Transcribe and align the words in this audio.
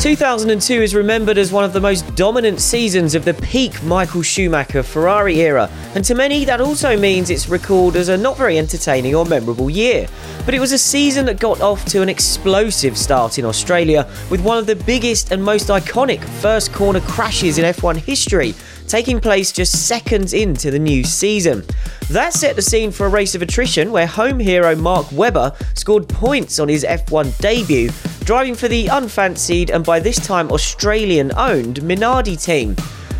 2002 0.00 0.80
is 0.80 0.94
remembered 0.94 1.38
as 1.38 1.50
one 1.50 1.64
of 1.64 1.72
the 1.72 1.80
most 1.80 2.14
dominant 2.14 2.60
seasons 2.60 3.16
of 3.16 3.24
the 3.24 3.34
peak 3.34 3.82
Michael 3.82 4.22
Schumacher 4.22 4.84
Ferrari 4.84 5.40
era, 5.40 5.68
and 5.96 6.04
to 6.04 6.14
many 6.14 6.44
that 6.44 6.60
also 6.60 6.96
means 6.96 7.30
it's 7.30 7.48
recalled 7.48 7.96
as 7.96 8.08
a 8.08 8.16
not 8.16 8.36
very 8.36 8.58
entertaining 8.58 9.16
or 9.16 9.24
memorable 9.24 9.68
year. 9.68 10.06
But 10.44 10.54
it 10.54 10.60
was 10.60 10.70
a 10.70 10.78
season 10.78 11.26
that 11.26 11.40
got 11.40 11.60
off 11.60 11.84
to 11.86 12.00
an 12.00 12.08
explosive 12.08 12.96
start 12.96 13.40
in 13.40 13.44
Australia 13.44 14.08
with 14.30 14.40
one 14.40 14.56
of 14.56 14.66
the 14.66 14.76
biggest 14.76 15.32
and 15.32 15.42
most 15.42 15.66
iconic 15.66 16.22
first 16.22 16.72
corner 16.72 17.00
crashes 17.00 17.58
in 17.58 17.64
F1 17.64 17.96
history 17.96 18.54
taking 18.88 19.20
place 19.20 19.52
just 19.52 19.86
seconds 19.86 20.32
into 20.32 20.70
the 20.70 20.78
new 20.78 21.04
season. 21.04 21.62
That 22.10 22.32
set 22.32 22.56
the 22.56 22.62
scene 22.62 22.90
for 22.90 23.06
a 23.06 23.10
race 23.10 23.34
of 23.34 23.42
attrition 23.42 23.92
where 23.92 24.06
home 24.06 24.40
hero 24.40 24.74
Mark 24.74 25.06
Webber 25.12 25.52
scored 25.74 26.08
points 26.08 26.58
on 26.58 26.68
his 26.68 26.84
F1 26.84 27.36
debut, 27.38 27.90
driving 28.24 28.54
for 28.54 28.68
the 28.68 28.86
unfancied 28.86 29.70
and 29.70 29.84
by 29.84 30.00
this 30.00 30.18
time 30.18 30.50
Australian 30.50 31.32
owned 31.36 31.80
Minardi 31.80 32.42
team. 32.42 32.74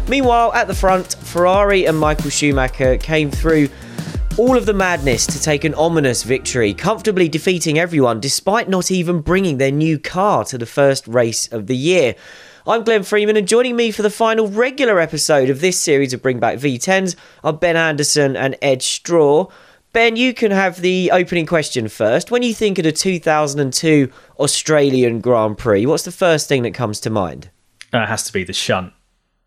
Meanwhile, 0.08 0.54
at 0.54 0.68
the 0.68 0.74
front, 0.74 1.16
Ferrari 1.20 1.84
and 1.84 1.98
Michael 1.98 2.30
Schumacher 2.30 2.96
came 2.96 3.30
through 3.30 3.68
all 4.38 4.56
of 4.56 4.66
the 4.66 4.72
madness 4.72 5.26
to 5.26 5.42
take 5.42 5.64
an 5.64 5.74
ominous 5.74 6.22
victory, 6.22 6.72
comfortably 6.72 7.28
defeating 7.28 7.78
everyone 7.78 8.20
despite 8.20 8.68
not 8.68 8.90
even 8.90 9.20
bringing 9.20 9.58
their 9.58 9.72
new 9.72 9.98
car 9.98 10.44
to 10.44 10.56
the 10.56 10.64
first 10.64 11.06
race 11.08 11.48
of 11.48 11.66
the 11.66 11.76
year. 11.76 12.14
I'm 12.68 12.84
Glenn 12.84 13.02
Freeman, 13.02 13.38
and 13.38 13.48
joining 13.48 13.76
me 13.76 13.90
for 13.90 14.02
the 14.02 14.10
final 14.10 14.46
regular 14.46 15.00
episode 15.00 15.48
of 15.48 15.62
this 15.62 15.80
series 15.80 16.12
of 16.12 16.20
Bring 16.20 16.38
Back 16.38 16.58
V10s 16.58 17.16
are 17.42 17.54
Ben 17.54 17.78
Anderson 17.78 18.36
and 18.36 18.58
Ed 18.60 18.82
Straw. 18.82 19.46
Ben, 19.94 20.16
you 20.16 20.34
can 20.34 20.50
have 20.50 20.82
the 20.82 21.10
opening 21.10 21.46
question 21.46 21.88
first. 21.88 22.30
When 22.30 22.42
you 22.42 22.52
think 22.52 22.78
of 22.78 22.84
the 22.84 22.92
2002 22.92 24.12
Australian 24.38 25.22
Grand 25.22 25.56
Prix, 25.56 25.86
what's 25.86 26.02
the 26.02 26.12
first 26.12 26.46
thing 26.46 26.62
that 26.64 26.74
comes 26.74 27.00
to 27.00 27.08
mind? 27.08 27.48
Uh, 27.94 28.00
it 28.00 28.08
has 28.08 28.24
to 28.24 28.34
be 28.34 28.44
the 28.44 28.52
shunt, 28.52 28.92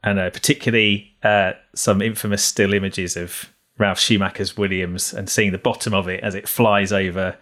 and 0.04 0.18
uh, 0.18 0.32
particularly 0.32 1.16
uh, 1.22 1.52
some 1.76 2.02
infamous 2.02 2.44
still 2.44 2.74
images 2.74 3.16
of 3.16 3.54
Ralf 3.78 4.00
Schumacher's 4.00 4.58
Williams 4.58 5.14
and 5.14 5.30
seeing 5.30 5.52
the 5.52 5.60
bottom 5.60 5.94
of 5.94 6.08
it 6.08 6.24
as 6.24 6.34
it 6.34 6.50
flies 6.50 6.92
over 6.92 7.38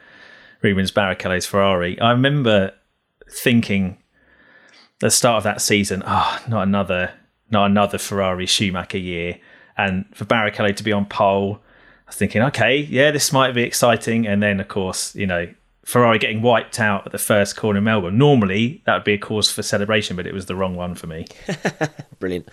Rubens 0.61 0.91
Barrichello's 0.91 1.45
Ferrari. 1.45 1.97
I 2.01 2.11
remember 2.11 2.73
thinking 3.31 3.97
the 4.99 5.09
start 5.09 5.37
of 5.37 5.43
that 5.43 5.61
season, 5.61 6.03
oh, 6.05 6.39
not 6.47 6.63
another, 6.63 7.13
not 7.49 7.69
another 7.69 7.97
Ferrari 7.97 8.45
Schumacher 8.45 8.97
year, 8.97 9.39
and 9.77 10.05
for 10.13 10.25
Barrichello 10.25 10.75
to 10.75 10.83
be 10.83 10.91
on 10.91 11.05
pole, 11.05 11.59
I 11.61 12.09
was 12.09 12.15
thinking, 12.15 12.41
okay, 12.43 12.77
yeah, 12.77 13.11
this 13.11 13.31
might 13.31 13.53
be 13.53 13.63
exciting, 13.63 14.27
and 14.27 14.43
then 14.43 14.59
of 14.59 14.67
course, 14.67 15.15
you 15.15 15.27
know, 15.27 15.47
Ferrari 15.85 16.19
getting 16.19 16.43
wiped 16.43 16.79
out 16.79 17.05
at 17.07 17.11
the 17.11 17.17
first 17.17 17.55
corner 17.55 17.79
in 17.79 17.83
Melbourne. 17.83 18.17
Normally, 18.17 18.83
that 18.85 18.93
would 18.93 19.03
be 19.03 19.13
a 19.13 19.17
cause 19.17 19.51
for 19.51 19.63
celebration, 19.63 20.15
but 20.15 20.27
it 20.27 20.33
was 20.33 20.45
the 20.45 20.55
wrong 20.55 20.75
one 20.75 20.93
for 20.93 21.07
me. 21.07 21.25
Brilliant. 22.19 22.47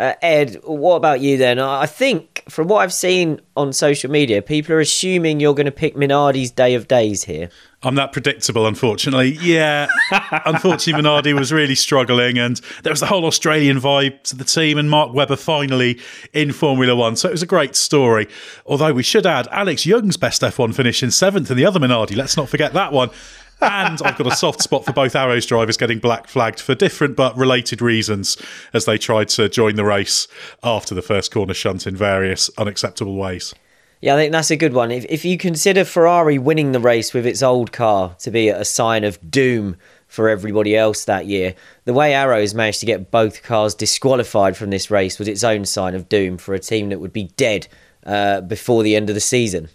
Uh, 0.00 0.14
Ed, 0.22 0.56
what 0.64 0.96
about 0.96 1.20
you 1.20 1.36
then? 1.36 1.58
I 1.58 1.84
think 1.84 2.42
from 2.48 2.68
what 2.68 2.78
I've 2.78 2.92
seen 2.92 3.38
on 3.54 3.74
social 3.74 4.10
media, 4.10 4.40
people 4.40 4.74
are 4.74 4.80
assuming 4.80 5.40
you're 5.40 5.54
going 5.54 5.66
to 5.66 5.70
pick 5.70 5.94
Minardi's 5.94 6.50
Day 6.50 6.74
of 6.74 6.88
Days 6.88 7.24
here. 7.24 7.50
I'm 7.82 7.96
that 7.96 8.10
predictable, 8.12 8.66
unfortunately. 8.66 9.38
Yeah, 9.42 9.88
unfortunately, 10.46 11.02
Minardi 11.02 11.38
was 11.38 11.52
really 11.52 11.74
struggling, 11.74 12.38
and 12.38 12.56
there 12.82 12.92
was 12.92 13.00
the 13.00 13.06
whole 13.06 13.26
Australian 13.26 13.78
vibe 13.78 14.22
to 14.24 14.36
the 14.36 14.44
team, 14.44 14.78
and 14.78 14.88
Mark 14.88 15.12
Webber 15.12 15.36
finally 15.36 16.00
in 16.32 16.52
Formula 16.52 16.96
One. 16.96 17.14
So 17.14 17.28
it 17.28 17.32
was 17.32 17.42
a 17.42 17.46
great 17.46 17.76
story. 17.76 18.26
Although 18.64 18.94
we 18.94 19.02
should 19.02 19.26
add 19.26 19.48
Alex 19.50 19.84
Yoong's 19.84 20.16
best 20.16 20.40
F1 20.40 20.74
finish 20.74 21.02
in 21.02 21.10
seventh, 21.10 21.50
and 21.50 21.58
the 21.58 21.66
other 21.66 21.80
Minardi. 21.80 22.16
Let's 22.16 22.38
not 22.38 22.48
forget 22.48 22.72
that 22.72 22.92
one. 22.92 23.10
And 23.60 24.00
I've 24.02 24.16
got 24.16 24.26
a 24.26 24.36
soft 24.36 24.62
spot 24.62 24.84
for 24.84 24.92
both 24.92 25.14
Arrows 25.14 25.46
drivers 25.46 25.76
getting 25.76 25.98
black 25.98 26.26
flagged 26.26 26.60
for 26.60 26.74
different 26.74 27.16
but 27.16 27.36
related 27.36 27.82
reasons 27.82 28.36
as 28.72 28.84
they 28.84 28.98
tried 28.98 29.28
to 29.30 29.48
join 29.48 29.76
the 29.76 29.84
race 29.84 30.28
after 30.62 30.94
the 30.94 31.02
first 31.02 31.30
corner 31.30 31.54
shunt 31.54 31.86
in 31.86 31.96
various 31.96 32.50
unacceptable 32.58 33.16
ways. 33.16 33.54
Yeah, 34.00 34.14
I 34.14 34.16
think 34.16 34.32
that's 34.32 34.50
a 34.50 34.56
good 34.56 34.72
one. 34.72 34.90
If, 34.90 35.04
if 35.10 35.24
you 35.26 35.36
consider 35.36 35.84
Ferrari 35.84 36.38
winning 36.38 36.72
the 36.72 36.80
race 36.80 37.12
with 37.12 37.26
its 37.26 37.42
old 37.42 37.70
car 37.70 38.16
to 38.20 38.30
be 38.30 38.48
a 38.48 38.64
sign 38.64 39.04
of 39.04 39.30
doom 39.30 39.76
for 40.06 40.28
everybody 40.28 40.74
else 40.74 41.04
that 41.04 41.26
year, 41.26 41.54
the 41.84 41.92
way 41.92 42.14
Arrows 42.14 42.54
managed 42.54 42.80
to 42.80 42.86
get 42.86 43.10
both 43.10 43.42
cars 43.42 43.74
disqualified 43.74 44.56
from 44.56 44.70
this 44.70 44.90
race 44.90 45.18
was 45.18 45.28
its 45.28 45.44
own 45.44 45.66
sign 45.66 45.94
of 45.94 46.08
doom 46.08 46.38
for 46.38 46.54
a 46.54 46.58
team 46.58 46.88
that 46.88 46.98
would 46.98 47.12
be 47.12 47.24
dead 47.36 47.68
uh, 48.06 48.40
before 48.40 48.82
the 48.82 48.96
end 48.96 49.10
of 49.10 49.14
the 49.14 49.20
season. 49.20 49.68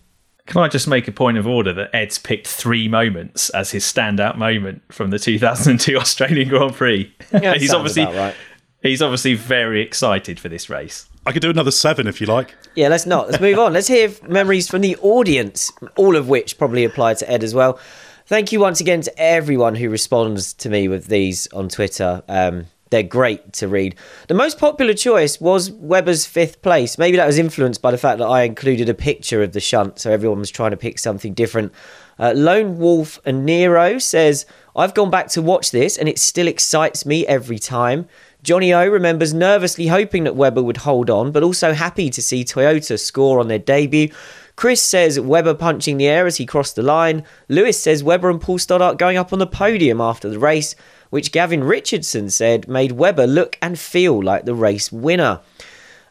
Can 0.45 0.61
I 0.61 0.67
just 0.67 0.87
make 0.87 1.07
a 1.07 1.11
point 1.11 1.37
of 1.37 1.47
order 1.47 1.73
that 1.73 1.89
Ed's 1.93 2.19
picked 2.19 2.47
three 2.47 2.87
moments 2.87 3.49
as 3.49 3.71
his 3.71 3.83
standout 3.83 4.37
moment 4.37 4.81
from 4.93 5.09
the 5.09 5.17
2002 5.17 5.97
Australian 5.97 6.49
Grand 6.49 6.75
Prix? 6.75 7.13
Yeah, 7.31 7.53
he's 7.57 7.73
obviously 7.73 8.05
right. 8.05 8.35
he's 8.81 9.01
obviously 9.01 9.33
very 9.33 9.81
excited 9.81 10.39
for 10.39 10.49
this 10.49 10.69
race. 10.69 11.09
I 11.25 11.31
could 11.31 11.41
do 11.41 11.49
another 11.49 11.71
seven 11.71 12.05
if 12.05 12.21
you 12.21 12.27
like. 12.27 12.53
Yeah, 12.75 12.89
let's 12.89 13.07
not. 13.07 13.27
Let's 13.27 13.41
move 13.41 13.57
on. 13.57 13.73
Let's 13.73 13.87
hear 13.87 14.11
memories 14.27 14.67
from 14.67 14.81
the 14.81 14.95
audience, 14.97 15.71
all 15.95 16.15
of 16.15 16.29
which 16.29 16.59
probably 16.59 16.83
apply 16.83 17.15
to 17.15 17.31
Ed 17.31 17.43
as 17.43 17.55
well. 17.55 17.79
Thank 18.27 18.51
you 18.51 18.59
once 18.59 18.79
again 18.79 19.01
to 19.01 19.19
everyone 19.19 19.75
who 19.75 19.89
responds 19.89 20.53
to 20.53 20.69
me 20.69 20.87
with 20.87 21.07
these 21.07 21.47
on 21.53 21.69
Twitter. 21.69 22.23
Um, 22.27 22.67
they're 22.95 23.03
great 23.03 23.51
to 23.51 23.67
read. 23.67 23.93
The 24.29 24.33
most 24.33 24.57
popular 24.57 24.93
choice 24.93 25.41
was 25.41 25.69
Webber's 25.69 26.25
fifth 26.25 26.61
place. 26.61 26.97
Maybe 26.97 27.17
that 27.17 27.27
was 27.27 27.37
influenced 27.37 27.81
by 27.81 27.91
the 27.91 27.97
fact 27.97 28.19
that 28.19 28.27
I 28.27 28.43
included 28.43 28.87
a 28.87 28.93
picture 28.93 29.43
of 29.43 29.51
the 29.51 29.59
shunt, 29.59 29.99
so 29.99 30.11
everyone 30.11 30.39
was 30.39 30.49
trying 30.49 30.71
to 30.71 30.77
pick 30.77 30.97
something 30.97 31.33
different. 31.33 31.73
Uh, 32.17 32.31
Lone 32.33 32.77
Wolf 32.77 33.19
and 33.25 33.45
Nero 33.45 33.99
says, 33.99 34.45
I've 34.77 34.93
gone 34.93 35.09
back 35.09 35.27
to 35.29 35.41
watch 35.41 35.71
this 35.71 35.97
and 35.97 36.07
it 36.07 36.17
still 36.17 36.47
excites 36.47 37.05
me 37.05 37.27
every 37.27 37.59
time. 37.59 38.07
Johnny 38.43 38.73
O 38.73 38.87
remembers 38.87 39.33
nervously 39.33 39.87
hoping 39.87 40.23
that 40.23 40.37
Weber 40.37 40.63
would 40.63 40.77
hold 40.77 41.09
on, 41.09 41.33
but 41.33 41.43
also 41.43 41.73
happy 41.73 42.09
to 42.11 42.21
see 42.21 42.45
Toyota 42.45 42.97
score 42.97 43.41
on 43.41 43.49
their 43.49 43.59
debut. 43.59 44.07
Chris 44.55 44.81
says 44.81 45.19
Webber 45.19 45.53
punching 45.53 45.97
the 45.97 46.07
air 46.07 46.25
as 46.25 46.37
he 46.37 46.45
crossed 46.45 46.75
the 46.75 46.81
line. 46.81 47.23
Lewis 47.49 47.79
says 47.79 48.03
Webber 48.03 48.29
and 48.29 48.39
Paul 48.39 48.57
Stoddart 48.57 48.97
going 48.97 49.17
up 49.17 49.33
on 49.33 49.39
the 49.39 49.47
podium 49.47 49.99
after 49.99 50.29
the 50.29 50.39
race, 50.39 50.75
which 51.09 51.31
Gavin 51.31 51.63
Richardson 51.63 52.29
said 52.29 52.67
made 52.67 52.93
Webber 52.93 53.27
look 53.27 53.57
and 53.61 53.77
feel 53.77 54.21
like 54.21 54.45
the 54.45 54.55
race 54.55 54.91
winner. 54.91 55.41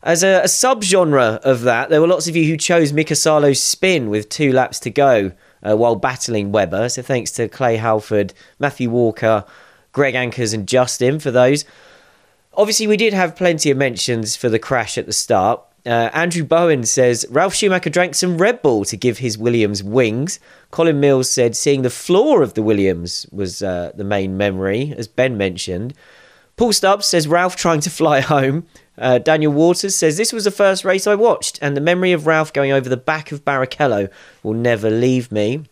As 0.03 0.23
a, 0.23 0.41
a 0.41 0.45
subgenre 0.45 1.39
of 1.39 1.63
that, 1.63 1.89
there 1.89 2.03
were 2.03 2.07
lots 2.07 2.29
of 2.29 2.37
you 2.37 2.45
who 2.45 2.59
chose 2.59 2.93
Mika 2.93 3.17
Salo's 3.17 3.63
spin 3.63 4.11
with 4.11 4.29
two 4.29 4.53
laps 4.53 4.79
to 4.81 4.91
go 4.91 5.33
uh, 5.63 5.75
while 5.77 5.97
battling 5.97 6.53
Webber. 6.53 6.91
So 6.91 7.01
thanks 7.01 7.31
to 7.33 7.49
Clay 7.49 7.77
Halford, 7.77 8.35
Matthew 8.59 8.91
Walker, 8.91 9.47
Greg 9.93 10.13
Ankers, 10.15 10.53
and 10.53 10.69
Justin 10.69 11.19
for 11.19 11.31
those. 11.31 11.65
Obviously, 12.53 12.87
we 12.87 12.99
did 12.99 13.15
have 13.15 13.35
plenty 13.35 13.71
of 13.71 13.79
mentions 13.79 14.37
for 14.37 14.51
the 14.51 14.59
crash 14.59 14.99
at 14.99 15.07
the 15.07 15.13
start. 15.15 15.63
Uh, 15.87 16.09
Andrew 16.15 16.45
Bowen 16.45 16.85
says 16.85 17.27
Ralf 17.29 17.55
Schumacher 17.55 17.91
drank 17.91 18.15
some 18.15 18.39
Red 18.39 18.63
Bull 18.63 18.85
to 18.87 18.97
give 18.97 19.19
his 19.19 19.37
Williams 19.37 19.83
wings. 19.83 20.41
Colin 20.71 20.99
Mills 20.99 21.29
said 21.29 21.55
seeing 21.55 21.83
the 21.83 21.91
floor 21.91 22.43
of 22.43 22.55
the 22.55 22.63
Williams 22.63 23.27
was 23.31 23.63
uh, 23.63 23.93
the 23.95 24.05
main 24.05 24.37
memory, 24.37 24.95
as 24.97 25.09
Ben 25.09 25.37
mentioned. 25.37 25.93
Paul 26.57 26.73
Stubbs 26.73 27.07
says 27.07 27.29
Ralf 27.29 27.55
trying 27.57 27.81
to 27.81 27.91
fly 27.91 28.21
home. 28.35 28.67
Uh, 28.97 29.19
Daniel 29.19 29.53
Waters 29.53 29.95
says 29.95 30.17
this 30.17 30.33
was 30.33 30.45
the 30.45 30.51
first 30.51 30.85
race 30.85 31.07
I 31.07 31.17
watched, 31.17 31.59
and 31.61 31.77
the 31.77 31.83
memory 31.83 32.13
of 32.13 32.27
Ralf 32.27 32.53
going 32.53 32.73
over 32.73 32.89
the 32.89 32.97
back 32.97 33.33
of 33.33 33.45
Barrichello 33.45 34.11
will 34.43 34.55
never 34.55 34.89
leave 34.89 35.31
me. 35.31 35.65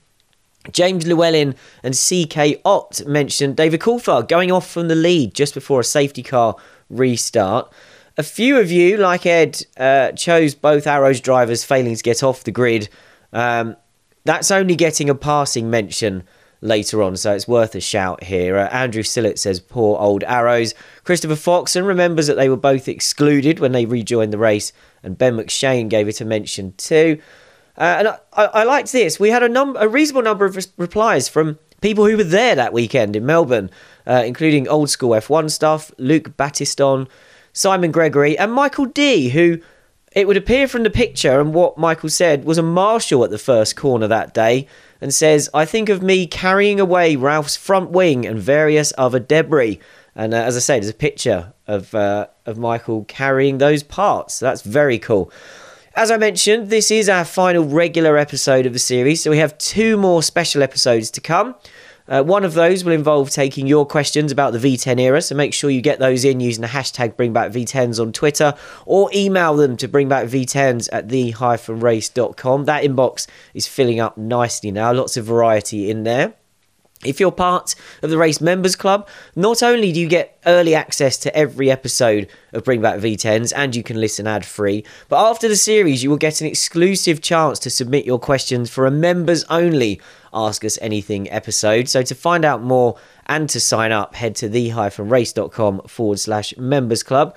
James 0.70 1.06
Llewellyn 1.06 1.54
and 1.82 1.94
CK 1.94 2.60
Ott 2.64 3.04
mentioned 3.06 3.56
David 3.56 3.80
Coulthard 3.80 4.28
going 4.28 4.52
off 4.52 4.68
from 4.68 4.88
the 4.88 4.94
lead 4.94 5.34
just 5.34 5.54
before 5.54 5.80
a 5.80 5.84
safety 5.84 6.22
car 6.22 6.56
restart. 6.88 7.72
A 8.18 8.22
few 8.22 8.58
of 8.58 8.70
you, 8.70 8.98
like 8.98 9.24
Ed, 9.24 9.64
uh, 9.76 10.12
chose 10.12 10.54
both 10.54 10.86
Arrows 10.86 11.20
drivers 11.20 11.64
failing 11.64 11.96
to 11.96 12.02
get 12.02 12.22
off 12.22 12.44
the 12.44 12.50
grid. 12.50 12.88
Um, 13.32 13.76
that's 14.24 14.50
only 14.50 14.76
getting 14.76 15.08
a 15.08 15.14
passing 15.14 15.70
mention 15.70 16.24
later 16.60 17.02
on, 17.02 17.16
so 17.16 17.34
it's 17.34 17.48
worth 17.48 17.74
a 17.74 17.80
shout 17.80 18.22
here. 18.24 18.58
Uh, 18.58 18.68
Andrew 18.68 19.02
Sillett 19.02 19.38
says, 19.38 19.60
Poor 19.60 19.98
old 19.98 20.24
Arrows. 20.24 20.74
Christopher 21.04 21.36
Foxon 21.36 21.84
remembers 21.84 22.26
that 22.26 22.36
they 22.36 22.48
were 22.48 22.56
both 22.56 22.86
excluded 22.86 23.58
when 23.58 23.72
they 23.72 23.86
rejoined 23.86 24.32
the 24.32 24.38
race, 24.38 24.72
and 25.02 25.16
Ben 25.18 25.36
McShane 25.36 25.88
gave 25.88 26.06
it 26.06 26.20
a 26.20 26.24
mention 26.24 26.74
too. 26.76 27.18
Uh, 27.76 27.96
and 27.98 28.08
I, 28.08 28.44
I, 28.44 28.64
liked 28.64 28.92
this. 28.92 29.18
We 29.18 29.30
had 29.30 29.42
a, 29.42 29.48
num- 29.48 29.76
a 29.78 29.88
reasonable 29.88 30.22
number 30.22 30.44
of 30.44 30.58
replies 30.76 31.28
from 31.30 31.58
people 31.80 32.06
who 32.06 32.18
were 32.18 32.24
there 32.24 32.54
that 32.54 32.74
weekend 32.74 33.16
in 33.16 33.24
Melbourne, 33.24 33.70
uh, 34.06 34.22
including 34.26 34.68
old 34.68 34.90
school 34.90 35.10
F1 35.10 35.50
stuff, 35.50 35.90
Luke 35.96 36.36
Battiston, 36.36 37.08
Simon 37.52 37.92
Gregory, 37.92 38.38
and 38.38 38.52
Michael 38.52 38.86
D, 38.86 39.30
who 39.30 39.58
it 40.12 40.26
would 40.26 40.36
appear 40.36 40.68
from 40.68 40.82
the 40.82 40.90
picture 40.90 41.40
and 41.40 41.54
what 41.54 41.78
Michael 41.78 42.10
said 42.10 42.44
was 42.44 42.58
a 42.58 42.62
marshal 42.62 43.24
at 43.24 43.30
the 43.30 43.38
first 43.38 43.76
corner 43.76 44.06
that 44.06 44.34
day 44.34 44.66
and 45.00 45.12
says, 45.12 45.48
I 45.54 45.64
think 45.64 45.88
of 45.88 46.02
me 46.02 46.26
carrying 46.26 46.78
away 46.78 47.16
Ralf's 47.16 47.56
front 47.56 47.90
wing 47.90 48.26
and 48.26 48.38
various 48.38 48.92
other 48.98 49.18
debris. 49.18 49.80
And 50.14 50.34
uh, 50.34 50.38
as 50.38 50.56
I 50.56 50.60
say, 50.60 50.78
there's 50.78 50.90
a 50.90 50.94
picture 50.94 51.54
of, 51.66 51.94
uh, 51.94 52.26
of 52.44 52.58
Michael 52.58 53.04
carrying 53.04 53.58
those 53.58 53.82
parts. 53.82 54.34
So 54.34 54.46
that's 54.46 54.62
very 54.62 54.98
cool. 54.98 55.32
As 55.94 56.10
I 56.10 56.16
mentioned, 56.16 56.70
this 56.70 56.90
is 56.90 57.08
our 57.08 57.24
final 57.24 57.64
regular 57.64 58.16
episode 58.16 58.64
of 58.64 58.72
the 58.72 58.78
series, 58.78 59.22
so 59.22 59.30
we 59.30 59.38
have 59.38 59.58
two 59.58 59.98
more 59.98 60.22
special 60.22 60.62
episodes 60.62 61.10
to 61.10 61.20
come. 61.20 61.54
Uh, 62.08 62.22
one 62.22 62.44
of 62.44 62.54
those 62.54 62.84
will 62.84 62.92
involve 62.92 63.30
taking 63.30 63.66
your 63.66 63.86
questions 63.86 64.32
about 64.32 64.52
the 64.52 64.58
V10 64.58 65.00
era, 65.00 65.22
so 65.22 65.34
make 65.34 65.54
sure 65.54 65.70
you 65.70 65.80
get 65.80 65.98
those 65.98 66.24
in 66.24 66.40
using 66.40 66.62
the 66.62 66.68
hashtag 66.68 67.14
BringBackV10s 67.14 68.00
on 68.00 68.12
Twitter 68.12 68.54
or 68.86 69.10
email 69.14 69.56
them 69.56 69.76
to 69.76 69.88
BringBackV10s 69.88 70.88
at 70.92 71.08
the-race.com. 71.08 72.64
That 72.64 72.84
inbox 72.84 73.26
is 73.54 73.66
filling 73.66 74.00
up 74.00 74.16
nicely 74.16 74.70
now, 74.70 74.92
lots 74.92 75.16
of 75.16 75.24
variety 75.24 75.90
in 75.90 76.02
there. 76.02 76.34
If 77.04 77.18
you're 77.18 77.32
part 77.32 77.74
of 78.02 78.10
the 78.10 78.18
Race 78.18 78.40
Members 78.40 78.76
Club, 78.76 79.08
not 79.34 79.62
only 79.62 79.92
do 79.92 80.00
you 80.00 80.08
get 80.08 80.38
early 80.46 80.74
access 80.74 81.16
to 81.18 81.36
every 81.36 81.70
episode 81.70 82.28
of 82.52 82.62
Bring 82.62 82.80
Back 82.80 83.00
V10s 83.00 83.52
and 83.56 83.74
you 83.74 83.82
can 83.82 84.00
listen 84.00 84.28
ad 84.28 84.44
free, 84.44 84.84
but 85.08 85.28
after 85.30 85.48
the 85.48 85.56
series, 85.56 86.02
you 86.04 86.10
will 86.10 86.16
get 86.16 86.40
an 86.40 86.46
exclusive 86.46 87.20
chance 87.20 87.58
to 87.60 87.70
submit 87.70 88.06
your 88.06 88.20
questions 88.20 88.70
for 88.70 88.86
a 88.86 88.90
members 88.90 89.44
only 89.50 90.00
Ask 90.32 90.64
Us 90.64 90.78
Anything 90.80 91.30
episode. 91.30 91.88
So 91.88 92.02
to 92.02 92.14
find 92.14 92.44
out 92.44 92.62
more 92.62 92.96
and 93.26 93.48
to 93.50 93.60
sign 93.60 93.92
up, 93.92 94.14
head 94.14 94.36
to 94.36 94.48
the-race.com 94.48 95.82
forward 95.88 96.20
slash 96.20 96.56
members 96.56 97.02
club. 97.02 97.36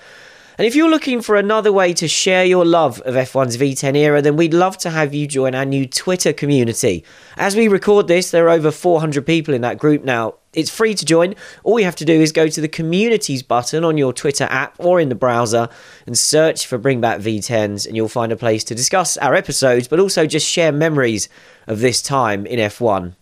And 0.57 0.65
if 0.65 0.75
you're 0.75 0.89
looking 0.89 1.21
for 1.21 1.35
another 1.35 1.71
way 1.71 1.93
to 1.93 2.07
share 2.07 2.45
your 2.45 2.63
love 2.63 3.01
of 3.01 3.15
F1's 3.15 3.57
V10 3.57 3.97
era, 3.97 4.21
then 4.21 4.37
we'd 4.37 4.53
love 4.53 4.77
to 4.79 4.89
have 4.89 5.13
you 5.13 5.27
join 5.27 5.53
our 5.53 5.65
new 5.65 5.85
Twitter 5.85 6.31
community. 6.31 7.03
As 7.35 7.55
we 7.57 7.67
record 7.67 8.07
this, 8.07 8.31
there 8.31 8.45
are 8.45 8.51
over 8.51 8.71
400 8.71 9.25
people 9.25 9.53
in 9.53 9.61
that 9.61 9.77
group 9.77 10.03
now. 10.03 10.35
It's 10.53 10.69
free 10.69 10.93
to 10.93 11.03
join. 11.03 11.35
All 11.65 11.77
you 11.77 11.83
have 11.83 11.97
to 11.97 12.05
do 12.05 12.21
is 12.21 12.31
go 12.31 12.47
to 12.47 12.61
the 12.61 12.69
communities 12.69 13.43
button 13.43 13.83
on 13.83 13.97
your 13.97 14.13
Twitter 14.13 14.45
app 14.45 14.75
or 14.79 15.01
in 15.01 15.09
the 15.09 15.15
browser 15.15 15.67
and 16.07 16.17
search 16.17 16.65
for 16.65 16.77
Bring 16.77 17.01
Back 17.01 17.19
V10s, 17.19 17.85
and 17.85 17.97
you'll 17.97 18.07
find 18.07 18.31
a 18.31 18.37
place 18.37 18.63
to 18.65 18.75
discuss 18.75 19.17
our 19.17 19.35
episodes, 19.35 19.89
but 19.89 19.99
also 19.99 20.25
just 20.25 20.47
share 20.47 20.71
memories 20.71 21.27
of 21.67 21.81
this 21.81 22.01
time 22.01 22.45
in 22.45 22.59
F1. 22.59 23.15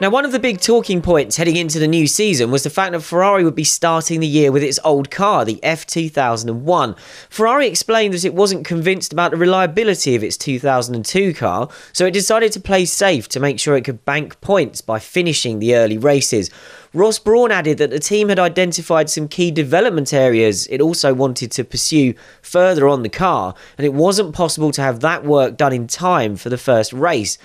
Now, 0.00 0.10
one 0.10 0.24
of 0.24 0.30
the 0.30 0.38
big 0.38 0.60
talking 0.60 1.02
points 1.02 1.38
heading 1.38 1.56
into 1.56 1.80
the 1.80 1.88
new 1.88 2.06
season 2.06 2.52
was 2.52 2.62
the 2.62 2.70
fact 2.70 2.92
that 2.92 3.00
Ferrari 3.00 3.42
would 3.42 3.56
be 3.56 3.64
starting 3.64 4.20
the 4.20 4.28
year 4.28 4.52
with 4.52 4.62
its 4.62 4.78
old 4.84 5.10
car, 5.10 5.44
the 5.44 5.58
F2001. 5.64 6.96
Ferrari 7.28 7.66
explained 7.66 8.14
that 8.14 8.24
it 8.24 8.32
wasn't 8.32 8.64
convinced 8.64 9.12
about 9.12 9.32
the 9.32 9.36
reliability 9.36 10.14
of 10.14 10.22
its 10.22 10.36
2002 10.36 11.34
car, 11.34 11.68
so 11.92 12.06
it 12.06 12.12
decided 12.12 12.52
to 12.52 12.60
play 12.60 12.84
safe 12.84 13.28
to 13.30 13.40
make 13.40 13.58
sure 13.58 13.76
it 13.76 13.84
could 13.84 14.04
bank 14.04 14.40
points 14.40 14.80
by 14.80 15.00
finishing 15.00 15.58
the 15.58 15.74
early 15.74 15.98
races. 15.98 16.48
Ross 16.94 17.18
Brawn 17.18 17.50
added 17.50 17.78
that 17.78 17.90
the 17.90 17.98
team 17.98 18.28
had 18.28 18.38
identified 18.38 19.10
some 19.10 19.26
key 19.26 19.50
development 19.50 20.12
areas 20.12 20.68
it 20.68 20.80
also 20.80 21.12
wanted 21.12 21.50
to 21.50 21.64
pursue 21.64 22.14
further 22.40 22.86
on 22.86 23.02
the 23.02 23.08
car, 23.08 23.52
and 23.76 23.84
it 23.84 23.94
wasn't 23.94 24.32
possible 24.32 24.70
to 24.70 24.80
have 24.80 25.00
that 25.00 25.24
work 25.24 25.56
done 25.56 25.72
in 25.72 25.88
time 25.88 26.36
for 26.36 26.50
the 26.50 26.56
first 26.56 26.92
race. 26.92 27.36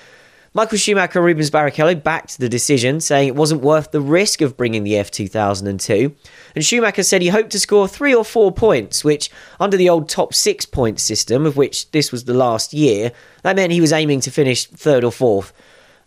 Michael 0.56 0.78
Schumacher 0.78 1.18
and 1.18 1.26
Rubens 1.26 1.50
Barrichello 1.50 2.02
backed 2.02 2.38
the 2.38 2.48
decision, 2.48 3.00
saying 3.00 3.28
it 3.28 3.36
wasn't 3.36 3.62
worth 3.62 3.90
the 3.90 4.02
risk 4.02 4.40
of 4.40 4.56
bringing 4.56 4.84
the 4.84 4.94
F2002. 4.94 6.16
And 6.54 6.64
Schumacher 6.64 7.02
said 7.02 7.24
he 7.24 7.30
hoped 7.30 7.50
to 7.52 7.60
score 7.60 7.88
three 7.88 8.14
or 8.14 8.24
four 8.24 8.52
points, 8.52 9.04
which, 9.04 9.32
under 9.60 9.78
the 9.78 9.90
old 9.90 10.10
top 10.10 10.32
six 10.34 10.66
point 10.66 11.00
system, 11.00 11.48
of 11.48 11.58
which 11.58 11.90
this 11.90 12.12
was 12.12 12.26
the 12.26 12.36
last 12.36 12.72
year, 12.72 13.12
that 13.42 13.56
meant 13.56 13.72
he 13.72 13.82
was 13.82 13.92
aiming 13.92 14.20
to 14.22 14.32
finish 14.32 14.68
third 14.68 15.04
or 15.04 15.12
fourth. 15.12 15.54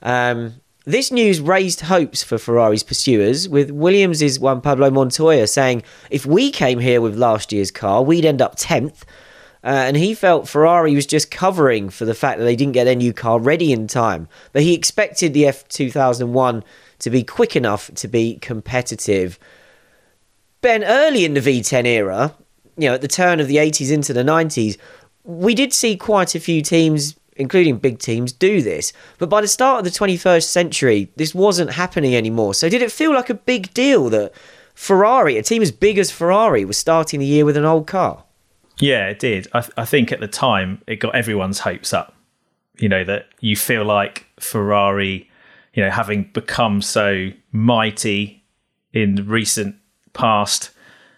Um, 0.03 0.61
this 0.85 1.11
news 1.11 1.41
raised 1.41 1.81
hopes 1.81 2.23
for 2.23 2.39
Ferrari's 2.39 2.85
pursuers, 2.85 3.49
with 3.49 3.73
Williams' 3.73 4.39
Juan 4.39 4.61
Pablo 4.61 4.89
Montoya 4.89 5.49
saying, 5.49 5.83
if 6.11 6.25
we 6.25 6.53
came 6.53 6.79
here 6.79 7.01
with 7.01 7.17
last 7.17 7.53
year's 7.53 7.73
car, 7.73 8.05
we'd 8.05 8.25
end 8.25 8.41
up 8.41 8.55
10th. 8.55 9.03
Uh, 9.67 9.71
and 9.71 9.97
he 9.97 10.15
felt 10.15 10.49
Ferrari 10.49 10.95
was 10.95 11.07
just 11.07 11.29
covering 11.29 11.89
for 11.89 12.05
the 12.05 12.15
fact 12.15 12.39
that 12.39 12.45
they 12.45 12.55
didn't 12.55 12.75
get 12.75 12.85
their 12.85 12.95
new 12.95 13.13
car 13.13 13.41
ready 13.41 13.73
in 13.73 13.89
time. 13.89 14.29
But 14.53 14.63
he 14.63 14.75
expected 14.75 15.35
the 15.35 15.43
F2001 15.43 16.63
to 17.01 17.11
be 17.11 17.25
quick 17.25 17.57
enough 17.57 17.91
to 17.97 18.07
be 18.07 18.39
competitive. 18.39 19.41
Ben, 20.61 20.85
early 20.85 21.25
in 21.25 21.35
the 21.35 21.41
V10 21.41 21.85
era, 21.85 22.33
you 22.77 22.89
know, 22.89 22.95
at 22.95 23.01
the 23.01 23.09
turn 23.09 23.41
of 23.41 23.49
the 23.49 23.57
80s 23.57 23.91
into 23.91 24.13
the 24.13 24.23
90s, 24.23 24.77
we 25.25 25.53
did 25.53 25.73
see 25.73 25.97
quite 25.97 26.37
a 26.37 26.41
few 26.41 26.63
teams, 26.63 27.17
including 27.35 27.79
big 27.79 27.99
teams, 27.99 28.31
do 28.31 28.63
this. 28.63 28.93
But 29.19 29.29
by 29.29 29.41
the 29.41 29.49
start 29.49 29.81
of 29.81 29.85
the 29.85 29.99
21st 29.99 30.45
century, 30.45 31.11
this 31.17 31.35
wasn't 31.35 31.73
happening 31.73 32.15
anymore. 32.15 32.55
So 32.55 32.69
did 32.69 32.83
it 32.83 32.93
feel 32.93 33.13
like 33.13 33.31
a 33.31 33.35
big 33.35 33.75
deal 33.75 34.11
that 34.11 34.33
Ferrari, 34.75 35.37
a 35.39 35.43
team 35.43 35.61
as 35.61 35.73
big 35.73 35.99
as 35.99 36.13
Ferrari, 36.13 36.65
was 36.65 36.79
starting 36.79 37.19
the 37.19 37.27
year 37.27 37.45
with 37.45 37.57
an 37.57 37.65
old 37.65 37.89
car? 37.89 38.23
Yeah, 38.79 39.09
it 39.09 39.19
did. 39.19 39.49
I, 39.53 39.61
th- 39.61 39.73
I 39.77 39.85
think 39.85 40.13
at 40.13 40.21
the 40.21 40.29
time 40.29 40.83
it 40.87 40.97
got 40.97 41.15
everyone's 41.15 41.61
hopes 41.61 41.93
up. 41.93 42.15
You 42.79 42.89
know, 42.89 43.05
that 43.05 43.29
you 43.41 43.57
feel 43.57 43.85
like 43.85 44.27
Ferrari, 44.39 45.31
you 45.73 45.83
know, 45.83 45.91
having 45.91 46.25
become 46.35 46.83
so 46.83 47.31
mighty 47.53 48.45
in 48.93 49.27
recent 49.27 49.77
past, 50.13 50.71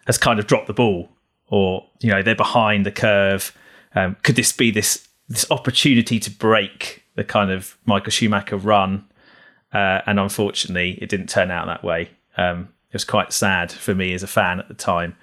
has 0.06 0.18
kind 0.18 0.38
of 0.38 0.46
dropped 0.46 0.68
the 0.68 0.72
ball, 0.72 1.10
or 1.48 1.84
you 2.00 2.10
know, 2.10 2.22
they're 2.22 2.36
behind 2.36 2.86
the 2.86 2.92
curve. 2.92 3.52
Um, 3.94 4.16
could 4.22 4.36
this 4.36 4.52
be 4.52 4.70
this 4.70 5.08
this 5.28 5.50
opportunity 5.50 6.20
to 6.20 6.30
break 6.30 7.02
the 7.16 7.24
kind 7.24 7.50
of 7.50 7.76
Michael 7.86 8.12
Schumacher 8.12 8.56
run? 8.56 9.04
Uh, 9.72 10.00
and 10.06 10.20
unfortunately, 10.20 10.98
it 11.02 11.08
didn't 11.08 11.28
turn 11.28 11.50
out 11.50 11.66
that 11.66 11.82
way. 11.82 12.10
Um, 12.36 12.68
it 12.90 12.94
was 12.94 13.04
quite 13.04 13.32
sad 13.32 13.70
for 13.70 13.94
me 13.94 14.14
as 14.14 14.22
a 14.22 14.28
fan 14.28 14.60
at 14.60 14.68
the 14.68 14.74
time. 14.74 15.16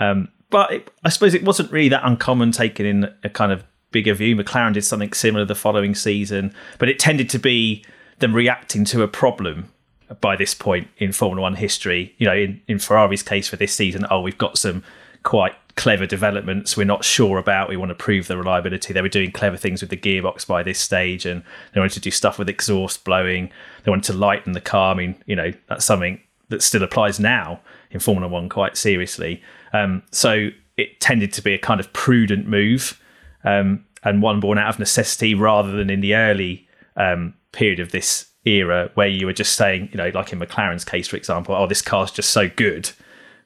Um, 0.00 0.28
but 0.54 0.88
I 1.02 1.08
suppose 1.08 1.34
it 1.34 1.42
wasn't 1.42 1.72
really 1.72 1.88
that 1.88 2.04
uncommon 2.04 2.52
taken 2.52 2.86
in 2.86 3.12
a 3.24 3.28
kind 3.28 3.50
of 3.50 3.64
bigger 3.90 4.14
view. 4.14 4.36
McLaren 4.36 4.72
did 4.72 4.84
something 4.84 5.12
similar 5.12 5.44
the 5.44 5.56
following 5.56 5.96
season, 5.96 6.54
but 6.78 6.88
it 6.88 7.00
tended 7.00 7.28
to 7.30 7.40
be 7.40 7.84
them 8.20 8.32
reacting 8.32 8.84
to 8.84 9.02
a 9.02 9.08
problem 9.08 9.72
by 10.20 10.36
this 10.36 10.54
point 10.54 10.86
in 10.98 11.10
Formula 11.10 11.42
One 11.42 11.56
history. 11.56 12.14
You 12.18 12.28
know, 12.28 12.36
in, 12.36 12.60
in 12.68 12.78
Ferrari's 12.78 13.24
case 13.24 13.48
for 13.48 13.56
this 13.56 13.74
season, 13.74 14.06
oh, 14.12 14.20
we've 14.20 14.38
got 14.38 14.56
some 14.56 14.84
quite 15.24 15.56
clever 15.74 16.06
developments 16.06 16.76
we're 16.76 16.84
not 16.84 17.04
sure 17.04 17.38
about. 17.38 17.68
We 17.68 17.76
want 17.76 17.88
to 17.88 17.96
prove 17.96 18.28
the 18.28 18.36
reliability. 18.36 18.92
They 18.92 19.02
were 19.02 19.08
doing 19.08 19.32
clever 19.32 19.56
things 19.56 19.80
with 19.80 19.90
the 19.90 19.96
gearbox 19.96 20.46
by 20.46 20.62
this 20.62 20.78
stage, 20.78 21.26
and 21.26 21.42
they 21.72 21.80
wanted 21.80 21.94
to 21.94 22.00
do 22.00 22.12
stuff 22.12 22.38
with 22.38 22.48
exhaust 22.48 23.02
blowing. 23.02 23.50
They 23.82 23.90
wanted 23.90 24.12
to 24.12 24.18
lighten 24.18 24.52
the 24.52 24.60
car. 24.60 24.94
I 24.94 24.98
mean, 24.98 25.16
you 25.26 25.34
know, 25.34 25.52
that's 25.66 25.84
something 25.84 26.20
that 26.50 26.62
still 26.62 26.84
applies 26.84 27.18
now 27.18 27.58
in 27.90 27.98
Formula 27.98 28.28
One 28.28 28.48
quite 28.48 28.76
seriously. 28.76 29.42
Um, 29.74 30.02
so 30.12 30.50
it 30.76 31.00
tended 31.00 31.32
to 31.34 31.42
be 31.42 31.52
a 31.52 31.58
kind 31.58 31.80
of 31.80 31.92
prudent 31.92 32.46
move 32.46 32.98
um, 33.44 33.84
and 34.04 34.22
one 34.22 34.40
born 34.40 34.56
out 34.56 34.68
of 34.68 34.78
necessity 34.78 35.34
rather 35.34 35.72
than 35.72 35.90
in 35.90 36.00
the 36.00 36.14
early 36.14 36.66
um, 36.96 37.34
period 37.52 37.80
of 37.80 37.90
this 37.90 38.26
era 38.44 38.90
where 38.94 39.08
you 39.08 39.26
were 39.26 39.32
just 39.32 39.56
saying, 39.56 39.88
you 39.92 39.98
know, 39.98 40.10
like 40.14 40.32
in 40.32 40.38
McLaren's 40.38 40.84
case, 40.84 41.08
for 41.08 41.16
example, 41.16 41.54
oh, 41.54 41.66
this 41.66 41.82
car's 41.82 42.10
just 42.10 42.30
so 42.30 42.48
good. 42.48 42.90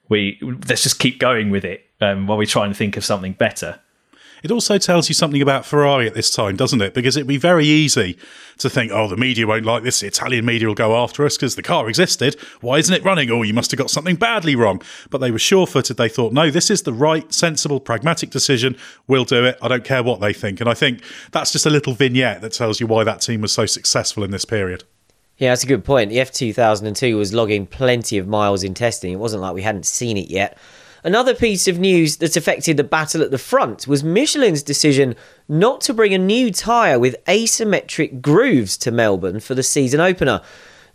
we 0.09 0.39
let's 0.69 0.83
just 0.83 0.99
keep 0.99 1.19
going 1.19 1.51
with 1.51 1.65
it 1.65 1.87
um, 2.01 2.27
while 2.27 2.39
we 2.39 2.47
try 2.47 2.67
and 2.67 2.77
think 2.77 2.97
of 2.97 3.05
something 3.05 3.33
better. 3.33 3.81
It 4.43 4.51
also 4.51 4.79
tells 4.79 5.09
you 5.09 5.15
something 5.15 5.43
about 5.43 5.67
Ferrari 5.67 6.07
at 6.07 6.15
this 6.15 6.31
time, 6.31 6.57
doesn't 6.57 6.81
it? 6.81 6.95
Because 6.95 7.17
it'd 7.17 7.27
be 7.27 7.37
very 7.37 7.67
easy 7.67 8.19
to 8.59 8.71
think, 8.71 8.93
oh, 8.93 9.09
the 9.09 9.17
media 9.17 9.47
won't 9.47 9.65
like 9.65 9.83
this. 9.83 10.01
The 10.01 10.07
Italian 10.07 10.45
media 10.45 10.69
will 10.69 10.75
go 10.75 10.97
after 10.97 11.25
us 11.25 11.37
because 11.37 11.57
the 11.57 11.63
car 11.63 11.89
existed. 11.89 12.37
Why 12.61 12.79
isn't 12.79 12.95
it 12.95 13.05
running? 13.05 13.31
Oh, 13.31 13.43
you 13.43 13.55
must 13.55 13.71
have 13.71 13.79
got 13.79 13.91
something 13.91 14.17
badly 14.17 14.57
wrong. 14.57 14.83
But 15.11 15.19
they 15.19 15.31
were 15.31 15.39
sure 15.39 15.67
footed. 15.67 15.97
They 15.97 16.09
thought, 16.09 16.33
no, 16.33 16.51
this 16.51 16.71
is 16.71 16.83
the 16.83 16.93
right, 16.93 17.33
sensible, 17.33 17.81
pragmatic 17.81 18.31
decision. 18.31 18.77
We'll 19.07 19.25
do 19.25 19.45
it. 19.45 19.59
I 19.63 19.69
don't 19.69 19.85
care 19.85 20.03
what 20.03 20.21
they 20.21 20.33
think. 20.33 20.61
And 20.61 20.69
I 20.69 20.75
think 20.75 21.03
that's 21.33 21.53
just 21.53 21.67
a 21.67 21.71
little 21.71 21.95
vignette 21.95 22.41
that 22.41 22.53
tells 22.53 22.81
you 22.81 22.87
why 22.87 23.05
that 23.05 23.21
team 23.21 23.41
was 23.41 23.53
so 23.53 23.67
successful 23.67 24.25
in 24.25 24.31
this 24.31 24.45
period. 24.45 24.85
Yeah, 25.39 25.53
that's 25.53 25.63
a 25.63 25.69
good 25.69 25.85
point. 25.85 26.11
The 26.11 26.17
F2002 26.17 27.17
was 27.17 27.33
logging 27.33 27.67
plenty 27.67 28.19
of 28.19 28.27
miles 28.27 28.65
in 28.65 28.75
testing. 28.75 29.13
It 29.13 29.17
wasn't 29.21 29.43
like 29.43 29.55
we 29.55 29.63
hadn't 29.63 29.87
seen 29.87 30.17
it 30.17 30.29
yet. 30.29 30.59
Another 31.05 31.35
piece 31.35 31.69
of 31.69 31.79
news 31.79 32.17
that 32.17 32.37
affected 32.37 32.77
the 32.77 32.85
battle 32.85 33.23
at 33.23 33.31
the 33.31 33.39
front 33.39 33.87
was 33.87 34.03
Michelin's 34.03 34.65
decision 34.65 35.15
not 35.49 35.81
to 35.83 35.95
bring 35.95 36.13
a 36.13 36.19
new 36.19 36.51
tyre 36.51 36.99
with 36.99 37.25
asymmetric 37.27 38.21
grooves 38.21 38.77
to 38.79 38.91
Melbourne 38.91 39.39
for 39.39 39.55
the 39.55 39.63
season 39.63 40.01
opener. 40.01 40.41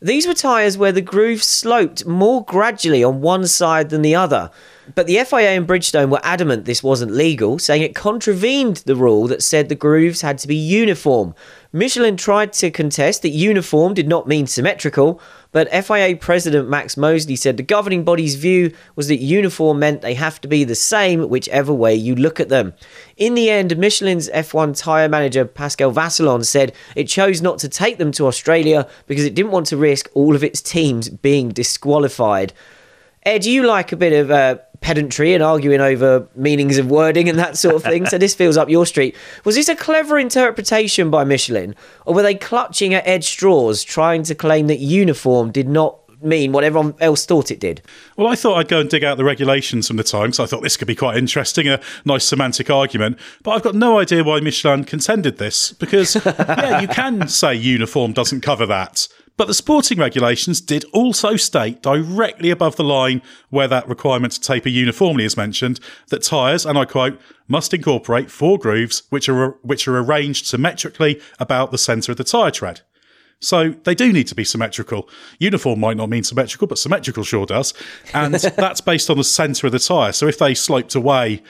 These 0.02 0.28
were 0.28 0.34
tyres 0.34 0.78
where 0.78 0.92
the 0.92 1.02
grooves 1.02 1.48
sloped 1.48 2.06
more 2.06 2.44
gradually 2.44 3.02
on 3.04 3.22
one 3.22 3.48
side 3.48 3.90
than 3.90 4.02
the 4.02 4.16
other. 4.16 4.52
But 4.96 5.08
the 5.08 5.24
FIA 5.24 5.52
and 5.52 5.66
Bridgestone 5.66 6.10
were 6.10 6.20
adamant 6.24 6.66
this 6.66 6.84
wasn't 6.84 7.14
legal, 7.14 7.58
saying 7.58 7.84
it 7.84 7.96
contravened 7.96 8.78
the 8.78 8.96
rule 8.96 9.28
that 9.28 9.42
said 9.42 9.70
the 9.70 9.76
grooves 9.76 10.22
had 10.22 10.38
to 10.40 10.48
be 10.48 10.56
uniform. 10.56 11.34
Michelin 11.72 12.18
tried 12.18 12.52
to 12.54 12.70
contest 12.70 13.22
that 13.22 13.30
uniform 13.30 13.94
did 13.94 14.08
not 14.08 14.28
mean 14.28 14.46
symmetrical, 14.46 15.22
but 15.54 15.72
FIA 15.72 16.18
President 16.18 16.70
Max 16.70 16.98
Mosley 16.98 17.36
said 17.36 17.56
the 17.56 17.64
governing 17.64 18.04
body's 18.04 18.36
view 18.36 18.74
was 18.96 19.08
that 19.08 19.18
uniform 19.18 19.80
meant 19.80 20.02
they 20.02 20.16
have 20.16 20.42
to 20.42 20.48
be 20.48 20.66
the 20.66 20.76
same 20.76 21.30
whichever 21.30 21.74
way 21.74 21.96
you 21.96 22.14
look 22.14 22.40
at 22.40 22.50
them. 22.50 22.74
In 23.16 23.36
the 23.36 23.50
end, 23.50 23.78
Michelin's 23.78 24.30
F1 24.30 24.78
tyre 24.78 25.08
manager 25.08 25.46
Pascal 25.46 25.94
Vasselon 25.94 26.46
said 26.46 26.74
it 26.96 27.06
chose 27.06 27.42
not 27.42 27.58
to 27.60 27.70
take 27.70 27.98
them 27.98 28.12
to 28.12 28.28
Australia 28.28 28.88
because 29.08 29.26
it 29.26 29.34
didn't 29.34 29.52
want 29.52 29.68
to 29.68 29.78
risk 29.78 30.10
all 30.14 30.36
of 30.36 30.44
its 30.44 30.62
teams 30.62 31.08
being 31.08 31.50
disqualified. 31.50 32.52
Ed, 33.26 33.46
you 33.46 33.64
like 33.64 33.94
a 33.94 33.98
bit 33.98 34.12
of 34.12 34.32
uh, 34.32 34.58
pedantry 34.84 35.34
and 35.34 35.42
arguing 35.42 35.82
over 35.82 36.28
meanings 36.36 36.78
of 36.78 36.92
wording 36.92 37.28
and 37.30 37.40
that 37.40 37.58
sort 37.58 37.74
of 37.76 37.84
thing. 37.84 38.06
so 38.06 38.18
this 38.18 38.36
feels 38.36 38.58
up 38.58 38.70
your 38.70 38.86
street. 38.86 39.16
Was 39.46 39.56
this 39.56 39.70
a 39.70 39.76
clever 39.76 40.20
interpretation 40.20 41.10
by 41.10 41.24
Michelin, 41.24 41.74
or 42.06 42.14
were 42.14 42.22
they 42.22 42.36
clutching 42.36 42.94
at 42.94 43.08
edge 43.08 43.26
straws, 43.26 43.84
trying 43.84 44.24
to 44.24 44.36
claim 44.36 44.68
that 44.68 44.80
uniform 44.80 45.52
did 45.52 45.68
not 45.68 45.98
mean 46.22 46.52
what 46.52 46.64
everyone 46.64 46.96
else 47.00 47.26
thought 47.26 47.50
it 47.50 47.60
did? 47.60 47.82
Well, 48.18 48.28
I 48.28 48.36
thought 48.36 48.58
I'd 48.58 48.68
go 48.68 48.80
and 48.80 48.90
dig 48.90 49.04
out 49.04 49.18
the 49.18 49.24
regulations 49.24 49.88
from 49.88 49.98
the 49.98 50.04
time 50.04 50.28
because 50.28 50.40
I 50.40 50.46
thought 50.46 50.64
this 50.64 50.78
could 50.78 50.88
be 50.88 50.96
quite 50.96 51.18
interesting, 51.18 51.68
a 51.68 51.80
nice 52.06 52.26
semantic 52.26 52.70
argument. 52.70 53.18
But 53.42 53.52
I've 53.52 53.64
got 53.64 53.76
no 53.76 54.00
idea 54.00 54.24
why 54.24 54.40
Michelin 54.42 54.84
contended 54.84 55.38
this 55.38 55.72
because, 55.74 56.16
yeah, 56.26 56.82
you 56.82 56.88
can 56.88 57.28
say 57.28 57.56
uniform 57.56 58.14
doesn't 58.14 58.42
cover 58.42 58.66
that. 58.68 59.08
But 59.36 59.48
the 59.48 59.54
sporting 59.54 59.98
regulations 59.98 60.62
did 60.62 60.86
also 60.94 61.36
state 61.36 61.82
directly 61.82 62.52
above 62.52 62.76
the 62.76 62.84
line 62.84 63.22
where 63.50 63.68
that 63.68 63.88
requirement 63.88 64.34
to 64.34 64.42
taper 64.42 64.70
uniformly 64.70 65.26
is 65.26 65.36
mentioned 65.36 65.80
that 66.10 66.22
tyres, 66.22 66.66
and 66.66 66.78
I 66.78 66.86
quote, 66.86 67.20
must 67.48 67.74
incorporate 67.74 68.30
four 68.30 68.60
grooves 68.60 69.04
which 69.10 69.28
are 69.28 69.52
which 69.64 69.88
are 69.88 69.98
arranged 69.98 70.46
symmetrically 70.46 71.20
about 71.40 71.72
the 71.72 71.78
centre 71.78 72.12
of 72.12 72.18
the 72.18 72.24
tyre 72.24 72.52
tread. 72.52 72.82
So 73.40 73.72
they 73.84 73.96
do 73.96 74.14
need 74.14 74.28
to 74.28 74.36
be 74.36 74.46
symmetrical. 74.46 75.10
Uniform 75.38 75.80
might 75.80 75.98
not 75.98 76.10
mean 76.10 76.24
symmetrical, 76.24 76.68
but 76.68 76.78
symmetrical 76.78 77.24
sure 77.24 77.46
does. 77.46 77.74
And 78.14 78.34
that's 78.56 78.82
based 78.82 79.10
on 79.10 79.18
the 79.18 79.24
centre 79.24 79.68
of 79.68 79.74
the 79.74 79.80
tyre. 79.80 80.14
So 80.14 80.28
if 80.28 80.38
they 80.38 80.54
sloped 80.54 80.96
away 80.96 81.42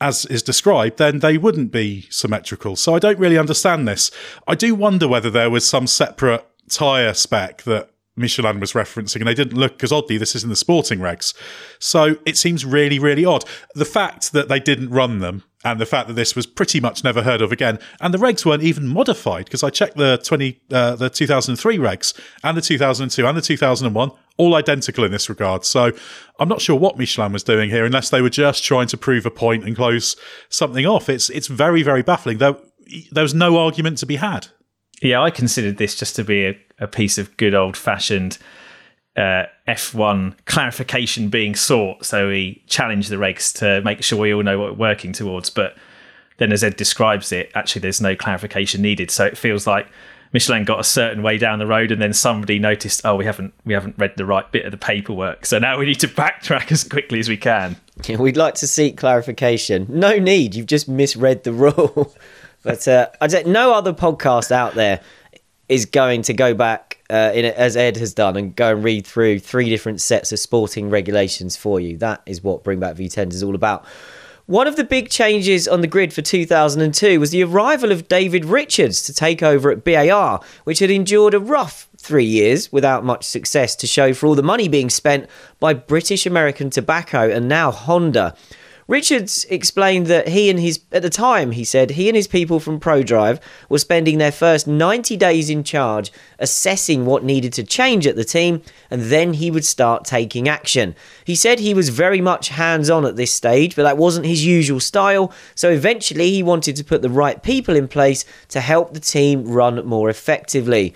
as 0.00 0.26
is 0.26 0.42
described, 0.42 0.98
then 0.98 1.20
they 1.20 1.38
wouldn't 1.38 1.72
be 1.72 2.06
symmetrical. 2.10 2.76
So 2.76 2.94
I 2.94 2.98
don't 2.98 3.18
really 3.18 3.38
understand 3.38 3.88
this. 3.88 4.10
I 4.46 4.54
do 4.54 4.74
wonder 4.74 5.08
whether 5.08 5.30
there 5.30 5.50
was 5.50 5.66
some 5.66 5.86
separate 5.86 6.46
tyre 6.70 7.14
spec 7.14 7.62
that 7.62 7.90
Michelin 8.18 8.60
was 8.60 8.72
referencing, 8.72 9.16
and 9.16 9.26
they 9.26 9.34
didn't 9.34 9.58
look 9.58 9.72
because 9.72 9.92
oddly 9.92 10.16
this 10.16 10.34
is 10.34 10.42
in 10.42 10.48
the 10.48 10.56
sporting 10.56 11.00
regs. 11.00 11.34
So 11.78 12.16
it 12.24 12.38
seems 12.38 12.64
really, 12.64 12.98
really 12.98 13.26
odd. 13.26 13.44
The 13.74 13.84
fact 13.84 14.32
that 14.32 14.48
they 14.48 14.58
didn't 14.58 14.88
run 14.88 15.18
them, 15.18 15.42
and 15.66 15.78
the 15.78 15.84
fact 15.84 16.08
that 16.08 16.14
this 16.14 16.34
was 16.34 16.46
pretty 16.46 16.80
much 16.80 17.04
never 17.04 17.22
heard 17.22 17.42
of 17.42 17.52
again, 17.52 17.78
and 18.00 18.14
the 18.14 18.18
regs 18.18 18.46
weren't 18.46 18.62
even 18.62 18.86
modified 18.86 19.44
because 19.44 19.62
I 19.62 19.68
checked 19.68 19.96
the 19.98 20.16
twenty, 20.24 20.60
uh, 20.70 20.96
the 20.96 21.10
two 21.10 21.26
thousand 21.26 21.56
three 21.56 21.76
regs 21.76 22.18
and 22.42 22.56
the 22.56 22.62
two 22.62 22.78
thousand 22.78 23.10
two 23.10 23.26
and 23.26 23.36
the 23.36 23.42
two 23.42 23.58
thousand 23.58 23.88
and 23.88 23.94
one, 23.94 24.12
all 24.38 24.54
identical 24.54 25.04
in 25.04 25.12
this 25.12 25.28
regard. 25.28 25.66
So 25.66 25.92
I'm 26.40 26.48
not 26.48 26.62
sure 26.62 26.76
what 26.76 26.96
Michelin 26.96 27.32
was 27.32 27.42
doing 27.42 27.68
here, 27.68 27.84
unless 27.84 28.08
they 28.08 28.22
were 28.22 28.30
just 28.30 28.64
trying 28.64 28.86
to 28.88 28.96
prove 28.96 29.26
a 29.26 29.30
point 29.30 29.64
and 29.64 29.76
close 29.76 30.16
something 30.48 30.86
off. 30.86 31.10
It's 31.10 31.28
it's 31.28 31.48
very, 31.48 31.82
very 31.82 32.02
baffling. 32.02 32.38
There, 32.38 32.56
there 33.10 33.24
was 33.24 33.34
no 33.34 33.58
argument 33.58 33.98
to 33.98 34.06
be 34.06 34.16
had. 34.16 34.48
Yeah, 35.02 35.22
I 35.22 35.30
considered 35.30 35.76
this 35.76 35.94
just 35.94 36.16
to 36.16 36.24
be 36.24 36.46
a, 36.46 36.58
a 36.78 36.86
piece 36.86 37.18
of 37.18 37.36
good 37.36 37.54
old 37.54 37.76
fashioned 37.76 38.38
uh, 39.16 39.44
F1 39.66 40.34
clarification 40.44 41.28
being 41.28 41.54
sought. 41.54 42.04
So 42.04 42.28
we 42.28 42.62
challenge 42.66 43.08
the 43.08 43.16
regs 43.16 43.56
to 43.58 43.82
make 43.82 44.02
sure 44.02 44.18
we 44.18 44.32
all 44.32 44.42
know 44.42 44.58
what 44.58 44.72
we're 44.72 44.88
working 44.88 45.12
towards. 45.12 45.50
But 45.50 45.76
then, 46.38 46.52
as 46.52 46.62
Ed 46.62 46.76
describes 46.76 47.32
it, 47.32 47.50
actually, 47.54 47.80
there's 47.80 48.00
no 48.00 48.14
clarification 48.14 48.82
needed. 48.82 49.10
So 49.10 49.24
it 49.24 49.38
feels 49.38 49.66
like 49.66 49.88
Michelin 50.32 50.64
got 50.64 50.80
a 50.80 50.84
certain 50.84 51.22
way 51.22 51.38
down 51.38 51.58
the 51.58 51.66
road, 51.66 51.90
and 51.90 52.00
then 52.00 52.12
somebody 52.12 52.58
noticed, 52.58 53.00
oh, 53.06 53.16
we 53.16 53.24
haven't 53.24 53.54
we 53.64 53.72
haven't 53.72 53.96
read 53.98 54.14
the 54.16 54.26
right 54.26 54.50
bit 54.52 54.66
of 54.66 54.70
the 54.70 54.76
paperwork. 54.76 55.46
So 55.46 55.58
now 55.58 55.78
we 55.78 55.86
need 55.86 56.00
to 56.00 56.08
backtrack 56.08 56.70
as 56.72 56.84
quickly 56.84 57.20
as 57.20 57.28
we 57.28 57.38
can. 57.38 57.76
Yeah, 58.04 58.16
we'd 58.16 58.36
like 58.36 58.54
to 58.56 58.66
seek 58.66 58.98
clarification. 58.98 59.86
No 59.88 60.18
need. 60.18 60.54
You've 60.54 60.66
just 60.66 60.88
misread 60.88 61.44
the 61.44 61.52
rule. 61.52 62.14
But 62.66 62.88
uh, 62.88 63.08
I 63.20 63.28
say 63.28 63.44
no 63.44 63.72
other 63.72 63.92
podcast 63.92 64.50
out 64.50 64.74
there 64.74 65.00
is 65.68 65.86
going 65.86 66.22
to 66.22 66.34
go 66.34 66.52
back 66.52 67.00
uh, 67.08 67.30
in 67.32 67.44
as 67.44 67.76
Ed 67.76 67.96
has 67.96 68.12
done 68.12 68.36
and 68.36 68.56
go 68.56 68.72
and 68.72 68.82
read 68.82 69.06
through 69.06 69.38
three 69.38 69.68
different 69.68 70.00
sets 70.00 70.32
of 70.32 70.40
sporting 70.40 70.90
regulations 70.90 71.56
for 71.56 71.78
you. 71.78 71.96
That 71.96 72.22
is 72.26 72.42
what 72.42 72.64
Bring 72.64 72.80
Back 72.80 72.96
V10 72.96 73.32
is 73.32 73.44
all 73.44 73.54
about. 73.54 73.84
One 74.46 74.66
of 74.66 74.74
the 74.74 74.82
big 74.82 75.10
changes 75.10 75.68
on 75.68 75.80
the 75.80 75.86
grid 75.86 76.12
for 76.12 76.22
2002 76.22 77.20
was 77.20 77.30
the 77.30 77.44
arrival 77.44 77.92
of 77.92 78.08
David 78.08 78.44
Richards 78.44 79.00
to 79.02 79.14
take 79.14 79.44
over 79.44 79.70
at 79.70 79.84
BAR, 79.84 80.40
which 80.64 80.80
had 80.80 80.90
endured 80.90 81.34
a 81.34 81.40
rough 81.40 81.88
three 81.98 82.24
years 82.24 82.72
without 82.72 83.04
much 83.04 83.24
success 83.24 83.76
to 83.76 83.86
show 83.86 84.12
for 84.12 84.26
all 84.26 84.34
the 84.34 84.42
money 84.42 84.68
being 84.68 84.90
spent 84.90 85.28
by 85.60 85.72
British 85.72 86.26
American 86.26 86.70
Tobacco 86.70 87.30
and 87.30 87.48
now 87.48 87.70
Honda. 87.70 88.34
Richards 88.88 89.44
explained 89.50 90.06
that 90.06 90.28
he 90.28 90.48
and 90.48 90.60
his, 90.60 90.80
at 90.92 91.02
the 91.02 91.10
time, 91.10 91.50
he 91.50 91.64
said, 91.64 91.90
he 91.90 92.08
and 92.08 92.14
his 92.14 92.28
people 92.28 92.60
from 92.60 92.78
ProDrive 92.78 93.40
were 93.68 93.80
spending 93.80 94.18
their 94.18 94.30
first 94.30 94.68
90 94.68 95.16
days 95.16 95.50
in 95.50 95.64
charge 95.64 96.12
assessing 96.38 97.04
what 97.04 97.24
needed 97.24 97.52
to 97.54 97.64
change 97.64 98.06
at 98.06 98.14
the 98.14 98.24
team, 98.24 98.62
and 98.88 99.02
then 99.02 99.32
he 99.34 99.50
would 99.50 99.64
start 99.64 100.04
taking 100.04 100.48
action. 100.48 100.94
He 101.24 101.34
said 101.34 101.58
he 101.58 101.74
was 101.74 101.88
very 101.88 102.20
much 102.20 102.50
hands 102.50 102.88
on 102.88 103.04
at 103.04 103.16
this 103.16 103.32
stage, 103.32 103.74
but 103.74 103.82
that 103.82 103.98
wasn't 103.98 104.26
his 104.26 104.46
usual 104.46 104.78
style, 104.78 105.32
so 105.56 105.68
eventually 105.68 106.30
he 106.30 106.44
wanted 106.44 106.76
to 106.76 106.84
put 106.84 107.02
the 107.02 107.10
right 107.10 107.42
people 107.42 107.74
in 107.74 107.88
place 107.88 108.24
to 108.50 108.60
help 108.60 108.94
the 108.94 109.00
team 109.00 109.48
run 109.48 109.84
more 109.84 110.08
effectively. 110.08 110.94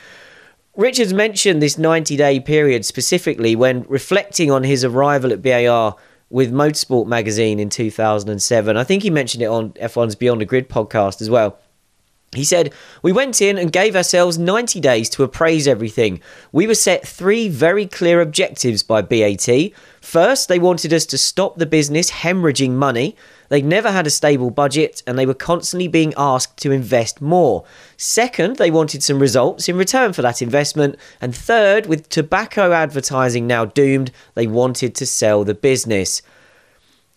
Richards 0.76 1.12
mentioned 1.12 1.60
this 1.60 1.76
90 1.76 2.16
day 2.16 2.38
period 2.38 2.84
specifically 2.84 3.56
when 3.56 3.84
reflecting 3.88 4.48
on 4.52 4.62
his 4.62 4.84
arrival 4.84 5.32
at 5.32 5.42
BAR 5.42 5.96
with 6.30 6.52
Motorsport 6.52 7.06
magazine 7.06 7.58
in 7.58 7.68
2007. 7.68 8.76
I 8.76 8.84
think 8.84 9.02
he 9.02 9.10
mentioned 9.10 9.42
it 9.42 9.46
on 9.46 9.72
F1's 9.72 10.14
Beyond 10.14 10.40
the 10.40 10.46
Grid 10.46 10.68
podcast 10.68 11.20
as 11.20 11.28
well. 11.28 11.58
He 12.32 12.44
said, 12.44 12.72
We 13.02 13.10
went 13.10 13.42
in 13.42 13.58
and 13.58 13.72
gave 13.72 13.96
ourselves 13.96 14.38
90 14.38 14.78
days 14.78 15.08
to 15.10 15.24
appraise 15.24 15.66
everything. 15.66 16.20
We 16.52 16.68
were 16.68 16.76
set 16.76 17.04
three 17.04 17.48
very 17.48 17.86
clear 17.86 18.20
objectives 18.20 18.84
by 18.84 19.02
BAT. 19.02 19.48
First, 20.00 20.48
they 20.48 20.60
wanted 20.60 20.92
us 20.92 21.06
to 21.06 21.18
stop 21.18 21.56
the 21.56 21.66
business 21.66 22.12
hemorrhaging 22.12 22.70
money. 22.70 23.16
They'd 23.48 23.64
never 23.64 23.90
had 23.90 24.06
a 24.06 24.10
stable 24.10 24.52
budget 24.52 25.02
and 25.08 25.18
they 25.18 25.26
were 25.26 25.34
constantly 25.34 25.88
being 25.88 26.14
asked 26.16 26.56
to 26.58 26.70
invest 26.70 27.20
more. 27.20 27.64
Second, 27.96 28.56
they 28.56 28.70
wanted 28.70 29.02
some 29.02 29.18
results 29.18 29.68
in 29.68 29.76
return 29.76 30.12
for 30.12 30.22
that 30.22 30.40
investment. 30.40 30.96
And 31.20 31.34
third, 31.34 31.86
with 31.86 32.08
tobacco 32.10 32.70
advertising 32.70 33.48
now 33.48 33.64
doomed, 33.64 34.12
they 34.34 34.46
wanted 34.46 34.94
to 34.94 35.04
sell 35.04 35.42
the 35.42 35.54
business. 35.54 36.22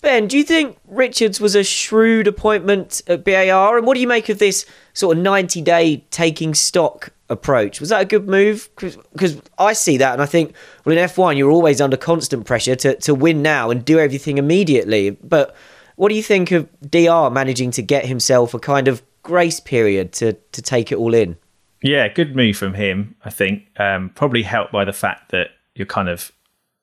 Ben, 0.03 0.27
do 0.27 0.37
you 0.37 0.43
think 0.43 0.77
Richards 0.85 1.39
was 1.39 1.55
a 1.55 1.63
shrewd 1.63 2.27
appointment 2.27 3.01
at 3.07 3.23
BAR? 3.23 3.77
And 3.77 3.87
what 3.87 3.93
do 3.93 4.01
you 4.01 4.07
make 4.07 4.27
of 4.27 4.37
this 4.37 4.65
sort 4.91 5.17
of 5.17 5.23
90 5.23 5.61
day 5.61 6.05
taking 6.11 6.53
stock 6.53 7.13
approach? 7.29 7.79
Was 7.79 7.87
that 7.87 8.01
a 8.01 8.05
good 8.05 8.27
move? 8.27 8.69
Because 8.75 9.41
I 9.57 9.71
see 9.71 9.95
that 9.95 10.11
and 10.11 10.21
I 10.21 10.25
think, 10.25 10.55
well, 10.83 10.97
in 10.97 11.07
F1, 11.07 11.37
you're 11.37 11.49
always 11.49 11.79
under 11.79 11.95
constant 11.95 12.45
pressure 12.45 12.75
to, 12.75 12.97
to 12.97 13.15
win 13.15 13.41
now 13.41 13.69
and 13.69 13.85
do 13.85 13.97
everything 13.97 14.37
immediately. 14.37 15.11
But 15.11 15.55
what 15.95 16.09
do 16.09 16.15
you 16.15 16.23
think 16.23 16.51
of 16.51 16.67
DR 16.81 17.31
managing 17.31 17.71
to 17.71 17.81
get 17.81 18.05
himself 18.05 18.53
a 18.53 18.59
kind 18.59 18.89
of 18.89 19.01
grace 19.23 19.61
period 19.61 20.11
to, 20.13 20.33
to 20.33 20.61
take 20.61 20.91
it 20.91 20.97
all 20.97 21.13
in? 21.13 21.37
Yeah, 21.81 22.09
good 22.09 22.35
move 22.35 22.57
from 22.57 22.73
him, 22.73 23.15
I 23.23 23.29
think. 23.29 23.67
Um, 23.77 24.09
probably 24.09 24.43
helped 24.43 24.73
by 24.73 24.83
the 24.83 24.91
fact 24.91 25.31
that 25.31 25.51
you're 25.75 25.87
kind 25.87 26.09
of 26.09 26.33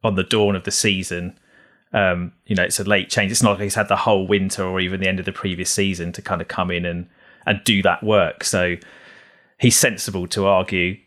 on 0.03 0.15
the 0.15 0.25
dawn 0.25 0.57
of 0.57 0.65
the 0.65 0.71
season 0.71 1.39
Um, 1.93 2.33
you 2.47 2.55
know, 2.55 2.63
it's 2.63 2.79
a 2.79 2.85
late 2.85 3.11
change. 3.11 3.33
It's 3.33 3.43
not 3.43 3.53
like 3.53 3.63
he's 3.63 3.75
had 3.75 3.89
the 3.89 3.97
whole 3.97 4.27
winter 4.27 4.65
or 4.65 4.81
even 4.81 5.01
the 5.01 5.09
end 5.09 5.19
of 5.19 5.25
the 5.25 5.33
previous 5.33 5.71
season 5.71 6.13
to 6.13 6.23
kind 6.23 6.41
of 6.41 6.49
come 6.49 6.71
in 6.71 6.85
and 6.85 7.09
and 7.47 7.63
do 7.65 7.83
that 7.83 8.03
work. 8.03 8.45
So 8.45 8.77
he's 9.59 9.77
sensible 9.77 10.27
to 10.29 10.47
argue 10.47 10.99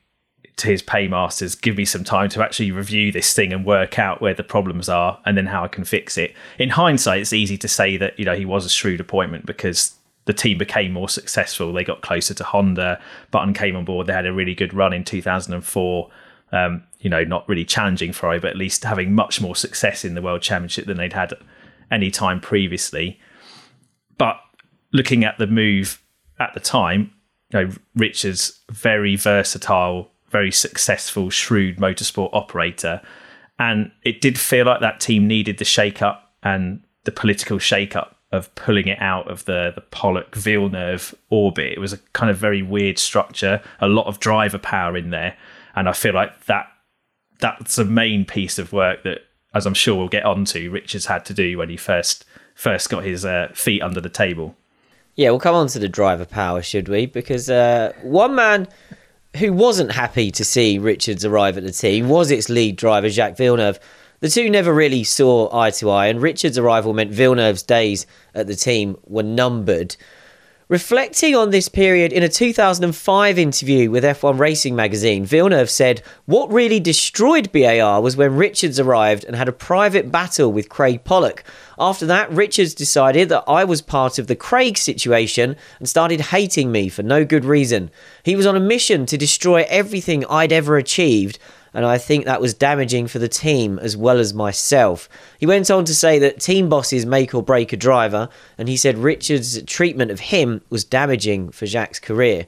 to 0.57 0.67
his 0.67 0.81
paymasters, 0.81 1.55
give 1.55 1.77
me 1.77 1.85
some 1.85 2.03
time 2.03 2.29
to 2.29 2.43
actually 2.43 2.71
review 2.71 3.11
this 3.11 3.33
thing 3.33 3.51
and 3.51 3.65
work 3.65 3.97
out 3.97 4.21
where 4.21 4.33
the 4.33 4.43
problems 4.43 4.87
are 4.87 5.19
and 5.25 5.35
then 5.35 5.47
how 5.47 5.63
I 5.63 5.67
can 5.67 5.83
fix 5.83 6.17
it. 6.17 6.33
In 6.59 6.69
hindsight, 6.69 7.21
it's 7.21 7.33
easy 7.33 7.57
to 7.57 7.67
say 7.67 7.97
that, 7.97 8.17
you 8.19 8.25
know, 8.25 8.35
he 8.35 8.45
was 8.45 8.65
a 8.65 8.69
shrewd 8.69 8.99
appointment 8.99 9.45
because 9.45 9.95
the 10.25 10.33
team 10.33 10.57
became 10.57 10.93
more 10.93 11.09
successful. 11.09 11.73
They 11.73 11.83
got 11.83 12.01
closer 12.01 12.33
to 12.35 12.43
Honda. 12.43 13.01
Button 13.31 13.53
came 13.53 13.75
on 13.75 13.83
board. 13.83 14.07
They 14.07 14.13
had 14.13 14.27
a 14.27 14.33
really 14.33 14.55
good 14.55 14.73
run 14.73 14.93
in 14.93 15.03
2004. 15.03 16.09
Um, 16.51 16.83
you 17.03 17.09
know, 17.09 17.23
not 17.23 17.47
really 17.47 17.65
challenging 17.65 18.13
Ferrari, 18.13 18.39
but 18.39 18.49
at 18.49 18.57
least 18.57 18.85
having 18.85 19.13
much 19.13 19.41
more 19.41 19.55
success 19.55 20.05
in 20.05 20.15
the 20.15 20.21
World 20.21 20.41
Championship 20.41 20.85
than 20.85 20.97
they'd 20.97 21.13
had 21.13 21.33
any 21.91 22.09
time 22.09 22.39
previously. 22.39 23.19
But 24.17 24.37
looking 24.93 25.25
at 25.25 25.37
the 25.37 25.45
move 25.45 26.01
at 26.39 26.53
the 26.53 26.61
time, 26.61 27.11
you 27.51 27.59
know, 27.59 27.71
Richards 27.93 28.61
very 28.71 29.17
versatile, 29.17 30.11
very 30.29 30.51
successful, 30.51 31.29
shrewd 31.29 31.77
motorsport 31.77 32.29
operator, 32.31 33.01
and 33.59 33.91
it 34.03 34.21
did 34.21 34.39
feel 34.39 34.65
like 34.65 34.79
that 34.79 35.01
team 35.01 35.27
needed 35.27 35.57
the 35.57 35.65
shake 35.65 36.01
up 36.01 36.33
and 36.41 36.81
the 37.03 37.11
political 37.11 37.59
shake 37.59 37.97
up 37.97 38.17
of 38.31 38.53
pulling 38.55 38.87
it 38.87 38.99
out 39.01 39.29
of 39.29 39.43
the 39.43 39.73
the 39.75 39.81
Pollock 39.81 40.35
Villeneuve 40.35 41.13
orbit. 41.29 41.73
It 41.73 41.79
was 41.79 41.91
a 41.91 41.97
kind 42.13 42.31
of 42.31 42.37
very 42.37 42.61
weird 42.61 42.97
structure, 42.97 43.61
a 43.81 43.89
lot 43.89 44.07
of 44.07 44.21
driver 44.21 44.57
power 44.57 44.95
in 44.95 45.09
there, 45.09 45.35
and 45.75 45.89
I 45.89 45.91
feel 45.91 46.13
like 46.13 46.45
that 46.45 46.67
that's 47.39 47.77
a 47.77 47.85
main 47.85 48.25
piece 48.25 48.57
of 48.57 48.73
work 48.73 49.03
that, 49.03 49.19
as 49.53 49.65
I'm 49.65 49.73
sure 49.73 49.95
we'll 49.95 50.07
get 50.07 50.25
onto, 50.25 50.71
Richards 50.71 51.05
had 51.07 51.25
to 51.25 51.33
do 51.33 51.57
when 51.57 51.69
he 51.69 51.77
first 51.77 52.25
first 52.55 52.89
got 52.89 53.03
his 53.03 53.25
uh, 53.25 53.49
feet 53.53 53.81
under 53.81 53.99
the 53.99 54.09
table. 54.09 54.55
Yeah, 55.15 55.29
we'll 55.29 55.39
come 55.39 55.55
on 55.55 55.67
to 55.67 55.79
the 55.79 55.89
driver 55.89 56.25
power, 56.25 56.61
should 56.61 56.87
we? 56.87 57.05
Because 57.05 57.49
uh, 57.49 57.93
one 58.01 58.35
man 58.35 58.67
who 59.37 59.53
wasn't 59.53 59.91
happy 59.91 60.31
to 60.31 60.43
see 60.43 60.79
Richards 60.79 61.25
arrive 61.25 61.57
at 61.57 61.63
the 61.63 61.71
team 61.71 62.09
was 62.09 62.31
its 62.31 62.49
lead 62.49 62.75
driver, 62.75 63.09
Jacques 63.09 63.37
Villeneuve. 63.37 63.79
The 64.19 64.29
two 64.29 64.49
never 64.49 64.73
really 64.73 65.03
saw 65.03 65.53
eye 65.55 65.71
to 65.71 65.89
eye, 65.89 66.07
and 66.07 66.21
Richards' 66.21 66.57
arrival 66.57 66.93
meant 66.93 67.11
Villeneuve's 67.11 67.63
days 67.63 68.07
at 68.33 68.47
the 68.47 68.55
team 68.55 68.95
were 69.05 69.23
numbered. 69.23 69.95
Reflecting 70.69 71.35
on 71.35 71.49
this 71.49 71.67
period 71.67 72.13
in 72.13 72.23
a 72.23 72.29
2005 72.29 73.37
interview 73.37 73.91
with 73.91 74.05
F1 74.05 74.39
Racing 74.39 74.73
magazine, 74.73 75.25
Villeneuve 75.25 75.69
said, 75.69 76.01
What 76.25 76.53
really 76.53 76.79
destroyed 76.79 77.51
BAR 77.51 78.01
was 78.01 78.15
when 78.15 78.37
Richards 78.37 78.79
arrived 78.79 79.25
and 79.25 79.35
had 79.35 79.49
a 79.49 79.53
private 79.53 80.09
battle 80.09 80.53
with 80.53 80.69
Craig 80.69 81.03
Pollock. 81.03 81.43
After 81.77 82.05
that, 82.05 82.31
Richards 82.31 82.73
decided 82.73 83.27
that 83.27 83.43
I 83.45 83.65
was 83.65 83.81
part 83.81 84.17
of 84.17 84.27
the 84.27 84.37
Craig 84.37 84.77
situation 84.77 85.57
and 85.79 85.89
started 85.89 86.21
hating 86.21 86.71
me 86.71 86.87
for 86.87 87.03
no 87.03 87.25
good 87.25 87.43
reason. 87.43 87.91
He 88.23 88.37
was 88.37 88.45
on 88.45 88.55
a 88.55 88.61
mission 88.61 89.05
to 89.07 89.17
destroy 89.17 89.65
everything 89.67 90.25
I'd 90.27 90.53
ever 90.53 90.77
achieved 90.77 91.39
and 91.73 91.85
I 91.85 91.97
think 91.97 92.25
that 92.25 92.41
was 92.41 92.53
damaging 92.53 93.07
for 93.07 93.19
the 93.19 93.27
team 93.27 93.79
as 93.79 93.97
well 93.97 94.19
as 94.19 94.33
myself. 94.33 95.09
He 95.39 95.45
went 95.45 95.71
on 95.71 95.85
to 95.85 95.95
say 95.95 96.19
that 96.19 96.39
team 96.39 96.69
bosses 96.69 97.05
make 97.05 97.33
or 97.33 97.43
break 97.43 97.73
a 97.73 97.77
driver, 97.77 98.29
and 98.57 98.69
he 98.69 98.77
said 98.77 98.97
Richards' 98.97 99.61
treatment 99.63 100.11
of 100.11 100.19
him 100.19 100.61
was 100.69 100.83
damaging 100.83 101.51
for 101.51 101.65
Jacques' 101.65 102.01
career. 102.01 102.45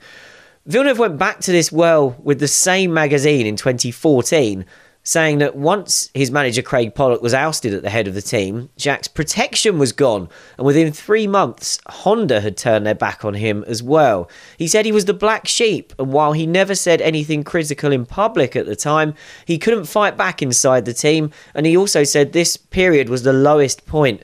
Villeneuve 0.65 0.99
went 0.99 1.17
back 1.17 1.41
to 1.41 1.51
this 1.51 1.71
well 1.71 2.15
with 2.23 2.39
the 2.39 2.47
same 2.47 2.93
magazine 2.93 3.45
in 3.45 3.55
2014 3.55 4.65
saying 5.05 5.37
that 5.37 5.55
once 5.55 6.09
his 6.15 6.31
manager 6.31 6.63
Craig 6.63 6.95
Pollock 6.95 7.21
was 7.21 7.33
ousted 7.33 7.75
at 7.75 7.83
the 7.83 7.91
head 7.91 8.07
of 8.07 8.15
the 8.15 8.23
team, 8.23 8.69
Jacques's 8.75 9.07
protection 9.07 9.77
was 9.77 9.91
gone, 9.91 10.27
and 10.57 10.65
within 10.65 10.91
three 10.91 11.27
months, 11.27 11.77
Honda 11.87 12.41
had 12.41 12.57
turned 12.57 12.87
their 12.87 12.95
back 12.95 13.23
on 13.23 13.35
him 13.35 13.63
as 13.67 13.83
well. 13.83 14.27
He 14.57 14.67
said 14.67 14.83
he 14.83 14.91
was 14.91 15.05
the 15.05 15.13
black 15.13 15.47
sheep, 15.47 15.93
and 15.99 16.11
while 16.11 16.33
he 16.33 16.47
never 16.47 16.73
said 16.73 17.01
anything 17.01 17.43
critical 17.43 17.91
in 17.91 18.07
public 18.07 18.55
at 18.55 18.65
the 18.65 18.75
time, 18.75 19.13
he 19.45 19.59
couldn't 19.59 19.85
fight 19.85 20.17
back 20.17 20.41
inside 20.41 20.85
the 20.85 20.93
team, 20.93 21.29
and 21.53 21.67
he 21.67 21.77
also 21.77 22.03
said 22.03 22.33
this 22.33 22.57
period 22.57 23.07
was 23.07 23.21
the 23.21 23.31
lowest 23.31 23.85
point 23.85 24.23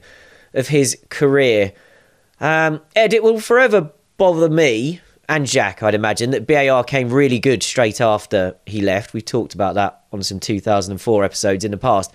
of 0.56 0.70
his 0.70 0.98
career. 1.10 1.74
Um, 2.40 2.82
Ed, 2.96 3.14
it 3.14 3.22
will 3.22 3.40
forever 3.40 3.92
bother 4.18 4.50
me 4.50 5.00
and 5.32 5.48
Jacques, 5.48 5.82
I'd 5.82 5.96
imagine, 5.96 6.32
that 6.32 6.46
BAR 6.46 6.84
came 6.84 7.10
really 7.10 7.40
good 7.40 7.64
straight 7.64 8.02
after 8.02 8.58
he 8.66 8.82
left. 8.82 9.14
We've 9.14 9.24
talked 9.24 9.54
about 9.54 9.76
that 9.76 10.04
on 10.12 10.24
some 10.24 10.42
2004 10.42 11.24
episodes 11.24 11.64
in 11.64 11.72
the 11.72 11.78
past. 11.78 12.12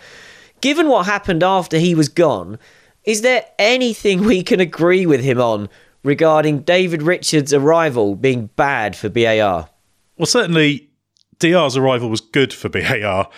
Given 0.61 0.87
what 0.89 1.07
happened 1.07 1.43
after 1.43 1.79
he 1.79 1.95
was 1.95 2.11
gone, 2.11 2.59
is 3.05 3.23
there 3.23 3.47
anything 3.59 4.23
we 4.23 4.43
can 4.43 4.61
agree 4.61 5.07
with 5.07 5.23
him 5.23 5.41
on 5.41 5.71
regarding 6.03 6.61
David 6.61 7.03
Richards' 7.03 7.55
arrival 7.55 8.17
being 8.17 8.51
bad 8.55 8.95
for 8.95 9.09
BAR? 9.09 9.71
Well, 10.19 10.27
certainly 10.27 10.91
DR's 11.39 11.75
arrival 11.75 12.11
was 12.11 12.21
good 12.21 12.53
for 12.53 12.69
BAR, 12.69 13.31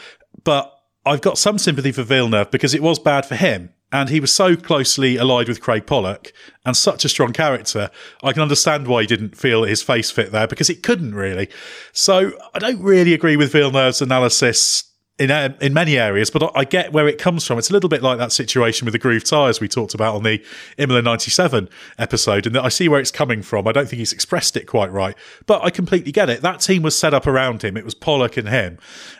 but 0.42 0.74
I've 1.06 1.20
got 1.20 1.38
some 1.38 1.56
sympathy 1.56 1.92
for 1.92 2.02
Villeneuve 2.02 2.50
because 2.50 2.74
it 2.74 2.82
was 2.82 2.98
bad 2.98 3.24
for 3.24 3.36
him 3.36 3.72
and 3.92 4.08
he 4.08 4.20
was 4.20 4.32
so 4.32 4.54
closely 4.56 5.16
allied 5.16 5.48
with 5.48 5.60
Craig 5.60 5.86
Pollock 5.86 6.32
and 6.64 6.76
such 6.76 7.04
a 7.04 7.08
strong 7.08 7.32
character. 7.32 7.90
I 8.22 8.32
can 8.32 8.42
understand 8.42 8.86
why 8.86 9.02
he 9.02 9.06
didn't 9.06 9.36
feel 9.36 9.64
his 9.64 9.82
face 9.82 10.10
fit 10.10 10.30
there 10.32 10.46
because 10.46 10.68
it 10.68 10.82
couldn't 10.82 11.14
really. 11.14 11.48
So 11.92 12.32
I 12.54 12.58
don't 12.58 12.82
really 12.82 13.14
agree 13.14 13.36
with 13.36 13.52
Villeneuve's 13.52 14.02
analysis 14.02 14.87
in 15.18 15.30
uh, 15.30 15.56
in 15.60 15.74
many 15.74 15.98
areas, 15.98 16.30
but 16.30 16.50
I 16.54 16.64
get 16.64 16.92
where 16.92 17.08
it 17.08 17.18
comes 17.18 17.44
from. 17.44 17.58
It's 17.58 17.70
a 17.70 17.72
little 17.72 17.88
bit 17.88 18.02
like 18.02 18.18
that 18.18 18.32
situation 18.32 18.84
with 18.84 18.92
the 18.92 18.98
groove 18.98 19.24
tires 19.24 19.60
we 19.60 19.68
talked 19.68 19.94
about 19.94 20.14
on 20.14 20.22
the 20.22 20.42
Imola 20.76 21.02
'97 21.02 21.68
episode, 21.98 22.46
and 22.46 22.56
I 22.56 22.68
see 22.68 22.88
where 22.88 23.00
it's 23.00 23.10
coming 23.10 23.42
from. 23.42 23.66
I 23.66 23.72
don't 23.72 23.88
think 23.88 23.98
he's 23.98 24.12
expressed 24.12 24.56
it 24.56 24.66
quite 24.66 24.92
right, 24.92 25.16
but 25.46 25.62
I 25.64 25.70
completely 25.70 26.12
get 26.12 26.30
it. 26.30 26.42
That 26.42 26.60
team 26.60 26.82
was 26.82 26.96
set 26.96 27.14
up 27.14 27.26
around 27.26 27.62
him. 27.62 27.76
It 27.76 27.84
was 27.84 27.94
Pollock 27.94 28.36
and 28.36 28.48
him, 28.48 28.78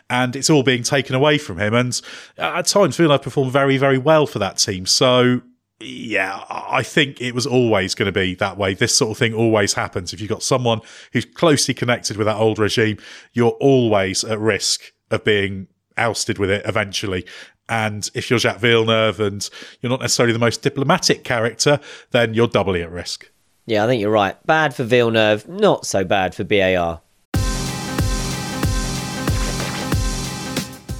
and 0.09 0.35
it's 0.35 0.49
all 0.49 0.63
being 0.63 0.83
taken 0.83 1.15
away 1.15 1.37
from 1.37 1.59
him. 1.59 1.73
And 1.73 1.99
at 2.37 2.65
times, 2.67 2.95
Villeneuve 2.95 3.21
performed 3.21 3.51
very, 3.51 3.77
very 3.77 3.97
well 3.97 4.25
for 4.25 4.39
that 4.39 4.57
team. 4.57 4.85
So 4.85 5.41
yeah, 5.81 6.43
I 6.49 6.83
think 6.83 7.21
it 7.21 7.33
was 7.33 7.45
always 7.45 7.95
going 7.95 8.07
to 8.07 8.11
be 8.11 8.35
that 8.35 8.57
way. 8.57 8.73
This 8.73 8.93
sort 8.95 9.11
of 9.11 9.17
thing 9.17 9.33
always 9.33 9.73
happens. 9.73 10.11
If 10.11 10.19
you've 10.19 10.29
got 10.29 10.43
someone 10.43 10.81
who's 11.13 11.23
closely 11.25 11.73
connected 11.73 12.17
with 12.17 12.27
that 12.27 12.35
old 12.35 12.59
regime, 12.59 12.97
you're 13.33 13.57
always 13.61 14.23
at 14.25 14.39
risk 14.39 14.91
of 15.09 15.23
being 15.23 15.67
ousted 15.99 16.37
with 16.39 16.49
it 16.49 16.63
eventually. 16.65 17.25
And 17.67 18.09
if 18.15 18.29
you're 18.29 18.39
Jacques 18.39 18.59
Villeneuve 18.59 19.19
and 19.19 19.47
you're 19.81 19.91
not 19.91 20.01
necessarily 20.01 20.33
the 20.33 20.39
most 20.39 20.63
diplomatic 20.63 21.23
character, 21.23 21.79
then 22.11 22.33
you're 22.33 22.47
doubly 22.47 22.81
at 22.81 22.91
risk. 22.91 23.29
Yeah, 23.67 23.83
I 23.83 23.87
think 23.87 24.01
you're 24.01 24.09
right. 24.09 24.35
Bad 24.47 24.73
for 24.73 24.83
Villeneuve, 24.83 25.47
not 25.47 25.85
so 25.85 26.03
bad 26.03 26.33
for 26.33 26.43
BAR. 26.43 27.01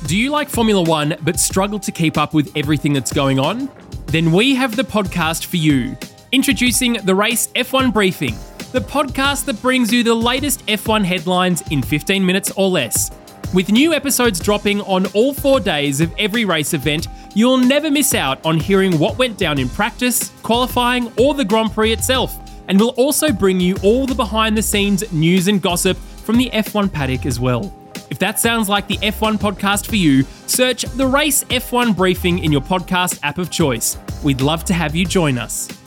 Do 0.06 0.18
you 0.18 0.32
like 0.32 0.50
Formula 0.50 0.82
One 0.84 1.16
but 1.22 1.40
struggle 1.40 1.80
to 1.80 1.92
keep 1.92 2.18
up 2.18 2.34
with 2.34 2.52
everything 2.56 2.94
that's 2.94 3.14
going 3.14 3.40
on? 3.40 3.70
Then 4.08 4.32
we 4.32 4.56
have 4.56 4.76
the 4.76 4.84
podcast 4.84 5.46
for 5.46 5.58
you. 5.58 5.96
Introducing 6.32 6.94
the 6.94 7.14
Race 7.14 7.48
F1 7.56 7.94
Briefing, 7.94 8.36
the 8.72 8.82
podcast 8.82 9.46
that 9.46 9.62
brings 9.62 9.94
you 9.94 10.04
the 10.04 10.16
latest 10.16 10.66
F1 10.66 11.04
headlines 11.04 11.62
in 11.70 11.84
15 11.84 12.26
minutes 12.26 12.52
or 12.56 12.70
less. 12.70 13.12
With 13.52 13.72
new 13.72 13.94
episodes 13.94 14.40
dropping 14.40 14.82
on 14.82 15.08
all 15.08 15.34
four 15.34 15.60
days 15.60 16.02
of 16.02 16.14
every 16.20 16.46
race 16.46 16.76
event, 16.76 17.08
you'll 17.34 17.58
never 17.58 17.90
miss 17.90 18.14
out 18.14 18.46
on 18.46 18.60
hearing 18.60 19.00
what 19.00 19.18
went 19.18 19.40
down 19.40 19.58
in 19.58 19.68
practice, 19.70 20.32
qualifying, 20.44 21.12
or 21.18 21.34
the 21.34 21.44
Grand 21.44 21.74
Prix 21.74 21.92
itself. 21.92 22.38
And 22.68 22.80
we'll 22.80 22.90
also 22.90 23.32
bring 23.32 23.60
you 23.60 23.76
all 23.82 24.06
the 24.06 24.14
behind 24.14 24.56
the 24.56 24.62
scenes 24.62 25.12
news 25.12 25.48
and 25.48 25.60
gossip 25.60 25.98
from 25.98 26.38
the 26.38 26.52
F1 26.52 26.94
paddock 26.94 27.26
as 27.26 27.40
well. 27.40 27.74
If 28.12 28.20
that 28.20 28.40
sounds 28.40 28.70
like 28.70 28.88
the 28.88 28.98
F1 28.98 29.38
podcast 29.38 29.88
for 29.88 29.96
you, 29.96 30.24
search 30.46 30.84
the 30.84 31.08
Race 31.08 31.44
F1 31.46 31.96
Briefing 31.96 32.40
in 32.40 32.52
your 32.52 32.62
podcast 32.62 33.20
app 33.24 33.40
of 33.40 33.50
choice. 33.50 33.98
We'd 34.24 34.42
love 34.42 34.64
to 34.66 34.74
have 34.76 34.96
you 34.96 35.06
join 35.06 35.40
us. 35.40 35.79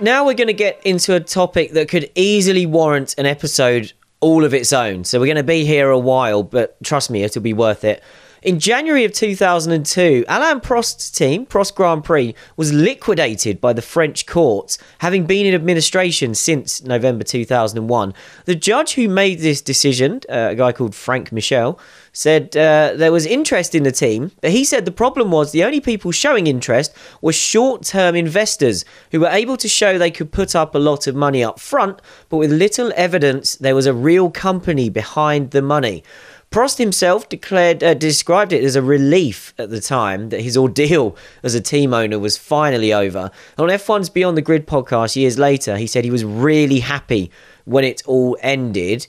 Now 0.00 0.24
we're 0.24 0.34
going 0.34 0.48
to 0.48 0.52
get 0.52 0.80
into 0.84 1.14
a 1.14 1.20
topic 1.20 1.72
that 1.72 1.88
could 1.88 2.10
easily 2.14 2.66
warrant 2.66 3.14
an 3.18 3.26
episode 3.26 3.92
all 4.20 4.44
of 4.44 4.54
its 4.54 4.72
own. 4.72 5.04
So 5.04 5.18
we're 5.18 5.26
going 5.26 5.36
to 5.36 5.42
be 5.42 5.64
here 5.64 5.90
a 5.90 5.98
while, 5.98 6.42
but 6.42 6.82
trust 6.82 7.10
me, 7.10 7.22
it'll 7.22 7.42
be 7.42 7.52
worth 7.54 7.84
it. 7.84 8.02
In 8.42 8.58
January 8.58 9.04
of 9.04 9.12
2002, 9.12 10.24
Alain 10.26 10.60
Prost's 10.60 11.10
team, 11.10 11.44
Prost 11.44 11.74
Grand 11.74 12.02
Prix, 12.02 12.34
was 12.56 12.72
liquidated 12.72 13.60
by 13.60 13.74
the 13.74 13.82
French 13.82 14.24
courts, 14.24 14.78
having 15.00 15.26
been 15.26 15.44
in 15.44 15.54
administration 15.54 16.34
since 16.34 16.82
November 16.82 17.22
2001. 17.22 18.14
The 18.46 18.54
judge 18.54 18.94
who 18.94 19.10
made 19.10 19.40
this 19.40 19.60
decision, 19.60 20.22
uh, 20.30 20.48
a 20.52 20.54
guy 20.54 20.72
called 20.72 20.94
Frank 20.94 21.32
Michel, 21.32 21.78
said 22.14 22.56
uh, 22.56 22.94
there 22.96 23.12
was 23.12 23.26
interest 23.26 23.74
in 23.74 23.82
the 23.82 23.92
team, 23.92 24.32
but 24.40 24.52
he 24.52 24.64
said 24.64 24.86
the 24.86 24.90
problem 24.90 25.30
was 25.30 25.52
the 25.52 25.62
only 25.62 25.80
people 25.80 26.10
showing 26.10 26.46
interest 26.46 26.94
were 27.20 27.34
short 27.34 27.82
term 27.82 28.16
investors 28.16 28.86
who 29.12 29.20
were 29.20 29.28
able 29.28 29.58
to 29.58 29.68
show 29.68 29.98
they 29.98 30.10
could 30.10 30.32
put 30.32 30.56
up 30.56 30.74
a 30.74 30.78
lot 30.78 31.06
of 31.06 31.14
money 31.14 31.44
up 31.44 31.60
front, 31.60 32.00
but 32.30 32.38
with 32.38 32.50
little 32.50 32.90
evidence 32.96 33.56
there 33.56 33.74
was 33.74 33.84
a 33.84 33.92
real 33.92 34.30
company 34.30 34.88
behind 34.88 35.50
the 35.50 35.60
money. 35.60 36.02
Prost 36.50 36.78
himself 36.78 37.28
declared, 37.28 37.84
uh, 37.84 37.94
described 37.94 38.52
it 38.52 38.64
as 38.64 38.74
a 38.74 38.82
relief 38.82 39.54
at 39.56 39.70
the 39.70 39.80
time 39.80 40.30
that 40.30 40.40
his 40.40 40.56
ordeal 40.56 41.16
as 41.44 41.54
a 41.54 41.60
team 41.60 41.94
owner 41.94 42.18
was 42.18 42.36
finally 42.36 42.92
over. 42.92 43.30
On 43.56 43.68
F1's 43.68 44.10
Beyond 44.10 44.36
the 44.36 44.42
Grid 44.42 44.66
podcast 44.66 45.14
years 45.14 45.38
later, 45.38 45.76
he 45.76 45.86
said 45.86 46.02
he 46.02 46.10
was 46.10 46.24
really 46.24 46.80
happy 46.80 47.30
when 47.66 47.84
it 47.84 48.02
all 48.04 48.36
ended. 48.40 49.06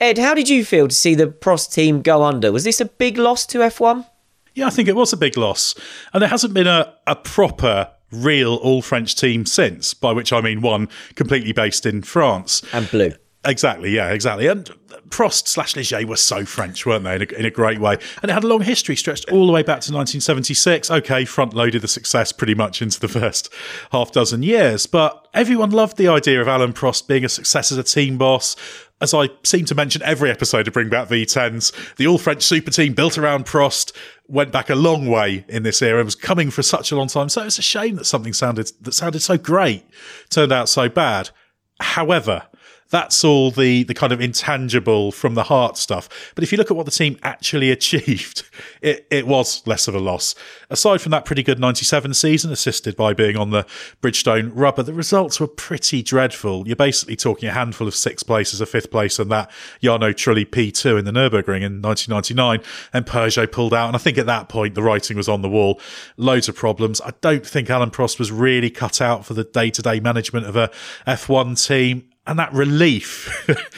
Ed, 0.00 0.16
how 0.16 0.32
did 0.32 0.48
you 0.48 0.64
feel 0.64 0.88
to 0.88 0.94
see 0.94 1.14
the 1.14 1.26
Prost 1.26 1.74
team 1.74 2.00
go 2.00 2.22
under? 2.22 2.50
Was 2.50 2.64
this 2.64 2.80
a 2.80 2.86
big 2.86 3.18
loss 3.18 3.44
to 3.48 3.58
F1? 3.58 4.06
Yeah, 4.54 4.66
I 4.66 4.70
think 4.70 4.88
it 4.88 4.96
was 4.96 5.12
a 5.12 5.18
big 5.18 5.36
loss. 5.36 5.74
And 6.14 6.22
there 6.22 6.30
hasn't 6.30 6.54
been 6.54 6.66
a, 6.66 6.94
a 7.06 7.16
proper, 7.16 7.90
real 8.10 8.54
all 8.54 8.80
French 8.80 9.14
team 9.14 9.44
since, 9.44 9.92
by 9.92 10.12
which 10.12 10.32
I 10.32 10.40
mean 10.40 10.62
one 10.62 10.88
completely 11.16 11.52
based 11.52 11.84
in 11.84 12.00
France. 12.00 12.62
And 12.72 12.90
blue. 12.90 13.12
Exactly, 13.44 13.90
yeah, 13.90 14.10
exactly. 14.10 14.46
And 14.46 14.70
Prost 15.08 15.48
slash 15.48 15.74
Ligier 15.74 16.06
were 16.06 16.16
so 16.16 16.44
French, 16.44 16.86
weren't 16.86 17.04
they, 17.04 17.16
in 17.16 17.22
a, 17.22 17.38
in 17.40 17.44
a, 17.44 17.50
great 17.50 17.80
way? 17.80 17.94
And 18.22 18.30
it 18.30 18.34
had 18.34 18.44
a 18.44 18.46
long 18.46 18.62
history, 18.62 18.94
stretched 18.94 19.28
all 19.30 19.46
the 19.46 19.52
way 19.52 19.62
back 19.62 19.80
to 19.80 19.92
1976. 19.92 20.90
Okay, 20.90 21.24
front 21.24 21.52
loaded 21.52 21.82
the 21.82 21.88
success 21.88 22.30
pretty 22.30 22.54
much 22.54 22.80
into 22.80 23.00
the 23.00 23.08
first 23.08 23.52
half 23.90 24.12
dozen 24.12 24.44
years. 24.44 24.86
But 24.86 25.26
everyone 25.34 25.70
loved 25.70 25.96
the 25.96 26.06
idea 26.06 26.40
of 26.40 26.46
Alain 26.46 26.72
Prost 26.72 27.08
being 27.08 27.24
a 27.24 27.28
success 27.28 27.72
as 27.72 27.78
a 27.78 27.82
team 27.82 28.16
boss. 28.16 28.54
As 29.00 29.12
I 29.12 29.30
seem 29.42 29.64
to 29.64 29.74
mention 29.74 30.00
every 30.02 30.30
episode 30.30 30.62
to 30.62 30.70
bring 30.70 30.88
back 30.88 31.08
V10s, 31.08 31.96
the 31.96 32.06
all 32.06 32.18
French 32.18 32.44
super 32.44 32.70
team 32.70 32.94
built 32.94 33.18
around 33.18 33.46
Prost 33.46 33.92
went 34.28 34.52
back 34.52 34.70
a 34.70 34.76
long 34.76 35.08
way 35.08 35.44
in 35.48 35.64
this 35.64 35.82
era, 35.82 36.04
was 36.04 36.14
coming 36.14 36.52
for 36.52 36.62
such 36.62 36.92
a 36.92 36.96
long 36.96 37.08
time. 37.08 37.28
So 37.28 37.42
it's 37.42 37.58
a 37.58 37.62
shame 37.62 37.96
that 37.96 38.06
something 38.06 38.32
sounded 38.32 38.70
that 38.82 38.92
sounded 38.92 39.20
so 39.20 39.36
great 39.36 39.84
turned 40.30 40.52
out 40.52 40.68
so 40.68 40.88
bad. 40.88 41.30
However, 41.80 42.44
that's 42.92 43.24
all 43.24 43.50
the 43.50 43.82
the 43.84 43.94
kind 43.94 44.12
of 44.12 44.20
intangible 44.20 45.10
from 45.10 45.34
the 45.34 45.44
heart 45.44 45.78
stuff. 45.78 46.30
But 46.34 46.44
if 46.44 46.52
you 46.52 46.58
look 46.58 46.70
at 46.70 46.76
what 46.76 46.84
the 46.84 46.92
team 46.92 47.18
actually 47.22 47.70
achieved, 47.78 48.44
it, 48.82 49.06
it 49.10 49.26
was 49.26 49.66
less 49.66 49.88
of 49.88 49.94
a 49.94 49.98
loss. 49.98 50.34
Aside 50.70 51.00
from 51.00 51.10
that 51.10 51.24
pretty 51.24 51.42
good 51.42 51.58
97 51.58 52.12
season, 52.14 52.52
assisted 52.52 52.94
by 52.94 53.14
being 53.14 53.36
on 53.36 53.50
the 53.50 53.66
Bridgestone 54.02 54.52
rubber, 54.54 54.82
the 54.82 54.92
results 54.92 55.40
were 55.40 55.46
pretty 55.46 56.02
dreadful. 56.02 56.66
You're 56.66 56.76
basically 56.76 57.16
talking 57.16 57.48
a 57.48 57.52
handful 57.52 57.88
of 57.88 57.94
sixth 57.94 58.26
places, 58.26 58.60
a 58.60 58.66
fifth 58.66 58.90
place, 58.90 59.18
and 59.18 59.30
that 59.30 59.50
Jarno 59.82 60.12
Trulli 60.12 60.44
P2 60.44 60.98
in 60.98 61.06
the 61.06 61.12
Nürburgring 61.12 61.62
in 61.62 61.80
1999. 61.80 62.60
And 62.92 63.06
Peugeot 63.06 63.50
pulled 63.50 63.72
out. 63.72 63.86
And 63.86 63.96
I 63.96 63.98
think 63.98 64.18
at 64.18 64.26
that 64.26 64.50
point, 64.50 64.74
the 64.74 64.82
writing 64.82 65.16
was 65.16 65.30
on 65.30 65.40
the 65.40 65.48
wall. 65.48 65.80
Loads 66.18 66.48
of 66.48 66.56
problems. 66.56 67.00
I 67.00 67.14
don't 67.22 67.46
think 67.46 67.70
Alain 67.70 67.90
Prost 67.90 68.18
was 68.18 68.30
really 68.30 68.68
cut 68.68 69.00
out 69.00 69.24
for 69.24 69.32
the 69.32 69.44
day 69.44 69.70
to 69.70 69.80
day 69.80 69.98
management 69.98 70.46
of 70.46 70.56
a 70.56 70.70
F1 71.06 71.66
team 71.66 72.11
and 72.26 72.38
that 72.38 72.52
relief 72.52 73.28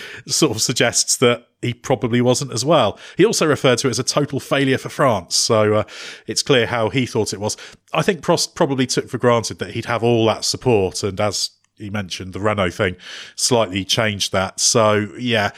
sort 0.27 0.53
of 0.53 0.61
suggests 0.61 1.17
that 1.17 1.47
he 1.63 1.73
probably 1.73 2.21
wasn't 2.21 2.53
as 2.53 2.65
well. 2.65 2.99
He 3.17 3.25
also 3.25 3.47
referred 3.47 3.79
to 3.79 3.89
it 3.89 3.93
as 3.93 3.99
a 3.99 4.05
total 4.05 4.39
failure 4.39 4.77
for 4.77 4.91
France. 4.91 5.35
So 5.35 5.75
uh, 5.75 5.85
it's 6.27 6.43
clear 6.43 6.67
how 6.67 6.91
he 6.91 7.07
thought 7.07 7.33
it 7.33 7.41
was. 7.41 7.57
I 7.95 8.03
think 8.03 8.21
Prost 8.21 8.55
probably 8.55 8.87
took 8.87 9.09
for 9.09 9.17
granted 9.17 9.59
that 9.61 9.71
he'd 9.71 9.87
have 9.87 10.03
all 10.03 10.27
that 10.27 10.45
support. 10.45 11.03
And 11.03 11.19
as 11.21 11.51
he 11.77 11.89
mentioned, 11.89 12.35
the 12.35 12.41
Renault 12.41 12.73
thing 12.73 12.97
slightly 13.35 13.83
changed 13.83 14.33
that. 14.33 14.61
So, 14.61 15.09
yeah. 15.19 15.53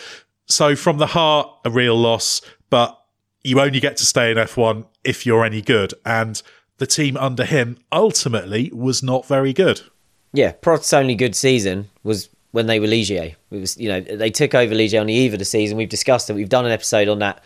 So 0.46 0.76
from 0.76 0.98
the 0.98 1.08
heart, 1.08 1.50
a 1.64 1.70
real 1.70 1.96
loss, 1.96 2.40
but 2.70 2.96
you 3.42 3.60
only 3.60 3.80
get 3.80 3.96
to 3.96 4.06
stay 4.06 4.30
in 4.30 4.36
F1 4.36 4.86
if 5.02 5.26
you're 5.26 5.44
any 5.44 5.60
good. 5.60 5.92
And 6.04 6.40
the 6.78 6.86
team 6.86 7.16
under 7.16 7.44
him 7.44 7.78
ultimately 7.90 8.70
was 8.72 9.02
not 9.02 9.26
very 9.26 9.52
good. 9.52 9.80
Yeah, 10.32 10.52
Prost's 10.52 10.92
only 10.92 11.16
good 11.16 11.34
season 11.34 11.88
was 12.04 12.28
when 12.56 12.66
they 12.66 12.80
were 12.80 12.86
Ligier. 12.86 13.36
It 13.50 13.60
was, 13.60 13.76
you 13.76 13.90
know, 13.90 14.00
they 14.00 14.30
took 14.30 14.54
over 14.54 14.74
Ligier 14.74 14.98
on 14.98 15.08
the 15.08 15.12
eve 15.12 15.34
of 15.34 15.38
the 15.38 15.44
season. 15.44 15.76
We've 15.76 15.90
discussed 15.90 16.30
it. 16.30 16.32
We've 16.32 16.48
done 16.48 16.64
an 16.64 16.72
episode 16.72 17.06
on 17.06 17.18
that 17.18 17.44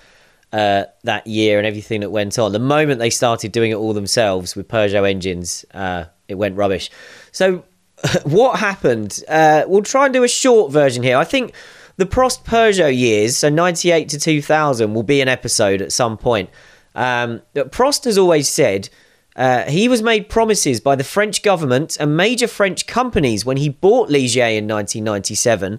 uh, 0.53 0.85
that 1.03 1.27
year 1.27 1.59
and 1.59 1.67
everything 1.67 2.03
that 2.03 2.11
went 2.11 2.39
on. 2.39 2.53
The 2.53 2.61
moment 2.61 3.01
they 3.01 3.11
started 3.11 3.51
doing 3.51 3.73
it 3.73 3.75
all 3.75 3.93
themselves 3.93 4.55
with 4.55 4.69
Peugeot 4.69 5.11
engines, 5.11 5.65
uh, 5.75 6.05
it 6.29 6.37
went 6.37 6.57
rubbish. 6.57 6.93
So, 7.33 7.65
what 8.23 8.61
happened? 8.61 9.21
Uh, 9.29 9.65
we'll 9.67 9.83
try 9.83 10.05
and 10.05 10.15
do 10.15 10.23
a 10.23 10.29
short 10.29 10.71
version 10.71 11.03
here. 11.03 11.17
I 11.17 11.25
think 11.25 11.55
the 11.97 12.07
Prost 12.07 12.45
Peugeot 12.45 12.97
years, 12.97 13.37
so 13.37 13.49
98 13.49 14.09
to 14.11 14.19
2000, 14.19 14.95
will 14.95 15.03
be 15.03 15.21
an 15.21 15.29
episode 15.29 15.83
at 15.83 15.91
some 15.91 16.17
point. 16.17 16.51
Um, 16.95 17.43
Prost 17.57 18.05
has 18.05 18.17
always 18.17 18.49
said 18.49 18.89
uh, 19.37 19.65
he 19.65 19.89
was 19.89 20.03
made 20.03 20.29
promises 20.29 20.81
by 20.81 20.97
the 20.97 21.05
French 21.05 21.43
government 21.43 21.97
and 22.01 22.17
major 22.17 22.49
French 22.49 22.87
companies 22.87 23.45
when 23.45 23.57
he 23.57 23.69
bought 23.69 24.09
Ligier 24.09 24.57
in 24.57 24.67
1997. 24.67 25.79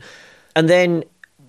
And 0.55 0.69
then 0.69 1.03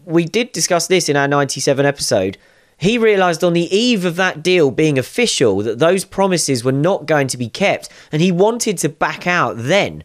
we 0.04 0.24
did 0.24 0.52
discuss 0.52 0.86
this 0.86 1.08
in 1.08 1.16
our 1.16 1.28
97 1.28 1.86
episode. 1.86 2.38
He 2.76 2.98
realised 2.98 3.44
on 3.44 3.52
the 3.52 3.74
eve 3.74 4.04
of 4.04 4.16
that 4.16 4.42
deal 4.42 4.72
being 4.72 4.98
official 4.98 5.58
that 5.58 5.78
those 5.78 6.04
promises 6.04 6.64
were 6.64 6.72
not 6.72 7.06
going 7.06 7.28
to 7.28 7.36
be 7.36 7.48
kept, 7.48 7.88
and 8.10 8.20
he 8.20 8.32
wanted 8.32 8.78
to 8.78 8.88
back 8.88 9.26
out 9.26 9.54
then. 9.56 10.02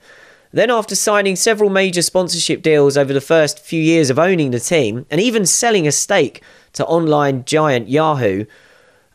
Then, 0.52 0.70
after 0.70 0.96
signing 0.96 1.36
several 1.36 1.70
major 1.70 2.02
sponsorship 2.02 2.62
deals 2.62 2.96
over 2.96 3.14
the 3.14 3.22
first 3.22 3.60
few 3.60 3.82
years 3.82 4.10
of 4.10 4.20
owning 4.20 4.52
the 4.52 4.60
team, 4.60 5.06
and 5.10 5.20
even 5.20 5.46
selling 5.46 5.88
a 5.88 5.92
stake 5.92 6.42
to 6.74 6.86
online 6.86 7.46
giant 7.46 7.90
Yahoo, 7.90 8.46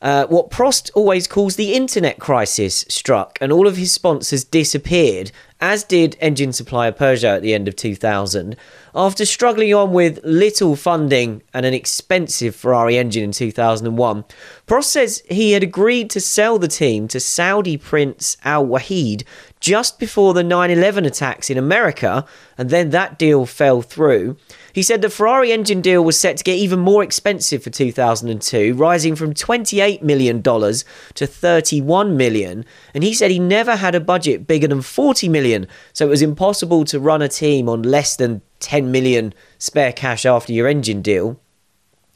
uh, 0.03 0.27
what 0.27 0.51
Prost 0.51 0.91
always 0.95 1.29
calls 1.29 1.55
the 1.55 1.75
internet 1.75 2.19
crisis 2.19 2.85
struck, 2.89 3.39
and 3.41 3.53
all 3.53 3.69
of 3.69 3.77
his 3.77 3.93
sponsors 3.93 4.43
disappeared, 4.43 5.31
as 5.61 5.85
did 5.85 6.17
engine 6.21 6.53
supplier 6.53 6.91
Peugeot 6.91 7.37
at 7.37 7.43
the 7.43 7.55
end 7.55 7.69
of 7.69 7.77
2000. 7.77 8.57
After 8.97 9.25
struggling 9.25 9.73
on 9.73 9.93
with 9.93 10.19
little 10.25 10.75
funding 10.75 11.43
and 11.55 11.65
an 11.65 11.73
expensive 11.73 12.57
Ferrari 12.57 12.99
engine 12.99 13.23
in 13.23 13.31
2001, 13.31 14.25
Prost 14.67 14.85
says 14.85 15.23
he 15.31 15.53
had 15.53 15.63
agreed 15.63 16.11
to 16.11 16.21
sell 16.21 16.59
the 16.59 16.67
team 16.67 17.07
to 17.07 17.21
Saudi 17.21 17.77
Prince 17.77 18.37
Al 18.45 18.67
Wahid 18.67 19.23
just 19.61 20.01
before 20.01 20.35
the 20.35 20.43
9 20.43 20.69
11 20.69 21.05
attacks 21.07 21.49
in 21.49 21.57
America, 21.57 22.27
and 22.59 22.71
then 22.71 22.91
that 22.91 23.21
deal 23.21 23.47
fell 23.47 23.83
through. 23.83 24.37
He 24.73 24.83
said 24.83 25.03
the 25.03 25.11
Ferrari 25.11 25.53
engine 25.53 25.81
deal 25.81 26.03
was 26.03 26.19
set 26.19 26.37
to 26.39 26.45
get 26.45 26.59
even 26.59 26.79
more 26.79 27.03
expensive 27.03 27.63
for 27.63 27.71
2002, 27.71 28.75
rising 28.75 29.15
from 29.15 29.35
$28 29.35 30.03
million 30.03 30.43
to 30.43 31.27
31 31.27 32.17
million. 32.17 32.65
And 32.95 33.05
he 33.05 33.13
said 33.13 33.31
he 33.31 33.39
never 33.39 33.77
had 33.77 33.95
a 33.95 34.01
budget 34.01 34.47
bigger 34.47 34.69
than 34.69 34.83
40 34.83 35.29
million, 35.29 35.67
so 35.93 36.07
it 36.07 36.11
was 36.11 36.23
impossible 36.23 36.85
to 36.87 37.01
run 37.01 37.23
a 37.23 37.29
team 37.29 37.69
on 37.69 37.83
less 37.83 38.17
than 38.17 38.43
10 38.61 38.91
million 38.91 39.35
spare 39.59 39.93
cash 39.93 40.25
after 40.25 40.53
your 40.53 40.69
engine 40.69 41.03
deal. 41.03 41.39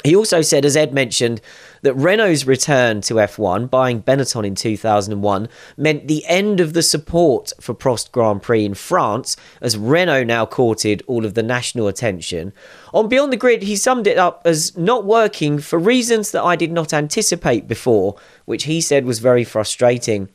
He 0.04 0.14
also 0.14 0.42
said, 0.42 0.64
as 0.64 0.76
Ed 0.76 0.92
mentioned, 0.92 1.40
that 1.86 1.94
Renault's 1.94 2.48
return 2.48 3.00
to 3.02 3.14
F1, 3.14 3.70
buying 3.70 4.02
Benetton 4.02 4.44
in 4.44 4.56
2001, 4.56 5.48
meant 5.76 6.08
the 6.08 6.26
end 6.26 6.58
of 6.58 6.72
the 6.72 6.82
support 6.82 7.52
for 7.60 7.76
Prost 7.76 8.10
Grand 8.10 8.42
Prix 8.42 8.64
in 8.64 8.74
France, 8.74 9.36
as 9.60 9.78
Renault 9.78 10.24
now 10.24 10.46
courted 10.46 11.04
all 11.06 11.24
of 11.24 11.34
the 11.34 11.44
national 11.44 11.86
attention. 11.86 12.52
On 12.92 13.08
Beyond 13.08 13.32
the 13.32 13.36
Grid, 13.36 13.62
he 13.62 13.76
summed 13.76 14.08
it 14.08 14.18
up 14.18 14.42
as 14.44 14.76
not 14.76 15.04
working 15.04 15.60
for 15.60 15.78
reasons 15.78 16.32
that 16.32 16.42
I 16.42 16.56
did 16.56 16.72
not 16.72 16.92
anticipate 16.92 17.68
before, 17.68 18.16
which 18.46 18.64
he 18.64 18.80
said 18.80 19.04
was 19.04 19.20
very 19.20 19.44
frustrating. 19.44 20.28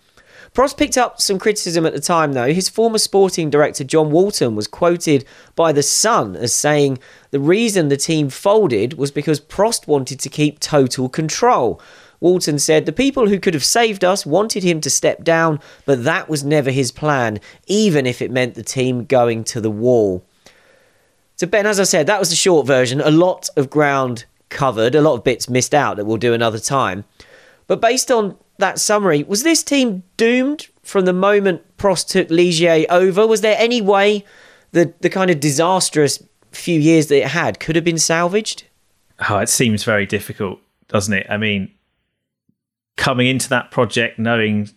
Prost 0.54 0.76
picked 0.76 0.98
up 0.98 1.22
some 1.22 1.40
criticism 1.40 1.86
at 1.86 1.94
the 1.94 2.02
time, 2.02 2.34
though. 2.34 2.54
His 2.54 2.68
former 2.68 2.98
sporting 2.98 3.50
director, 3.50 3.86
John 3.86 4.12
Walton, 4.12 4.54
was 4.54 4.68
quoted 4.68 5.24
by 5.56 5.72
The 5.72 5.84
Sun 5.84 6.36
as 6.36 6.54
saying 6.54 7.00
the 7.32 7.40
reason 7.40 7.88
the 7.88 7.96
team 7.96 8.30
folded 8.30 8.96
was 8.96 9.12
because 9.12 9.40
Prost 9.40 9.88
wanted 9.88 10.20
to 10.20 10.30
keep 10.30 10.60
total 10.60 11.08
control. 11.08 11.82
Walton 12.20 12.60
said 12.60 12.86
the 12.86 12.92
people 12.92 13.30
who 13.30 13.40
could 13.40 13.54
have 13.54 13.64
saved 13.64 14.04
us 14.04 14.26
wanted 14.26 14.64
him 14.64 14.82
to 14.82 14.90
step 14.90 15.24
down, 15.24 15.60
but 15.86 16.04
that 16.04 16.28
was 16.28 16.44
never 16.44 16.70
his 16.70 16.92
plan, 16.92 17.40
even 17.66 18.06
if 18.06 18.22
it 18.22 18.30
meant 18.30 18.56
the 18.56 18.64
team 18.64 19.06
going 19.06 19.46
to 19.46 19.62
the 19.62 19.72
wall. 19.72 20.24
So, 21.38 21.48
Ben, 21.48 21.66
as 21.66 21.80
I 21.80 21.84
said, 21.84 22.08
that 22.08 22.20
was 22.20 22.30
the 22.30 22.36
short 22.36 22.68
version. 22.68 23.00
A 23.02 23.10
lot 23.10 23.50
of 23.56 23.70
ground 23.70 24.26
covered, 24.50 24.96
a 24.96 25.02
lot 25.02 25.16
of 25.16 25.24
bits 25.24 25.50
missed 25.50 25.74
out 25.74 25.96
that 25.96 26.06
we'll 26.06 26.18
do 26.18 26.34
another 26.34 26.60
time. 26.60 27.06
But 27.68 27.82
based 27.82 28.12
on 28.12 28.38
that 28.62 28.80
summary, 28.80 29.24
was 29.24 29.44
this 29.44 29.64
team 29.64 30.04
doomed 30.18 30.68
from 30.84 31.06
the 31.06 31.14
moment 31.14 31.62
Prost 31.78 32.08
took 32.08 32.30
Ligier 32.30 32.86
over? 32.90 33.28
Was 33.28 33.42
there 33.42 33.58
any 33.60 33.82
way 33.82 34.26
the 34.72 34.94
the 35.02 35.10
kind 35.10 35.30
of 35.30 35.40
disastrous 35.40 36.24
few 36.52 36.80
years 36.80 37.08
that 37.08 37.18
it 37.18 37.28
had 37.28 37.60
could 37.60 37.76
have 37.76 37.86
been 37.86 37.98
salvaged? 37.98 38.64
Oh, 39.30 39.38
it 39.38 39.50
seems 39.50 39.84
very 39.84 40.06
difficult, 40.06 40.60
doesn't 40.88 41.14
it? 41.14 41.28
I 41.30 41.38
mean, 41.38 41.72
coming 42.98 43.28
into 43.28 43.50
that 43.50 43.72
project 43.72 44.20
knowing 44.20 44.70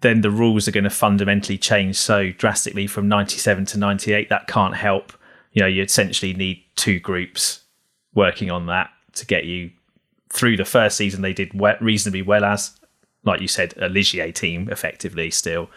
then 0.00 0.22
the 0.22 0.30
rules 0.30 0.66
are 0.66 0.72
going 0.72 0.84
to 0.84 0.90
fundamentally 0.90 1.58
change 1.58 1.96
so 1.96 2.32
drastically 2.32 2.86
from 2.86 3.06
97 3.06 3.66
to 3.66 3.78
98 3.78 4.28
that 4.28 4.46
can't 4.46 4.74
help 4.74 5.12
you 5.52 5.60
know 5.60 5.68
you 5.68 5.82
essentially 5.82 6.32
need 6.32 6.62
two 6.76 6.98
groups 6.98 7.62
working 8.14 8.50
on 8.50 8.66
that 8.66 8.90
to 9.12 9.26
get 9.26 9.44
you 9.44 9.70
through 10.30 10.56
the 10.56 10.64
first 10.64 10.96
season 10.96 11.22
they 11.22 11.32
did 11.32 11.50
reasonably 11.80 12.22
well 12.22 12.44
as 12.44 12.72
like 13.24 13.40
you 13.40 13.48
said 13.48 13.74
a 13.76 13.88
ligier 13.88 14.32
team 14.34 14.68
effectively 14.70 15.30
still 15.30 15.70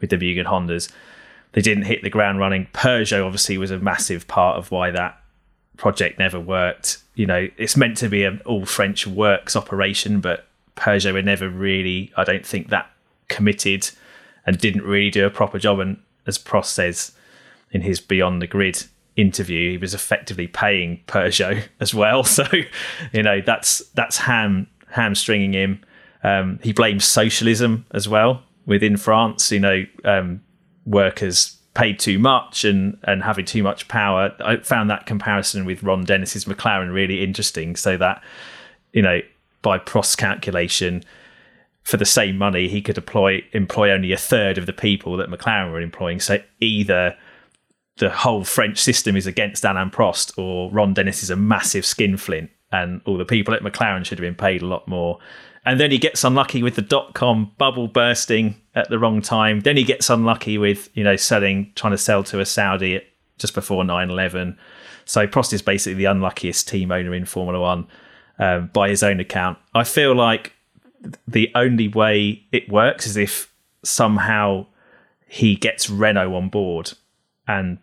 with 0.00 0.10
the 0.10 0.16
Mugen 0.16 0.46
Hondas 0.46 0.90
they 1.52 1.60
didn't 1.60 1.84
hit 1.84 2.02
the 2.02 2.10
ground 2.10 2.38
running 2.38 2.66
Peugeot 2.72 3.24
obviously 3.24 3.58
was 3.58 3.70
a 3.70 3.78
massive 3.78 4.26
part 4.26 4.58
of 4.58 4.70
why 4.70 4.90
that 4.90 5.20
project 5.76 6.18
never 6.18 6.40
worked 6.40 6.98
you 7.14 7.26
know 7.26 7.48
it's 7.56 7.76
meant 7.76 7.96
to 7.96 8.08
be 8.08 8.24
an 8.24 8.40
all 8.44 8.66
French 8.66 9.06
works 9.06 9.54
operation 9.54 10.20
but 10.20 10.46
Peugeot 10.76 11.12
were 11.12 11.22
never 11.22 11.48
really 11.48 12.12
I 12.16 12.24
don't 12.24 12.46
think 12.46 12.68
that 12.68 12.90
committed 13.28 13.90
and 14.48 14.58
didn't 14.58 14.82
really 14.82 15.10
do 15.10 15.26
a 15.26 15.30
proper 15.30 15.58
job. 15.58 15.78
And 15.78 15.98
as 16.26 16.38
Prost 16.38 16.66
says 16.66 17.12
in 17.70 17.82
his 17.82 18.00
Beyond 18.00 18.40
the 18.40 18.46
Grid 18.46 18.84
interview, 19.14 19.72
he 19.72 19.76
was 19.76 19.92
effectively 19.92 20.46
paying 20.46 21.02
Peugeot 21.06 21.64
as 21.80 21.94
well. 21.94 22.24
So, 22.24 22.44
you 23.12 23.22
know, 23.22 23.42
that's 23.44 23.80
that's 23.94 24.16
ham 24.18 24.66
hamstringing 24.90 25.52
him. 25.52 25.84
Um, 26.22 26.58
he 26.62 26.72
blames 26.72 27.04
socialism 27.04 27.86
as 27.92 28.08
well 28.08 28.42
within 28.66 28.96
France. 28.96 29.52
You 29.52 29.60
know, 29.60 29.84
um, 30.04 30.42
workers 30.84 31.56
paid 31.74 31.98
too 31.98 32.18
much 32.18 32.64
and 32.64 32.98
and 33.04 33.22
having 33.22 33.44
too 33.44 33.62
much 33.62 33.88
power. 33.88 34.34
I 34.40 34.56
found 34.56 34.90
that 34.90 35.06
comparison 35.06 35.64
with 35.64 35.82
Ron 35.82 36.04
Dennis's 36.04 36.44
McLaren 36.44 36.92
really 36.92 37.22
interesting. 37.22 37.76
So 37.76 37.96
that 37.96 38.22
you 38.92 39.02
know, 39.02 39.20
by 39.62 39.78
Prost's 39.78 40.16
calculation, 40.16 41.04
for 41.82 41.96
the 41.96 42.04
same 42.04 42.36
money, 42.36 42.68
he 42.68 42.82
could 42.82 42.98
employ 42.98 43.42
employ 43.52 43.90
only 43.90 44.12
a 44.12 44.16
third 44.16 44.58
of 44.58 44.66
the 44.66 44.72
people 44.72 45.16
that 45.16 45.30
McLaren 45.30 45.72
were 45.72 45.80
employing. 45.80 46.20
So 46.20 46.38
either 46.60 47.16
the 47.96 48.10
whole 48.10 48.44
French 48.44 48.78
system 48.78 49.16
is 49.16 49.26
against 49.26 49.64
Alain 49.64 49.90
Prost, 49.90 50.36
or 50.38 50.70
Ron 50.70 50.94
Dennis 50.94 51.22
is 51.22 51.30
a 51.30 51.36
massive 51.36 51.84
skinflint, 51.84 52.50
and 52.72 53.00
all 53.06 53.16
the 53.16 53.24
people 53.24 53.54
at 53.54 53.62
McLaren 53.62 54.04
should 54.04 54.18
have 54.18 54.24
been 54.24 54.34
paid 54.34 54.62
a 54.62 54.66
lot 54.66 54.86
more. 54.88 55.18
And 55.64 55.78
then 55.78 55.90
he 55.90 55.98
gets 55.98 56.24
unlucky 56.24 56.62
with 56.62 56.76
the 56.76 56.82
dot 56.82 57.14
com 57.14 57.52
bubble 57.58 57.88
bursting 57.88 58.56
at 58.74 58.88
the 58.88 58.98
wrong 58.98 59.20
time. 59.20 59.60
Then 59.60 59.76
he 59.76 59.84
gets 59.84 60.08
unlucky 60.08 60.58
with 60.58 60.88
you 60.94 61.04
know 61.04 61.16
selling, 61.16 61.72
trying 61.74 61.92
to 61.92 61.98
sell 61.98 62.24
to 62.24 62.40
a 62.40 62.46
Saudi 62.46 63.02
just 63.38 63.54
before 63.54 63.84
9-11. 63.84 64.56
So 65.04 65.26
Prost 65.26 65.52
is 65.52 65.62
basically 65.62 65.94
the 65.94 66.06
unluckiest 66.06 66.68
team 66.68 66.90
owner 66.90 67.14
in 67.14 67.24
Formula 67.24 67.60
One 67.60 67.86
um, 68.38 68.70
by 68.72 68.88
his 68.88 69.02
own 69.02 69.20
account. 69.20 69.58
I 69.74 69.84
feel 69.84 70.14
like 70.14 70.52
the 71.26 71.50
only 71.54 71.88
way 71.88 72.44
it 72.52 72.68
works 72.68 73.06
is 73.06 73.16
if 73.16 73.52
somehow 73.82 74.66
he 75.26 75.54
gets 75.54 75.88
Renault 75.88 76.34
on 76.34 76.48
board, 76.48 76.92
and 77.46 77.78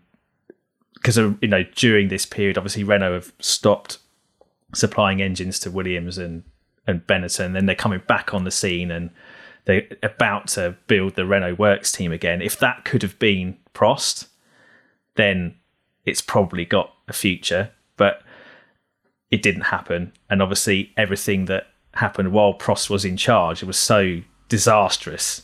because 0.95 1.17
you 1.17 1.47
know 1.47 1.63
during 1.75 2.09
this 2.09 2.25
period, 2.25 2.57
obviously 2.57 2.83
Renault 2.83 3.13
have 3.13 3.33
stopped 3.39 3.99
supplying 4.75 5.21
engines 5.21 5.59
to 5.59 5.71
Williams 5.71 6.17
and 6.17 6.43
and 6.87 7.05
Benetton, 7.07 7.53
then 7.53 7.65
they're 7.65 7.75
coming 7.75 8.01
back 8.07 8.33
on 8.33 8.43
the 8.43 8.51
scene 8.51 8.91
and 8.91 9.09
they're 9.65 9.87
about 10.03 10.47
to 10.49 10.75
build 10.87 11.15
the 11.15 11.25
Renault 11.25 11.55
Works 11.55 11.91
team 11.91 12.11
again. 12.11 12.41
If 12.41 12.59
that 12.59 12.85
could 12.85 13.01
have 13.01 13.17
been 13.17 13.57
Prost, 13.73 14.27
then 15.15 15.55
it's 16.05 16.21
probably 16.21 16.65
got 16.65 16.93
a 17.07 17.13
future, 17.13 17.71
but 17.97 18.21
it 19.31 19.41
didn't 19.41 19.63
happen. 19.63 20.13
And 20.29 20.41
obviously, 20.41 20.93
everything 20.97 21.45
that 21.45 21.67
happened 21.95 22.31
while 22.31 22.53
Prost 22.53 22.89
was 22.89 23.05
in 23.05 23.17
charge. 23.17 23.63
It 23.63 23.65
was 23.65 23.79
so 23.79 24.21
disastrous, 24.49 25.41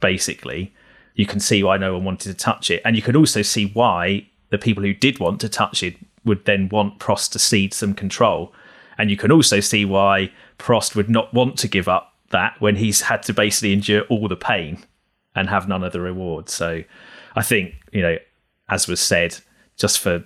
basically. 0.00 0.74
You 1.14 1.26
can 1.26 1.40
see 1.40 1.62
why 1.62 1.78
no 1.78 1.94
one 1.94 2.04
wanted 2.04 2.28
to 2.30 2.34
touch 2.34 2.70
it. 2.70 2.82
And 2.84 2.96
you 2.96 3.02
can 3.02 3.16
also 3.16 3.42
see 3.42 3.70
why 3.72 4.28
the 4.50 4.58
people 4.58 4.82
who 4.82 4.92
did 4.92 5.18
want 5.18 5.40
to 5.40 5.48
touch 5.48 5.82
it 5.82 5.96
would 6.24 6.44
then 6.44 6.68
want 6.68 6.98
Prost 6.98 7.32
to 7.32 7.38
cede 7.38 7.72
some 7.72 7.94
control. 7.94 8.52
And 8.98 9.10
you 9.10 9.16
can 9.16 9.32
also 9.32 9.60
see 9.60 9.84
why 9.84 10.32
Prost 10.58 10.94
would 10.94 11.10
not 11.10 11.32
want 11.34 11.58
to 11.58 11.68
give 11.68 11.88
up 11.88 12.12
that 12.30 12.60
when 12.60 12.76
he's 12.76 13.02
had 13.02 13.22
to 13.24 13.32
basically 13.32 13.72
endure 13.72 14.02
all 14.02 14.28
the 14.28 14.36
pain 14.36 14.84
and 15.34 15.48
have 15.48 15.68
none 15.68 15.84
of 15.84 15.92
the 15.92 16.00
reward. 16.00 16.48
So 16.48 16.84
I 17.34 17.42
think, 17.42 17.74
you 17.92 18.02
know, 18.02 18.16
as 18.68 18.88
was 18.88 19.00
said, 19.00 19.38
just 19.76 19.98
for 19.98 20.24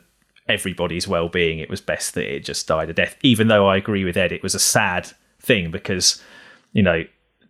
everybody's 0.49 1.09
well 1.09 1.29
being, 1.29 1.59
it 1.59 1.71
was 1.71 1.81
best 1.81 2.15
that 2.15 2.35
it 2.35 2.45
just 2.45 2.67
died 2.67 2.91
a 2.91 2.95
death. 2.95 3.17
Even 3.23 3.49
though 3.49 3.67
I 3.67 3.77
agree 3.77 4.05
with 4.05 4.17
Ed, 4.17 4.33
it 4.33 4.43
was 4.43 4.55
a 4.55 4.61
sad 4.61 5.11
thing 5.41 5.71
because 5.71 6.23
you 6.73 6.83
know 6.83 7.05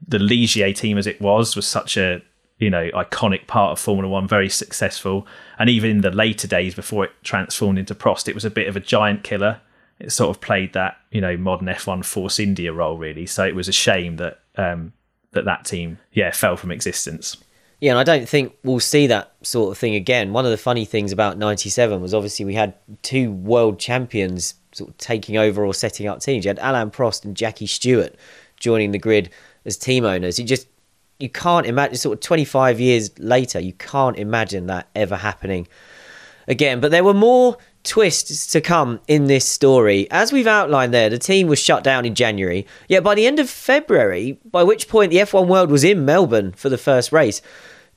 the 0.06 0.18
Ligier 0.18 0.74
team 0.74 0.98
as 0.98 1.06
it 1.06 1.20
was 1.20 1.56
was 1.56 1.66
such 1.66 1.96
a 1.96 2.22
you 2.58 2.70
know 2.70 2.90
iconic 2.94 3.46
part 3.46 3.72
of 3.72 3.80
Formula 3.80 4.08
One, 4.08 4.28
very 4.28 4.48
successful, 4.48 5.26
and 5.58 5.70
even 5.70 5.90
in 5.90 6.00
the 6.00 6.10
later 6.10 6.46
days 6.48 6.74
before 6.74 7.04
it 7.04 7.12
transformed 7.22 7.78
into 7.78 7.94
Prost, 7.94 8.28
it 8.28 8.34
was 8.34 8.44
a 8.44 8.50
bit 8.50 8.68
of 8.68 8.76
a 8.76 8.80
giant 8.80 9.24
killer. 9.24 9.60
It 10.00 10.12
sort 10.12 10.30
of 10.30 10.40
played 10.40 10.72
that 10.74 10.96
you 11.10 11.20
know 11.20 11.36
modern 11.36 11.68
F1 11.68 12.04
Force 12.04 12.38
India 12.38 12.72
role 12.72 12.98
really. 12.98 13.26
So 13.26 13.44
it 13.44 13.54
was 13.54 13.68
a 13.68 13.72
shame 13.72 14.16
that 14.16 14.40
um, 14.56 14.92
that 15.32 15.44
that 15.44 15.64
team 15.64 15.98
yeah 16.12 16.30
fell 16.30 16.56
from 16.56 16.70
existence. 16.70 17.36
Yeah, 17.80 17.92
and 17.92 17.98
I 18.00 18.04
don't 18.04 18.28
think 18.28 18.56
we'll 18.64 18.80
see 18.80 19.06
that 19.06 19.34
sort 19.42 19.70
of 19.70 19.78
thing 19.78 19.94
again. 19.94 20.32
One 20.32 20.44
of 20.44 20.50
the 20.50 20.56
funny 20.56 20.84
things 20.84 21.12
about 21.12 21.38
97 21.38 22.00
was 22.00 22.12
obviously 22.12 22.44
we 22.44 22.54
had 22.54 22.74
two 23.02 23.30
world 23.30 23.78
champions 23.78 24.54
sort 24.72 24.90
of 24.90 24.98
taking 24.98 25.36
over 25.36 25.64
or 25.64 25.72
setting 25.72 26.08
up 26.08 26.20
teams. 26.20 26.44
You 26.44 26.48
had 26.48 26.58
Alain 26.58 26.90
Prost 26.90 27.24
and 27.24 27.36
Jackie 27.36 27.68
Stewart 27.68 28.16
joining 28.58 28.90
the 28.90 28.98
grid 28.98 29.30
as 29.64 29.76
team 29.76 30.04
owners. 30.04 30.40
You 30.40 30.44
just 30.44 30.66
you 31.20 31.28
can't 31.28 31.66
imagine 31.66 31.96
sort 31.96 32.18
of 32.18 32.20
25 32.20 32.80
years 32.80 33.16
later, 33.18 33.60
you 33.60 33.72
can't 33.74 34.16
imagine 34.16 34.66
that 34.66 34.88
ever 34.94 35.16
happening 35.16 35.68
again. 36.46 36.80
But 36.80 36.90
there 36.90 37.04
were 37.04 37.14
more 37.14 37.58
twists 37.88 38.46
to 38.48 38.60
come 38.60 39.00
in 39.08 39.26
this 39.26 39.48
story. 39.48 40.06
As 40.10 40.32
we've 40.32 40.46
outlined 40.46 40.92
there, 40.92 41.10
the 41.10 41.18
team 41.18 41.48
was 41.48 41.58
shut 41.58 41.82
down 41.82 42.04
in 42.04 42.14
January. 42.14 42.66
Yet 42.88 43.02
by 43.02 43.14
the 43.14 43.26
end 43.26 43.38
of 43.38 43.48
February, 43.48 44.38
by 44.44 44.62
which 44.62 44.88
point 44.88 45.10
the 45.10 45.18
F1 45.18 45.46
World 45.48 45.70
was 45.70 45.84
in 45.84 46.04
Melbourne 46.04 46.52
for 46.52 46.68
the 46.68 46.78
first 46.78 47.12
race, 47.12 47.40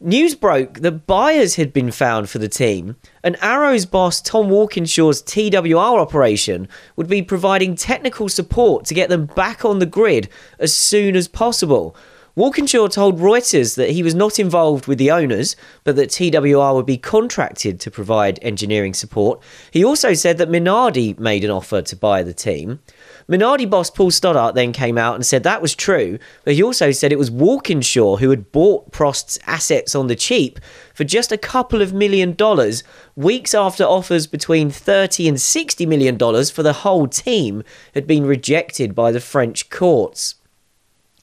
News 0.03 0.33
broke 0.33 0.79
that 0.79 1.05
buyers 1.05 1.57
had 1.57 1.71
been 1.71 1.91
found 1.91 2.27
for 2.27 2.39
the 2.39 2.49
team, 2.49 2.95
and 3.23 3.37
Arrow's 3.39 3.85
boss 3.85 4.19
Tom 4.19 4.47
Walkinshaw's 4.47 5.21
TWR 5.21 5.99
operation 5.99 6.67
would 6.95 7.07
be 7.07 7.21
providing 7.21 7.75
technical 7.75 8.27
support 8.27 8.85
to 8.85 8.95
get 8.95 9.09
them 9.09 9.27
back 9.27 9.63
on 9.63 9.77
the 9.77 9.85
grid 9.85 10.27
as 10.57 10.73
soon 10.73 11.15
as 11.15 11.27
possible. 11.27 11.95
Walkinshaw 12.33 12.87
told 12.87 13.19
Reuters 13.19 13.75
that 13.75 13.89
he 13.89 14.01
was 14.01 14.15
not 14.15 14.39
involved 14.39 14.87
with 14.87 14.97
the 14.97 15.11
owners, 15.11 15.57
but 15.83 15.97
that 15.97 16.09
TWR 16.09 16.73
would 16.73 16.85
be 16.85 16.97
contracted 16.97 17.77
to 17.81 17.91
provide 17.91 18.39
engineering 18.41 18.93
support. 18.93 19.43
He 19.69 19.83
also 19.83 20.13
said 20.13 20.37
that 20.37 20.49
Minardi 20.49 21.19
made 21.19 21.43
an 21.43 21.51
offer 21.51 21.81
to 21.81 21.95
buy 21.95 22.23
the 22.23 22.33
team. 22.33 22.79
Minardi 23.27 23.69
boss 23.69 23.89
Paul 23.89 24.11
Stoddart 24.11 24.55
then 24.55 24.71
came 24.71 24.97
out 24.97 25.15
and 25.15 25.25
said 25.25 25.43
that 25.43 25.61
was 25.61 25.75
true, 25.75 26.19
but 26.45 26.53
he 26.53 26.63
also 26.63 26.91
said 26.91 27.11
it 27.11 27.19
was 27.19 27.29
Walkinshaw 27.29 28.15
who 28.17 28.29
had 28.29 28.53
bought 28.53 28.91
Prost's 28.91 29.37
assets 29.45 29.93
on 29.93 30.07
the 30.07 30.15
cheap 30.15 30.57
for 30.93 31.03
just 31.03 31.33
a 31.33 31.37
couple 31.37 31.81
of 31.81 31.93
million 31.93 32.33
dollars, 32.33 32.81
weeks 33.17 33.53
after 33.53 33.83
offers 33.83 34.25
between 34.25 34.69
30 34.69 35.27
and 35.27 35.39
60 35.39 35.85
million 35.85 36.15
dollars 36.15 36.49
for 36.49 36.63
the 36.63 36.73
whole 36.73 37.07
team 37.07 37.63
had 37.93 38.07
been 38.07 38.25
rejected 38.25 38.95
by 38.95 39.11
the 39.11 39.19
French 39.19 39.69
courts. 39.69 40.35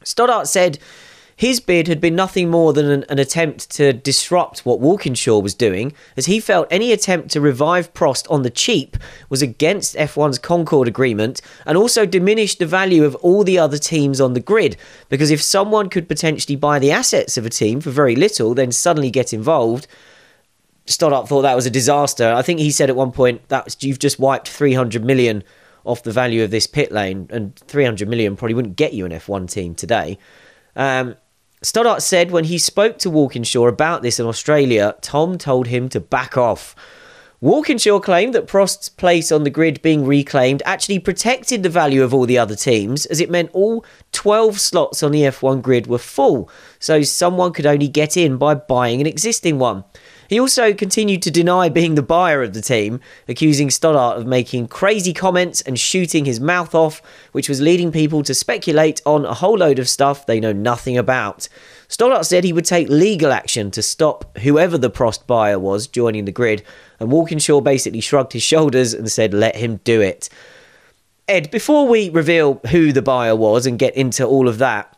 Stoddart 0.04 0.48
said 0.48 0.78
his 1.38 1.61
bid 1.61 1.87
had 1.87 2.00
been 2.00 2.16
nothing 2.16 2.50
more 2.50 2.72
than 2.72 2.90
an, 2.90 3.04
an, 3.08 3.20
attempt 3.20 3.70
to 3.70 3.92
disrupt 3.92 4.66
what 4.66 4.80
Walkinshaw 4.80 5.38
was 5.38 5.54
doing, 5.54 5.92
as 6.16 6.26
he 6.26 6.40
felt 6.40 6.66
any 6.68 6.90
attempt 6.90 7.30
to 7.30 7.40
revive 7.40 7.94
Prost 7.94 8.28
on 8.28 8.42
the 8.42 8.50
cheap 8.50 8.96
was 9.28 9.40
against 9.40 9.94
F1's 9.94 10.40
Concorde 10.40 10.88
agreement 10.88 11.40
and 11.64 11.78
also 11.78 12.04
diminished 12.04 12.58
the 12.58 12.66
value 12.66 13.04
of 13.04 13.14
all 13.16 13.44
the 13.44 13.56
other 13.56 13.78
teams 13.78 14.20
on 14.20 14.34
the 14.34 14.40
grid. 14.40 14.76
Because 15.08 15.30
if 15.30 15.40
someone 15.40 15.88
could 15.88 16.08
potentially 16.08 16.56
buy 16.56 16.80
the 16.80 16.90
assets 16.90 17.38
of 17.38 17.46
a 17.46 17.50
team 17.50 17.80
for 17.80 17.90
very 17.90 18.16
little, 18.16 18.52
then 18.52 18.72
suddenly 18.72 19.08
get 19.08 19.32
involved, 19.32 19.87
Stoddart 20.87 21.28
thought 21.28 21.42
that 21.42 21.54
was 21.54 21.66
a 21.66 21.70
disaster. 21.70 22.32
I 22.32 22.42
think 22.42 22.58
he 22.58 22.72
said 22.72 22.90
at 22.90 22.96
one 22.96 23.12
point 23.12 23.48
that 23.48 23.80
you've 23.80 24.00
just 24.00 24.18
wiped 24.18 24.48
300 24.48 25.04
million 25.04 25.44
off 25.84 26.02
the 26.02 26.12
value 26.12 26.42
of 26.42 26.50
this 26.50 26.66
pit 26.66 26.92
lane, 26.92 27.26
and 27.30 27.56
300 27.56 28.08
million 28.08 28.36
probably 28.36 28.54
wouldn't 28.54 28.76
get 28.76 28.92
you 28.94 29.04
an 29.04 29.12
F1 29.12 29.50
team 29.50 29.74
today. 29.74 30.18
Um, 30.76 31.16
Stoddart 31.62 32.02
said 32.02 32.30
when 32.30 32.44
he 32.44 32.58
spoke 32.58 32.98
to 32.98 33.10
Walkinshaw 33.10 33.66
about 33.66 34.02
this 34.02 34.20
in 34.20 34.26
Australia, 34.26 34.94
Tom 35.00 35.38
told 35.38 35.66
him 35.66 35.88
to 35.88 36.00
back 36.00 36.36
off. 36.36 36.76
Walkinshaw 37.40 38.00
claimed 38.00 38.34
that 38.34 38.48
Prost's 38.48 38.88
place 38.88 39.30
on 39.30 39.44
the 39.44 39.50
grid 39.50 39.80
being 39.80 40.04
reclaimed 40.04 40.60
actually 40.64 40.98
protected 40.98 41.62
the 41.62 41.68
value 41.68 42.02
of 42.02 42.12
all 42.12 42.26
the 42.26 42.38
other 42.38 42.56
teams, 42.56 43.06
as 43.06 43.20
it 43.20 43.30
meant 43.30 43.50
all 43.52 43.84
12 44.10 44.58
slots 44.58 45.04
on 45.04 45.12
the 45.12 45.22
F1 45.22 45.62
grid 45.62 45.86
were 45.86 45.98
full, 45.98 46.50
so 46.80 47.02
someone 47.02 47.52
could 47.52 47.66
only 47.66 47.86
get 47.86 48.16
in 48.16 48.38
by 48.38 48.54
buying 48.54 49.00
an 49.00 49.06
existing 49.06 49.60
one. 49.60 49.84
He 50.28 50.38
also 50.38 50.74
continued 50.74 51.22
to 51.22 51.30
deny 51.30 51.70
being 51.70 51.94
the 51.94 52.02
buyer 52.02 52.42
of 52.42 52.52
the 52.52 52.60
team, 52.60 53.00
accusing 53.26 53.70
Stoddart 53.70 54.18
of 54.18 54.26
making 54.26 54.68
crazy 54.68 55.14
comments 55.14 55.62
and 55.62 55.78
shooting 55.78 56.26
his 56.26 56.38
mouth 56.38 56.74
off, 56.74 57.00
which 57.32 57.48
was 57.48 57.62
leading 57.62 57.90
people 57.90 58.22
to 58.22 58.34
speculate 58.34 59.00
on 59.06 59.24
a 59.24 59.34
whole 59.34 59.56
load 59.56 59.78
of 59.78 59.88
stuff 59.88 60.26
they 60.26 60.38
know 60.38 60.52
nothing 60.52 60.98
about. 60.98 61.48
Stoddart 61.88 62.26
said 62.26 62.44
he 62.44 62.52
would 62.52 62.66
take 62.66 62.90
legal 62.90 63.32
action 63.32 63.70
to 63.70 63.82
stop 63.82 64.36
whoever 64.38 64.76
the 64.76 64.90
Prost 64.90 65.26
buyer 65.26 65.58
was 65.58 65.86
joining 65.86 66.26
the 66.26 66.32
grid, 66.32 66.62
and 67.00 67.10
Walkinshaw 67.10 67.62
basically 67.62 68.00
shrugged 68.00 68.34
his 68.34 68.42
shoulders 68.42 68.92
and 68.92 69.10
said, 69.10 69.32
let 69.32 69.56
him 69.56 69.80
do 69.84 70.02
it. 70.02 70.28
Ed, 71.26 71.50
before 71.50 71.88
we 71.88 72.10
reveal 72.10 72.60
who 72.70 72.92
the 72.92 73.02
buyer 73.02 73.34
was 73.34 73.64
and 73.64 73.78
get 73.78 73.96
into 73.96 74.26
all 74.26 74.46
of 74.46 74.58
that, 74.58 74.94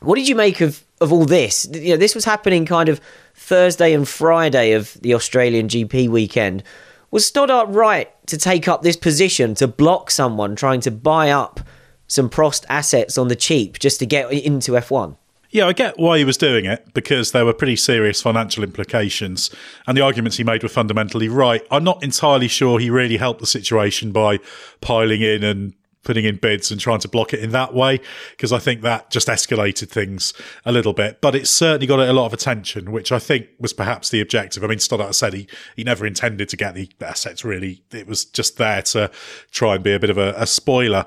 what 0.00 0.16
did 0.16 0.28
you 0.28 0.34
make 0.34 0.60
of, 0.60 0.84
of 1.00 1.12
all 1.12 1.24
this? 1.24 1.68
You 1.72 1.90
know, 1.90 1.96
this 1.96 2.14
was 2.14 2.24
happening 2.24 2.66
kind 2.66 2.88
of 2.88 3.00
Thursday 3.46 3.92
and 3.92 4.08
Friday 4.08 4.72
of 4.72 4.94
the 5.02 5.14
Australian 5.14 5.68
GP 5.68 6.08
weekend. 6.08 6.64
Was 7.12 7.24
Stoddart 7.24 7.68
right 7.68 8.10
to 8.26 8.36
take 8.36 8.66
up 8.66 8.82
this 8.82 8.96
position 8.96 9.54
to 9.54 9.68
block 9.68 10.10
someone 10.10 10.56
trying 10.56 10.80
to 10.80 10.90
buy 10.90 11.30
up 11.30 11.60
some 12.08 12.28
Prost 12.28 12.64
assets 12.68 13.16
on 13.16 13.28
the 13.28 13.36
cheap 13.36 13.78
just 13.78 14.00
to 14.00 14.06
get 14.06 14.32
into 14.32 14.72
F1? 14.72 15.16
Yeah, 15.50 15.68
I 15.68 15.74
get 15.74 15.96
why 15.96 16.18
he 16.18 16.24
was 16.24 16.36
doing 16.36 16.64
it 16.64 16.92
because 16.92 17.30
there 17.30 17.44
were 17.44 17.52
pretty 17.52 17.76
serious 17.76 18.20
financial 18.20 18.64
implications, 18.64 19.54
and 19.86 19.96
the 19.96 20.02
arguments 20.02 20.38
he 20.38 20.44
made 20.44 20.64
were 20.64 20.68
fundamentally 20.68 21.28
right. 21.28 21.64
I'm 21.70 21.84
not 21.84 22.02
entirely 22.02 22.48
sure 22.48 22.80
he 22.80 22.90
really 22.90 23.16
helped 23.16 23.38
the 23.38 23.46
situation 23.46 24.10
by 24.10 24.40
piling 24.80 25.22
in 25.22 25.44
and 25.44 25.72
putting 26.06 26.24
in 26.24 26.36
bids 26.36 26.70
and 26.70 26.80
trying 26.80 27.00
to 27.00 27.08
block 27.08 27.34
it 27.34 27.40
in 27.40 27.50
that 27.50 27.74
way 27.74 28.00
because 28.30 28.52
I 28.52 28.60
think 28.60 28.82
that 28.82 29.10
just 29.10 29.26
escalated 29.26 29.88
things 29.88 30.32
a 30.64 30.70
little 30.70 30.92
bit. 30.92 31.20
But 31.20 31.34
it 31.34 31.48
certainly 31.48 31.88
got 31.88 31.98
a 31.98 32.12
lot 32.12 32.26
of 32.26 32.32
attention, 32.32 32.92
which 32.92 33.10
I 33.10 33.18
think 33.18 33.48
was 33.58 33.72
perhaps 33.72 34.08
the 34.08 34.20
objective. 34.20 34.62
I 34.62 34.68
mean, 34.68 34.78
Stoddart 34.78 35.16
said 35.16 35.34
he, 35.34 35.48
he 35.74 35.82
never 35.82 36.06
intended 36.06 36.48
to 36.50 36.56
get 36.56 36.74
the 36.74 36.88
assets 37.00 37.44
really. 37.44 37.82
It 37.90 38.06
was 38.06 38.24
just 38.24 38.56
there 38.56 38.82
to 38.82 39.10
try 39.50 39.74
and 39.74 39.82
be 39.82 39.94
a 39.94 39.98
bit 39.98 40.10
of 40.10 40.16
a, 40.16 40.32
a 40.36 40.46
spoiler. 40.46 41.04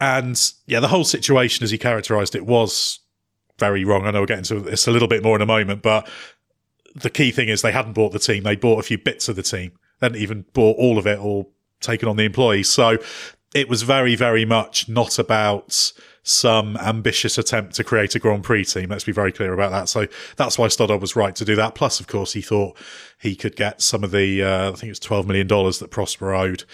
And 0.00 0.52
yeah, 0.66 0.80
the 0.80 0.88
whole 0.88 1.04
situation 1.04 1.62
as 1.62 1.70
he 1.70 1.78
characterized 1.78 2.34
it 2.34 2.44
was 2.44 2.98
very 3.60 3.84
wrong. 3.84 4.04
I 4.04 4.10
know 4.10 4.20
we'll 4.20 4.26
get 4.26 4.38
into 4.38 4.58
this 4.58 4.88
a 4.88 4.90
little 4.90 5.08
bit 5.08 5.22
more 5.22 5.36
in 5.36 5.42
a 5.42 5.46
moment, 5.46 5.80
but 5.80 6.08
the 6.96 7.10
key 7.10 7.30
thing 7.30 7.48
is 7.48 7.62
they 7.62 7.70
hadn't 7.70 7.92
bought 7.92 8.10
the 8.10 8.18
team. 8.18 8.42
They 8.42 8.56
bought 8.56 8.80
a 8.80 8.82
few 8.82 8.98
bits 8.98 9.28
of 9.28 9.36
the 9.36 9.44
team. 9.44 9.72
They 10.00 10.06
hadn't 10.06 10.20
even 10.20 10.44
bought 10.54 10.76
all 10.76 10.98
of 10.98 11.06
it 11.06 11.20
or 11.20 11.46
taken 11.80 12.08
on 12.08 12.16
the 12.16 12.24
employees. 12.24 12.68
So 12.68 12.98
it 13.54 13.68
was 13.68 13.82
very, 13.82 14.14
very 14.14 14.44
much 14.44 14.88
not 14.88 15.18
about 15.18 15.92
some 16.22 16.76
ambitious 16.76 17.38
attempt 17.38 17.74
to 17.74 17.84
create 17.84 18.14
a 18.14 18.18
Grand 18.18 18.44
Prix 18.44 18.64
team. 18.64 18.90
Let's 18.90 19.04
be 19.04 19.12
very 19.12 19.32
clear 19.32 19.52
about 19.52 19.70
that. 19.72 19.88
So 19.88 20.06
that's 20.36 20.58
why 20.58 20.68
Stoddart 20.68 21.00
was 21.00 21.16
right 21.16 21.34
to 21.36 21.44
do 21.44 21.56
that. 21.56 21.74
Plus, 21.74 21.98
of 21.98 22.06
course, 22.06 22.34
he 22.34 22.42
thought 22.42 22.76
he 23.18 23.34
could 23.34 23.56
get 23.56 23.80
some 23.80 24.04
of 24.04 24.10
the, 24.10 24.42
uh, 24.42 24.68
I 24.68 24.72
think 24.72 24.84
it 24.84 24.88
was 24.90 25.00
$12 25.00 25.26
million 25.26 25.48
that 25.48 25.88
Prosper 25.90 26.34
owed. 26.34 26.64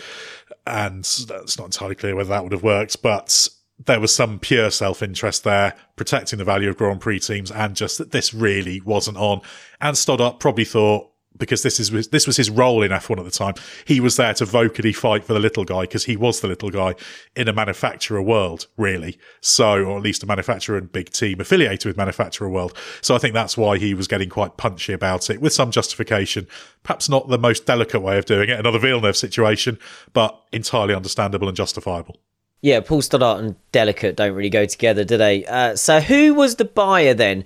And 0.67 1.05
that's 1.05 1.59
not 1.59 1.67
entirely 1.67 1.95
clear 1.95 2.17
whether 2.17 2.31
that 2.31 2.43
would 2.43 2.53
have 2.53 2.63
worked, 2.63 3.01
but 3.03 3.49
there 3.85 4.01
was 4.01 4.15
some 4.15 4.39
pure 4.39 4.71
self 4.71 5.03
interest 5.03 5.45
there, 5.45 5.75
protecting 5.97 6.39
the 6.39 6.45
value 6.45 6.69
of 6.69 6.77
Grand 6.77 7.01
Prix 7.01 7.21
teams 7.21 7.51
and 7.51 7.77
just 7.77 7.99
that 7.99 8.11
this 8.11 8.35
really 8.35 8.81
wasn't 8.81 9.17
on. 9.17 9.41
And 9.81 9.97
Stoddart 9.97 10.41
probably 10.41 10.65
thought, 10.65 11.11
because 11.39 11.63
this 11.63 11.79
is 11.81 12.09
this 12.09 12.27
was 12.27 12.37
his 12.37 12.51
role 12.51 12.83
in 12.83 12.91
F1 12.91 13.19
at 13.19 13.25
the 13.25 13.31
time. 13.31 13.55
He 13.85 14.01
was 14.01 14.17
there 14.17 14.35
to 14.35 14.45
vocally 14.45 14.93
fight 14.93 15.25
for 15.25 15.33
the 15.33 15.41
little 15.41 15.65
guy 15.65 15.83
because 15.83 16.05
he 16.05 16.17
was 16.17 16.41
the 16.41 16.49
little 16.49 16.71
guy 16.71 16.95
in 17.35 17.49
a 17.49 17.53
manufacturer 17.53 18.23
world, 18.23 18.67
really. 18.77 19.19
So, 19.41 19.85
or 19.85 19.97
at 19.97 20.03
least 20.03 20.23
a 20.23 20.27
manufacturer 20.27 20.79
and 20.79 20.91
big 20.91 21.11
team 21.11 21.41
affiliated 21.41 21.87
with 21.87 21.97
manufacturer 21.97 22.49
world. 22.49 22.77
So, 23.01 23.15
I 23.15 23.19
think 23.19 23.35
that's 23.35 23.57
why 23.57 23.79
he 23.79 23.95
was 23.95 24.09
getting 24.09 24.29
quite 24.29 24.57
punchy 24.57 24.93
about 24.93 25.31
it, 25.31 25.41
with 25.41 25.53
some 25.53 25.71
justification. 25.71 26.47
Perhaps 26.83 27.09
not 27.09 27.29
the 27.29 27.39
most 27.39 27.67
delicate 27.67 28.01
way 28.01 28.19
of 28.19 28.25
doing 28.25 28.49
it, 28.49 28.59
another 28.59 28.79
Villeneuve 28.79 29.17
situation, 29.17 29.79
but 30.13 30.41
entirely 30.53 30.95
understandable 30.95 31.49
and 31.49 31.57
justifiable. 31.57 32.17
Yeah, 32.63 32.81
Paul 32.81 33.03
Stoddart 33.03 33.45
and 33.45 33.57
delicate 33.71 34.17
don't 34.17 34.35
really 34.35 34.51
go 34.51 34.65
together, 34.65 35.05
do 35.05 35.17
they? 35.17 35.45
Uh, 35.45 35.77
so, 35.77 36.01
who 36.01 36.35
was 36.35 36.57
the 36.57 36.65
buyer 36.65 37.15
then? 37.15 37.45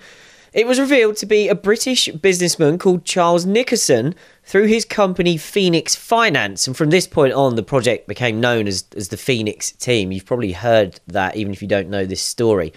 It 0.52 0.66
was 0.66 0.80
revealed 0.80 1.16
to 1.18 1.26
be 1.26 1.48
a 1.48 1.54
British 1.54 2.08
businessman 2.08 2.78
called 2.78 3.04
Charles 3.04 3.46
Nickerson 3.46 4.16
through 4.42 4.66
his 4.66 4.84
company 4.84 5.36
Phoenix 5.36 5.94
Finance. 5.94 6.66
And 6.66 6.76
from 6.76 6.90
this 6.90 7.06
point 7.06 7.34
on, 7.34 7.54
the 7.54 7.62
project 7.62 8.08
became 8.08 8.40
known 8.40 8.66
as, 8.66 8.84
as 8.96 9.08
the 9.08 9.16
Phoenix 9.16 9.70
team. 9.70 10.10
You've 10.10 10.26
probably 10.26 10.52
heard 10.52 10.98
that, 11.06 11.36
even 11.36 11.52
if 11.52 11.62
you 11.62 11.68
don't 11.68 11.88
know 11.88 12.04
this 12.04 12.22
story. 12.22 12.72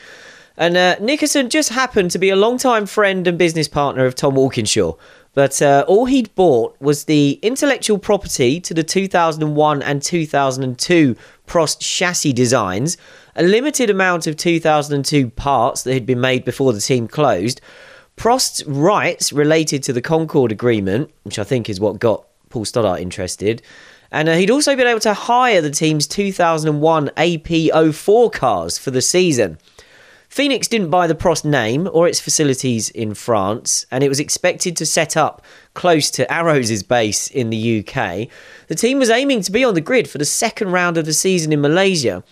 And 0.56 0.78
uh, 0.78 0.98
Nickerson 1.00 1.50
just 1.50 1.70
happened 1.70 2.12
to 2.12 2.20
be 2.20 2.30
a 2.30 2.36
long-time 2.36 2.86
friend 2.86 3.28
and 3.28 3.40
business 3.40 3.68
partner 3.68 4.06
of 4.06 4.14
Tom 4.14 4.36
Walkinshaw. 4.36 4.94
But 5.34 5.60
uh, 5.64 5.84
all 5.88 6.06
he'd 6.06 6.34
bought 6.36 6.80
was 6.80 7.06
the 7.06 7.40
intellectual 7.42 7.98
property 7.98 8.60
to 8.62 8.74
the 8.76 8.84
2001 8.84 9.82
and 9.82 10.02
2002 10.02 11.16
Prost 11.48 11.80
chassis 11.80 12.34
designs, 12.34 12.98
a 13.36 13.44
limited 13.44 13.90
amount 13.90 14.28
of 14.28 14.38
2002 14.38 15.30
parts 15.32 15.84
that 15.84 15.94
had 15.94 16.06
been 16.06 16.22
made 16.22 16.46
before 16.46 16.74
the 16.74 16.82
team 16.82 17.08
closed, 17.08 17.62
Prost's 18.16 18.64
rights 18.66 19.34
related 19.34 19.82
to 19.84 19.94
the 19.94 20.02
Concorde 20.02 20.52
Agreement, 20.52 21.12
which 21.24 21.40
I 21.40 21.44
think 21.44 21.70
is 21.70 21.80
what 21.80 22.00
got 22.00 22.26
Paul 22.50 22.66
Stoddart 22.66 23.00
interested, 23.00 23.62
and 24.12 24.30
uh, 24.30 24.36
he'd 24.36 24.52
also 24.52 24.76
been 24.76 24.88
able 24.88 25.00
to 25.02 25.14
hire 25.16 25.62
the 25.62 25.72
team's 25.72 26.06
2001 26.06 27.10
AP04 27.18 28.32
cars 28.32 28.78
for 28.78 28.92
the 28.92 29.02
season. 29.02 29.58
Phoenix 30.30 30.68
didn't 30.68 30.90
buy 30.90 31.06
the 31.06 31.16
Prost 31.16 31.46
name 31.46 31.88
or 31.92 32.08
its 32.08 32.20
facilities 32.20 32.90
in 32.90 33.14
France, 33.14 33.86
and 33.92 34.04
it 34.04 34.10
was 34.10 34.20
expected 34.20 34.76
to 34.78 34.86
set 34.86 35.18
up 35.18 35.44
close 35.74 36.10
to 36.12 36.32
Arrows' 36.32 36.82
base 36.84 37.28
in 37.30 37.50
the 37.50 37.80
UK. 37.80 38.28
The 38.68 38.76
team 38.76 38.98
was 39.00 39.12
aiming 39.12 39.42
to 39.44 39.52
be 39.52 39.64
on 39.64 39.76
the 39.76 39.82
grid 39.82 40.08
for 40.08 40.18
the 40.18 40.26
second 40.26 40.72
round 40.72 40.98
of 40.98 41.06
the 41.06 41.14
season 41.14 41.52
in 41.52 41.62
Malaysia, 41.62 42.24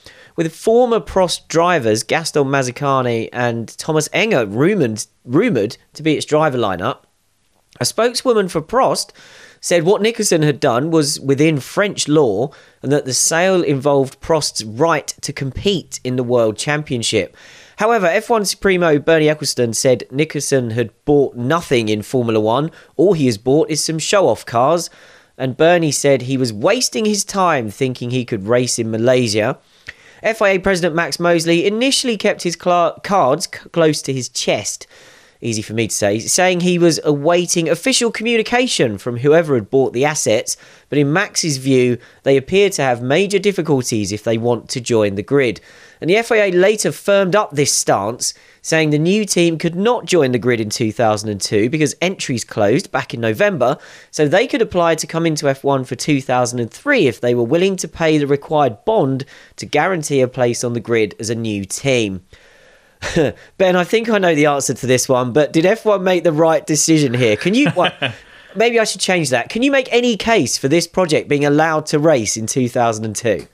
with 0.41 0.56
former 0.56 0.99
Prost 0.99 1.47
drivers 1.49 2.01
Gaston 2.01 2.47
Mazzacane 2.47 3.30
and 3.32 3.77
Thomas 3.77 4.10
Enge 4.10 4.51
rumoured, 4.51 5.06
rumoured 5.23 5.77
to 5.93 6.01
be 6.01 6.17
its 6.17 6.25
driver 6.25 6.58
lineup. 6.58 7.04
A 7.80 7.86
spokeswoman 7.86 8.47
for 8.47 8.60
Prost 8.60 9.12
said 9.60 9.84
what 9.84 10.01
Nickerson 10.01 10.41
had 10.41 10.60
done 10.60 10.89
was 10.89 11.19
within 11.19 11.60
French 11.60 12.08
law 12.08 12.49
and 12.82 12.91
that 12.91 13.06
the 13.06 13.13
sale 13.13 13.62
involved 13.62 14.19
Prost's 14.19 14.63
right 14.63 15.13
to 15.21 15.32
compete 15.32 15.99
in 16.04 16.15
the 16.15 16.23
World 16.23 16.58
Championship. 16.58 17.38
However, 17.77 18.08
F1 18.08 18.47
Supremo 18.47 18.97
Bernie 18.97 19.27
Ecclestone 19.27 19.75
said 19.75 20.06
Nickerson 20.10 20.71
had 20.71 20.89
bought 21.06 21.36
nothing 21.36 21.88
in 21.88 22.01
Formula 22.01 22.39
One. 22.39 22.71
All 22.97 23.13
he 23.13 23.27
has 23.27 23.38
bought 23.38 23.69
is 23.69 23.84
some 23.84 23.99
show 23.99 24.27
off 24.27 24.43
cars. 24.43 24.89
And 25.38 25.56
Bernie 25.56 25.91
said 25.91 26.23
he 26.23 26.38
was 26.38 26.51
wasting 26.51 27.06
his 27.06 27.23
time 27.23 27.69
thinking 27.69 28.10
he 28.10 28.25
could 28.25 28.47
race 28.47 28.80
in 28.80 28.89
Malaysia. 28.89 29.60
FIA 30.21 30.60
President 30.60 30.95
Max 30.95 31.19
Mosley 31.19 31.65
initially 31.65 32.17
kept 32.17 32.43
his 32.43 32.57
cl- 32.62 32.99
cards 33.03 33.47
c- 33.51 33.69
close 33.69 34.01
to 34.03 34.13
his 34.13 34.29
chest 34.29 34.88
easy 35.41 35.62
for 35.62 35.73
me 35.73 35.88
to 35.88 35.95
say, 35.95 36.19
saying 36.19 36.60
he 36.60 36.77
was 36.77 36.99
awaiting 37.03 37.67
official 37.67 38.12
communication 38.12 38.97
from 38.97 39.17
whoever 39.17 39.55
had 39.55 39.69
bought 39.69 39.91
the 39.93 40.05
assets, 40.05 40.55
but 40.89 40.97
in 40.97 41.12
Max's 41.12 41.57
view, 41.57 41.97
they 42.23 42.38
appear 42.38 42.69
to 42.69 42.81
have 42.81 43.01
major 43.01 43.39
difficulties 43.39 44.12
if 44.12 44.23
they 44.23 44.38
want 44.38 44.69
to 44.69 44.79
join 44.79 45.15
the 45.15 45.23
grid. 45.23 45.60
And 46.01 46.09
the 46.09 46.21
FIA 46.23 46.47
later 46.51 46.91
firmed 46.91 47.35
up 47.35 47.51
this 47.51 47.71
stance, 47.71 48.33
saying 48.63 48.89
the 48.89 48.97
new 48.97 49.23
team 49.23 49.59
could 49.59 49.75
not 49.75 50.05
join 50.05 50.31
the 50.31 50.39
grid 50.39 50.59
in 50.59 50.71
2002 50.71 51.69
because 51.69 51.95
entries 52.01 52.43
closed 52.43 52.91
back 52.91 53.13
in 53.13 53.21
November, 53.21 53.77
so 54.09 54.27
they 54.27 54.47
could 54.47 54.63
apply 54.63 54.95
to 54.95 55.05
come 55.05 55.27
into 55.27 55.45
F1 55.45 55.85
for 55.85 55.95
2003 55.95 57.07
if 57.07 57.21
they 57.21 57.35
were 57.35 57.43
willing 57.43 57.75
to 57.75 57.87
pay 57.87 58.17
the 58.17 58.25
required 58.25 58.83
bond 58.83 59.25
to 59.57 59.65
guarantee 59.67 60.21
a 60.21 60.27
place 60.27 60.63
on 60.63 60.73
the 60.73 60.79
grid 60.79 61.15
as 61.19 61.29
a 61.29 61.35
new 61.35 61.65
team. 61.65 62.25
ben, 63.57 63.75
I 63.75 63.83
think 63.83 64.09
I 64.09 64.17
know 64.17 64.33
the 64.33 64.47
answer 64.47 64.73
to 64.73 64.87
this 64.87 65.07
one, 65.07 65.33
but 65.33 65.53
did 65.53 65.65
F1 65.65 66.01
make 66.01 66.23
the 66.23 66.33
right 66.33 66.65
decision 66.65 67.13
here? 67.13 67.37
Can 67.37 67.53
you. 67.53 67.71
Maybe 68.55 68.79
I 68.79 68.83
should 68.83 68.99
change 68.99 69.29
that. 69.29 69.47
Can 69.47 69.63
you 69.63 69.71
make 69.71 69.87
any 69.93 70.17
case 70.17 70.57
for 70.57 70.67
this 70.67 70.85
project 70.85 71.29
being 71.29 71.45
allowed 71.45 71.85
to 71.87 71.99
race 71.99 72.35
in 72.35 72.47
2002? 72.47 73.47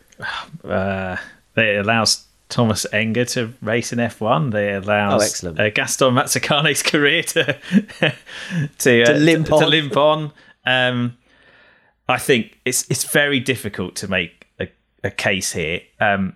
Uh, 0.68 1.18
it 1.56 1.86
allows 1.86 2.27
Thomas 2.50 2.86
Enge 2.94 3.30
to 3.32 3.54
race 3.62 3.92
in 3.92 4.00
F1. 4.00 4.52
They 4.52 4.74
allows 4.74 5.22
oh, 5.22 5.26
excellent. 5.26 5.60
Uh, 5.60 5.70
Gaston 5.70 6.14
Mazzacane's 6.14 6.84
career 6.92 7.24
to 7.24 7.44
to, 8.80 9.04
uh, 9.04 9.06
to, 9.06 9.14
limp 9.14 9.48
to, 9.48 9.56
on. 9.56 9.62
To 9.62 9.68
limp 9.68 9.98
on. 9.98 10.32
Um, 10.66 11.18
I 12.08 12.18
think 12.18 12.60
it's 12.64 12.90
it's 12.90 13.04
very 13.04 13.40
difficult 13.40 13.96
to 13.98 14.08
make 14.08 14.48
a, 14.60 14.68
a 15.04 15.12
case 15.12 15.54
here. 15.54 15.82
Um, 16.00 16.36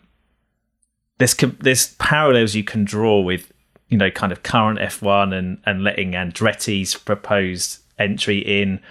there's 1.18 1.36
there's 1.60 1.94
parallels 1.96 2.56
you 2.56 2.64
can 2.64 2.84
draw 2.84 3.22
with 3.22 3.52
you 3.88 3.98
know 3.98 4.12
kind 4.12 4.32
of 4.32 4.44
current 4.44 4.80
F1 4.80 5.34
and 5.34 5.60
and 5.66 5.84
letting 5.84 6.12
Andretti's 6.12 6.96
proposed 6.96 7.80
entry 7.98 8.40
in, 8.40 8.82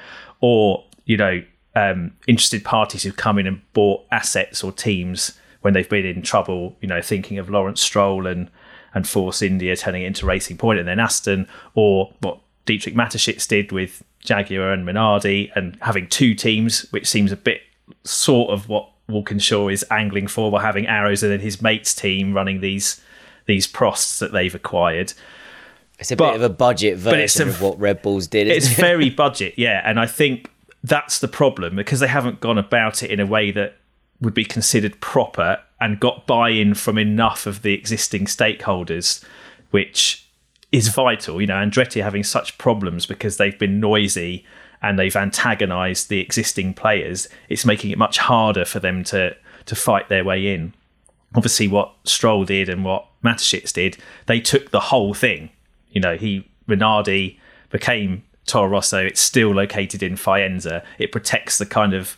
or 0.40 0.84
you 1.04 1.18
know 1.18 1.42
um, 1.74 2.12
interested 2.26 2.64
parties 2.64 3.02
who've 3.02 3.16
come 3.16 3.38
in 3.38 3.46
and 3.46 3.60
bought 3.74 4.04
assets 4.10 4.64
or 4.64 4.72
teams 4.72 5.38
when 5.62 5.74
they've 5.74 5.88
been 5.88 6.06
in 6.06 6.22
trouble. 6.22 6.76
You 6.80 6.88
know, 6.88 7.00
thinking 7.02 7.38
of 7.38 7.50
Lawrence 7.50 7.80
Stroll 7.80 8.26
and 8.26 8.50
and 8.94 9.06
Force 9.08 9.40
India 9.42 9.76
turning 9.76 10.02
it 10.02 10.06
into 10.06 10.26
Racing 10.26 10.56
Point 10.56 10.78
and 10.80 10.88
then 10.88 10.98
Aston, 10.98 11.46
or 11.74 12.12
what 12.20 12.38
Dietrich 12.66 12.94
Mateschitz 12.94 13.46
did 13.46 13.70
with 13.72 14.02
Jaguar 14.20 14.72
and 14.72 14.86
Minardi, 14.86 15.50
and 15.54 15.76
having 15.82 16.08
two 16.08 16.34
teams, 16.34 16.82
which 16.90 17.06
seems 17.08 17.30
a 17.32 17.36
bit 17.36 17.60
sort 18.04 18.50
of 18.50 18.68
what 18.68 18.88
Walkinshaw 19.08 19.68
is 19.68 19.84
angling 19.90 20.26
for 20.28 20.50
by 20.50 20.62
having 20.62 20.86
arrows 20.86 21.22
and 21.22 21.32
then 21.32 21.40
his 21.40 21.60
mate's 21.62 21.94
team 21.94 22.32
running 22.34 22.60
these 22.60 23.00
these 23.46 23.66
prosts 23.66 24.18
that 24.20 24.32
they've 24.32 24.54
acquired. 24.54 25.12
It's 25.98 26.10
a 26.12 26.16
But- 26.16 26.28
bit 26.32 26.36
of 26.36 26.42
a 26.42 26.48
budget 26.54 26.96
version 26.98 27.48
a- 27.48 27.50
of 27.50 27.60
what 27.62 27.78
Red 27.78 28.00
Bulls 28.02 28.26
did. 28.26 28.46
It's 28.48 28.70
it? 28.70 28.76
very 28.76 29.10
budget, 29.24 29.54
yeah, 29.56 29.82
and 29.84 29.98
I 30.00 30.06
think 30.06 30.50
that's 30.82 31.18
the 31.18 31.28
problem 31.28 31.76
because 31.76 32.00
they 32.00 32.06
haven't 32.06 32.40
gone 32.40 32.56
about 32.58 33.02
it 33.02 33.10
in 33.10 33.20
a 33.20 33.26
way 33.26 33.50
that 33.50 33.76
would 34.20 34.34
be 34.34 34.44
considered 34.44 35.00
proper 35.00 35.60
and 35.80 36.00
got 36.00 36.26
buy-in 36.26 36.74
from 36.74 36.98
enough 36.98 37.46
of 37.46 37.62
the 37.62 37.72
existing 37.72 38.26
stakeholders, 38.26 39.24
which 39.70 40.28
is 40.72 40.88
vital. 40.88 41.40
You 41.40 41.46
know, 41.46 41.54
Andretti 41.54 42.02
having 42.02 42.22
such 42.22 42.58
problems 42.58 43.06
because 43.06 43.36
they've 43.36 43.58
been 43.58 43.80
noisy 43.80 44.44
and 44.82 44.98
they've 44.98 45.16
antagonised 45.16 46.08
the 46.08 46.20
existing 46.20 46.74
players. 46.74 47.28
It's 47.48 47.64
making 47.64 47.90
it 47.90 47.98
much 47.98 48.18
harder 48.18 48.64
for 48.64 48.80
them 48.80 49.04
to 49.04 49.36
to 49.66 49.74
fight 49.76 50.08
their 50.08 50.24
way 50.24 50.52
in. 50.52 50.74
Obviously, 51.34 51.68
what 51.68 51.94
Stroll 52.04 52.44
did 52.44 52.68
and 52.68 52.84
what 52.84 53.06
Mateschitz 53.22 53.72
did, 53.72 53.98
they 54.26 54.40
took 54.40 54.70
the 54.70 54.80
whole 54.80 55.14
thing. 55.14 55.50
You 55.90 56.00
know, 56.00 56.16
he 56.16 56.48
Minardi 56.68 57.38
became 57.70 58.24
Toro 58.46 58.68
Rosso. 58.68 59.04
It's 59.04 59.20
still 59.20 59.54
located 59.54 60.02
in 60.02 60.14
Faenza. 60.14 60.84
It 60.98 61.12
protects 61.12 61.58
the 61.58 61.66
kind 61.66 61.94
of 61.94 62.16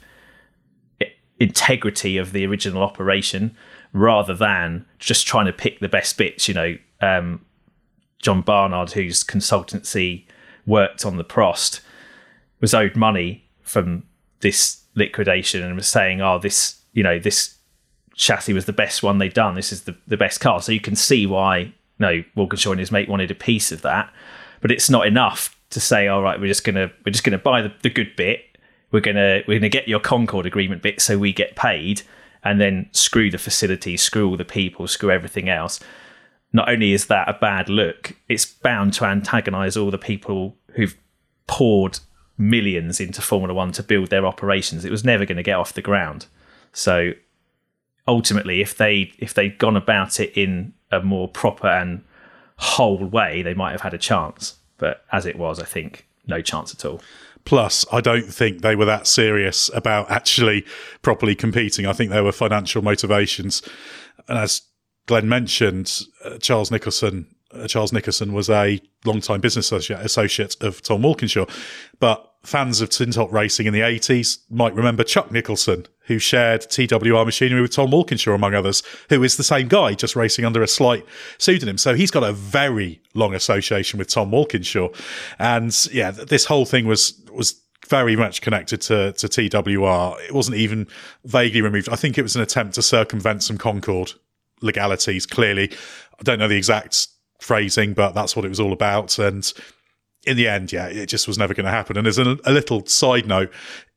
integrity 1.43 2.17
of 2.17 2.33
the 2.33 2.47
original 2.47 2.85
operation 2.85 3.57
rather 3.93 4.33
than 4.33 4.87
just 5.01 5.27
trying 5.27 5.47
to 5.47 5.53
pick 5.53 5.81
the 5.81 5.89
best 5.89 6.17
bits. 6.17 6.47
You 6.47 6.55
know, 6.55 6.79
um, 7.01 7.45
John 8.21 8.43
Barnard, 8.43 8.93
whose 8.93 9.25
consultancy 9.25 10.25
worked 10.67 11.05
on 11.05 11.17
the 11.17 11.25
Prost, 11.25 11.81
was 12.61 12.73
owed 12.73 12.95
money 12.95 13.45
from 13.63 14.05
this 14.41 14.85
liquidation 14.95 15.63
and 15.63 15.75
was 15.75 15.89
saying, 15.89 16.21
"Oh, 16.21 16.39
this, 16.39 16.81
you 16.93 17.03
know, 17.03 17.19
this 17.19 17.57
chassis 18.15 18.53
was 18.53 18.67
the 18.67 18.73
best 18.73 19.03
one 19.03 19.19
they'd 19.19 19.35
done. 19.35 19.57
This 19.57 19.73
is 19.73 19.83
the, 19.83 19.97
the 20.07 20.17
best 20.17 20.41
car." 20.41 20.63
So 20.63 20.71
you 20.71 20.81
can 20.81 20.95
see 20.95 21.27
why, 21.27 21.59
you 21.59 21.73
know, 21.99 22.25
Walkinshaw 22.37 22.71
and 22.71 22.81
his 22.81 22.93
mate 22.93 23.09
wanted 23.09 23.33
a 23.33 23.35
piece 23.35 23.73
of 23.73 23.83
that, 23.83 24.13
but 24.61 24.71
it's 24.71 24.89
not 24.89 25.09
enough 25.09 25.59
to 25.71 25.81
say, 25.81 26.07
"All 26.07 26.23
right, 26.23 26.41
we're 26.41 26.47
just 26.47 26.63
gonna 26.63 26.93
we're 27.05 27.13
just 27.13 27.25
gonna 27.25 27.39
buy 27.39 27.63
the, 27.63 27.73
the 27.83 27.91
good 27.91 28.15
bit. 28.15 28.52
We're 28.93 29.01
gonna 29.01 29.43
we're 29.49 29.59
gonna 29.59 29.69
get 29.69 29.89
your 29.89 30.01
Concorde 30.01 30.47
agreement 30.47 30.83
bit, 30.83 31.01
so 31.01 31.19
we 31.19 31.33
get 31.33 31.57
paid." 31.57 32.03
And 32.45 32.61
then 32.61 32.89
screw 32.91 33.31
the 33.31 33.39
facility, 33.39 33.97
screw 33.97 34.29
all 34.29 34.37
the 34.37 34.45
people, 34.45 34.89
screw 34.89 35.13
everything 35.13 35.49
else 35.49 35.79
not 36.53 36.69
only 36.69 36.93
is 36.93 37.07
that 37.07 37.29
a 37.29 37.33
bad 37.33 37.69
look, 37.69 38.15
it's 38.29 38.45
bound 38.45 38.93
to 38.95 39.07
antagonise 39.07 39.77
all 39.77 39.91
the 39.91 39.99
people 39.99 40.57
who've 40.75 40.97
poured 41.47 41.99
millions 42.37 43.01
into 43.01 43.23
Formula 43.23 43.55
One 43.55 43.73
to 43.73 43.83
build 43.83 44.11
their 44.11 44.27
operations. 44.27 44.85
It 44.85 44.91
was 44.91 45.05
never 45.05 45.25
going 45.25 45.37
to 45.37 45.43
get 45.43 45.57
off 45.57 45.73
the 45.73 45.83
ground. 45.83 46.27
So 46.73 47.13
ultimately, 48.07 48.61
if 48.61 48.77
they 48.77 49.13
if 49.19 49.33
they'd 49.33 49.59
gone 49.59 49.77
about 49.77 50.21
it 50.21 50.33
in 50.37 50.75
a 50.91 51.01
more 51.01 51.29
proper 51.29 51.69
and 51.69 52.05
whole 52.57 53.05
way, 53.05 53.43
they 53.43 53.55
might 53.55 53.73
have 53.73 53.81
had 53.81 53.95
a 53.95 53.99
chance. 53.99 54.57
But 54.77 55.05
as 55.11 55.25
it 55.25 55.39
was, 55.39 55.59
I 55.59 55.65
think 55.65 56.07
no 56.27 56.43
chance 56.43 56.75
at 56.75 56.85
all. 56.85 57.01
Plus, 57.45 57.85
I 57.93 58.01
don't 58.01 58.27
think 58.27 58.63
they 58.63 58.77
were 58.77 58.85
that 58.85 59.07
serious 59.07 59.71
about 59.75 60.11
actually 60.11 60.65
properly 61.03 61.35
competing. 61.35 61.87
I 61.87 61.93
think 61.93 62.11
there 62.11 62.25
were 62.25 62.33
financial 62.33 62.83
motivations. 62.83 63.63
And 64.29 64.39
as 64.39 64.63
Glenn 65.07 65.29
mentioned, 65.29 66.03
uh, 66.25 66.39
Charles 66.39 66.71
Nicholson. 66.71 67.27
Uh, 67.53 67.67
Charles 67.67 67.93
Nicholson 67.93 68.33
was 68.33 68.49
a 68.49 68.81
long-time 69.05 69.41
business 69.41 69.67
associate, 69.67 70.01
associate 70.01 70.57
of 70.63 70.81
Tom 70.81 71.03
Walkinshaw, 71.03 71.47
but 72.01 72.32
fans 72.43 72.81
of 72.81 72.89
Tintop 72.89 73.31
racing 73.33 73.67
in 73.67 73.73
the 73.73 73.81
80s 73.81 74.39
might 74.51 74.75
remember 74.75 75.05
Chuck 75.05 75.31
Nicholson, 75.31 75.87
who 76.07 76.19
shared 76.19 76.63
TWR 76.63 77.25
machinery 77.25 77.63
with 77.63 77.73
Tom 77.73 77.91
Walkinshaw, 77.93 78.35
among 78.35 78.55
others, 78.55 78.83
who 79.09 79.23
is 79.23 79.37
the 79.37 79.45
same 79.45 79.69
guy, 79.69 79.95
just 79.95 80.17
racing 80.17 80.45
under 80.45 80.63
a 80.63 80.69
slight 80.69 81.07
pseudonym. 81.39 81.79
So 81.79 81.95
he's 81.95 82.11
got 82.11 82.25
a 82.25 82.33
very 82.33 83.01
long 83.15 83.35
association 83.35 83.99
with 83.99 84.09
Tom 84.09 84.31
Walkinshaw. 84.33 84.89
And 85.39 85.89
yeah, 85.93 86.11
this 86.11 86.45
whole 86.45 86.65
thing 86.65 86.87
was 86.87 87.21
was 87.33 87.61
very 87.89 88.17
much 88.17 88.41
connected 88.43 88.81
to, 88.81 89.13
to 89.13 89.29
TWR. 89.29 90.21
It 90.21 90.33
wasn't 90.33 90.57
even 90.57 90.87
vaguely 91.25 91.61
removed. 91.61 91.89
I 91.89 91.97
think 91.97 92.17
it 92.17 92.23
was 92.23 92.37
an 92.37 92.43
attempt 92.43 92.75
to 92.77 92.83
circumvent 92.83 93.43
some 93.43 93.59
Concorde 93.59 94.13
legalities, 94.61 95.27
clearly. 95.27 95.71
I 96.19 96.23
don't 96.23 96.39
know 96.39 96.49
the 96.49 96.57
exact 96.57 97.09
phrasing, 97.41 97.93
but 97.93 98.13
that's 98.13 98.37
what 98.37 98.45
it 98.45 98.49
was 98.49 98.61
all 98.61 98.73
about. 98.73 99.19
And 99.19 99.53
in 100.27 100.37
the 100.37 100.49
end, 100.49 100.73
yeah, 100.73 100.87
it 100.87 101.07
just 101.07 101.27
was 101.27 101.39
never 101.39 101.55
going 101.55 101.67
to 101.67 101.73
happen. 101.73 101.97
And 101.97 102.07
as 102.07 102.19
a, 102.19 102.37
a 102.45 102.53
little 102.53 102.87
side 102.87 103.27
note, 103.27 103.53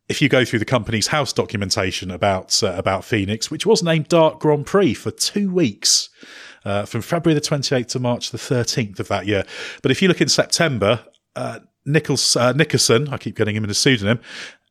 if 0.08 0.22
you 0.22 0.30
go 0.30 0.46
through 0.46 0.60
the 0.60 0.66
Companies 0.66 1.08
House 1.08 1.34
documentation 1.34 2.12
about 2.12 2.62
uh, 2.64 2.74
about 2.78 3.04
Phoenix, 3.04 3.50
which 3.50 3.66
was 3.66 3.82
named 3.82 4.08
Dark 4.08 4.40
Grand 4.40 4.66
Prix 4.66 4.94
for 4.94 5.12
two 5.12 5.52
weeks, 5.52 6.10
uh, 6.64 6.86
from 6.86 7.02
February 7.02 7.40
the 7.40 7.46
28th 7.46 7.88
to 7.88 8.00
March 8.00 8.32
the 8.32 8.38
13th 8.38 9.00
of 9.00 9.08
that 9.08 9.26
year. 9.26 9.44
But 9.82 9.92
if 9.92 10.02
you 10.02 10.08
look 10.08 10.22
in 10.22 10.30
September, 10.30 11.06
uh, 11.36 11.60
Nichols, 11.86 12.36
uh, 12.36 12.54
Nickerson, 12.54 13.10
I 13.10 13.18
keep 13.18 13.36
getting 13.36 13.56
him 13.56 13.64
in 13.64 13.70
a 13.70 13.76
pseudonym, 13.76 14.20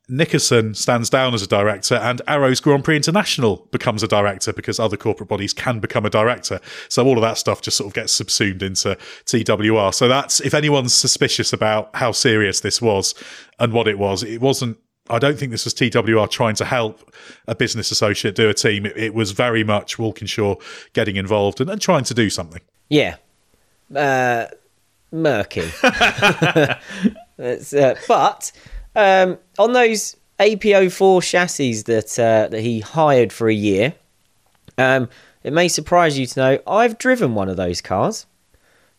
Nickerson 0.08 0.74
stands 0.74 1.08
down 1.08 1.32
as 1.32 1.42
a 1.42 1.46
director 1.46 1.94
and 1.94 2.20
Arrows 2.26 2.60
Grand 2.60 2.84
Prix 2.84 2.96
International 2.96 3.66
becomes 3.70 4.02
a 4.02 4.08
director 4.08 4.52
because 4.52 4.78
other 4.78 4.96
corporate 4.96 5.28
bodies 5.28 5.52
can 5.54 5.80
become 5.80 6.04
a 6.04 6.10
director. 6.10 6.60
So 6.88 7.06
all 7.06 7.16
of 7.16 7.22
that 7.22 7.38
stuff 7.38 7.62
just 7.62 7.78
sort 7.78 7.88
of 7.88 7.94
gets 7.94 8.12
subsumed 8.12 8.62
into 8.62 8.96
TWR. 9.24 9.94
So 9.94 10.08
that's, 10.08 10.40
if 10.40 10.52
anyone's 10.52 10.94
suspicious 10.94 11.52
about 11.52 11.90
how 11.94 12.12
serious 12.12 12.60
this 12.60 12.82
was 12.82 13.14
and 13.58 13.72
what 13.72 13.88
it 13.88 13.98
was, 13.98 14.22
it 14.22 14.40
wasn't 14.40 14.78
I 15.10 15.18
don't 15.18 15.38
think 15.38 15.50
this 15.50 15.66
was 15.66 15.74
TWR 15.74 16.30
trying 16.30 16.54
to 16.54 16.64
help 16.64 17.14
a 17.46 17.54
business 17.54 17.90
associate 17.90 18.34
do 18.34 18.48
a 18.48 18.54
team. 18.54 18.86
It, 18.86 18.96
it 18.96 19.14
was 19.14 19.32
very 19.32 19.62
much 19.62 19.98
Walkinshaw 19.98 20.56
getting 20.94 21.16
involved 21.16 21.60
and, 21.60 21.68
and 21.68 21.78
trying 21.78 22.04
to 22.04 22.14
do 22.14 22.30
something. 22.30 22.62
Yeah. 22.88 23.16
Uh, 23.94 24.46
murky. 25.12 25.68
It's, 27.38 27.74
uh, 27.74 27.96
but 28.06 28.52
um, 28.94 29.38
on 29.58 29.72
those 29.72 30.16
AP04 30.38 31.22
chassis 31.22 31.82
that 31.82 32.18
uh, 32.18 32.48
that 32.48 32.60
he 32.60 32.80
hired 32.80 33.32
for 33.32 33.48
a 33.48 33.54
year, 33.54 33.94
um, 34.78 35.08
it 35.42 35.52
may 35.52 35.68
surprise 35.68 36.18
you 36.18 36.26
to 36.26 36.40
know 36.40 36.58
I've 36.66 36.98
driven 36.98 37.34
one 37.34 37.48
of 37.48 37.56
those 37.56 37.80
cars. 37.80 38.26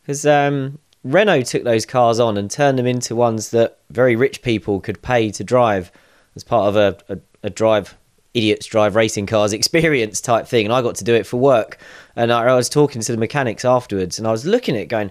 Because 0.02 0.26
um, 0.26 0.78
Renault 1.04 1.44
took 1.44 1.64
those 1.64 1.86
cars 1.86 2.20
on 2.20 2.38
and 2.38 2.50
turned 2.50 2.78
them 2.78 2.86
into 2.86 3.16
ones 3.16 3.50
that 3.50 3.80
very 3.90 4.16
rich 4.16 4.42
people 4.42 4.80
could 4.80 5.02
pay 5.02 5.32
to 5.32 5.44
drive 5.44 5.92
as 6.36 6.44
part 6.44 6.68
of 6.68 6.76
a, 6.76 7.14
a, 7.14 7.20
a 7.44 7.50
drive 7.50 7.98
idiots 8.36 8.66
drive 8.66 8.96
racing 8.96 9.26
cars 9.26 9.54
experience 9.54 10.20
type 10.20 10.46
thing 10.46 10.66
and 10.66 10.74
I 10.74 10.82
got 10.82 10.96
to 10.96 11.04
do 11.04 11.16
it 11.16 11.26
for 11.26 11.38
work. 11.38 11.80
And 12.16 12.32
I, 12.32 12.44
I 12.44 12.56
was 12.56 12.70
talking 12.70 13.02
to 13.02 13.12
the 13.12 13.18
mechanics 13.18 13.64
afterwards 13.64 14.20
and 14.20 14.28
I 14.28 14.32
was 14.32 14.46
looking 14.46 14.76
at 14.76 14.82
it 14.82 14.88
going 14.88 15.10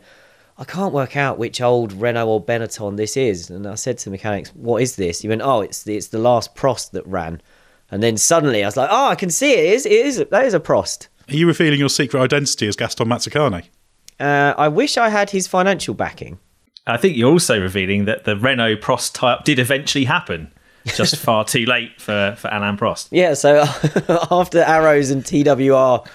I 0.57 0.64
can't 0.64 0.94
work 0.94 1.16
out 1.16 1.38
which 1.38 1.61
old 1.61 1.92
Renault 1.92 2.28
or 2.28 2.44
Benetton 2.44 2.96
this 2.96 3.16
is. 3.16 3.50
And 3.50 3.66
I 3.66 3.74
said 3.74 3.98
to 3.98 4.05
the 4.05 4.11
mechanics 4.12 4.50
what 4.55 4.82
is 4.82 4.96
this? 4.96 5.20
He 5.20 5.28
went 5.28 5.42
oh 5.42 5.61
it's 5.61 5.82
the, 5.82 5.96
it's 5.96 6.09
the 6.09 6.18
last 6.18 6.55
Prost 6.55 6.92
that 6.92 7.07
ran. 7.07 7.40
And 7.90 8.02
then 8.02 8.16
suddenly 8.16 8.62
I 8.62 8.66
was 8.66 8.76
like 8.76 8.88
oh 8.90 9.09
I 9.09 9.14
can 9.14 9.30
see 9.30 9.52
it, 9.52 9.59
it 9.59 9.72
is 9.74 9.86
it 9.86 9.92
is 9.92 10.24
that 10.30 10.44
is 10.44 10.55
a 10.55 10.61
Prost. 10.61 11.09
Are 11.28 11.34
you 11.34 11.46
revealing 11.46 11.78
your 11.78 11.88
secret 11.88 12.20
identity 12.20 12.68
as 12.68 12.76
Gaston 12.76 13.09
Mazzacane? 13.09 13.64
uh, 14.20 14.55
I 14.57 14.68
wish 14.68 14.96
I 14.96 15.09
had 15.09 15.30
his 15.30 15.46
financial 15.46 15.94
backing. 15.94 16.38
I 16.86 16.98
think 16.98 17.16
you're 17.16 17.30
also 17.30 17.61
revealing 17.61 18.05
that 18.05 18.24
the 18.24 18.36
Renault 18.36 18.76
Prost 18.76 19.14
tie-up 19.14 19.44
did 19.44 19.59
eventually 19.59 20.05
happen, 20.05 20.52
just 20.84 21.16
far 21.24 21.44
too 21.44 21.64
late 21.64 21.98
for, 22.00 22.34
for 22.38 22.48
Alain 22.48 22.76
Prost. 22.76 23.09
Yeah, 23.11 23.34
so 23.34 23.61
after 24.30 24.61
Arrows 24.61 25.11
and 25.11 25.24
TWR 25.24 26.07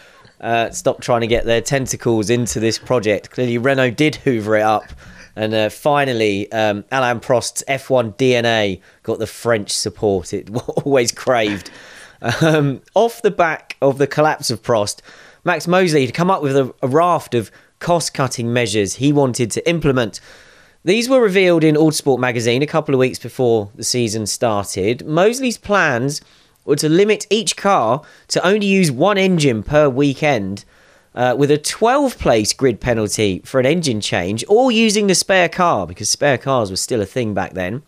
uh, 0.42 0.70
stopped 0.72 1.02
trying 1.02 1.22
to 1.22 1.28
get 1.28 1.46
their 1.46 1.62
tentacles 1.62 2.30
into 2.30 2.60
this 2.60 2.78
project, 2.78 3.32
clearly 3.32 3.58
Renault 3.58 3.92
did 3.92 4.16
hoover 4.16 4.56
it 4.56 4.64
up. 4.64 4.86
And 5.36 5.54
uh, 5.54 5.70
finally, 5.70 6.52
um, 6.52 6.84
Alain 6.92 7.20
Prost's 7.20 7.64
F1 7.68 8.16
DNA 8.18 8.82
got 9.04 9.20
the 9.20 9.28
French 9.28 9.72
support 9.72 10.34
it 10.34 10.50
always 10.84 11.12
craved. 11.12 11.72
Um, 12.42 12.82
off 12.96 13.22
the 13.22 13.32
back 13.32 13.78
of 13.82 13.98
the 13.98 14.08
collapse 14.08 14.50
of 14.50 14.62
Prost, 14.62 15.02
Max 15.46 15.68
Mosley 15.68 16.06
had 16.06 16.14
come 16.14 16.30
up 16.30 16.42
with 16.42 16.58
a, 16.58 16.74
a 16.82 16.88
raft 16.88 17.34
of 17.34 17.52
cost 17.80 18.14
cutting 18.14 18.52
measures 18.52 18.96
he 18.96 19.14
wanted 19.14 19.52
to 19.52 19.70
implement. 19.70 20.20
These 20.84 21.10
were 21.10 21.22
revealed 21.22 21.64
in 21.64 21.76
Autosport 21.76 22.20
magazine 22.20 22.62
a 22.62 22.68
couple 22.68 22.94
of 22.94 23.00
weeks 23.00 23.20
before 23.20 23.70
the 23.76 23.84
season 23.84 24.26
started. 24.26 25.06
Mosley's 25.06 25.58
plans 25.58 26.22
were 26.70 26.76
to 26.78 26.90
limit 26.90 27.28
each 27.30 27.58
car 27.58 28.02
to 28.30 28.46
only 28.46 28.68
use 28.68 28.92
one 28.92 29.18
engine 29.18 29.64
per 29.64 29.90
weekend, 29.90 30.64
uh, 31.16 31.36
with 31.38 31.52
a 31.52 31.58
12 31.58 32.18
place 32.18 32.54
grid 32.54 32.80
penalty 32.80 33.42
for 33.44 33.60
an 33.60 33.66
engine 33.66 34.00
change, 34.00 34.46
or 34.48 34.72
using 34.72 35.08
the 35.08 35.16
spare 35.16 35.50
car, 35.50 35.86
because 35.86 36.10
spare 36.10 36.38
cars 36.38 36.70
were 36.70 36.78
still 36.78 37.02
a 37.02 37.06
thing 37.06 37.34
back 37.34 37.54
then. 37.54 37.82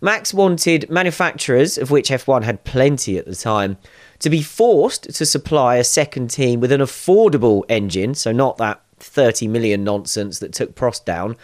Max 0.00 0.32
wanted 0.32 0.88
manufacturers, 0.88 1.76
of 1.76 1.90
which 1.90 2.08
F1 2.08 2.42
had 2.42 2.64
plenty 2.64 3.18
at 3.18 3.26
the 3.26 3.36
time, 3.36 3.76
to 4.20 4.30
be 4.30 4.42
forced 4.42 5.14
to 5.14 5.26
supply 5.26 5.76
a 5.76 5.84
second 5.84 6.28
team 6.28 6.60
with 6.60 6.72
an 6.72 6.80
affordable 6.80 7.64
engine, 7.68 8.14
so 8.14 8.32
not 8.32 8.56
that 8.56 8.80
30 8.98 9.48
million 9.48 9.84
nonsense 9.84 10.38
that 10.38 10.52
took 10.52 10.74
Prost 10.74 11.04
down. 11.04 11.36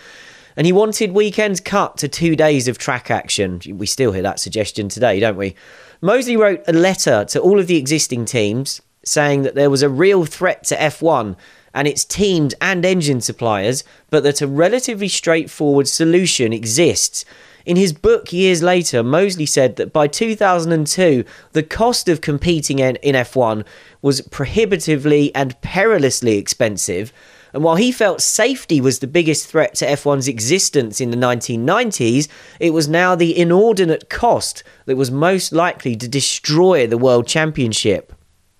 and 0.57 0.65
he 0.65 0.73
wanted 0.73 1.13
weekends 1.13 1.61
cut 1.61 1.99
to 1.99 2.09
two 2.09 2.35
days 2.35 2.67
of 2.67 2.79
track 2.79 3.11
action. 3.11 3.61
We 3.67 3.85
still 3.87 4.13
hear 4.13 4.23
that 4.23 4.41
suggestion 4.41 4.89
today, 4.89 5.21
don't 5.21 5.37
we? 5.37 5.55
Mosley 6.01 6.37
wrote 6.37 6.63
a 6.67 6.73
letter 6.73 7.25
to 7.25 7.41
all 7.41 7.59
of 7.59 7.67
the 7.67 7.77
existing 7.77 8.25
teams 8.25 8.83
saying 9.05 9.43
that 9.43 9.55
there 9.55 9.71
was 9.71 9.83
a 9.83 9.89
real 9.89 10.25
threat 10.25 10.65
to 10.65 10.77
F1 10.77 11.37
and 11.73 11.87
its 11.87 12.05
teams 12.05 12.55
and 12.61 12.85
engine 12.85 13.21
suppliers, 13.21 13.85
but 14.11 14.23
that 14.23 14.41
a 14.41 14.47
relatively 14.47 15.09
straightforward 15.09 15.87
solution 15.87 16.53
exists. 16.53 17.25
In 17.65 17.77
his 17.77 17.93
book 17.93 18.33
years 18.33 18.63
later, 18.63 19.03
Mosley 19.03 19.47
said 19.47 19.77
that 19.77 19.93
by 19.93 20.07
2002, 20.07 21.25
the 21.53 21.63
cost 21.63 22.09
of 22.09 22.21
competing 22.21 22.79
in, 22.79 22.97
in 22.97 23.15
F1 23.15 23.65
was 24.03 24.21
prohibitively 24.23 25.35
and 25.35 25.61
perilously 25.61 26.39
expensive. 26.39 27.13
And 27.53 27.63
while 27.63 27.77
he 27.77 27.93
felt 27.93 28.21
safety 28.21 28.81
was 28.81 28.99
the 28.99 29.07
biggest 29.07 29.47
threat 29.47 29.75
to 29.77 29.87
F1's 29.87 30.29
existence 30.29 31.01
in 31.01 31.11
the 31.11 31.17
1990s, 31.17 32.29
it 32.61 32.71
was 32.71 32.89
now 32.89 33.15
the 33.15 33.39
inordinate 33.39 34.09
cost 34.09 34.63
that 34.87 34.97
was 34.97 35.11
most 35.11 35.53
likely 35.53 35.97
to 35.97 36.09
destroy 36.09 36.87
the 36.87 36.99
World 36.99 37.27
Championship. 37.27 38.13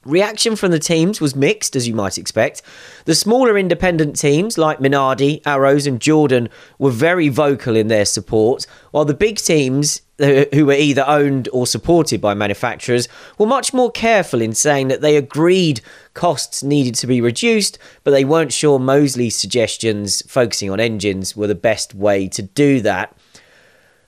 Reaction 0.07 0.55
from 0.55 0.71
the 0.71 0.79
teams 0.79 1.21
was 1.21 1.35
mixed, 1.35 1.75
as 1.75 1.89
you 1.89 1.95
might 1.95 2.17
expect. 2.17 2.63
The 3.07 3.15
smaller 3.15 3.59
independent 3.59 4.17
teams 4.17 4.57
like 4.57 4.79
Minardi, 4.79 5.43
Arrows, 5.45 5.85
and 5.85 6.01
Jordan 6.01 6.49
were 6.79 6.93
very 6.93 7.29
vocal 7.29 7.75
in 7.75 7.89
their 7.89 8.05
support, 8.05 8.67
while 8.93 9.05
the 9.05 9.15
big 9.15 9.39
teams, 9.39 10.03
uh, 10.21 10.45
who 10.55 10.67
were 10.67 10.75
either 10.75 11.05
owned 11.09 11.49
or 11.53 11.67
supported 11.67 12.21
by 12.21 12.35
manufacturers, 12.35 13.09
were 13.37 13.47
much 13.47 13.75
more 13.75 13.91
careful 13.91 14.41
in 14.41 14.55
saying 14.55 14.87
that 14.89 15.01
they 15.01 15.17
agreed 15.17 15.81
costs 16.15 16.63
needed 16.63 16.95
to 16.95 17.09
be 17.09 17.21
reduced, 17.21 17.77
but 18.05 18.13
they 18.13 18.25
weren't 18.25 18.53
sure 18.53 18.79
Mosley's 18.79 19.35
suggestions 19.35 20.23
focusing 20.31 20.71
on 20.71 20.79
engines 20.79 21.37
were 21.37 21.49
the 21.49 21.57
best 21.57 21.97
way 21.97 22.29
to 22.29 22.43
do 22.43 22.81
that. 22.81 23.17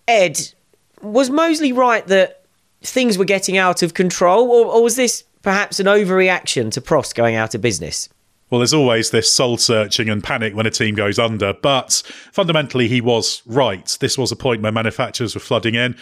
Ed, 0.07 0.55
was 1.03 1.29
Mosley 1.29 1.73
right 1.73 2.07
that 2.07 2.38
things 2.83 3.19
were 3.19 3.25
getting 3.25 3.57
out 3.57 3.83
of 3.83 3.95
control, 3.95 4.51
or, 4.51 4.67
or 4.67 4.83
was 4.83 4.97
this 4.97 5.25
perhaps 5.43 5.81
an 5.81 5.87
overreaction 5.87 6.71
to 6.73 6.81
Prost 6.81 7.15
going 7.15 7.35
out 7.35 7.55
of 7.55 7.61
business? 7.61 8.09
Well, 8.51 8.61
there's 8.61 8.75
always 8.75 9.11
this 9.11 9.31
soul 9.31 9.59
searching 9.59 10.09
and 10.09 10.25
panic 10.25 10.55
when 10.55 10.67
a 10.67 10.71
team 10.71 10.95
goes 10.95 11.19
under, 11.19 11.53
but 11.53 12.03
fundamentally, 12.33 12.89
he 12.89 13.01
was 13.01 13.43
right. 13.45 13.97
This 14.01 14.17
was 14.17 14.33
a 14.33 14.37
point 14.37 14.63
where 14.63 14.73
manufacturers 14.73 15.35
were 15.35 15.41
flooding 15.41 15.75
in. 15.75 15.97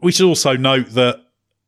We 0.00 0.12
should 0.12 0.26
also 0.26 0.56
note 0.56 0.90
that 0.90 1.20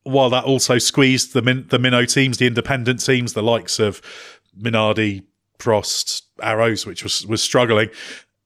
while 0.04 0.30
that 0.30 0.44
also 0.44 0.78
squeezed 0.78 1.32
the 1.32 1.42
Min- 1.42 1.66
the 1.68 1.78
minnow 1.78 2.04
teams, 2.04 2.38
the 2.38 2.46
independent 2.46 3.04
teams, 3.04 3.32
the 3.32 3.42
likes 3.42 3.78
of 3.78 4.00
Minardi, 4.60 5.24
Prost, 5.58 6.22
Arrows, 6.40 6.86
which 6.86 7.02
was 7.02 7.26
was 7.26 7.42
struggling, 7.42 7.90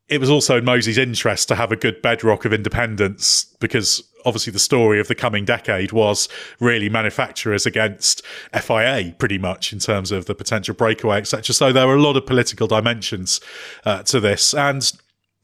it 0.09 0.21
was 0.21 0.31
also 0.31 0.59
in 0.59 0.65
Mosley's 0.65 0.99
interest 0.99 1.49
to 1.49 1.55
have 1.55 1.73
a 1.73 1.77
good 1.77 2.01
bedrock 2.01 2.45
of 2.45 2.53
independence 2.53 3.45
because 3.61 4.03
obviously 4.27 4.53
the 4.53 4.59
story 4.59 5.01
of 5.01 5.09
the 5.09 5.15
coming 5.15 5.45
decade 5.45 5.93
was 5.93 6.29
really 6.61 6.89
manufacturers 6.89 7.65
against 7.65 8.23
FIA 8.53 9.15
pretty 9.19 9.39
much 9.39 9.73
in 9.73 9.79
terms 9.79 10.13
of 10.13 10.27
the 10.27 10.35
potential 10.35 10.75
breakaway, 10.75 11.19
etc. 11.19 11.55
So 11.55 11.73
there 11.73 11.87
were 11.87 11.95
a 11.95 12.03
lot 12.03 12.17
of 12.17 12.27
political 12.27 12.67
dimensions 12.67 13.41
uh, 13.85 14.03
to 14.03 14.21
this. 14.21 14.53
And 14.53 14.93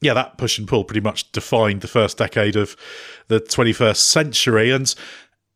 yeah, 0.01 0.13
that 0.13 0.37
push 0.37 0.59
and 0.59 0.67
pull 0.67 0.83
pretty 0.83 1.01
much 1.01 1.31
defined 1.31 1.81
the 1.81 1.87
first 1.87 2.17
decade 2.17 2.57
of 2.57 2.75
the 3.29 3.39
21st 3.39 3.95
century. 3.95 4.69
And 4.69 4.93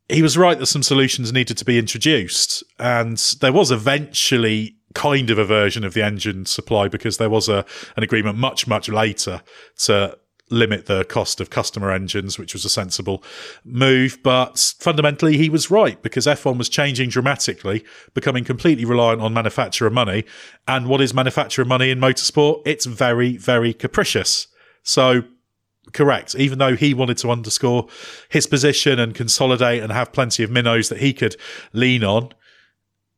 he 0.10 0.22
was 0.22 0.38
right 0.38 0.58
that 0.58 0.68
some 0.68 0.84
solutions 0.84 1.34
needed 1.34 1.58
to 1.58 1.66
be 1.66 1.78
introduced. 1.78 2.64
And 2.80 3.18
there 3.42 3.54
was 3.54 3.72
eventually 3.72 4.78
kind 4.94 5.30
of 5.30 5.38
a 5.38 5.46
version 5.46 5.84
of 5.84 5.94
the 5.94 6.04
engine 6.04 6.46
supply 6.46 6.88
because 6.88 7.18
there 7.18 7.30
was 7.30 7.50
a 7.50 7.66
an 7.98 8.04
agreement 8.04 8.38
much 8.38 8.66
much 8.68 8.90
later 8.90 9.44
to 9.78 10.18
limit 10.50 10.86
the 10.86 11.04
cost 11.06 11.42
of 11.42 11.50
customer 11.50 11.92
engines, 11.92 12.40
which 12.40 12.54
was 12.54 12.64
a 12.66 12.70
sensible 12.70 13.24
move. 13.64 14.18
But 14.24 14.74
fundamentally, 14.80 15.38
he 15.38 15.50
was 15.50 15.70
right 15.70 16.02
because 16.02 16.26
F1 16.26 16.58
was 16.58 16.70
changing 16.70 17.10
dramatically, 17.10 17.84
becoming 18.14 18.44
completely 18.44 18.86
reliant 18.86 19.22
on 19.22 19.34
manufacturer 19.34 19.90
money. 19.90 20.24
And 20.68 20.88
what 20.88 21.02
is 21.02 21.14
manufacturer 21.14 21.66
money 21.66 21.90
in 21.90 22.00
motorsport? 22.00 22.62
It's 22.66 22.86
very, 22.86 23.38
very 23.38 23.74
capricious. 23.74 24.48
So, 24.84 25.24
correct. 25.92 26.36
Even 26.36 26.60
though 26.60 26.76
he 26.76 26.94
wanted 26.94 27.18
to 27.18 27.32
underscore 27.32 27.88
his 28.30 28.48
position 28.48 29.00
and 29.00 29.14
consolidate 29.14 29.84
and 29.84 29.92
have 29.92 30.14
plenty 30.14 30.44
of 30.44 30.52
minnows 30.52 30.90
that 30.90 31.00
he 31.00 31.14
could 31.14 31.36
lean 31.74 32.04
on, 32.04 32.34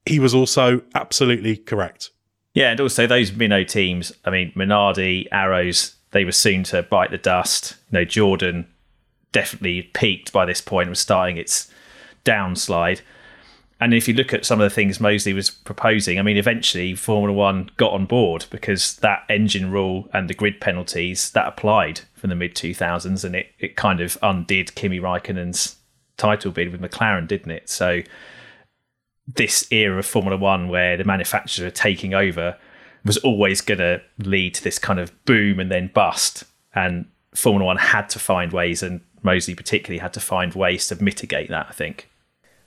he 0.06 0.20
was 0.20 0.34
also 0.34 0.82
absolutely 0.96 1.58
correct. 1.58 2.10
Yeah, 2.56 2.72
and 2.72 2.82
also 2.82 3.06
those 3.06 3.32
minnow 3.32 3.64
teams, 3.64 4.12
I 4.26 4.32
mean, 4.32 4.52
Minardi, 4.56 5.28
Arrows, 5.32 5.96
they 6.12 6.26
were 6.26 6.32
soon 6.32 6.64
to 6.64 6.84
bite 6.84 7.12
the 7.12 7.18
dust. 7.18 7.76
You 7.92 8.00
know, 8.00 8.06
Jordan 8.06 8.68
definitely 9.32 9.84
peaked 9.94 10.34
by 10.34 10.46
this 10.46 10.62
point 10.62 10.90
was 10.90 11.00
starting 11.00 11.38
its 11.38 11.72
downslide. 12.26 13.02
And 13.82 13.94
if 13.94 14.08
you 14.08 14.14
look 14.14 14.34
at 14.34 14.46
some 14.46 14.60
of 14.60 14.70
the 14.70 14.74
things 14.74 15.00
Mosley 15.00 15.32
was 15.32 15.50
proposing, 15.50 16.20
I 16.20 16.22
mean, 16.22 16.36
eventually 16.36 16.96
Formula 16.96 17.32
One 17.32 17.72
got 17.78 17.94
on 17.94 18.06
board 18.06 18.46
because 18.50 18.98
that 18.98 19.24
engine 19.30 19.72
rule 19.72 20.10
and 20.14 20.30
the 20.30 20.34
grid 20.34 20.60
penalties 20.60 21.32
that 21.32 21.48
applied 21.48 22.02
from 22.14 22.30
the 22.30 22.36
mid 22.36 22.56
2000s, 22.56 23.24
and 23.24 23.36
it, 23.36 23.48
it 23.58 23.78
kind 23.78 24.02
of 24.02 24.18
undid 24.22 24.76
Kimi 24.76 25.00
Raikkonen's 25.00 25.78
title 26.18 26.52
bid 26.52 26.72
with 26.72 26.82
McLaren, 26.82 27.28
didn't 27.28 27.52
it? 27.52 27.70
So 27.70 28.02
this 29.28 29.72
era 29.72 30.00
of 30.00 30.06
Formula 30.06 30.36
One 30.36 30.68
where 30.68 30.98
the 30.98 31.06
manufacturers 31.06 31.66
are 31.66 31.74
taking 31.74 32.14
over 32.14 32.58
was 33.06 33.18
always 33.18 33.62
going 33.62 33.80
to 33.80 34.02
lead 34.20 34.56
to 34.56 34.64
this 34.64 34.80
kind 34.80 35.00
of 35.00 35.12
boom 35.26 35.60
and 35.60 35.72
then 35.72 35.92
bust. 35.94 36.44
And 36.74 37.06
Formula 37.34 37.66
One 37.66 37.78
had 37.78 38.10
to 38.10 38.20
find 38.20 38.52
ways, 38.52 38.84
and 38.84 39.02
Mosley 39.24 39.56
particularly 39.56 40.00
had 40.00 40.14
to 40.14 40.20
find 40.20 40.54
ways 40.54 40.88
to 40.88 41.02
mitigate 41.02 41.50
that, 41.50 41.68
I 41.70 41.74
think. 41.74 42.10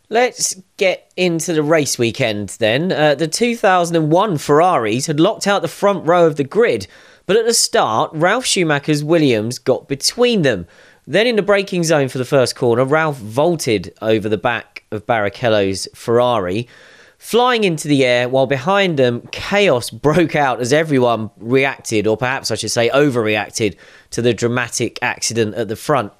Let's 0.08 0.56
get 0.76 1.10
into 1.16 1.54
the 1.54 1.62
race 1.62 1.98
weekend 1.98 2.50
then. 2.58 2.92
Uh, 2.92 3.14
the 3.14 3.26
2001 3.26 4.36
Ferraris 4.36 5.06
had 5.06 5.18
locked 5.18 5.46
out 5.46 5.62
the 5.62 5.68
front 5.68 6.06
row 6.06 6.26
of 6.26 6.36
the 6.36 6.44
grid, 6.44 6.86
but 7.24 7.36
at 7.36 7.46
the 7.46 7.54
start, 7.54 8.10
Ralf 8.12 8.44
Schumacher's 8.44 9.02
Williams 9.02 9.58
got 9.58 9.88
between 9.88 10.42
them. 10.42 10.66
Then, 11.06 11.26
in 11.26 11.36
the 11.36 11.42
braking 11.42 11.82
zone 11.82 12.08
for 12.08 12.18
the 12.18 12.24
first 12.24 12.54
corner, 12.54 12.84
Ralf 12.84 13.16
vaulted 13.16 13.94
over 14.02 14.28
the 14.28 14.38
back 14.38 14.84
of 14.90 15.06
Barrichello's 15.06 15.88
Ferrari 15.94 16.68
flying 17.22 17.62
into 17.62 17.86
the 17.86 18.04
air 18.04 18.28
while 18.28 18.48
behind 18.48 18.98
them 18.98 19.22
chaos 19.30 19.90
broke 19.90 20.34
out 20.34 20.60
as 20.60 20.72
everyone 20.72 21.30
reacted 21.36 22.04
or 22.04 22.16
perhaps 22.16 22.50
I 22.50 22.56
should 22.56 22.72
say 22.72 22.90
overreacted 22.90 23.76
to 24.10 24.20
the 24.20 24.34
dramatic 24.34 24.98
accident 25.00 25.54
at 25.54 25.68
the 25.68 25.76
front. 25.76 26.12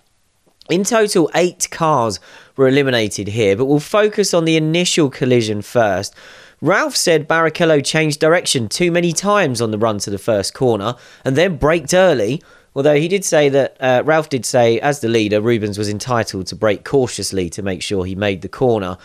In 0.70 0.84
total 0.84 1.28
8 1.34 1.66
cars 1.72 2.20
were 2.56 2.68
eliminated 2.68 3.26
here 3.26 3.56
but 3.56 3.64
we'll 3.64 3.80
focus 3.80 4.32
on 4.32 4.44
the 4.44 4.56
initial 4.56 5.10
collision 5.10 5.60
first. 5.60 6.14
Ralf 6.60 6.94
said 6.94 7.28
Barrichello 7.28 7.84
changed 7.84 8.20
direction 8.20 8.68
too 8.68 8.92
many 8.92 9.12
times 9.12 9.60
on 9.60 9.72
the 9.72 9.78
run 9.78 9.98
to 9.98 10.10
the 10.10 10.18
first 10.18 10.54
corner 10.54 10.94
and 11.24 11.34
then 11.34 11.56
braked 11.56 11.92
early. 11.92 12.40
Although 12.76 12.96
he 12.96 13.08
did 13.08 13.24
say 13.24 13.48
that 13.48 13.76
uh, 13.80 14.02
Ralf 14.06 14.28
did 14.28 14.46
say, 14.46 14.78
as 14.78 15.00
the 15.00 15.08
leader, 15.08 15.40
Rubens 15.40 15.76
was 15.76 15.90
entitled 15.90 16.46
to 16.46 16.56
brake 16.56 16.84
cautiously 16.84 17.50
to 17.50 17.60
make 17.60 17.82
sure 17.82 18.04
he 18.04 18.14
made 18.14 18.40
the 18.40 18.48
corner. 18.48 18.96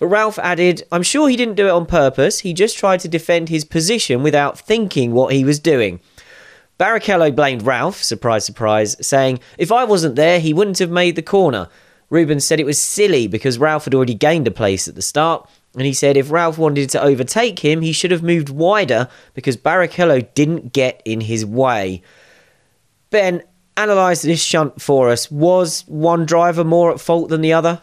But 0.00 0.06
Ralf 0.06 0.38
added, 0.38 0.82
I'm 0.90 1.02
sure 1.02 1.28
he 1.28 1.36
didn't 1.36 1.56
do 1.56 1.66
it 1.66 1.72
on 1.72 1.84
purpose, 1.84 2.40
he 2.40 2.54
just 2.54 2.78
tried 2.78 3.00
to 3.00 3.08
defend 3.08 3.50
his 3.50 3.66
position 3.66 4.22
without 4.22 4.58
thinking 4.58 5.12
what 5.12 5.34
he 5.34 5.44
was 5.44 5.60
doing. 5.60 6.00
Barrichello 6.78 7.36
blamed 7.36 7.62
Ralf, 7.62 8.02
surprise, 8.02 8.46
surprise, 8.46 8.96
saying, 9.06 9.40
If 9.58 9.70
I 9.70 9.84
wasn't 9.84 10.16
there, 10.16 10.40
he 10.40 10.54
wouldn't 10.54 10.78
have 10.78 10.90
made 10.90 11.16
the 11.16 11.22
corner. 11.22 11.68
Rubens 12.08 12.46
said 12.46 12.58
it 12.58 12.64
was 12.64 12.80
silly 12.80 13.26
because 13.26 13.58
Ralf 13.58 13.84
had 13.84 13.94
already 13.94 14.14
gained 14.14 14.48
a 14.48 14.50
place 14.50 14.88
at 14.88 14.94
the 14.94 15.02
start, 15.02 15.46
and 15.74 15.82
he 15.82 15.92
said 15.92 16.16
if 16.16 16.30
Ralf 16.30 16.56
wanted 16.56 16.88
to 16.90 17.02
overtake 17.02 17.58
him, 17.58 17.82
he 17.82 17.92
should 17.92 18.10
have 18.10 18.22
moved 18.22 18.48
wider 18.48 19.06
because 19.34 19.58
Barrichello 19.58 20.26
didn't 20.32 20.72
get 20.72 21.02
in 21.04 21.20
his 21.20 21.44
way. 21.44 22.02
Ben, 23.10 23.42
analyse 23.76 24.22
this 24.22 24.42
shunt 24.42 24.80
for 24.80 25.10
us. 25.10 25.30
Was 25.30 25.82
one 25.86 26.24
driver 26.24 26.64
more 26.64 26.90
at 26.90 27.00
fault 27.00 27.28
than 27.28 27.42
the 27.42 27.52
other? 27.52 27.82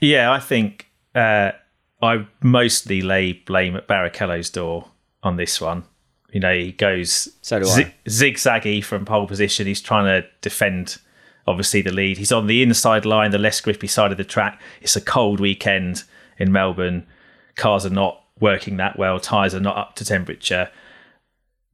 Yeah, 0.00 0.32
I 0.32 0.40
think 0.40 0.89
uh, 1.14 1.52
I 2.02 2.26
mostly 2.42 3.02
lay 3.02 3.32
blame 3.32 3.76
at 3.76 3.88
Barrichello's 3.88 4.50
door 4.50 4.88
on 5.22 5.36
this 5.36 5.60
one. 5.60 5.84
You 6.32 6.40
know, 6.40 6.54
he 6.54 6.72
goes 6.72 7.28
so 7.42 7.62
zi- 7.62 7.94
zigzaggy 8.06 8.84
from 8.84 9.04
pole 9.04 9.26
position. 9.26 9.66
He's 9.66 9.80
trying 9.80 10.04
to 10.04 10.28
defend, 10.40 10.98
obviously, 11.46 11.82
the 11.82 11.92
lead. 11.92 12.18
He's 12.18 12.32
on 12.32 12.46
the 12.46 12.62
inside 12.62 13.04
line, 13.04 13.32
the 13.32 13.38
less 13.38 13.60
grippy 13.60 13.88
side 13.88 14.12
of 14.12 14.18
the 14.18 14.24
track. 14.24 14.60
It's 14.80 14.96
a 14.96 15.00
cold 15.00 15.40
weekend 15.40 16.04
in 16.38 16.52
Melbourne. 16.52 17.06
Cars 17.56 17.84
are 17.84 17.90
not 17.90 18.22
working 18.38 18.76
that 18.76 18.98
well. 18.98 19.18
Tyres 19.18 19.54
are 19.54 19.60
not 19.60 19.76
up 19.76 19.96
to 19.96 20.04
temperature. 20.04 20.70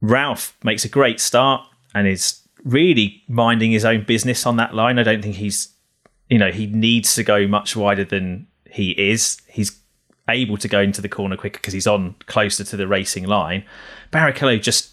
Ralf 0.01 0.57
makes 0.63 0.83
a 0.85 0.89
great 0.89 1.19
start 1.19 1.65
and 1.93 2.07
is 2.07 2.41
really 2.63 3.23
minding 3.27 3.71
his 3.71 3.85
own 3.85 4.03
business 4.03 4.45
on 4.45 4.57
that 4.57 4.73
line. 4.73 4.99
I 4.99 5.03
don't 5.03 5.21
think 5.21 5.35
he's, 5.35 5.69
you 6.29 6.37
know, 6.37 6.51
he 6.51 6.65
needs 6.65 7.15
to 7.15 7.23
go 7.23 7.47
much 7.47 7.75
wider 7.75 8.03
than 8.03 8.47
he 8.71 8.91
is. 8.91 9.41
He's 9.47 9.79
able 10.29 10.57
to 10.57 10.67
go 10.67 10.81
into 10.81 11.01
the 11.01 11.09
corner 11.09 11.37
quicker 11.37 11.59
because 11.59 11.73
he's 11.73 11.87
on 11.87 12.15
closer 12.25 12.63
to 12.63 12.77
the 12.77 12.87
racing 12.87 13.25
line. 13.25 13.63
Barrichello 14.11 14.61
just 14.61 14.91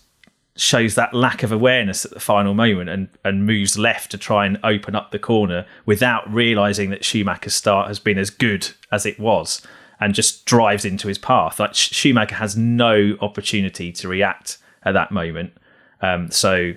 shows 0.57 0.95
that 0.95 1.13
lack 1.13 1.43
of 1.43 1.51
awareness 1.51 2.05
at 2.05 2.13
the 2.13 2.21
final 2.21 2.55
moment 2.55 2.89
and, 2.89 3.09
and 3.25 3.45
moves 3.45 3.77
left 3.77 4.11
to 4.13 4.19
try 4.19 4.47
and 4.47 4.59
open 4.63 4.95
up 4.95 5.11
the 5.11 5.19
corner 5.19 5.67
without 5.85 6.33
realizing 6.33 6.91
that 6.91 7.05
Schumacher's 7.05 7.55
start 7.55 7.89
has 7.89 7.99
been 7.99 8.19
as 8.19 8.31
good 8.31 8.69
as 8.93 9.05
it 9.05 9.19
was 9.19 9.61
and 9.99 10.15
just 10.15 10.45
drives 10.45 10.85
into 10.85 11.09
his 11.09 11.19
path. 11.19 11.59
Like 11.59 11.75
Schumacher 11.75 12.37
has 12.37 12.57
no 12.57 13.17
opportunity 13.21 13.91
to 13.93 14.09
react 14.09 14.59
at 14.85 14.93
that 14.93 15.11
moment. 15.11 15.53
Um, 16.01 16.31
so 16.31 16.75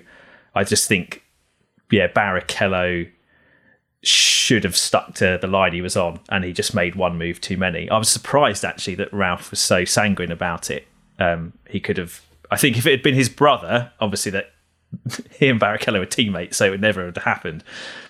I 0.54 0.64
just 0.64 0.88
think, 0.88 1.22
yeah, 1.90 2.08
Barrichello 2.08 3.08
should 4.02 4.64
have 4.64 4.76
stuck 4.76 5.14
to 5.14 5.38
the 5.40 5.46
line 5.46 5.72
he 5.72 5.82
was 5.82 5.96
on 5.96 6.20
and 6.28 6.44
he 6.44 6.52
just 6.52 6.74
made 6.74 6.94
one 6.94 7.18
move 7.18 7.40
too 7.40 7.56
many. 7.56 7.90
I 7.90 7.98
was 7.98 8.08
surprised 8.08 8.64
actually 8.64 8.94
that 8.96 9.12
Ralf 9.12 9.50
was 9.50 9.60
so 9.60 9.84
sanguine 9.84 10.30
about 10.30 10.70
it. 10.70 10.86
Um, 11.18 11.52
he 11.68 11.80
could 11.80 11.98
have 11.98 12.22
I 12.50 12.56
think 12.56 12.78
if 12.78 12.86
it 12.86 12.90
had 12.92 13.02
been 13.02 13.14
his 13.14 13.28
brother, 13.28 13.92
obviously 14.00 14.32
that 14.32 14.52
he 15.38 15.48
and 15.48 15.60
Barrichello 15.60 15.98
were 15.98 16.06
teammates, 16.06 16.56
so 16.56 16.66
it 16.66 16.70
would 16.70 16.80
never 16.80 17.04
have 17.04 17.16
happened. 17.18 17.62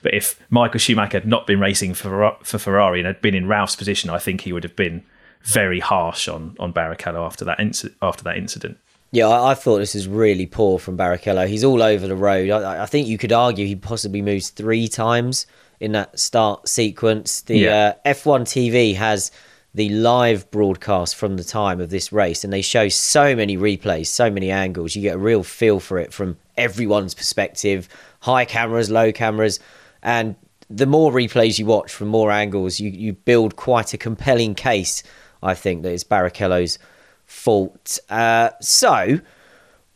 But 0.03 0.14
if 0.14 0.41
Michael 0.49 0.78
Schumacher 0.78 1.18
had 1.18 1.26
not 1.26 1.47
been 1.47 1.61
racing 1.61 1.95
for 1.95 2.36
for 2.43 2.59
Ferrari 2.59 3.01
and 3.01 3.07
had 3.07 3.20
been 3.20 3.34
in 3.34 3.49
Ralf's 3.49 3.76
position, 3.76 4.11
I 4.11 4.18
think 4.18 4.43
he 4.43 4.53
would 4.53 4.64
have 4.64 4.76
been 4.76 5.05
very 5.43 5.80
harsh 5.80 6.28
on 6.28 6.57
on 6.61 6.72
Barrichello 6.72 7.24
after 7.24 7.45
that 7.47 7.59
inc- 7.59 7.93
after 8.01 8.22
that 8.24 8.36
incident. 8.36 8.78
Yeah, 9.11 9.28
I, 9.28 9.53
I, 9.53 9.55
thought 9.55 9.78
this 9.78 9.95
was 9.95 10.07
really 10.07 10.45
poor 10.45 10.78
from 10.78 10.99
Barrichello. 10.99 11.49
He's 11.49 11.64
all 11.64 11.82
over 11.82 12.07
the 12.07 12.14
road. 12.14 12.51
I, 12.51 12.82
I, 12.82 12.86
think 12.86 13.09
you 13.09 13.16
could 13.16 13.32
argue 13.32 13.66
he 13.66 13.74
possibly 13.74 14.20
moves 14.20 14.51
three 14.51 14.86
times 14.86 15.47
in 15.80 15.92
that 15.92 16.18
start 16.18 16.68
sequence. 16.68 17.42
The 17.42 17.58
yeah. 17.58 17.94
uh, 18.04 18.10
F1 18.14 18.42
TV 18.42 18.94
has 18.96 19.30
the 19.74 19.88
live 19.90 20.50
broadcast 20.50 21.14
from 21.16 21.36
the 21.36 21.44
time 21.44 21.80
of 21.80 21.90
this 21.90 22.12
race 22.12 22.42
and 22.42 22.52
they 22.52 22.62
show 22.62 22.88
so 22.88 23.36
many 23.36 23.56
replays 23.56 24.06
so 24.06 24.30
many 24.30 24.50
angles. 24.50 24.96
You 24.96 25.02
get 25.02 25.16
a 25.16 25.18
real 25.18 25.42
feel 25.42 25.78
for 25.78 25.98
it 25.98 26.12
from 26.12 26.36
everyone's 26.56 27.14
perspective. 27.14 27.88
High 28.20 28.44
cameras 28.44 28.90
low 28.90 29.12
cameras 29.12 29.60
and 30.02 30.36
the 30.70 30.86
more 30.86 31.12
replays 31.12 31.58
you 31.58 31.66
watch 31.66 31.92
from 31.92 32.08
more 32.08 32.30
angles 32.30 32.80
you, 32.80 32.90
you 32.90 33.12
build 33.12 33.56
quite 33.56 33.94
a 33.94 33.96
compelling 33.96 34.54
case 34.54 35.02
i 35.42 35.54
think 35.54 35.82
that 35.82 35.90
it's 35.90 36.04
barrichello's 36.04 36.78
fault. 37.28 37.98
Uh, 38.08 38.50
so 38.60 39.20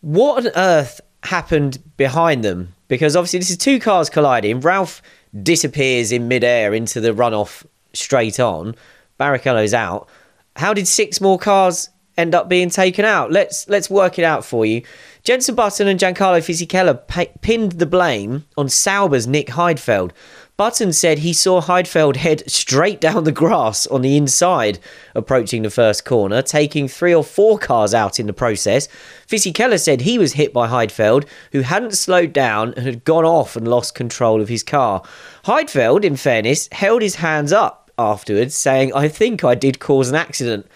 what 0.02 0.46
on 0.46 0.52
earth 0.54 1.00
happened 1.24 1.82
behind 1.96 2.44
them? 2.44 2.74
Because 2.86 3.16
obviously 3.16 3.40
this 3.40 3.50
is 3.50 3.56
two 3.56 3.80
cars 3.80 4.10
colliding. 4.10 4.60
Ralf 4.60 5.02
disappears 5.40 6.12
in 6.12 6.28
midair 6.28 6.74
into 6.74 7.00
the 7.00 7.12
runoff 7.12 7.64
straight 7.92 8.40
on 8.40 8.74
Barrichello's 9.18 9.74
out. 9.74 10.08
How 10.56 10.74
did 10.74 10.86
six 10.86 11.20
more 11.20 11.38
cars 11.38 11.88
end 12.16 12.34
up 12.34 12.48
being 12.48 12.70
taken 12.70 13.04
out? 13.04 13.30
Let's 13.30 13.68
let's 13.68 13.88
work 13.88 14.18
it 14.18 14.24
out 14.24 14.44
for 14.44 14.66
you. 14.66 14.82
Jenson 15.24 15.54
Button 15.54 15.86
and 15.86 16.00
Giancarlo 16.00 16.40
Fisichella 16.40 17.00
pinned 17.40 17.72
the 17.72 17.86
blame 17.86 18.44
on 18.56 18.68
Sauber's 18.68 19.26
Nick 19.26 19.48
Heidfeld. 19.48 20.10
Button 20.58 20.92
said 20.92 21.18
he 21.18 21.32
saw 21.32 21.62
Heidfeld 21.62 22.16
head 22.16 22.48
straight 22.48 23.00
down 23.00 23.24
the 23.24 23.32
grass 23.32 23.86
on 23.86 24.02
the 24.02 24.16
inside, 24.16 24.78
approaching 25.14 25.62
the 25.62 25.70
first 25.70 26.04
corner, 26.04 26.42
taking 26.42 26.88
three 26.88 27.14
or 27.14 27.24
four 27.24 27.58
cars 27.58 27.94
out 27.94 28.20
in 28.20 28.26
the 28.26 28.32
process. 28.32 28.86
Fisichella 29.26 29.80
said 29.80 30.02
he 30.02 30.18
was 30.18 30.34
hit 30.34 30.52
by 30.52 30.68
Heidfeld, 30.68 31.26
who 31.52 31.62
hadn't 31.62 31.94
slowed 31.94 32.32
down 32.32 32.74
and 32.74 32.84
had 32.84 33.04
gone 33.04 33.24
off 33.24 33.56
and 33.56 33.66
lost 33.66 33.94
control 33.94 34.40
of 34.42 34.48
his 34.48 34.62
car. 34.62 35.02
Heidfeld, 35.46 36.04
in 36.04 36.16
fairness, 36.16 36.68
held 36.70 37.00
his 37.00 37.16
hands 37.16 37.52
up 37.52 37.90
afterwards, 37.98 38.54
saying, 38.54 38.92
I 38.94 39.08
think 39.08 39.42
I 39.42 39.54
did 39.54 39.80
cause 39.80 40.10
an 40.10 40.16
accident. 40.16 40.66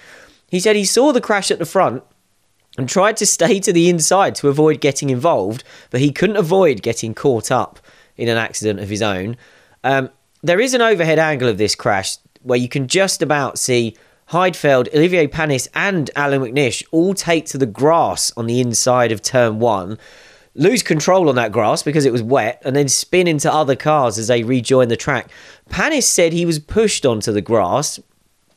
He 0.48 0.58
said 0.58 0.76
he 0.76 0.86
saw 0.86 1.12
the 1.12 1.20
crash 1.20 1.50
at 1.50 1.58
the 1.58 1.66
front 1.66 2.02
and 2.78 2.88
tried 2.88 3.16
to 3.18 3.26
stay 3.26 3.60
to 3.60 3.72
the 3.72 3.90
inside 3.90 4.34
to 4.36 4.48
avoid 4.48 4.80
getting 4.80 5.10
involved, 5.10 5.64
but 5.90 6.00
he 6.00 6.12
couldn't 6.12 6.36
avoid 6.36 6.82
getting 6.82 7.14
caught 7.14 7.50
up 7.50 7.78
in 8.16 8.28
an 8.28 8.38
accident 8.38 8.80
of 8.80 8.88
his 8.88 9.02
own. 9.02 9.36
Um, 9.86 10.10
there 10.42 10.60
is 10.60 10.74
an 10.74 10.82
overhead 10.82 11.18
angle 11.18 11.48
of 11.48 11.58
this 11.58 11.74
crash 11.74 12.18
where 12.42 12.58
you 12.58 12.68
can 12.68 12.88
just 12.88 13.22
about 13.22 13.58
see 13.58 13.96
Heidfeld, 14.30 14.92
Olivier 14.92 15.28
Panis, 15.28 15.68
and 15.74 16.10
Allan 16.16 16.42
McNish 16.42 16.82
all 16.90 17.14
take 17.14 17.46
to 17.46 17.58
the 17.58 17.66
grass 17.66 18.32
on 18.36 18.46
the 18.46 18.60
inside 18.60 19.12
of 19.12 19.22
turn 19.22 19.60
one 19.60 19.96
lose 20.56 20.82
control 20.82 21.28
on 21.28 21.34
that 21.36 21.52
grass 21.52 21.82
because 21.82 22.04
it 22.04 22.12
was 22.12 22.22
wet, 22.22 22.60
and 22.64 22.74
then 22.74 22.88
spin 22.88 23.28
into 23.28 23.52
other 23.52 23.76
cars 23.76 24.18
as 24.18 24.26
they 24.26 24.42
rejoin 24.42 24.88
the 24.88 24.96
track. 24.96 25.30
Panis 25.68 26.08
said 26.08 26.32
he 26.32 26.46
was 26.46 26.58
pushed 26.58 27.06
onto 27.06 27.30
the 27.30 27.42
grass. 27.42 28.00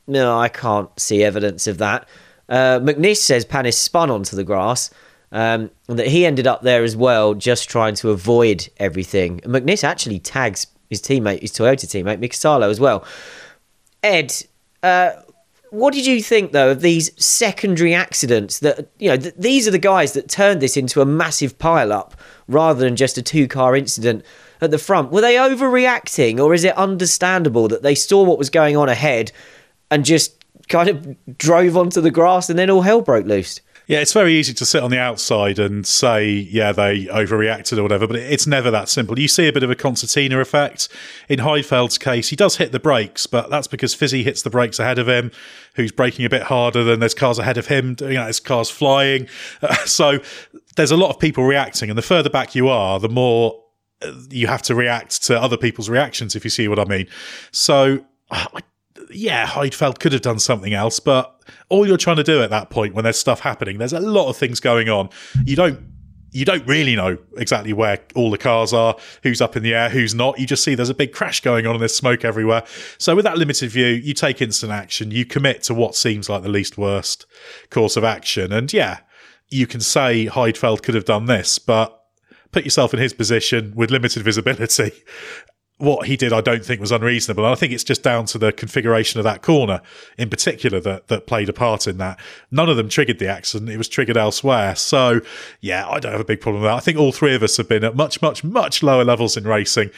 No, 0.07 0.39
I 0.39 0.49
can't 0.49 0.89
see 0.99 1.23
evidence 1.23 1.67
of 1.67 1.77
that. 1.77 2.07
Uh, 2.47 2.80
McNish 2.80 3.17
says 3.17 3.45
Panis 3.45 3.77
spun 3.77 4.09
onto 4.09 4.36
the 4.36 4.43
grass. 4.43 4.89
Um, 5.32 5.69
and 5.88 5.99
that 5.99 6.07
he 6.07 6.25
ended 6.25 6.47
up 6.47 6.63
there 6.63 6.84
as 6.84 6.95
well, 6.95 7.36
just 7.36 7.69
trying 7.69 7.93
to 7.95 8.09
avoid 8.09 8.67
everything. 8.77 9.41
McNish 9.41 9.84
actually 9.84 10.17
tags 10.17 10.65
his 10.89 11.01
teammate, 11.01 11.41
his 11.41 11.51
Toyota 11.51 11.85
teammate, 11.85 12.19
Mika 12.19 12.35
Salo, 12.35 12.69
as 12.69 12.79
well. 12.79 13.05
Ed, 14.01 14.33
uh, 14.81 15.11
what 15.71 15.93
did 15.93 16.05
you 16.05 16.21
think 16.21 16.51
though 16.51 16.71
of 16.71 16.81
these 16.81 17.11
secondary 17.23 17.93
accidents 17.93 18.59
that 18.59 18.89
you 18.97 19.09
know 19.09 19.17
th- 19.17 19.35
these 19.37 19.67
are 19.67 19.71
the 19.71 19.77
guys 19.77 20.13
that 20.13 20.27
turned 20.27 20.61
this 20.61 20.75
into 20.75 21.01
a 21.01 21.05
massive 21.05 21.59
pile 21.59 21.93
up 21.93 22.15
rather 22.47 22.79
than 22.79 22.95
just 22.95 23.17
a 23.17 23.21
two 23.21 23.47
car 23.47 23.75
incident 23.75 24.25
at 24.61 24.71
the 24.71 24.79
front 24.79 25.11
were 25.11 25.21
they 25.21 25.35
overreacting 25.35 26.39
or 26.39 26.53
is 26.53 26.63
it 26.63 26.75
understandable 26.75 27.67
that 27.67 27.83
they 27.83 27.93
saw 27.93 28.23
what 28.23 28.39
was 28.39 28.49
going 28.49 28.75
on 28.75 28.89
ahead 28.89 29.31
and 29.91 30.05
just 30.05 30.43
kind 30.69 30.89
of 30.89 31.37
drove 31.37 31.77
onto 31.77 32.01
the 32.01 32.11
grass 32.11 32.49
and 32.49 32.57
then 32.57 32.69
all 32.69 32.81
hell 32.81 33.01
broke 33.01 33.27
loose 33.27 33.61
yeah, 33.89 34.01
it's 34.01 34.13
very 34.13 34.35
easy 34.35 34.53
to 34.53 34.67
sit 34.67 34.83
on 34.83 34.91
the 34.91 34.99
outside 34.99 35.57
and 35.57 35.85
say, 35.85 36.29
yeah, 36.29 36.71
they 36.71 37.05
overreacted 37.05 37.79
or 37.79 37.81
whatever, 37.81 38.05
but 38.05 38.17
it's 38.17 38.45
never 38.45 38.69
that 38.69 38.87
simple. 38.87 39.17
You 39.17 39.27
see 39.27 39.47
a 39.47 39.51
bit 39.51 39.63
of 39.63 39.71
a 39.71 39.75
concertina 39.75 40.39
effect. 40.39 40.89
In 41.27 41.39
Heidfeld's 41.39 41.97
case, 41.97 42.29
he 42.29 42.35
does 42.35 42.57
hit 42.57 42.71
the 42.71 42.79
brakes, 42.79 43.25
but 43.25 43.49
that's 43.49 43.65
because 43.65 43.95
Fizzy 43.95 44.21
hits 44.21 44.43
the 44.43 44.51
brakes 44.51 44.77
ahead 44.77 44.99
of 44.99 45.09
him, 45.09 45.31
who's 45.73 45.91
braking 45.91 46.23
a 46.23 46.29
bit 46.29 46.43
harder 46.43 46.83
than 46.83 46.99
there's 46.99 47.15
cars 47.15 47.39
ahead 47.39 47.57
of 47.57 47.65
him. 47.65 47.95
You 47.99 48.13
know, 48.13 48.25
there's 48.25 48.39
cars 48.39 48.69
flying. 48.69 49.27
Uh, 49.63 49.73
so 49.85 50.19
there's 50.75 50.91
a 50.91 50.97
lot 50.97 51.09
of 51.09 51.19
people 51.19 51.43
reacting, 51.43 51.89
and 51.89 51.97
the 51.97 52.03
further 52.03 52.29
back 52.29 52.53
you 52.53 52.69
are, 52.69 52.99
the 52.99 53.09
more 53.09 53.59
uh, 54.03 54.13
you 54.29 54.45
have 54.45 54.61
to 54.61 54.75
react 54.75 55.23
to 55.23 55.41
other 55.41 55.57
people's 55.57 55.89
reactions, 55.89 56.35
if 56.35 56.43
you 56.43 56.51
see 56.51 56.67
what 56.67 56.77
I 56.77 56.85
mean. 56.85 57.07
So, 57.51 58.05
I 58.29 58.61
yeah, 59.09 59.45
Heidfeld 59.45 59.99
could 59.99 60.13
have 60.13 60.21
done 60.21 60.39
something 60.39 60.73
else, 60.73 60.99
but 60.99 61.35
all 61.69 61.87
you're 61.87 61.97
trying 61.97 62.17
to 62.17 62.23
do 62.23 62.41
at 62.41 62.49
that 62.49 62.69
point 62.69 62.93
when 62.93 63.03
there's 63.03 63.19
stuff 63.19 63.39
happening, 63.39 63.77
there's 63.77 63.93
a 63.93 63.99
lot 63.99 64.29
of 64.29 64.37
things 64.37 64.59
going 64.59 64.89
on. 64.89 65.09
You 65.45 65.55
don't 65.55 65.89
you 66.31 66.45
don't 66.45 66.65
really 66.67 66.95
know 66.95 67.17
exactly 67.37 67.73
where 67.73 67.99
all 68.15 68.29
the 68.29 68.37
cars 68.37 68.71
are, 68.71 68.95
who's 69.23 69.41
up 69.41 69.55
in 69.55 69.63
the 69.63 69.73
air, 69.73 69.89
who's 69.89 70.13
not. 70.13 70.39
You 70.39 70.45
just 70.45 70.63
see 70.63 70.75
there's 70.75 70.89
a 70.89 70.93
big 70.93 71.11
crash 71.11 71.41
going 71.41 71.65
on 71.65 71.73
and 71.73 71.81
there's 71.81 71.95
smoke 71.95 72.23
everywhere. 72.23 72.63
So 72.97 73.15
with 73.15 73.25
that 73.25 73.37
limited 73.37 73.71
view, 73.71 73.87
you 73.87 74.13
take 74.13 74.41
instant 74.41 74.71
action, 74.71 75.11
you 75.11 75.25
commit 75.25 75.63
to 75.63 75.73
what 75.73 75.95
seems 75.95 76.29
like 76.29 76.43
the 76.43 76.49
least 76.49 76.77
worst 76.77 77.25
course 77.71 77.97
of 77.97 78.03
action. 78.03 78.51
And 78.51 78.71
yeah, 78.71 78.99
you 79.49 79.65
can 79.65 79.81
say 79.81 80.27
Heidfeld 80.27 80.83
could 80.83 80.95
have 80.95 81.05
done 81.05 81.25
this, 81.25 81.57
but 81.57 81.99
put 82.51 82.63
yourself 82.63 82.93
in 82.93 82.99
his 82.99 83.13
position 83.13 83.73
with 83.75 83.91
limited 83.91 84.23
visibility 84.23 84.91
what 85.80 86.07
he 86.07 86.17
did, 86.17 86.34
I 86.34 86.41
don't 86.41 86.63
think 86.63 86.82
was 86.82 86.91
unreasonable. 86.91 87.45
And 87.45 87.53
I 87.53 87.55
think 87.55 87.71
it's 87.71 87.86
just 87.86 88.03
down 88.03 88.25
to 88.27 88.38
the 88.38 88.51
configuration 88.51 89.17
of 89.17 89.23
that 89.23 89.41
corner 89.41 89.82
in 90.17 90.30
particular 90.30 90.82
that, 90.82 91.07
that 91.07 91.25
played 91.25 91.47
a 91.47 91.53
part 91.53 91.88
in 91.88 91.97
that. 91.97 92.19
None 92.51 92.69
of 92.69 92.75
them 92.75 92.89
triggered 92.89 93.17
the 93.17 93.30
accident. 93.30 93.71
It 93.71 93.77
was 93.77 93.88
triggered 93.88 94.17
elsewhere. 94.17 94.75
So 94.75 95.21
yeah, 95.61 95.88
I 95.88 95.99
don't 96.01 96.11
have 96.11 96.21
a 96.21 96.25
big 96.25 96.41
problem 96.41 96.61
with 96.61 96.69
that. 96.69 96.75
I 96.75 96.82
think 96.82 96.97
all 96.97 97.13
three 97.13 97.34
of 97.34 97.41
us 97.43 97.55
have 97.55 97.69
been 97.69 97.86
at 97.86 97.95
much, 97.95 98.21
much, 98.21 98.43
much 98.43 98.84
lower 98.84 99.05
levels 99.05 99.38
in 99.38 99.45
racing 99.45 99.89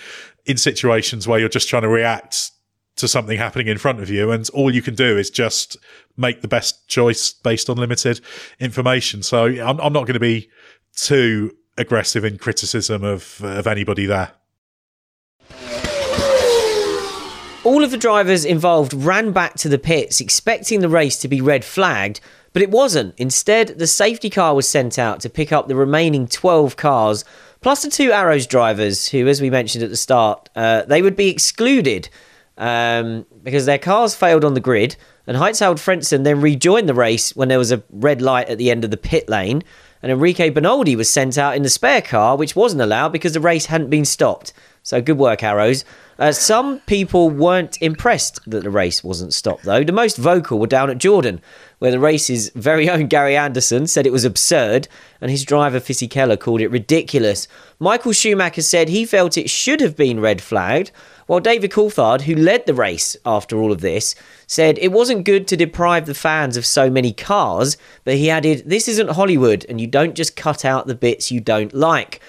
in 0.46 0.58
situations 0.58 1.28
where 1.28 1.40
you're 1.40 1.50
just 1.50 1.68
trying 1.68 1.82
to 1.82 1.90
react 1.90 2.52
to 2.98 3.08
something 3.08 3.38
happening 3.38 3.68
in 3.68 3.80
front 3.80 4.02
of 4.02 4.10
you. 4.10 4.30
And 4.30 4.48
all 4.52 4.74
you 4.74 4.84
can 4.84 4.94
do 4.94 5.18
is 5.18 5.32
just 5.32 5.78
make 6.16 6.42
the 6.42 6.48
best 6.48 6.88
choice 6.90 7.34
based 7.34 7.72
on 7.72 7.78
limited 7.78 8.22
information. 8.60 9.24
So 9.24 9.46
I'm, 9.46 9.80
I'm 9.80 9.94
not 9.94 10.06
going 10.06 10.14
to 10.14 10.20
be 10.20 10.48
too 10.96 11.56
aggressive 11.78 12.24
in 12.24 12.38
criticism 12.38 13.04
of, 13.04 13.42
of 13.44 13.66
anybody 13.66 14.06
there. 14.06 14.34
All 17.64 17.84
of 17.84 17.92
the 17.92 17.98
drivers 17.98 18.44
involved 18.44 18.92
ran 18.92 19.32
back 19.34 19.54
to 19.58 19.70
the 19.70 19.78
pits 19.78 20.20
expecting 20.20 20.80
the 20.80 20.90
race 20.90 21.18
to 21.18 21.28
be 21.28 21.42
red 21.42 21.64
flagged, 21.64 22.20
but 22.54 22.64
it 22.64 22.72
wasn't. 22.72 23.14
Instead, 23.20 23.78
the 23.78 23.86
safety 23.86 24.32
car 24.32 24.56
was 24.56 24.68
sent 24.68 24.98
out 24.98 25.20
to 25.20 25.30
pick 25.30 25.52
up 25.52 25.68
the 25.68 25.76
remaining 25.76 26.28
12 26.28 26.76
cars, 26.76 27.24
plus 27.62 27.84
the 27.84 27.92
two 27.92 28.12
Arrows 28.12 28.48
drivers, 28.48 29.10
who, 29.10 29.28
as 29.28 29.42
we 29.42 29.52
mentioned 29.52 29.84
at 29.84 29.92
the 29.92 29.96
start, 29.96 30.50
uh, 30.56 30.82
they 30.86 31.04
would 31.04 31.16
be 31.16 31.30
excluded 31.30 32.10
um, 32.58 33.28
because 33.44 33.68
their 33.68 33.78
cars 33.78 34.16
failed 34.16 34.44
on 34.44 34.56
the 34.56 34.60
grid. 34.60 34.96
And 35.28 35.38
Heinz-Harald 35.38 35.78
Frentzen 35.78 36.24
then 36.24 36.42
rejoined 36.42 36.90
the 36.90 36.96
race 36.96 37.36
when 37.36 37.48
there 37.48 37.60
was 37.60 37.72
a 37.72 37.84
red 37.92 38.24
light 38.24 38.50
at 38.50 38.58
the 38.58 38.72
end 38.72 38.84
of 38.84 38.90
the 38.90 38.98
pit 38.98 39.30
lane. 39.30 39.64
And 40.02 40.12
Enrique 40.12 40.50
Bernoldi 40.50 40.96
was 40.96 41.12
sent 41.12 41.38
out 41.38 41.56
in 41.56 41.62
the 41.62 41.70
spare 41.70 42.02
car, 42.02 42.36
which 42.36 42.56
wasn't 42.56 42.82
allowed 42.82 43.10
because 43.10 43.34
the 43.34 43.40
race 43.40 43.68
hadn't 43.68 43.92
been 43.92 44.04
stopped. 44.04 44.52
So 44.82 45.00
good 45.00 45.20
work, 45.20 45.44
Arrows. 45.44 45.86
Uh, 46.22 46.32
some 46.32 46.80
people 46.82 47.32
weren't 47.32 47.82
impressed 47.82 48.40
that 48.46 48.62
the 48.62 48.70
race 48.70 49.04
wasn't 49.04 49.34
stopped, 49.34 49.64
though. 49.64 49.84
The 49.84 49.92
most 49.92 50.18
vocal 50.18 50.60
were 50.60 50.68
down 50.68 50.92
at 50.92 51.00
Jordan, 51.00 51.42
where 51.80 51.90
the 51.90 52.00
race's 52.00 52.50
very 52.50 52.88
own 52.88 53.08
Gary 53.08 53.36
Anderson 53.36 53.88
said 53.88 54.06
it 54.06 54.12
was 54.12 54.24
absurd, 54.24 54.88
and 55.20 55.32
his 55.32 55.44
driver 55.44 55.80
Fisichella 55.80 56.40
called 56.40 56.62
it 56.62 56.68
ridiculous. 56.68 57.48
Michael 57.80 58.12
Schumacher 58.12 58.62
said 58.62 58.88
he 58.88 59.04
felt 59.04 59.36
it 59.36 59.50
should 59.50 59.82
have 59.82 59.98
been 59.98 60.20
red 60.20 60.44
flagged, 60.44 60.92
while 61.26 61.40
David 61.40 61.72
Coulthard, 61.72 62.22
who 62.22 62.36
led 62.36 62.68
the 62.68 62.76
race 62.76 63.18
after 63.26 63.60
all 63.60 63.72
of 63.72 63.82
this, 63.82 64.14
said 64.46 64.78
it 64.78 64.92
wasn't 64.92 65.26
good 65.26 65.48
to 65.48 65.58
deprive 65.58 66.06
the 66.06 66.14
fans 66.14 66.56
of 66.56 66.68
so 66.68 66.88
many 66.92 67.14
cars, 67.14 67.78
but 68.04 68.14
he 68.14 68.30
added, 68.30 68.62
This 68.68 68.88
isn't 68.88 69.10
Hollywood, 69.10 69.66
and 69.68 69.82
you 69.82 69.88
don't 69.88 70.14
just 70.14 70.36
cut 70.36 70.66
out 70.66 70.86
the 70.86 70.94
bits 70.94 71.32
you 71.32 71.40
don't 71.40 71.74
like. 71.74 72.22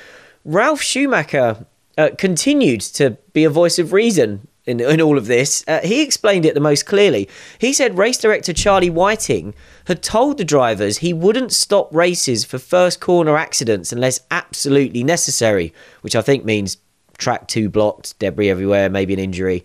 Ralf 0.47 0.81
Schumacher 0.81 1.67
uh, 1.99 2.11
continued 2.19 2.81
to 2.81 3.11
be 3.33 3.45
a 3.45 3.51
voice 3.51 3.79
of 3.79 3.93
reason 3.93 4.49
in, 4.65 4.81
in 4.81 5.01
all 5.01 5.19
of 5.19 5.27
this. 5.27 5.65
Uh, 5.67 5.81
he 5.83 6.03
explained 6.03 6.45
it 6.45 6.55
the 6.55 6.61
most 6.61 6.87
clearly. 6.87 7.29
He 7.59 7.73
said 7.73 7.99
race 7.99 8.19
director 8.19 8.53
Charlie 8.53 8.91
Whiting 8.91 9.55
had 9.87 10.03
told 10.03 10.39
the 10.39 10.45
drivers 10.45 10.99
he 10.99 11.13
wouldn't 11.13 11.53
stop 11.53 11.95
races 11.95 12.45
for 12.45 12.59
first 12.59 13.01
corner 13.01 13.37
accidents 13.37 13.93
unless 13.93 14.21
absolutely 14.31 15.03
necessary, 15.03 15.73
which 16.03 16.17
I 16.17 16.23
think 16.23 16.45
means 16.45 16.79
track 17.19 17.49
two 17.49 17.69
blocked, 17.69 18.19
debris 18.19 18.51
everywhere, 18.51 18.89
maybe 18.89 19.13
an 19.13 19.19
injury. 19.19 19.65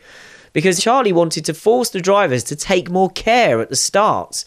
Because 0.53 0.82
Charlie 0.82 1.13
wanted 1.13 1.45
to 1.45 1.53
force 1.53 1.89
the 1.89 2.01
drivers 2.01 2.43
to 2.45 2.55
take 2.55 2.89
more 2.89 3.11
care 3.11 3.61
at 3.61 3.69
the 3.69 3.75
starts. 3.75 4.43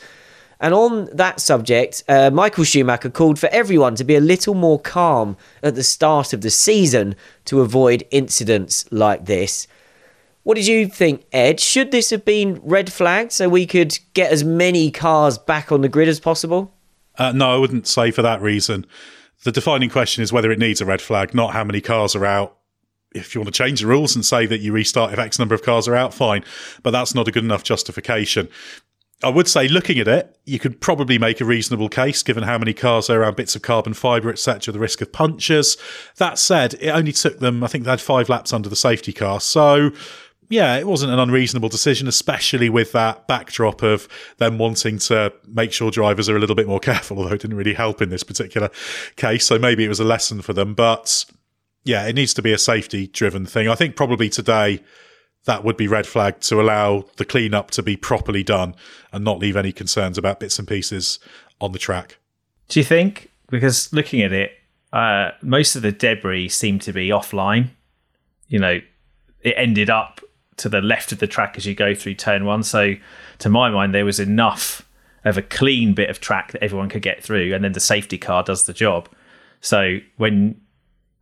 And 0.61 0.75
on 0.75 1.09
that 1.13 1.41
subject, 1.41 2.05
uh, 2.07 2.31
Michael 2.31 2.65
Schumacher 2.65 3.09
called 3.09 3.39
for 3.39 3.49
everyone 3.49 3.95
to 3.95 4.05
be 4.05 4.15
a 4.15 4.21
little 4.21 4.55
more 4.55 4.79
calm 4.79 5.37
at 5.63 5.75
the 5.75 5.83
start 5.83 6.33
of 6.33 6.43
the 6.43 6.51
season 6.51 7.17
to 7.47 7.63
avoid 7.63 8.07
incidents 8.11 8.85
like 8.93 9.25
this. 9.25 9.67
What 10.43 10.57
did 10.57 10.67
you 10.67 10.87
think, 10.87 11.25
Ed? 11.33 11.61
Should 11.61 11.93
this 11.93 12.11
have 12.11 12.25
been 12.25 12.61
red 12.63 12.93
flagged 12.93 13.33
so 13.33 13.49
we 13.49 13.67
could 13.67 13.99
get 14.15 14.33
as 14.33 14.45
many 14.45 14.91
cars 14.91 15.39
back 15.39 15.73
on 15.73 15.81
the 15.81 15.89
grid 15.89 16.09
as 16.09 16.21
possible? 16.21 16.75
Uh, 17.17 17.33
no, 17.33 17.55
I 17.55 17.57
wouldn't 17.57 17.87
say 17.87 18.11
for 18.11 18.23
that 18.23 18.41
reason. 18.41 18.87
The 19.45 19.53
defining 19.53 19.91
question 19.91 20.23
is 20.23 20.33
whether 20.33 20.51
it 20.51 20.59
needs 20.59 20.81
a 20.81 20.87
red 20.87 21.01
flag, 21.01 21.35
not 21.35 21.53
how 21.53 21.65
many 21.65 21.81
cars 21.81 22.15
are 22.15 22.27
out. 22.27 22.57
If 23.13 23.35
you 23.35 23.41
want 23.41 23.53
to 23.53 23.63
change 23.63 23.81
the 23.81 23.87
rules 23.87 24.15
and 24.15 24.25
say 24.25 24.47
that 24.47 24.61
you 24.61 24.73
restart 24.73 25.13
if 25.13 25.19
X 25.19 25.39
number 25.39 25.55
of 25.55 25.63
cars 25.63 25.89
are 25.89 25.97
out, 25.97 26.15
fine. 26.15 26.45
But 26.83 26.93
that's 26.93 27.15
not 27.15 27.29
a 27.29 27.33
good 27.33 27.45
enough 27.45 27.65
justification. 27.65 28.49
I 29.23 29.29
would 29.29 29.49
say, 29.49 29.69
looking 29.69 29.99
at 29.99 30.09
it, 30.09 30.39
you 30.47 30.59
could 30.59 30.81
probably 30.81 31.19
make 31.19 31.41
a 31.41 31.45
reasonable 31.45 31.91
case 31.91 32.23
given 32.23 32.43
how 32.43 32.57
many 32.57 32.73
cars 32.73 33.11
are 33.11 33.21
around 33.21 33.37
bits 33.37 33.55
of 33.55 33.63
carbon 33.63 33.93
fibre, 33.93 34.31
etc., 34.31 34.73
the 34.73 34.79
risk 34.79 35.03
of 35.03 35.13
punctures. 35.13 35.77
That 36.17 36.39
said, 36.39 36.75
it 36.75 36.89
only 36.89 37.13
took 37.13 37.39
them, 37.39 37.63
I 37.63 37.67
think 37.67 37.85
they 37.85 37.91
had 37.91 38.01
five 38.01 38.31
laps 38.31 38.53
under 38.53 38.71
the 38.71 38.77
safety 38.77 39.13
car. 39.13 39.39
So, 39.41 39.91
yeah, 40.49 40.77
it 40.77 40.87
wasn't 40.87 41.13
an 41.13 41.19
unreasonable 41.19 41.69
decision, 41.69 42.09
especially 42.09 42.71
with 42.71 42.93
that 42.93 43.29
backdrop 43.29 43.83
of 43.83 44.09
them 44.39 44.57
wanting 44.57 44.99
to 44.99 45.33
make 45.47 45.73
sure 45.73 45.91
drivers 45.91 46.29
are 46.29 46.37
a 46.37 46.41
little 46.41 46.57
bit 46.57 46.67
more 46.67 46.81
careful, 46.81 47.19
although 47.19 47.35
it 47.35 47.43
didn't 47.43 47.59
really 47.59 47.75
help 47.75 48.01
in 48.01 48.09
this 48.09 48.25
particular 48.25 48.71
case. 49.17 49.45
So 49.45 49.59
maybe 49.59 49.85
it 49.85 49.89
was 49.89 50.01
a 50.01 50.05
lesson 50.05 50.41
for 50.41 50.55
them. 50.55 50.73
But 50.73 51.27
yeah, 51.85 52.07
it 52.07 52.15
needs 52.15 52.33
to 52.35 52.43
be 52.43 52.53
a 52.53 52.59
safety 52.59 53.07
driven 53.07 53.45
thing. 53.45 53.69
I 53.69 53.75
think 53.75 53.97
probably 53.97 54.31
today 54.31 54.81
that 55.51 55.65
would 55.65 55.77
be 55.77 55.89
red 55.89 56.07
flag 56.07 56.39
to 56.39 56.61
allow 56.61 57.05
the 57.17 57.25
cleanup 57.25 57.73
to 57.73 57.83
be 57.83 57.97
properly 57.97 58.45
done 58.45 58.73
and 59.13 59.25
not 59.25 59.41
leave 59.41 59.57
any 59.57 59.73
concerns 59.73 60.17
about 60.17 60.39
bits 60.39 60.61
and 60.61 60.69
pieces 60.69 61.19
on 61.61 61.73
the 61.73 61.79
track. 61.79 62.19
Do 62.69 62.79
you 62.79 62.85
think? 62.85 63.33
Because 63.49 63.93
looking 63.93 64.23
at 64.23 64.33
it, 64.33 64.53
uh, 64.93 65.31
most 65.43 65.75
of 65.75 65.83
the 65.83 65.91
debris 65.91 66.51
seemed 66.51 66.83
to 66.83 66.93
be 66.93 67.09
offline. 67.09 67.71
You 68.47 68.61
know, 68.61 68.81
it 69.41 69.55
ended 69.57 69.91
up 69.91 70.21
to 70.59 70.69
the 70.69 70.81
left 70.81 71.11
of 71.11 71.19
the 71.19 71.27
track 71.27 71.57
as 71.57 71.67
you 71.67 71.75
go 71.75 71.97
through 71.97 72.15
turn 72.15 72.45
one. 72.45 72.63
So, 72.63 72.95
to 73.41 73.49
my 73.49 73.71
mind, 73.71 73.93
there 73.93 74.05
was 74.05 74.21
enough 74.21 74.87
of 75.25 75.37
a 75.37 75.43
clean 75.43 75.95
bit 75.95 76.11
of 76.11 76.21
track 76.21 76.53
that 76.53 76.63
everyone 76.63 76.89
could 76.89 77.03
get 77.03 77.25
through, 77.25 77.53
and 77.55 77.65
then 77.65 77.73
the 77.73 77.81
safety 77.81 78.19
car 78.19 78.45
does 78.45 78.67
the 78.67 78.73
job. 78.73 79.09
So 79.61 79.99
when 80.17 80.61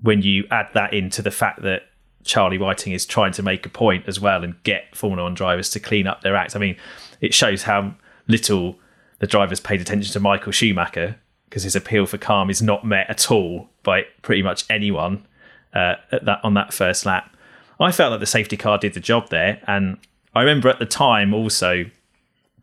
when 0.02 0.20
you 0.20 0.46
add 0.50 0.68
that 0.74 0.92
into 0.92 1.22
the 1.22 1.30
fact 1.30 1.62
that 1.62 1.82
Charlie 2.28 2.58
Whiting 2.58 2.92
is 2.92 3.06
trying 3.06 3.32
to 3.32 3.42
make 3.42 3.66
a 3.66 3.70
point 3.70 4.04
as 4.06 4.20
well 4.20 4.44
and 4.44 4.62
get 4.62 4.94
Formula 4.94 5.24
One 5.24 5.34
drivers 5.34 5.70
to 5.70 5.80
clean 5.80 6.06
up 6.06 6.20
their 6.20 6.36
act. 6.36 6.54
I 6.54 6.58
mean, 6.58 6.76
it 7.20 7.34
shows 7.34 7.62
how 7.62 7.94
little 8.28 8.78
the 9.18 9.26
drivers 9.26 9.58
paid 9.58 9.80
attention 9.80 10.12
to 10.12 10.20
Michael 10.20 10.52
Schumacher 10.52 11.16
because 11.48 11.62
his 11.62 11.74
appeal 11.74 12.04
for 12.04 12.18
calm 12.18 12.50
is 12.50 12.60
not 12.60 12.84
met 12.84 13.08
at 13.08 13.30
all 13.30 13.70
by 13.82 14.02
pretty 14.20 14.42
much 14.42 14.66
anyone 14.68 15.26
uh, 15.74 15.94
at 16.12 16.26
that 16.26 16.40
on 16.44 16.54
that 16.54 16.72
first 16.72 17.06
lap. 17.06 17.34
I 17.80 17.90
felt 17.92 18.10
like 18.10 18.20
the 18.20 18.26
safety 18.26 18.56
car 18.56 18.76
did 18.76 18.92
the 18.92 19.00
job 19.00 19.30
there, 19.30 19.60
and 19.66 19.96
I 20.34 20.40
remember 20.40 20.68
at 20.68 20.78
the 20.78 20.86
time 20.86 21.32
also, 21.32 21.86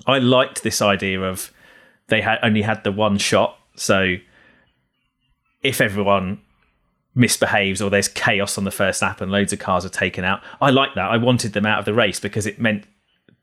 I 0.06 0.20
liked 0.20 0.62
this 0.62 0.82
idea 0.82 1.22
of 1.22 1.52
they 2.08 2.22
had 2.22 2.38
only 2.44 2.62
had 2.62 2.84
the 2.84 2.92
one 2.92 3.18
shot, 3.18 3.58
so 3.76 4.18
if 5.64 5.82
everyone 5.82 6.42
misbehaves 7.16 7.82
or 7.82 7.90
there's 7.90 8.10
chaos 8.10 8.58
on 8.58 8.66
the 8.66 8.72
first 8.72 9.02
lap 9.02 9.22
and 9.22 9.32
loads 9.32 9.54
of 9.54 9.60
cars 9.60 9.86
are 9.86 9.90
taken 9.90 10.26
out. 10.26 10.42
I 10.62 10.70
like 10.70 10.94
that. 10.96 11.10
I 11.10 11.18
wanted 11.18 11.54
them 11.54 11.66
out 11.66 11.80
of 11.80 11.86
the 11.86 11.94
race 11.94 12.20
because 12.20 12.46
it 12.46 12.60
meant 12.60 12.86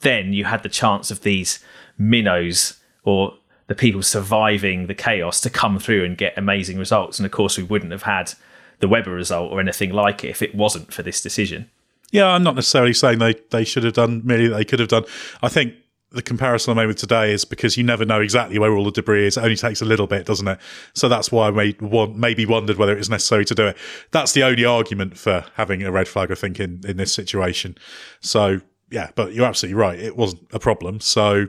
then 0.01 0.33
you 0.33 0.45
had 0.45 0.63
the 0.63 0.69
chance 0.69 1.11
of 1.11 1.23
these 1.23 1.59
minnows 1.97 2.79
or 3.05 3.35
the 3.69 3.75
people 3.75 4.03
surviving 4.03 4.87
the 4.87 4.95
chaos 4.95 5.41
to 5.41 5.51
come 5.51 5.79
through 5.79 6.05
and 6.05 6.19
get 6.19 6.37
amazing 6.37 6.79
results. 6.79 7.19
And 7.19 7.25
of 7.25 7.33
course, 7.33 7.57
we 7.57 7.65
wouldn't 7.65 7.93
have 7.93 8.03
had 8.03 8.35
the 8.81 8.89
Webber 8.89 9.13
result 9.13 9.51
or 9.53 9.61
anything 9.61 9.93
like 9.93 10.25
it 10.25 10.29
if 10.29 10.43
it 10.43 10.55
wasn't 10.55 10.93
for 10.93 11.03
this 11.03 11.23
decision. 11.23 11.71
Yeah, 12.11 12.27
I'm 12.27 12.43
not 12.43 12.57
necessarily 12.57 12.93
saying 12.93 13.21
they, 13.21 13.35
they 13.51 13.65
should 13.65 13.85
have 13.85 13.95
done, 13.95 14.21
merely 14.25 14.49
they 14.49 14.67
could 14.67 14.81
have 14.81 14.89
done. 14.89 15.05
I 15.43 15.49
think 15.49 15.75
the 16.13 16.23
comparison 16.23 16.73
I 16.73 16.83
made 16.83 16.87
with 16.87 16.99
today 16.99 17.33
is 17.33 17.45
because 17.45 17.77
you 17.77 17.85
never 17.85 18.05
know 18.05 18.21
exactly 18.21 18.59
where 18.59 18.73
all 18.73 18.85
the 18.85 18.91
debris 18.91 19.27
is. 19.27 19.37
It 19.37 19.43
only 19.43 19.57
takes 19.57 19.81
a 19.81 19.85
little 19.85 20.07
bit, 20.07 20.27
doesn't 20.27 20.47
it? 20.47 20.59
So 20.95 21.09
that's 21.09 21.33
why 21.33 21.49
I 21.49 21.51
made 21.51 21.81
one, 21.81 22.19
maybe 22.19 22.47
wondered 22.47 22.77
whether 22.77 22.93
it 22.93 22.99
was 22.99 23.11
necessary 23.11 23.45
to 23.47 23.55
do 23.55 23.67
it. 23.69 23.77
That's 24.11 24.33
the 24.33 24.43
only 24.43 24.65
argument 24.65 25.19
for 25.19 25.45
having 25.55 25.83
a 25.83 25.93
red 25.93 26.09
flag, 26.09 26.31
I 26.31 26.35
think, 26.35 26.61
in, 26.61 26.81
in 26.87 26.97
this 26.97 27.13
situation. 27.13 27.77
So, 28.21 28.61
yeah, 28.91 29.11
but 29.15 29.33
you're 29.33 29.47
absolutely 29.47 29.81
right. 29.81 29.99
It 29.99 30.17
wasn't 30.17 30.47
a 30.53 30.59
problem. 30.59 31.01
So, 31.01 31.47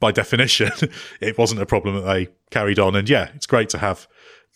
by 0.00 0.12
definition, 0.12 0.70
it 1.20 1.38
wasn't 1.38 1.60
a 1.60 1.66
problem 1.66 1.96
that 1.96 2.12
they 2.12 2.28
carried 2.50 2.78
on. 2.78 2.96
And 2.96 3.08
yeah, 3.08 3.30
it's 3.34 3.46
great 3.46 3.68
to 3.70 3.78
have 3.78 4.06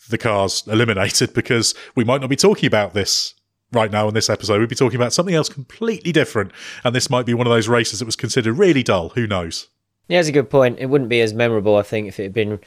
the 0.08 0.18
cars 0.18 0.64
eliminated 0.66 1.34
because 1.34 1.74
we 1.94 2.04
might 2.04 2.20
not 2.20 2.30
be 2.30 2.36
talking 2.36 2.66
about 2.66 2.94
this 2.94 3.34
right 3.72 3.90
now 3.90 4.08
in 4.08 4.14
this 4.14 4.30
episode, 4.30 4.60
we'd 4.60 4.68
be 4.68 4.74
talking 4.74 4.96
about 4.96 5.12
something 5.12 5.34
else 5.34 5.48
completely 5.48 6.12
different. 6.12 6.52
And 6.84 6.94
this 6.94 7.10
might 7.10 7.26
be 7.26 7.34
one 7.34 7.46
of 7.46 7.52
those 7.52 7.68
races 7.68 7.98
that 7.98 8.06
was 8.06 8.16
considered 8.16 8.54
really 8.54 8.82
dull. 8.82 9.10
Who 9.10 9.26
knows? 9.26 9.68
Yeah, 10.08 10.18
that's 10.18 10.28
a 10.28 10.32
good 10.32 10.50
point. 10.50 10.78
It 10.78 10.86
wouldn't 10.86 11.10
be 11.10 11.20
as 11.20 11.32
memorable, 11.32 11.76
I 11.76 11.82
think, 11.82 12.08
if 12.08 12.18
it 12.18 12.24
had 12.24 12.32
been 12.32 12.60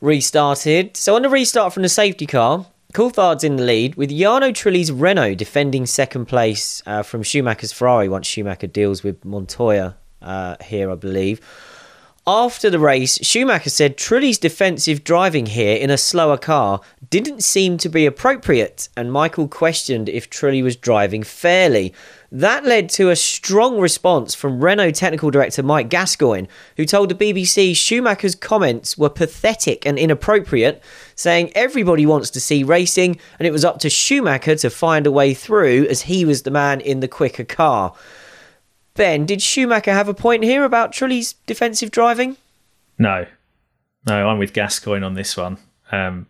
restarted. 0.00 0.96
So 0.96 1.16
on 1.16 1.22
the 1.22 1.30
restart 1.30 1.72
from 1.72 1.82
the 1.82 1.88
safety 1.88 2.26
car, 2.26 2.66
Coulthard's 2.92 3.42
in 3.42 3.56
the 3.56 3.64
lead 3.64 3.96
with 3.96 4.10
Jarno 4.10 4.54
Trulli's 4.54 4.92
Renault 4.92 5.34
defending 5.34 5.86
second 5.86 6.26
place 6.26 6.82
uh, 6.86 7.02
from 7.02 7.22
Schumacher's 7.22 7.72
Ferrari 7.72 8.08
once 8.08 8.26
Schumacher 8.26 8.66
deals 8.66 9.02
with 9.02 9.24
Montoya 9.24 9.96
uh, 10.22 10.56
here, 10.62 10.90
I 10.90 10.94
believe. 10.94 11.40
After 12.26 12.70
the 12.70 12.78
race, 12.78 13.18
Schumacher 13.20 13.68
said 13.68 13.98
Trulli's 13.98 14.38
defensive 14.38 15.04
driving 15.04 15.44
here 15.44 15.76
in 15.76 15.90
a 15.90 15.98
slower 15.98 16.38
car 16.38 16.80
didn't 17.10 17.44
seem 17.44 17.76
to 17.76 17.90
be 17.90 18.06
appropriate, 18.06 18.88
and 18.96 19.12
Michael 19.12 19.46
questioned 19.46 20.08
if 20.08 20.30
Trulli 20.30 20.62
was 20.62 20.74
driving 20.74 21.22
fairly. 21.22 21.92
That 22.32 22.64
led 22.64 22.88
to 22.90 23.10
a 23.10 23.16
strong 23.16 23.78
response 23.78 24.34
from 24.34 24.64
Renault 24.64 24.92
technical 24.92 25.30
director 25.30 25.62
Mike 25.62 25.90
Gascoigne, 25.90 26.48
who 26.78 26.86
told 26.86 27.10
the 27.10 27.14
BBC 27.14 27.76
Schumacher's 27.76 28.34
comments 28.34 28.96
were 28.96 29.10
pathetic 29.10 29.84
and 29.84 29.98
inappropriate, 29.98 30.82
saying 31.14 31.52
everybody 31.54 32.06
wants 32.06 32.30
to 32.30 32.40
see 32.40 32.64
racing 32.64 33.18
and 33.38 33.46
it 33.46 33.52
was 33.52 33.66
up 33.66 33.80
to 33.80 33.90
Schumacher 33.90 34.56
to 34.56 34.70
find 34.70 35.06
a 35.06 35.12
way 35.12 35.34
through 35.34 35.86
as 35.90 36.02
he 36.02 36.24
was 36.24 36.44
the 36.44 36.50
man 36.50 36.80
in 36.80 37.00
the 37.00 37.06
quicker 37.06 37.44
car. 37.44 37.92
Ben, 38.94 39.26
did 39.26 39.42
Schumacher 39.42 39.92
have 39.92 40.08
a 40.08 40.14
point 40.14 40.44
here 40.44 40.64
about 40.64 40.92
Trulli's 40.92 41.34
defensive 41.46 41.90
driving? 41.90 42.36
No, 42.98 43.26
no, 44.06 44.28
I'm 44.28 44.38
with 44.38 44.52
Gascoigne 44.52 45.04
on 45.04 45.14
this 45.14 45.36
one. 45.36 45.58
Um, 45.90 46.26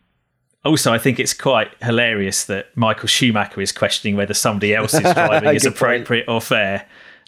also, 0.64 0.92
I 0.92 0.98
think 0.98 1.20
it's 1.20 1.34
quite 1.34 1.70
hilarious 1.82 2.44
that 2.44 2.74
Michael 2.74 3.08
Schumacher 3.08 3.60
is 3.60 3.70
questioning 3.70 4.16
whether 4.16 4.32
somebody 4.32 4.74
else's 4.74 5.00
driving 5.14 5.54
is 5.54 5.66
appropriate 5.66 6.26
point. 6.26 6.36
or 6.36 6.40
fair. 6.40 6.86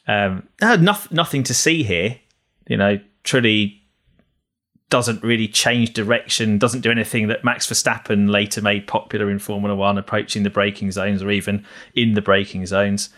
Um, 0.08 0.48
nothing, 0.60 1.14
nothing 1.14 1.42
to 1.42 1.52
see 1.52 1.82
here. 1.82 2.18
You 2.66 2.78
know, 2.78 2.98
Trulli 3.24 3.78
doesn't 4.88 5.22
really 5.22 5.48
change 5.48 5.92
direction, 5.92 6.58
doesn't 6.58 6.80
do 6.80 6.90
anything 6.90 7.28
that 7.28 7.44
Max 7.44 7.66
Verstappen 7.66 8.30
later 8.30 8.62
made 8.62 8.86
popular 8.86 9.30
in 9.30 9.38
Formula 9.38 9.74
One, 9.74 9.98
approaching 9.98 10.42
the 10.42 10.50
braking 10.50 10.92
zones 10.92 11.22
or 11.22 11.30
even 11.30 11.66
in 11.94 12.14
the 12.14 12.22
braking 12.22 12.64
zones. 12.64 13.10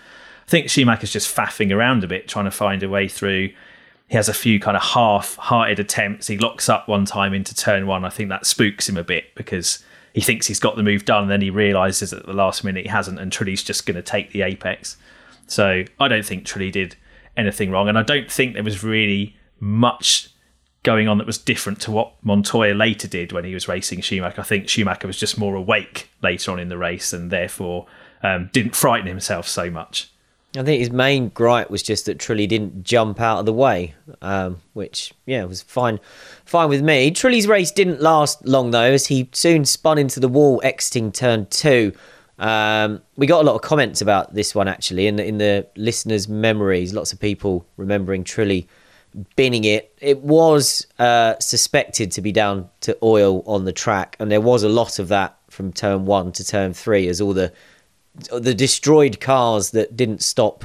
I 0.48 0.50
think 0.50 0.70
Schumacher's 0.70 1.12
just 1.12 1.36
faffing 1.36 1.76
around 1.76 2.02
a 2.02 2.06
bit, 2.06 2.26
trying 2.26 2.46
to 2.46 2.50
find 2.50 2.82
a 2.82 2.88
way 2.88 3.06
through. 3.06 3.50
He 4.08 4.16
has 4.16 4.30
a 4.30 4.34
few 4.34 4.58
kind 4.58 4.78
of 4.78 4.82
half-hearted 4.82 5.78
attempts. 5.78 6.26
He 6.26 6.38
locks 6.38 6.70
up 6.70 6.88
one 6.88 7.04
time 7.04 7.34
into 7.34 7.54
turn 7.54 7.86
one. 7.86 8.02
I 8.02 8.08
think 8.08 8.30
that 8.30 8.46
spooks 8.46 8.88
him 8.88 8.96
a 8.96 9.04
bit 9.04 9.34
because 9.34 9.84
he 10.14 10.22
thinks 10.22 10.46
he's 10.46 10.58
got 10.58 10.76
the 10.76 10.82
move 10.82 11.04
done, 11.04 11.24
and 11.24 11.30
then 11.30 11.42
he 11.42 11.50
realizes 11.50 12.14
at 12.14 12.24
the 12.24 12.32
last 12.32 12.64
minute 12.64 12.86
he 12.86 12.88
hasn't, 12.88 13.18
and 13.18 13.30
Trulli's 13.30 13.62
just 13.62 13.84
going 13.84 13.96
to 13.96 14.02
take 14.02 14.32
the 14.32 14.40
apex. 14.40 14.96
So 15.48 15.84
I 16.00 16.08
don't 16.08 16.24
think 16.24 16.46
Trulli 16.46 16.72
did 16.72 16.96
anything 17.36 17.70
wrong, 17.70 17.90
and 17.90 17.98
I 17.98 18.02
don't 18.02 18.32
think 18.32 18.54
there 18.54 18.64
was 18.64 18.82
really 18.82 19.36
much 19.60 20.30
going 20.82 21.08
on 21.08 21.18
that 21.18 21.26
was 21.26 21.36
different 21.36 21.78
to 21.82 21.90
what 21.90 22.14
Montoya 22.22 22.72
later 22.72 23.06
did 23.06 23.32
when 23.32 23.44
he 23.44 23.52
was 23.52 23.68
racing 23.68 24.00
Schumacher. 24.00 24.40
I 24.40 24.44
think 24.44 24.66
Schumacher 24.66 25.06
was 25.06 25.18
just 25.18 25.36
more 25.36 25.56
awake 25.56 26.08
later 26.22 26.52
on 26.52 26.58
in 26.58 26.70
the 26.70 26.78
race 26.78 27.12
and 27.12 27.30
therefore 27.30 27.86
um, 28.22 28.48
didn't 28.54 28.74
frighten 28.74 29.08
himself 29.08 29.46
so 29.46 29.70
much. 29.70 30.10
I 30.56 30.62
think 30.62 30.80
his 30.80 30.90
main 30.90 31.28
gripe 31.28 31.70
was 31.70 31.82
just 31.82 32.06
that 32.06 32.18
Trulli 32.18 32.48
didn't 32.48 32.82
jump 32.82 33.20
out 33.20 33.40
of 33.40 33.46
the 33.46 33.52
way, 33.52 33.94
um, 34.22 34.60
which 34.72 35.12
yeah 35.26 35.44
was 35.44 35.60
fine, 35.60 36.00
fine 36.46 36.70
with 36.70 36.82
me. 36.82 37.10
Trulli's 37.10 37.46
race 37.46 37.70
didn't 37.70 38.00
last 38.00 38.44
long 38.46 38.70
though, 38.70 38.80
as 38.80 39.06
he 39.06 39.28
soon 39.32 39.66
spun 39.66 39.98
into 39.98 40.20
the 40.20 40.28
wall 40.28 40.60
exiting 40.64 41.12
turn 41.12 41.46
two. 41.50 41.92
Um, 42.38 43.02
we 43.16 43.26
got 43.26 43.42
a 43.42 43.46
lot 43.46 43.56
of 43.56 43.62
comments 43.62 44.00
about 44.00 44.34
this 44.34 44.54
one 44.54 44.68
actually 44.68 45.06
in 45.06 45.16
the, 45.16 45.26
in 45.26 45.38
the 45.38 45.66
listeners' 45.76 46.28
memories. 46.28 46.94
Lots 46.94 47.12
of 47.12 47.20
people 47.20 47.66
remembering 47.76 48.24
Trulli 48.24 48.66
binning 49.36 49.64
it. 49.64 49.94
It 50.00 50.22
was 50.22 50.86
uh, 50.98 51.34
suspected 51.40 52.12
to 52.12 52.22
be 52.22 52.32
down 52.32 52.70
to 52.82 52.96
oil 53.02 53.42
on 53.46 53.64
the 53.64 53.72
track, 53.72 54.16
and 54.18 54.30
there 54.30 54.40
was 54.40 54.62
a 54.62 54.68
lot 54.68 54.98
of 54.98 55.08
that 55.08 55.36
from 55.50 55.72
turn 55.72 56.06
one 56.06 56.32
to 56.32 56.44
turn 56.44 56.72
three, 56.72 57.06
as 57.08 57.20
all 57.20 57.34
the 57.34 57.52
the 58.30 58.54
destroyed 58.54 59.20
cars 59.20 59.70
that 59.70 59.96
didn't 59.96 60.22
stop 60.22 60.64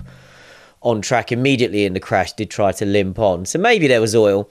on 0.82 1.02
track 1.02 1.32
immediately 1.32 1.86
in 1.86 1.94
the 1.94 2.00
crash 2.00 2.34
did 2.34 2.50
try 2.50 2.72
to 2.74 2.86
limp 2.86 3.18
on. 3.18 3.46
So 3.46 3.58
maybe 3.58 3.88
there 3.88 4.02
was 4.02 4.16
oil. 4.16 4.50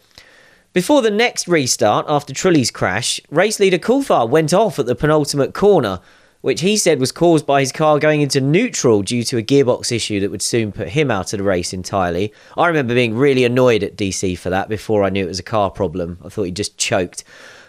Before 0.72 1.02
the 1.02 1.10
next 1.10 1.46
restart, 1.46 2.06
after 2.08 2.32
Trulli's 2.32 2.70
crash, 2.70 3.20
race 3.30 3.60
leader 3.60 3.78
Coulthard 3.78 4.30
went 4.30 4.54
off 4.54 4.78
at 4.78 4.86
the 4.86 4.94
penultimate 4.94 5.52
corner, 5.52 6.00
which 6.40 6.62
he 6.62 6.78
said 6.78 6.98
was 6.98 7.12
caused 7.12 7.46
by 7.46 7.60
his 7.60 7.70
car 7.70 7.98
going 7.98 8.22
into 8.22 8.40
neutral 8.40 9.02
due 9.02 9.22
to 9.24 9.36
a 9.36 9.42
gearbox 9.42 9.92
issue 9.92 10.18
that 10.20 10.30
would 10.30 10.40
soon 10.40 10.72
put 10.72 10.88
him 10.88 11.10
out 11.10 11.34
of 11.34 11.38
the 11.38 11.44
race 11.44 11.74
entirely. 11.74 12.32
I 12.56 12.68
remember 12.68 12.94
being 12.94 13.14
really 13.14 13.44
annoyed 13.44 13.82
at 13.82 13.96
DC 13.96 14.38
for 14.38 14.48
that 14.48 14.70
before 14.70 15.04
I 15.04 15.10
knew 15.10 15.24
it 15.24 15.28
was 15.28 15.38
a 15.38 15.44
car 15.44 15.70
problem. 15.70 16.18
I 16.24 16.30
thought 16.30 16.44
he 16.44 16.50
just 16.50 16.78
choked. 16.78 17.22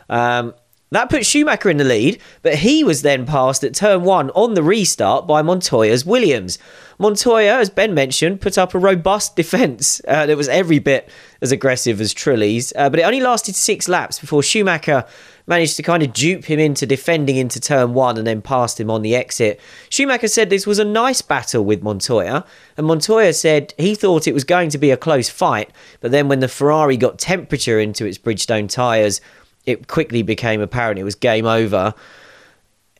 Um, 0.09 0.53
that 0.93 1.09
put 1.09 1.25
Schumacher 1.25 1.69
in 1.69 1.77
the 1.77 1.83
lead, 1.83 2.21
but 2.41 2.55
he 2.55 2.83
was 2.83 3.01
then 3.01 3.25
passed 3.25 3.63
at 3.63 3.73
turn 3.73 4.03
one 4.03 4.29
on 4.31 4.53
the 4.53 4.63
restart 4.63 5.27
by 5.27 5.41
Montoya's 5.41 6.05
Williams. 6.05 6.57
Montoya, 6.99 7.57
as 7.57 7.69
Ben 7.69 7.93
mentioned, 7.93 8.41
put 8.41 8.57
up 8.57 8.73
a 8.73 8.79
robust 8.79 9.35
defence 9.35 10.01
uh, 10.07 10.25
that 10.25 10.37
was 10.37 10.47
every 10.47 10.79
bit 10.79 11.09
as 11.41 11.51
aggressive 11.51 11.99
as 11.99 12.13
Trulli's, 12.13 12.71
uh, 12.75 12.89
but 12.89 12.99
it 12.99 13.03
only 13.03 13.21
lasted 13.21 13.55
six 13.55 13.89
laps 13.89 14.19
before 14.19 14.43
Schumacher 14.43 15.05
managed 15.45 15.75
to 15.75 15.83
kind 15.83 16.03
of 16.03 16.13
dupe 16.13 16.45
him 16.45 16.59
into 16.59 16.85
defending 16.85 17.35
into 17.35 17.59
turn 17.59 17.93
one 17.93 18.17
and 18.17 18.25
then 18.25 18.41
passed 18.41 18.79
him 18.79 18.89
on 18.89 19.01
the 19.01 19.15
exit. 19.15 19.59
Schumacher 19.89 20.27
said 20.27 20.49
this 20.49 20.65
was 20.65 20.79
a 20.79 20.85
nice 20.85 21.21
battle 21.21 21.65
with 21.65 21.83
Montoya, 21.83 22.45
and 22.77 22.87
Montoya 22.87 23.33
said 23.33 23.73
he 23.77 23.95
thought 23.95 24.27
it 24.27 24.33
was 24.33 24.43
going 24.43 24.69
to 24.69 24.77
be 24.77 24.91
a 24.91 24.97
close 24.97 25.29
fight, 25.29 25.69
but 25.99 26.11
then 26.11 26.27
when 26.27 26.39
the 26.39 26.47
Ferrari 26.47 26.97
got 26.97 27.19
temperature 27.19 27.79
into 27.79 28.05
its 28.05 28.17
Bridgestone 28.17 28.69
tyres, 28.69 29.19
it 29.65 29.87
quickly 29.87 30.23
became 30.23 30.61
apparent 30.61 30.99
it 30.99 31.03
was 31.03 31.15
game 31.15 31.45
over. 31.45 31.93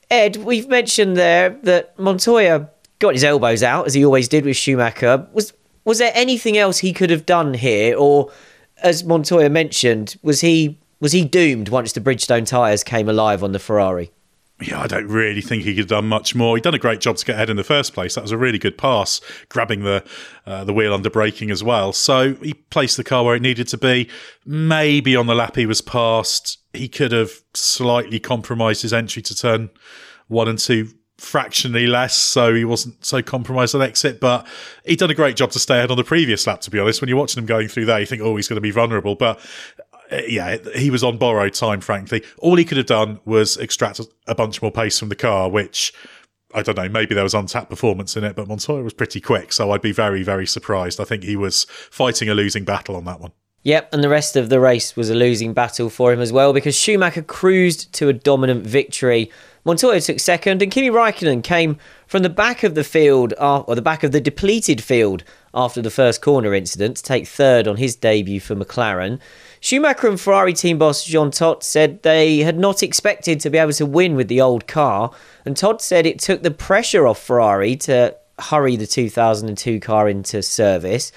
Ed, 0.10 0.38
we've 0.38 0.68
mentioned 0.68 1.18
there 1.18 1.52
that 1.64 1.98
Montoya 2.00 2.70
got 3.00 3.14
his 3.14 3.24
elbows 3.24 3.64
out 3.64 3.86
as 3.86 3.94
he 3.94 4.06
always 4.06 4.28
did 4.28 4.46
with 4.46 4.56
Schumacher. 4.56 5.28
Was 5.34 5.54
was 5.86 5.98
there 5.98 6.12
anything 6.16 6.58
else 6.58 6.80
he 6.80 6.94
could 6.94 7.10
have 7.10 7.26
done 7.26 7.54
here, 7.54 7.98
or 7.98 8.32
as 8.82 9.04
Montoya 9.04 9.50
mentioned, 9.50 10.18
was 10.22 10.42
he 10.42 10.78
was 11.00 11.12
he 11.12 11.26
doomed 11.26 11.70
once 11.70 11.92
the 11.92 12.00
Bridgestone 12.00 12.48
tyres 12.48 12.84
came 12.84 13.10
alive 13.10 13.44
on 13.44 13.52
the 13.52 13.60
Ferrari? 13.60 14.12
Yeah, 14.62 14.82
I 14.82 14.88
don't 14.88 15.08
really 15.08 15.42
think 15.42 15.64
he 15.64 15.74
could 15.74 15.80
have 15.80 15.88
done 15.88 16.08
much 16.08 16.36
more. 16.36 16.56
He'd 16.56 16.64
done 16.64 16.76
a 16.76 16.80
great 16.80 17.02
job 17.02 17.18
to 17.18 17.26
get 17.26 17.36
ahead 17.36 17.50
in 17.50 17.58
the 17.58 17.64
first 17.64 17.94
place. 17.94 18.16
That 18.16 18.22
was 18.22 18.32
a 18.32 18.38
really 18.38 18.60
good 18.60 18.78
pass, 18.78 19.20
grabbing 19.50 19.84
the 19.84 20.06
uh, 20.46 20.64
the 20.64 20.74
wheel 20.74 20.94
under 20.94 21.10
braking 21.10 21.52
as 21.52 21.64
well. 21.64 21.92
So 21.92 22.36
he 22.36 22.54
placed 22.54 22.98
the 22.98 23.04
car 23.04 23.26
where 23.26 23.36
it 23.36 23.42
needed 23.42 23.68
to 23.70 23.78
be. 23.78 24.10
Maybe 24.46 25.16
on 25.16 25.28
the 25.28 25.36
lap 25.36 25.56
he 25.56 25.66
was 25.66 25.82
passed, 25.82 26.60
he 26.72 26.88
could 26.88 27.12
have 27.12 27.32
slightly 27.54 28.20
compromised 28.20 28.84
his 28.84 28.94
entry 28.94 29.22
to 29.24 29.36
turn 29.36 29.70
one 30.28 30.48
and 30.48 30.60
two 30.60 30.90
fractionally 31.18 31.88
less, 31.88 32.16
so 32.16 32.54
he 32.54 32.66
wasn't 32.66 33.04
so 33.04 33.22
compromised 33.22 33.74
on 33.74 33.82
exit. 33.82 34.20
But 34.20 34.46
he'd 34.86 35.00
done 35.00 35.12
a 35.12 35.16
great 35.16 35.36
job 35.36 35.52
to 35.52 35.60
stay 35.60 35.78
ahead 35.78 35.92
on 35.92 35.98
the 35.98 36.04
previous 36.04 36.46
lap. 36.46 36.62
To 36.62 36.72
be 36.72 36.80
honest, 36.80 37.02
when 37.02 37.10
you're 37.10 37.18
watching 37.18 37.42
him 37.42 37.48
going 37.48 37.70
through 37.70 37.86
there, 37.86 38.00
you 38.00 38.06
think, 38.06 38.22
oh, 38.22 38.36
he's 38.36 38.48
going 38.48 38.58
to 38.58 38.62
be 38.62 38.72
vulnerable. 38.72 39.16
But 39.16 39.40
Uh, 40.14 40.22
yeah, 40.28 40.58
he 40.76 40.90
was 40.90 41.04
on 41.04 41.18
borrowed 41.18 41.54
time, 41.54 41.82
frankly. 41.82 42.24
All 42.38 42.56
he 42.56 42.66
could 42.66 42.78
have 42.78 42.86
done 42.86 43.20
was 43.26 43.58
extract 43.58 44.00
a 44.28 44.36
bunch 44.36 44.62
more 44.62 44.72
pace 44.72 45.00
from 45.00 45.10
the 45.10 45.16
car, 45.16 45.50
which 45.50 45.94
I 46.54 46.62
don't 46.62 46.78
know, 46.78 46.90
maybe 46.90 47.16
there 47.16 47.24
was 47.24 47.34
untapped 47.34 47.70
performance 47.70 48.16
in 48.16 48.24
it, 48.24 48.36
but 48.36 48.48
Montoya 48.48 48.84
was 48.84 48.94
pretty 48.94 49.20
quick. 49.20 49.52
So 49.52 49.72
I'd 49.72 49.82
be 49.82 49.92
very, 49.92 50.24
very 50.24 50.46
surprised. 50.46 51.00
I 51.00 51.04
think 51.04 51.24
he 51.24 51.36
was 51.36 51.64
fighting 51.64 52.30
a 52.30 52.36
losing 52.36 52.64
battle 52.64 52.96
on 52.96 53.06
that 53.06 53.20
one. 53.20 53.32
Yep, 53.64 53.94
and 53.94 54.04
the 54.04 54.10
rest 54.10 54.36
of 54.36 54.50
the 54.50 54.60
race 54.60 54.96
was 54.96 55.10
a 55.10 55.16
losing 55.16 55.54
battle 55.54 55.90
for 55.90 56.12
him 56.12 56.20
as 56.20 56.34
well 56.34 56.52
because 56.52 56.76
Schumacher 56.76 57.22
cruised 57.22 57.94
to 57.94 58.10
a 58.10 58.14
dominant 58.14 58.68
victory. 58.68 59.32
Montoya 59.64 60.02
took 60.02 60.20
second, 60.20 60.62
and 60.62 60.70
Kimi 60.70 60.90
Raikkonen 60.90 61.42
came 61.42 61.78
from 62.06 62.24
the 62.24 62.30
back 62.30 62.64
of 62.64 62.76
the 62.76 62.84
field, 62.84 63.34
or 63.40 63.74
the 63.74 63.82
back 63.82 64.04
of 64.04 64.12
the 64.12 64.20
depleted 64.20 64.84
field 64.84 65.24
after 65.54 65.82
the 65.82 65.90
first 65.90 66.22
corner 66.22 66.54
incident 66.54 66.98
to 66.98 67.04
take 67.04 67.26
third 67.26 67.66
on 67.66 67.78
his 67.78 67.96
debut 67.96 68.42
for 68.42 68.56
McLaren. 68.56 69.20
Schumacher 69.64 70.10
and 70.10 70.20
Ferrari 70.20 70.52
team 70.52 70.78
boss 70.78 71.06
Jean 71.06 71.32
Todt 71.32 71.64
said 71.64 72.04
they 72.04 72.40
had 72.40 72.60
not 72.60 72.84
expected 72.84 73.40
to 73.40 73.50
be 73.50 73.58
able 73.58 73.72
to 73.72 73.86
win 73.86 74.14
with 74.14 74.28
the 74.28 74.42
old 74.42 74.68
car, 74.68 75.10
and 75.46 75.56
Todt 75.56 75.82
said 75.82 76.06
it 76.06 76.20
took 76.20 76.44
the 76.44 76.52
pressure 76.52 77.08
off 77.08 77.24
Ferrari 77.24 77.78
to 77.78 78.14
hurry 78.38 78.76
the 78.76 78.86
2002 78.86 79.80
car 79.80 80.10
into 80.10 80.44
service. 80.44 81.14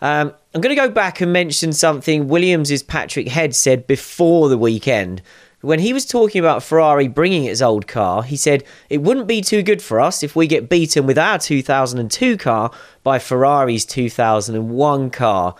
Um, 0.00 0.34
I'm 0.52 0.60
going 0.60 0.74
to 0.74 0.82
go 0.82 0.90
back 0.90 1.20
and 1.20 1.32
mention 1.32 1.72
something 1.72 2.26
Williams' 2.26 2.82
Patrick 2.82 3.28
Head 3.28 3.54
said 3.54 3.86
before 3.86 4.48
the 4.48 4.58
weekend. 4.58 5.22
When 5.60 5.78
he 5.78 5.92
was 5.92 6.04
talking 6.04 6.40
about 6.40 6.64
Ferrari 6.64 7.06
bringing 7.06 7.44
its 7.44 7.62
old 7.62 7.86
car, 7.86 8.24
he 8.24 8.36
said, 8.36 8.64
It 8.90 9.02
wouldn't 9.02 9.28
be 9.28 9.40
too 9.40 9.62
good 9.62 9.80
for 9.80 10.00
us 10.00 10.24
if 10.24 10.34
we 10.34 10.48
get 10.48 10.68
beaten 10.68 11.06
with 11.06 11.18
our 11.18 11.38
2002 11.38 12.36
car 12.36 12.72
by 13.04 13.20
Ferrari's 13.20 13.84
2001 13.84 15.10
car 15.10 15.54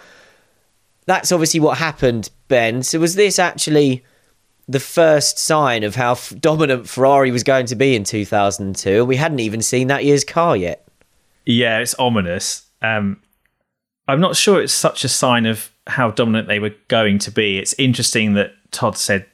that's 1.07 1.33
obviously 1.33 1.61
what 1.61 1.79
happened, 1.79 2.31
Ben. 2.49 2.83
So 2.83 2.99
was 2.99 3.15
this 3.15 3.39
actually 3.39 4.05
the 4.69 4.81
first 4.81 5.39
sign 5.39 5.85
of 5.85 5.95
how 5.95 6.13
f- 6.13 6.33
dominant 6.39 6.89
Ferrari 6.89 7.31
was 7.31 7.45
going 7.45 7.67
to 7.67 7.77
be 7.77 7.95
in 7.95 8.05
2002? 8.05 9.05
We 9.05 9.17
hadn't 9.17 9.41
even 9.41 9.63
seen 9.63 9.87
that 9.89 10.05
year's 10.05 10.25
car 10.25 10.57
yet. 10.57 10.87
Yeah, 11.45 11.79
it's 11.79 11.95
ominous. 11.95 12.67
Um, 12.83 13.23
I'm 14.09 14.21
not 14.21 14.37
sure 14.37 14.61
it's 14.61 14.73
such 14.73 15.05
a 15.05 15.09
sign 15.09 15.47
of 15.47 15.71
how 15.87 16.11
dominant 16.11 16.49
they 16.49 16.59
were 16.59 16.75
going 16.89 17.19
to 17.21 17.31
be. 17.31 17.59
It's 17.59 17.75
interesting 17.75 18.35
that 18.35 18.53
Todt 18.73 18.99
said 18.99 19.27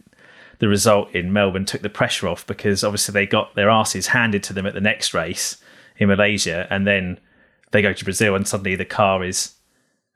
the 0.58 0.68
result 0.68 1.14
in 1.14 1.32
Melbourne 1.32 1.64
took 1.64 1.82
the 1.82 1.90
pressure 1.90 2.28
off 2.28 2.46
because 2.46 2.84
obviously 2.84 3.12
they 3.12 3.26
got 3.26 3.54
their 3.54 3.70
asses 3.70 4.08
handed 4.08 4.42
to 4.44 4.52
them 4.52 4.66
at 4.66 4.74
the 4.74 4.80
next 4.80 5.14
race 5.14 5.56
in 5.96 6.08
Malaysia, 6.08 6.66
and 6.70 6.86
then 6.86 7.18
they 7.72 7.82
go 7.82 7.92
to 7.92 8.04
Brazil 8.04 8.34
and 8.34 8.46
suddenly 8.46 8.76
the 8.76 8.84
car 8.84 9.24
is 9.24 9.54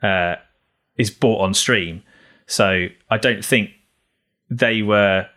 uh, 0.03 0.37
is 0.97 1.11
bought 1.11 1.41
on 1.41 1.55
stream. 1.55 2.03
So 2.47 2.87
I 3.11 3.19
don't 3.19 3.45
think 3.45 3.71
they 4.51 4.83
were 4.83 5.29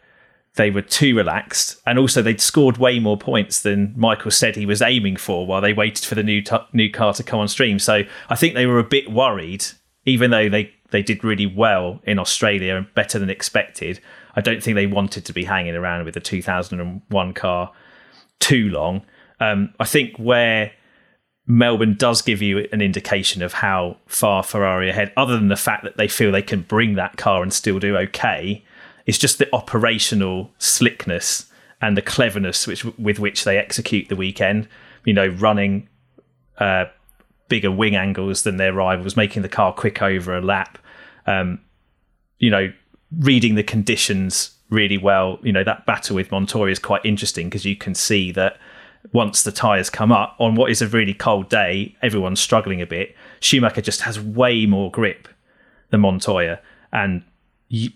they 0.56 0.72
were 0.72 0.82
too 0.82 1.16
relaxed, 1.16 1.80
and 1.86 1.98
also 1.98 2.22
they'd 2.22 2.42
scored 2.42 2.78
way 2.78 3.00
more 3.00 3.18
points 3.18 3.62
than 3.62 3.94
Michael 3.96 4.32
said 4.32 4.56
he 4.56 4.66
was 4.66 4.82
aiming 4.82 5.16
for 5.16 5.46
while 5.46 5.62
they 5.62 5.74
waited 5.74 6.04
for 6.04 6.16
the 6.16 6.24
new 6.24 6.42
t- 6.42 6.58
new 6.74 6.92
car 6.92 7.14
to 7.14 7.24
come 7.24 7.40
on 7.40 7.48
stream. 7.48 7.80
So 7.80 8.04
I 8.30 8.36
think 8.36 8.56
they 8.56 8.66
were 8.66 8.80
a 8.80 8.84
bit 8.84 9.12
worried, 9.12 9.66
even 10.06 10.32
though 10.32 10.50
they 10.50 10.74
they 10.92 11.02
did 11.02 11.24
really 11.24 11.46
well 11.46 12.02
in 12.04 12.20
Australia 12.20 12.76
and 12.76 12.94
better 12.94 13.20
than 13.20 13.30
expected. 13.30 14.00
I 14.36 14.42
don't 14.42 14.62
think 14.62 14.76
they 14.76 14.88
wanted 14.88 15.26
to 15.26 15.34
be 15.34 15.44
hanging 15.44 15.76
around 15.76 16.06
with 16.06 16.14
the 16.14 16.20
2001 16.20 17.34
car 17.34 17.72
too 18.40 18.70
long. 18.70 19.04
Um, 19.40 19.74
I 19.80 19.86
think 19.86 20.18
where 20.18 20.72
Melbourne 21.52 21.96
does 21.96 22.22
give 22.22 22.44
you 22.44 22.68
an 22.72 22.80
indication 22.80 23.42
of 23.42 23.54
how 23.54 23.98
far 24.06 24.44
Ferrari 24.44 24.88
ahead, 24.88 25.12
other 25.18 25.36
than 25.36 25.48
the 25.48 25.56
fact 25.56 25.84
that 25.84 25.98
they 25.98 26.08
feel 26.08 26.32
they 26.32 26.44
can 26.44 26.62
bring 26.62 26.94
that 26.94 27.18
car 27.18 27.42
and 27.42 27.52
still 27.52 27.80
do 27.80 27.98
okay. 27.98 28.64
It's 29.08 29.18
just 29.18 29.40
the 29.40 29.54
operational 29.54 30.52
slickness 30.60 31.50
and 31.82 31.98
the 31.98 32.04
cleverness 32.04 32.68
which, 32.68 32.86
with 33.00 33.18
which 33.18 33.46
they 33.46 33.58
execute 33.58 34.10
the 34.10 34.16
weekend. 34.16 34.68
You 35.06 35.14
know, 35.14 35.28
running 35.28 35.90
uh, 36.60 36.86
bigger 37.48 37.72
wing 37.72 37.96
angles 37.96 38.44
than 38.44 38.58
their 38.58 38.72
rivals, 38.72 39.18
making 39.18 39.42
the 39.42 39.50
car 39.50 39.74
quick 39.74 40.04
over 40.04 40.38
a 40.38 40.42
lap. 40.42 40.78
Um, 41.26 41.62
you 42.38 42.52
know, 42.52 42.72
reading 43.18 43.56
the 43.56 43.64
conditions 43.64 44.52
really 44.70 45.00
well. 45.00 45.40
You 45.42 45.52
know, 45.52 45.64
that 45.64 45.88
battle 45.88 46.16
with 46.16 46.30
Montoya 46.30 46.72
is 46.72 46.78
quite 46.78 47.04
interesting 47.04 47.48
because 47.50 47.66
you 47.66 47.76
can 47.76 47.96
see 47.96 48.32
that 48.34 48.60
once 49.12 49.44
the 49.44 49.52
tyres 49.52 49.90
come 49.90 50.12
up 50.12 50.36
on 50.40 50.56
what 50.56 50.72
is 50.72 50.82
a 50.82 50.88
really 50.88 51.14
cold 51.14 51.50
day, 51.50 51.96
everyone's 52.02 52.40
struggling 52.40 52.82
a 52.82 52.86
bit. 52.86 53.16
Schumacher 53.40 53.82
just 53.82 54.02
has 54.02 54.20
way 54.20 54.66
more 54.66 54.92
grip 54.92 55.28
than 55.90 56.02
Montoya. 56.02 56.60
And 56.92 57.24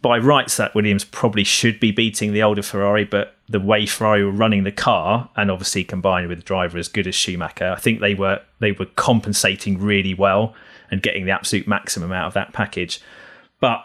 by 0.01 0.18
rights, 0.18 0.58
that 0.58 0.76
Williams 0.76 1.04
probably 1.04 1.43
should 1.43 1.80
be 1.80 1.91
beating 1.91 2.32
the 2.32 2.43
older 2.43 2.62
Ferrari, 2.62 3.06
but 3.06 3.36
the 3.49 3.60
way 3.60 3.86
Ferrari 3.86 4.24
were 4.24 4.32
running 4.32 4.64
the 4.64 4.72
car, 4.72 5.30
and 5.36 5.49
obviously 5.49 5.84
combined 5.84 6.28
with 6.28 6.39
a 6.39 6.43
driver 6.43 6.78
as 6.78 6.88
good 6.88 7.08
as 7.08 7.16
Schumacher, 7.16 7.74
I 7.76 7.80
think 7.80 7.99
they 7.99 8.14
were 8.14 8.41
they 8.60 8.72
were 8.72 8.86
compensating 8.86 9.80
really 9.80 10.14
well 10.14 10.54
and 10.91 11.01
getting 11.01 11.26
the 11.26 11.32
absolute 11.32 11.68
maximum 11.68 12.12
out 12.12 12.28
of 12.28 12.34
that 12.36 12.54
package. 12.54 13.01
But 13.60 13.84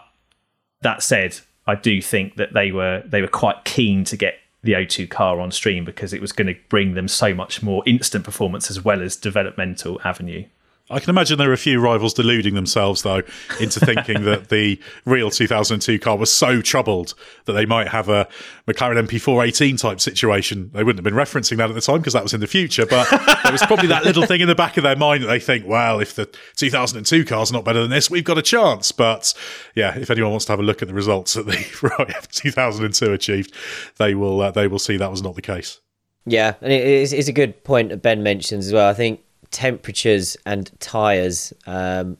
that 0.81 1.01
said, 1.01 1.39
I 1.65 1.75
do 1.75 2.01
think 2.01 2.35
that 2.35 2.53
they 2.53 2.71
were 2.71 3.03
they 3.05 3.21
were 3.21 3.27
quite 3.27 3.65
keen 3.65 4.03
to 4.05 4.17
get 4.17 4.35
the 4.61 4.73
O2 4.73 5.09
car 5.09 5.39
on 5.39 5.51
stream 5.51 5.85
because 5.85 6.13
it 6.13 6.21
was 6.21 6.31
going 6.31 6.47
to 6.47 6.59
bring 6.67 6.93
them 6.93 7.07
so 7.07 7.33
much 7.33 7.63
more 7.63 7.83
instant 7.85 8.25
performance 8.25 8.69
as 8.69 8.83
well 8.83 9.01
as 9.01 9.15
developmental 9.15 9.99
avenue. 10.03 10.45
I 10.91 10.99
can 10.99 11.11
imagine 11.11 11.37
there 11.37 11.51
are 11.51 11.53
a 11.53 11.57
few 11.57 11.79
rivals 11.79 12.15
deluding 12.15 12.55
themselves, 12.55 13.03
though, 13.03 13.21
into 13.59 13.79
thinking 13.79 14.23
that 14.23 14.49
the 14.49 14.79
real 15.05 15.29
2002 15.29 15.99
car 15.99 16.17
was 16.17 16.31
so 16.31 16.61
troubled 16.61 17.13
that 17.45 17.53
they 17.53 17.67
might 17.67 17.89
have 17.89 18.09
a 18.09 18.27
McLaren 18.67 19.07
MP4-18 19.07 19.79
type 19.79 20.01
situation. 20.01 20.71
They 20.73 20.83
wouldn't 20.83 20.97
have 20.97 21.03
been 21.03 21.19
referencing 21.19 21.57
that 21.57 21.69
at 21.69 21.75
the 21.75 21.81
time 21.81 21.99
because 21.99 22.13
that 22.13 22.23
was 22.23 22.33
in 22.33 22.39
the 22.39 22.47
future, 22.47 22.87
but 22.87 23.07
there 23.43 23.51
was 23.51 23.61
probably 23.63 23.87
that 23.89 24.03
little 24.03 24.25
thing 24.25 24.41
in 24.41 24.47
the 24.47 24.55
back 24.55 24.77
of 24.77 24.83
their 24.83 24.95
mind 24.95 25.23
that 25.23 25.27
they 25.27 25.39
think, 25.39 25.67
well, 25.67 25.99
if 25.99 26.15
the 26.15 26.27
2002 26.55 27.23
car's 27.23 27.51
not 27.51 27.63
better 27.63 27.81
than 27.81 27.91
this, 27.91 28.09
we've 28.09 28.23
got 28.23 28.39
a 28.39 28.43
chance. 28.43 28.91
But 28.91 29.35
yeah, 29.75 29.95
if 29.95 30.09
anyone 30.09 30.31
wants 30.31 30.45
to 30.45 30.53
have 30.53 30.59
a 30.59 30.63
look 30.63 30.81
at 30.81 30.87
the 30.87 30.95
results 30.95 31.35
that 31.35 31.45
the 31.45 31.89
right 31.99 32.27
2002 32.31 33.13
achieved, 33.13 33.53
they 33.97 34.15
will 34.15 34.41
uh, 34.41 34.51
they 34.51 34.67
will 34.67 34.79
see 34.79 34.97
that 34.97 35.11
was 35.11 35.21
not 35.21 35.35
the 35.35 35.41
case. 35.41 35.79
Yeah, 36.25 36.55
and 36.61 36.71
it 36.71 36.85
is, 36.85 37.13
it's 37.13 37.27
a 37.27 37.33
good 37.33 37.63
point 37.63 37.89
that 37.89 38.01
Ben 38.01 38.23
mentions 38.23 38.67
as 38.67 38.73
well. 38.73 38.89
I 38.89 38.93
think 38.93 39.21
temperatures 39.51 40.37
and 40.45 40.71
tyres 40.79 41.53
um, 41.65 42.17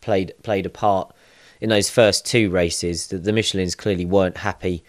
played 0.00 0.32
played 0.42 0.66
a 0.66 0.70
part 0.70 1.14
in 1.60 1.70
those 1.70 1.90
first 1.90 2.26
two 2.26 2.50
races. 2.50 3.08
The, 3.08 3.18
the 3.18 3.32
Michelins 3.32 3.76
clearly 3.76 4.04
weren't 4.04 4.36
happy 4.36 4.84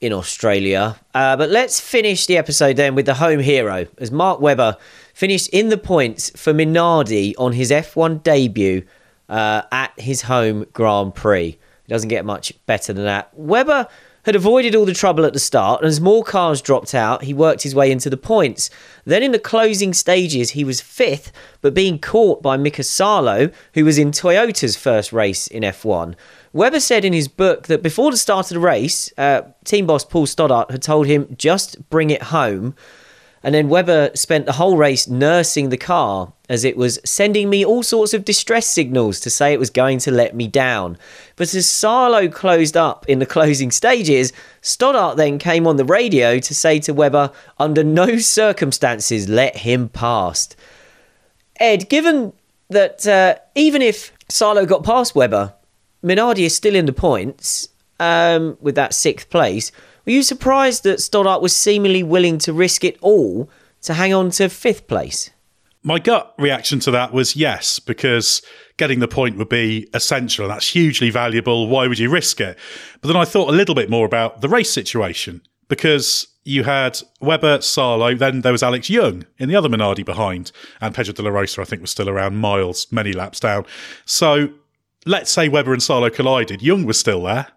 in 0.00 0.12
Australia. 0.12 0.96
Uh, 1.14 1.36
but 1.36 1.50
let's 1.50 1.80
finish 1.80 2.26
the 2.26 2.36
episode 2.36 2.76
then 2.76 2.94
with 2.94 3.06
the 3.06 3.14
home 3.14 3.40
hero, 3.40 3.86
as 3.98 4.10
Mark 4.10 4.40
Webber 4.40 4.76
finished 5.14 5.48
in 5.50 5.68
the 5.68 5.78
points 5.78 6.30
for 6.30 6.52
Minardi 6.52 7.34
on 7.38 7.52
his 7.52 7.70
F1 7.70 8.22
debut 8.22 8.84
uh, 9.28 9.62
at 9.72 9.98
his 9.98 10.22
home 10.22 10.66
Grand 10.72 11.14
Prix. 11.14 11.48
It 11.48 11.88
doesn't 11.88 12.08
get 12.08 12.24
much 12.24 12.52
better 12.66 12.92
than 12.92 13.04
that. 13.04 13.30
Webber 13.34 13.88
had 14.28 14.36
avoided 14.36 14.74
all 14.74 14.84
the 14.84 14.92
trouble 14.92 15.24
at 15.24 15.32
the 15.32 15.38
start, 15.38 15.80
and 15.80 15.88
as 15.88 16.02
more 16.02 16.22
cars 16.22 16.60
dropped 16.60 16.94
out, 16.94 17.24
he 17.24 17.32
worked 17.32 17.62
his 17.62 17.74
way 17.74 17.90
into 17.90 18.10
the 18.10 18.16
points. 18.18 18.68
Then 19.06 19.22
in 19.22 19.32
the 19.32 19.38
closing 19.38 19.94
stages, 19.94 20.50
he 20.50 20.64
was 20.64 20.82
fifth, 20.82 21.32
but 21.62 21.72
being 21.72 21.98
caught 21.98 22.42
by 22.42 22.58
Mika 22.58 22.82
Salo, 22.82 23.48
who 23.72 23.86
was 23.86 23.96
in 23.96 24.10
Toyota's 24.10 24.76
first 24.76 25.14
race 25.14 25.46
in 25.46 25.62
F1. 25.62 26.14
Webber 26.52 26.78
said 26.78 27.06
in 27.06 27.14
his 27.14 27.26
book 27.26 27.68
that 27.68 27.82
before 27.82 28.10
the 28.10 28.18
start 28.18 28.50
of 28.50 28.54
the 28.56 28.60
race, 28.60 29.10
uh, 29.16 29.44
team 29.64 29.86
boss 29.86 30.04
Paul 30.04 30.26
Stoddart 30.26 30.70
had 30.70 30.82
told 30.82 31.06
him, 31.06 31.34
just 31.38 31.88
bring 31.88 32.10
it 32.10 32.24
home. 32.24 32.74
And 33.42 33.54
then 33.54 33.68
Webber 33.68 34.10
spent 34.14 34.46
the 34.46 34.52
whole 34.52 34.76
race 34.76 35.06
nursing 35.06 35.68
the 35.68 35.76
car 35.76 36.32
as 36.48 36.64
it 36.64 36.76
was 36.76 36.98
sending 37.04 37.48
me 37.48 37.64
all 37.64 37.82
sorts 37.82 38.14
of 38.14 38.24
distress 38.24 38.66
signals 38.66 39.20
to 39.20 39.30
say 39.30 39.52
it 39.52 39.60
was 39.60 39.70
going 39.70 39.98
to 40.00 40.10
let 40.10 40.34
me 40.34 40.48
down. 40.48 40.98
But 41.36 41.54
as 41.54 41.68
Salo 41.68 42.28
closed 42.28 42.76
up 42.76 43.08
in 43.08 43.18
the 43.18 43.26
closing 43.36 43.70
stages, 43.70 44.32
Stoddart 44.60 45.16
then 45.16 45.38
came 45.38 45.66
on 45.66 45.76
the 45.76 45.84
radio 45.84 46.38
to 46.38 46.54
say 46.54 46.80
to 46.80 46.94
Webber, 46.94 47.30
under 47.58 47.84
no 47.84 48.18
circumstances 48.18 49.28
let 49.28 49.58
him 49.58 49.88
past. 49.88 50.56
Ed, 51.60 51.88
given 51.88 52.32
that 52.70 53.06
uh, 53.06 53.36
even 53.54 53.82
if 53.82 54.12
Salo 54.28 54.66
got 54.66 54.84
past 54.84 55.14
Webber, 55.14 55.54
Minardi 56.02 56.40
is 56.40 56.54
still 56.54 56.74
in 56.74 56.86
the 56.86 56.92
points 56.92 57.68
um, 58.00 58.56
with 58.60 58.74
that 58.76 58.94
sixth 58.94 59.30
place. 59.30 59.72
Were 60.08 60.12
you 60.12 60.22
surprised 60.22 60.84
that 60.84 61.02
Stoddart 61.02 61.42
was 61.42 61.54
seemingly 61.54 62.02
willing 62.02 62.38
to 62.38 62.54
risk 62.54 62.82
it 62.82 62.96
all 63.02 63.50
to 63.82 63.92
hang 63.92 64.14
on 64.14 64.30
to 64.30 64.48
fifth 64.48 64.86
place? 64.86 65.28
My 65.82 65.98
gut 65.98 66.34
reaction 66.38 66.80
to 66.80 66.90
that 66.92 67.12
was 67.12 67.36
yes, 67.36 67.78
because 67.78 68.40
getting 68.78 69.00
the 69.00 69.06
point 69.06 69.36
would 69.36 69.50
be 69.50 69.86
essential 69.92 70.46
and 70.46 70.54
that's 70.54 70.70
hugely 70.70 71.10
valuable. 71.10 71.68
Why 71.68 71.86
would 71.86 71.98
you 71.98 72.08
risk 72.08 72.40
it? 72.40 72.58
But 73.02 73.08
then 73.08 73.18
I 73.18 73.26
thought 73.26 73.50
a 73.50 73.52
little 73.52 73.74
bit 73.74 73.90
more 73.90 74.06
about 74.06 74.40
the 74.40 74.48
race 74.48 74.70
situation 74.70 75.42
because 75.68 76.26
you 76.42 76.64
had 76.64 76.98
Webber, 77.20 77.60
Salo, 77.60 78.14
then 78.14 78.40
there 78.40 78.52
was 78.52 78.62
Alex 78.62 78.88
Yoong 78.88 79.26
in 79.36 79.50
the 79.50 79.56
other 79.56 79.68
Minardi 79.68 80.06
behind, 80.06 80.52
and 80.80 80.94
Pedro 80.94 81.12
de 81.12 81.20
la 81.20 81.28
Rosa, 81.28 81.60
I 81.60 81.64
think, 81.64 81.82
was 81.82 81.90
still 81.90 82.08
around 82.08 82.38
miles, 82.38 82.90
many 82.90 83.12
laps 83.12 83.40
down. 83.40 83.66
So 84.06 84.54
let's 85.04 85.30
say 85.30 85.50
Webber 85.50 85.74
and 85.74 85.82
Salo 85.82 86.08
collided. 86.08 86.60
Yoong 86.60 86.86
was 86.86 86.98
still 86.98 87.24
there. 87.24 87.48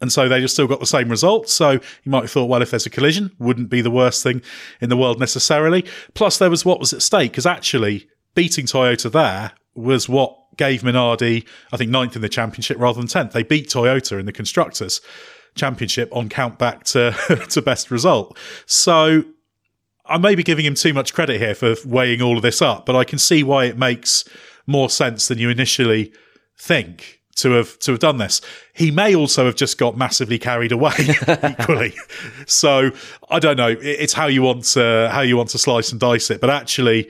And 0.00 0.12
so 0.12 0.28
they 0.28 0.40
just 0.40 0.54
still 0.54 0.66
got 0.66 0.80
the 0.80 0.86
same 0.86 1.08
result. 1.08 1.48
So 1.48 1.72
you 1.72 1.80
might 2.10 2.22
have 2.22 2.30
thought, 2.30 2.46
well, 2.46 2.62
if 2.62 2.70
there's 2.70 2.86
a 2.86 2.90
collision, 2.90 3.30
wouldn't 3.38 3.70
be 3.70 3.80
the 3.80 3.90
worst 3.90 4.22
thing 4.22 4.42
in 4.80 4.88
the 4.88 4.96
world 4.96 5.20
necessarily. 5.20 5.84
Plus, 6.14 6.38
there 6.38 6.50
was 6.50 6.64
what 6.64 6.80
was 6.80 6.92
at 6.92 7.02
stake 7.02 7.32
because 7.32 7.46
actually 7.46 8.08
beating 8.34 8.66
Toyota 8.66 9.10
there 9.10 9.52
was 9.74 10.08
what 10.08 10.36
gave 10.56 10.82
Minardi, 10.82 11.46
I 11.72 11.76
think, 11.76 11.90
ninth 11.90 12.16
in 12.16 12.22
the 12.22 12.28
championship 12.28 12.78
rather 12.78 13.00
than 13.00 13.08
tenth. 13.08 13.32
They 13.32 13.42
beat 13.42 13.68
Toyota 13.68 14.18
in 14.18 14.26
the 14.26 14.32
constructors 14.32 15.00
championship 15.54 16.08
on 16.14 16.28
count 16.28 16.58
back 16.58 16.84
to 16.84 17.12
to 17.50 17.62
best 17.62 17.90
result. 17.90 18.36
So 18.66 19.24
I 20.06 20.18
may 20.18 20.34
be 20.34 20.42
giving 20.42 20.64
him 20.64 20.74
too 20.74 20.92
much 20.92 21.14
credit 21.14 21.40
here 21.40 21.54
for 21.54 21.74
weighing 21.86 22.20
all 22.20 22.36
of 22.36 22.42
this 22.42 22.60
up, 22.60 22.86
but 22.86 22.96
I 22.96 23.04
can 23.04 23.18
see 23.18 23.42
why 23.42 23.64
it 23.66 23.78
makes 23.78 24.24
more 24.66 24.90
sense 24.90 25.28
than 25.28 25.38
you 25.38 25.50
initially 25.50 26.12
think 26.58 27.20
to 27.36 27.52
have 27.52 27.78
to 27.80 27.92
have 27.92 28.00
done 28.00 28.18
this. 28.18 28.40
He 28.72 28.90
may 28.90 29.14
also 29.14 29.46
have 29.46 29.56
just 29.56 29.78
got 29.78 29.96
massively 29.96 30.38
carried 30.38 30.72
away 30.72 30.94
equally. 31.28 31.94
So 32.46 32.90
I 33.30 33.38
don't 33.38 33.56
know. 33.56 33.76
It's 33.80 34.12
how 34.12 34.26
you 34.26 34.42
want 34.42 34.64
to 34.64 35.08
how 35.12 35.20
you 35.20 35.36
want 35.36 35.50
to 35.50 35.58
slice 35.58 35.90
and 35.90 36.00
dice 36.00 36.30
it. 36.30 36.40
But 36.40 36.50
actually, 36.50 37.08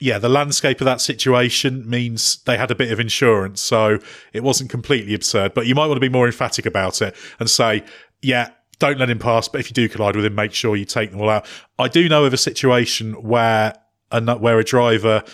yeah, 0.00 0.18
the 0.18 0.28
landscape 0.28 0.80
of 0.80 0.84
that 0.86 1.00
situation 1.00 1.88
means 1.88 2.42
they 2.44 2.56
had 2.56 2.70
a 2.70 2.74
bit 2.74 2.92
of 2.92 3.00
insurance, 3.00 3.60
so 3.60 3.98
it 4.32 4.42
wasn't 4.42 4.70
completely 4.70 5.14
absurd. 5.14 5.54
But 5.54 5.66
you 5.66 5.74
might 5.74 5.86
want 5.86 5.96
to 5.96 6.00
be 6.00 6.08
more 6.08 6.26
emphatic 6.26 6.66
about 6.66 7.02
it 7.02 7.14
and 7.38 7.48
say, 7.48 7.84
yeah. 8.22 8.50
Don't 8.80 9.00
let 9.00 9.10
him 9.10 9.18
pass, 9.18 9.48
but 9.48 9.60
if 9.60 9.68
you 9.68 9.74
do 9.74 9.88
collide 9.88 10.14
with 10.14 10.24
him, 10.24 10.36
make 10.36 10.54
sure 10.54 10.76
you 10.76 10.84
take 10.84 11.10
them 11.10 11.20
all 11.20 11.28
out. 11.28 11.46
I 11.80 11.88
do 11.88 12.08
know 12.08 12.24
of 12.24 12.32
a 12.32 12.36
situation 12.36 13.14
where 13.14 13.74
a, 14.12 14.38
where 14.38 14.60
a 14.60 14.62
driver 14.62 15.24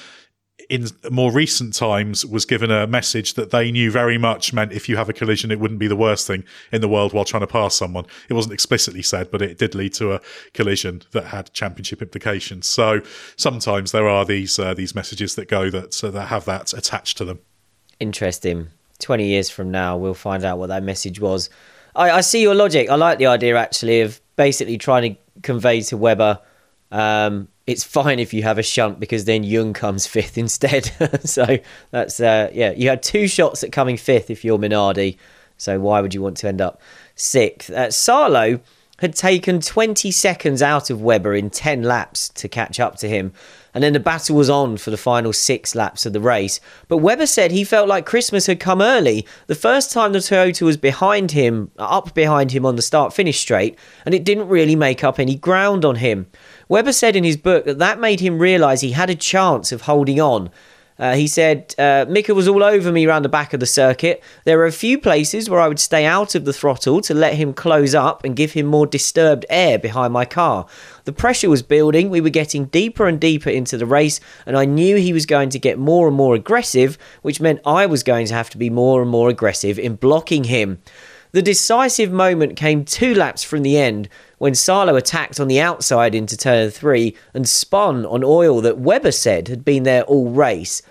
in 0.68 0.86
more 1.10 1.32
recent 1.32 1.74
times 1.74 2.24
was 2.24 2.44
given 2.44 2.70
a 2.70 2.86
message 2.86 3.34
that 3.34 3.50
they 3.50 3.70
knew 3.70 3.90
very 3.90 4.18
much 4.18 4.52
meant 4.52 4.72
if 4.72 4.88
you 4.88 4.96
have 4.96 5.08
a 5.08 5.12
collision, 5.12 5.50
it 5.50 5.60
wouldn't 5.60 5.80
be 5.80 5.86
the 5.86 5.96
worst 5.96 6.26
thing 6.26 6.44
in 6.72 6.80
the 6.80 6.88
world 6.88 7.12
while 7.12 7.24
trying 7.24 7.42
to 7.42 7.46
pass 7.46 7.74
someone. 7.74 8.06
It 8.28 8.34
wasn't 8.34 8.54
explicitly 8.54 9.02
said, 9.02 9.30
but 9.30 9.42
it 9.42 9.58
did 9.58 9.74
lead 9.74 9.94
to 9.94 10.14
a 10.14 10.20
collision 10.52 11.02
that 11.12 11.26
had 11.26 11.52
championship 11.52 12.02
implications. 12.02 12.66
So 12.66 13.00
sometimes 13.36 13.92
there 13.92 14.08
are 14.08 14.24
these 14.24 14.58
uh, 14.58 14.74
these 14.74 14.94
messages 14.94 15.34
that 15.34 15.48
go 15.48 15.70
that 15.70 16.02
uh, 16.02 16.10
that 16.10 16.26
have 16.26 16.44
that 16.46 16.72
attached 16.72 17.18
to 17.18 17.24
them. 17.24 17.40
Interesting. 18.00 18.68
Twenty 18.98 19.26
years 19.26 19.50
from 19.50 19.70
now, 19.70 19.96
we'll 19.96 20.14
find 20.14 20.44
out 20.44 20.58
what 20.58 20.68
that 20.68 20.82
message 20.82 21.20
was. 21.20 21.50
I, 21.96 22.10
I 22.10 22.20
see 22.20 22.42
your 22.42 22.54
logic. 22.54 22.88
I 22.90 22.94
like 22.94 23.18
the 23.18 23.26
idea 23.26 23.56
actually 23.56 24.00
of 24.00 24.20
basically 24.36 24.78
trying 24.78 25.14
to 25.14 25.20
convey 25.42 25.80
to 25.82 25.96
Webber. 25.96 26.40
Um, 26.90 27.48
it's 27.66 27.84
fine 27.84 28.18
if 28.18 28.34
you 28.34 28.42
have 28.42 28.58
a 28.58 28.62
shunt 28.62 29.00
because 29.00 29.24
then 29.24 29.44
Yoong 29.44 29.74
comes 29.74 30.06
fifth 30.08 30.38
instead. 30.38 30.84
so 31.24 31.58
that's 31.90 32.20
uh, 32.20 32.50
yeah, 32.52 32.72
you 32.72 32.88
had 32.88 33.02
two 33.02 33.26
shots 33.28 33.62
at 33.64 33.72
coming 33.72 33.96
fifth 33.96 34.30
if 34.30 34.44
you're 34.44 34.58
Minardi. 34.58 35.16
So 35.56 35.78
why 35.80 36.00
would 36.00 36.14
you 36.14 36.22
want 36.22 36.36
to 36.38 36.48
end 36.48 36.60
up 36.60 36.80
sixth? 37.14 37.70
Uh, 37.70 37.90
Salo 37.90 38.60
had 38.98 39.14
taken 39.14 39.60
20 39.60 40.10
seconds 40.12 40.62
out 40.62 40.88
of 40.88 41.02
Webber 41.02 41.34
in 41.34 41.50
10 41.50 41.82
laps 41.82 42.28
to 42.30 42.48
catch 42.48 42.78
up 42.78 42.96
to 42.96 43.08
him. 43.08 43.32
And 43.74 43.82
then 43.82 43.92
the 43.92 44.00
battle 44.00 44.36
was 44.36 44.48
on 44.48 44.76
for 44.76 44.90
the 44.90 44.96
final 44.96 45.32
six 45.32 45.74
laps 45.74 46.06
of 46.06 46.12
the 46.12 46.20
race. 46.20 46.60
But 46.86 46.98
Webber 46.98 47.26
said 47.26 47.50
he 47.50 47.64
felt 47.64 47.88
like 47.88 48.06
Christmas 48.06 48.46
had 48.46 48.60
come 48.60 48.80
early. 48.80 49.26
The 49.48 49.56
first 49.56 49.90
time 49.90 50.12
the 50.12 50.20
Toyota 50.20 50.62
was 50.62 50.76
behind 50.76 51.32
him, 51.32 51.72
up 51.76 52.14
behind 52.14 52.52
him 52.52 52.64
on 52.64 52.76
the 52.76 52.82
start 52.82 53.12
finish 53.12 53.40
straight, 53.40 53.76
and 54.06 54.14
it 54.14 54.22
didn't 54.22 54.46
really 54.46 54.76
make 54.76 55.02
up 55.02 55.18
any 55.18 55.34
ground 55.34 55.84
on 55.84 55.96
him. 55.96 56.28
Webber 56.68 56.92
said 56.92 57.16
in 57.16 57.24
his 57.24 57.36
book 57.36 57.64
that 57.64 57.78
that 57.78 58.00
made 58.00 58.20
him 58.20 58.38
realise 58.38 58.80
he 58.80 58.92
had 58.92 59.10
a 59.10 59.14
chance 59.14 59.72
of 59.72 59.82
holding 59.82 60.20
on. 60.20 60.50
Uh, 60.96 61.14
he 61.14 61.26
said, 61.26 61.74
uh, 61.76 62.06
Mika 62.08 62.32
was 62.34 62.46
all 62.46 62.62
over 62.62 62.92
me 62.92 63.04
around 63.04 63.24
the 63.24 63.28
back 63.28 63.52
of 63.52 63.58
the 63.58 63.66
circuit. 63.66 64.22
There 64.44 64.58
were 64.58 64.66
a 64.66 64.72
few 64.72 64.96
places 64.96 65.50
where 65.50 65.58
I 65.58 65.66
would 65.66 65.80
stay 65.80 66.06
out 66.06 66.36
of 66.36 66.44
the 66.44 66.52
throttle 66.52 67.00
to 67.00 67.14
let 67.14 67.34
him 67.34 67.52
close 67.52 67.96
up 67.96 68.24
and 68.24 68.36
give 68.36 68.52
him 68.52 68.66
more 68.66 68.86
disturbed 68.86 69.44
air 69.50 69.76
behind 69.76 70.12
my 70.12 70.24
car. 70.24 70.66
The 71.02 71.12
pressure 71.12 71.50
was 71.50 71.62
building, 71.62 72.10
we 72.10 72.20
were 72.20 72.30
getting 72.30 72.66
deeper 72.66 73.08
and 73.08 73.20
deeper 73.20 73.50
into 73.50 73.76
the 73.76 73.86
race, 73.86 74.20
and 74.46 74.56
I 74.56 74.66
knew 74.66 74.96
he 74.96 75.12
was 75.12 75.26
going 75.26 75.48
to 75.50 75.58
get 75.58 75.78
more 75.78 76.06
and 76.06 76.16
more 76.16 76.36
aggressive, 76.36 76.96
which 77.22 77.40
meant 77.40 77.60
I 77.66 77.86
was 77.86 78.04
going 78.04 78.26
to 78.26 78.34
have 78.34 78.50
to 78.50 78.58
be 78.58 78.70
more 78.70 79.02
and 79.02 79.10
more 79.10 79.28
aggressive 79.28 79.80
in 79.80 79.96
blocking 79.96 80.44
him. 80.44 80.80
The 81.32 81.42
decisive 81.42 82.12
moment 82.12 82.54
came 82.54 82.84
two 82.84 83.12
laps 83.12 83.42
from 83.42 83.62
the 83.62 83.76
end 83.76 84.08
when 84.44 84.54
Salo 84.54 84.94
attacked 84.94 85.40
on 85.40 85.48
the 85.48 85.58
outside 85.58 86.14
into 86.14 86.36
turn 86.36 86.68
three 86.68 87.16
and 87.32 87.48
spun 87.48 88.04
on 88.04 88.22
oil 88.22 88.60
that 88.60 88.76
Webber 88.76 89.10
said 89.10 89.48
had 89.48 89.64
been 89.64 89.84
there 89.84 90.02
all 90.02 90.28
race. 90.28 90.82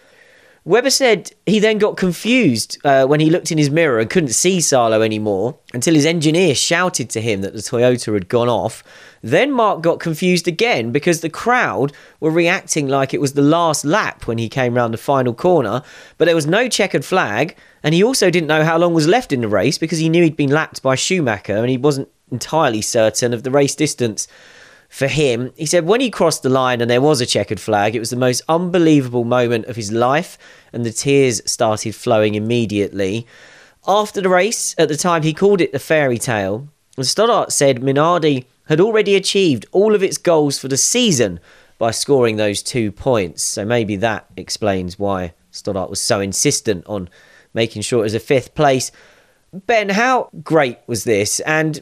Webber 0.65 0.89
said 0.89 1.31
he 1.45 1.59
then 1.59 1.77
got 1.77 1.95
confused 1.95 2.79
uh, 2.83 3.05
when 3.05 3.19
he 3.19 3.29
looked 3.29 3.51
in 3.51 3.59
his 3.59 3.69
mirror 3.69 3.99
and 3.99 4.09
couldn't 4.09 4.29
see 4.29 4.59
Salo 4.59 5.03
anymore 5.03 5.55
until 5.71 5.93
his 5.93 6.07
engineer 6.07 6.55
shouted 6.55 7.11
to 7.11 7.21
him 7.21 7.41
that 7.41 7.53
the 7.53 7.59
Toyota 7.59 8.11
had 8.15 8.27
gone 8.27 8.49
off. 8.49 8.83
Then 9.21 9.51
Mark 9.51 9.83
got 9.83 9.99
confused 9.99 10.47
again 10.47 10.91
because 10.91 11.21
the 11.21 11.29
crowd 11.29 11.93
were 12.19 12.31
reacting 12.31 12.87
like 12.87 13.13
it 13.13 13.21
was 13.21 13.33
the 13.33 13.43
last 13.43 13.85
lap 13.85 14.25
when 14.25 14.39
he 14.39 14.49
came 14.49 14.73
round 14.73 14.95
the 14.95 14.97
final 14.97 15.35
corner, 15.35 15.83
but 16.17 16.25
there 16.25 16.33
was 16.33 16.47
no 16.47 16.67
checkered 16.67 17.05
flag, 17.05 17.55
and 17.83 17.93
he 17.93 18.03
also 18.03 18.31
didn't 18.31 18.47
know 18.47 18.63
how 18.63 18.79
long 18.79 18.95
was 18.95 19.07
left 19.07 19.31
in 19.31 19.41
the 19.41 19.47
race 19.47 19.77
because 19.77 19.99
he 19.99 20.09
knew 20.09 20.23
he'd 20.23 20.35
been 20.35 20.49
lapped 20.49 20.81
by 20.81 20.95
Schumacher 20.95 21.57
and 21.57 21.69
he 21.69 21.77
wasn't 21.77 22.09
entirely 22.33 22.81
certain 22.81 23.33
of 23.33 23.43
the 23.43 23.51
race 23.51 23.75
distance 23.75 24.27
for 24.89 25.07
him. 25.07 25.53
He 25.55 25.65
said 25.65 25.85
when 25.85 26.01
he 26.01 26.09
crossed 26.09 26.43
the 26.43 26.49
line 26.49 26.81
and 26.81 26.89
there 26.89 27.01
was 27.01 27.21
a 27.21 27.25
checkered 27.25 27.59
flag, 27.59 27.95
it 27.95 27.99
was 27.99 28.09
the 28.09 28.15
most 28.15 28.41
unbelievable 28.49 29.23
moment 29.23 29.65
of 29.65 29.75
his 29.75 29.91
life, 29.91 30.37
and 30.73 30.85
the 30.85 30.91
tears 30.91 31.41
started 31.49 31.95
flowing 31.95 32.35
immediately. 32.35 33.25
After 33.87 34.21
the 34.21 34.29
race, 34.29 34.75
at 34.77 34.89
the 34.89 34.97
time, 34.97 35.23
he 35.23 35.33
called 35.33 35.61
it 35.61 35.71
the 35.71 35.79
fairy 35.79 36.17
tale. 36.17 36.67
And 36.97 37.07
Stoddart 37.07 37.51
said 37.51 37.81
Minardi 37.81 38.45
had 38.67 38.79
already 38.79 39.15
achieved 39.15 39.65
all 39.71 39.95
of 39.95 40.03
its 40.03 40.17
goals 40.17 40.59
for 40.59 40.67
the 40.67 40.77
season 40.77 41.39
by 41.77 41.91
scoring 41.91 42.37
those 42.37 42.63
two 42.63 42.91
points. 42.91 43.43
So 43.43 43.65
maybe 43.65 43.95
that 43.97 44.27
explains 44.37 44.99
why 44.99 45.33
Stoddart 45.51 45.89
was 45.89 45.99
so 45.99 46.19
insistent 46.19 46.85
on 46.87 47.09
making 47.53 47.81
sure 47.81 47.99
it 47.99 48.03
was 48.03 48.13
a 48.13 48.19
fifth 48.19 48.55
place. 48.55 48.91
Ben, 49.51 49.89
how 49.89 50.29
great 50.43 50.79
was 50.87 51.03
this? 51.03 51.39
And 51.41 51.81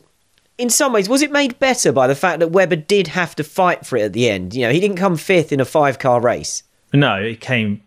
in 0.62 0.70
some 0.70 0.94
ways, 0.94 1.10
was 1.10 1.24
it 1.24 1.32
made 1.32 1.58
better 1.58 1.92
by 1.92 2.06
the 2.06 2.14
fact 2.14 2.40
that 2.40 2.50
Webber 2.50 2.76
did 2.76 3.08
have 3.08 3.36
to 3.36 3.44
fight 3.44 3.84
for 3.84 3.98
it 3.98 4.04
at 4.04 4.14
the 4.14 4.30
end? 4.30 4.54
You 4.54 4.68
know, 4.68 4.72
he 4.72 4.80
didn't 4.80 4.98
come 4.98 5.18
fifth 5.18 5.52
in 5.52 5.60
a 5.60 5.66
five 5.66 5.98
car 5.98 6.22
race. 6.22 6.62
No, 6.94 7.24
he 7.24 7.36
came 7.36 7.82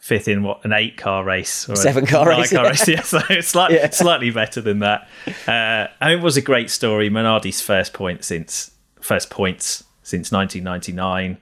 fifth 0.00 0.26
in 0.26 0.42
what 0.42 0.64
an 0.64 0.72
eight 0.72 0.96
car 0.96 1.22
race 1.22 1.68
or 1.68 1.76
seven 1.76 2.06
car 2.06 2.28
race. 2.28 2.52
Car 2.52 2.64
race. 2.64 2.88
Yeah, 2.88 3.02
so 3.02 3.20
it's 3.30 3.46
slightly, 3.46 3.76
yeah. 3.76 3.90
slightly 3.90 4.30
better 4.32 4.60
than 4.60 4.80
that. 4.80 5.06
Uh, 5.46 5.86
and 6.00 6.12
it 6.12 6.20
was 6.20 6.36
a 6.36 6.42
great 6.42 6.70
story. 6.70 7.08
Minardi's 7.08 7.60
first 7.60 7.92
point 7.92 8.24
since 8.24 8.72
first 9.00 9.30
points 9.30 9.84
since 10.02 10.32
1999. 10.32 11.38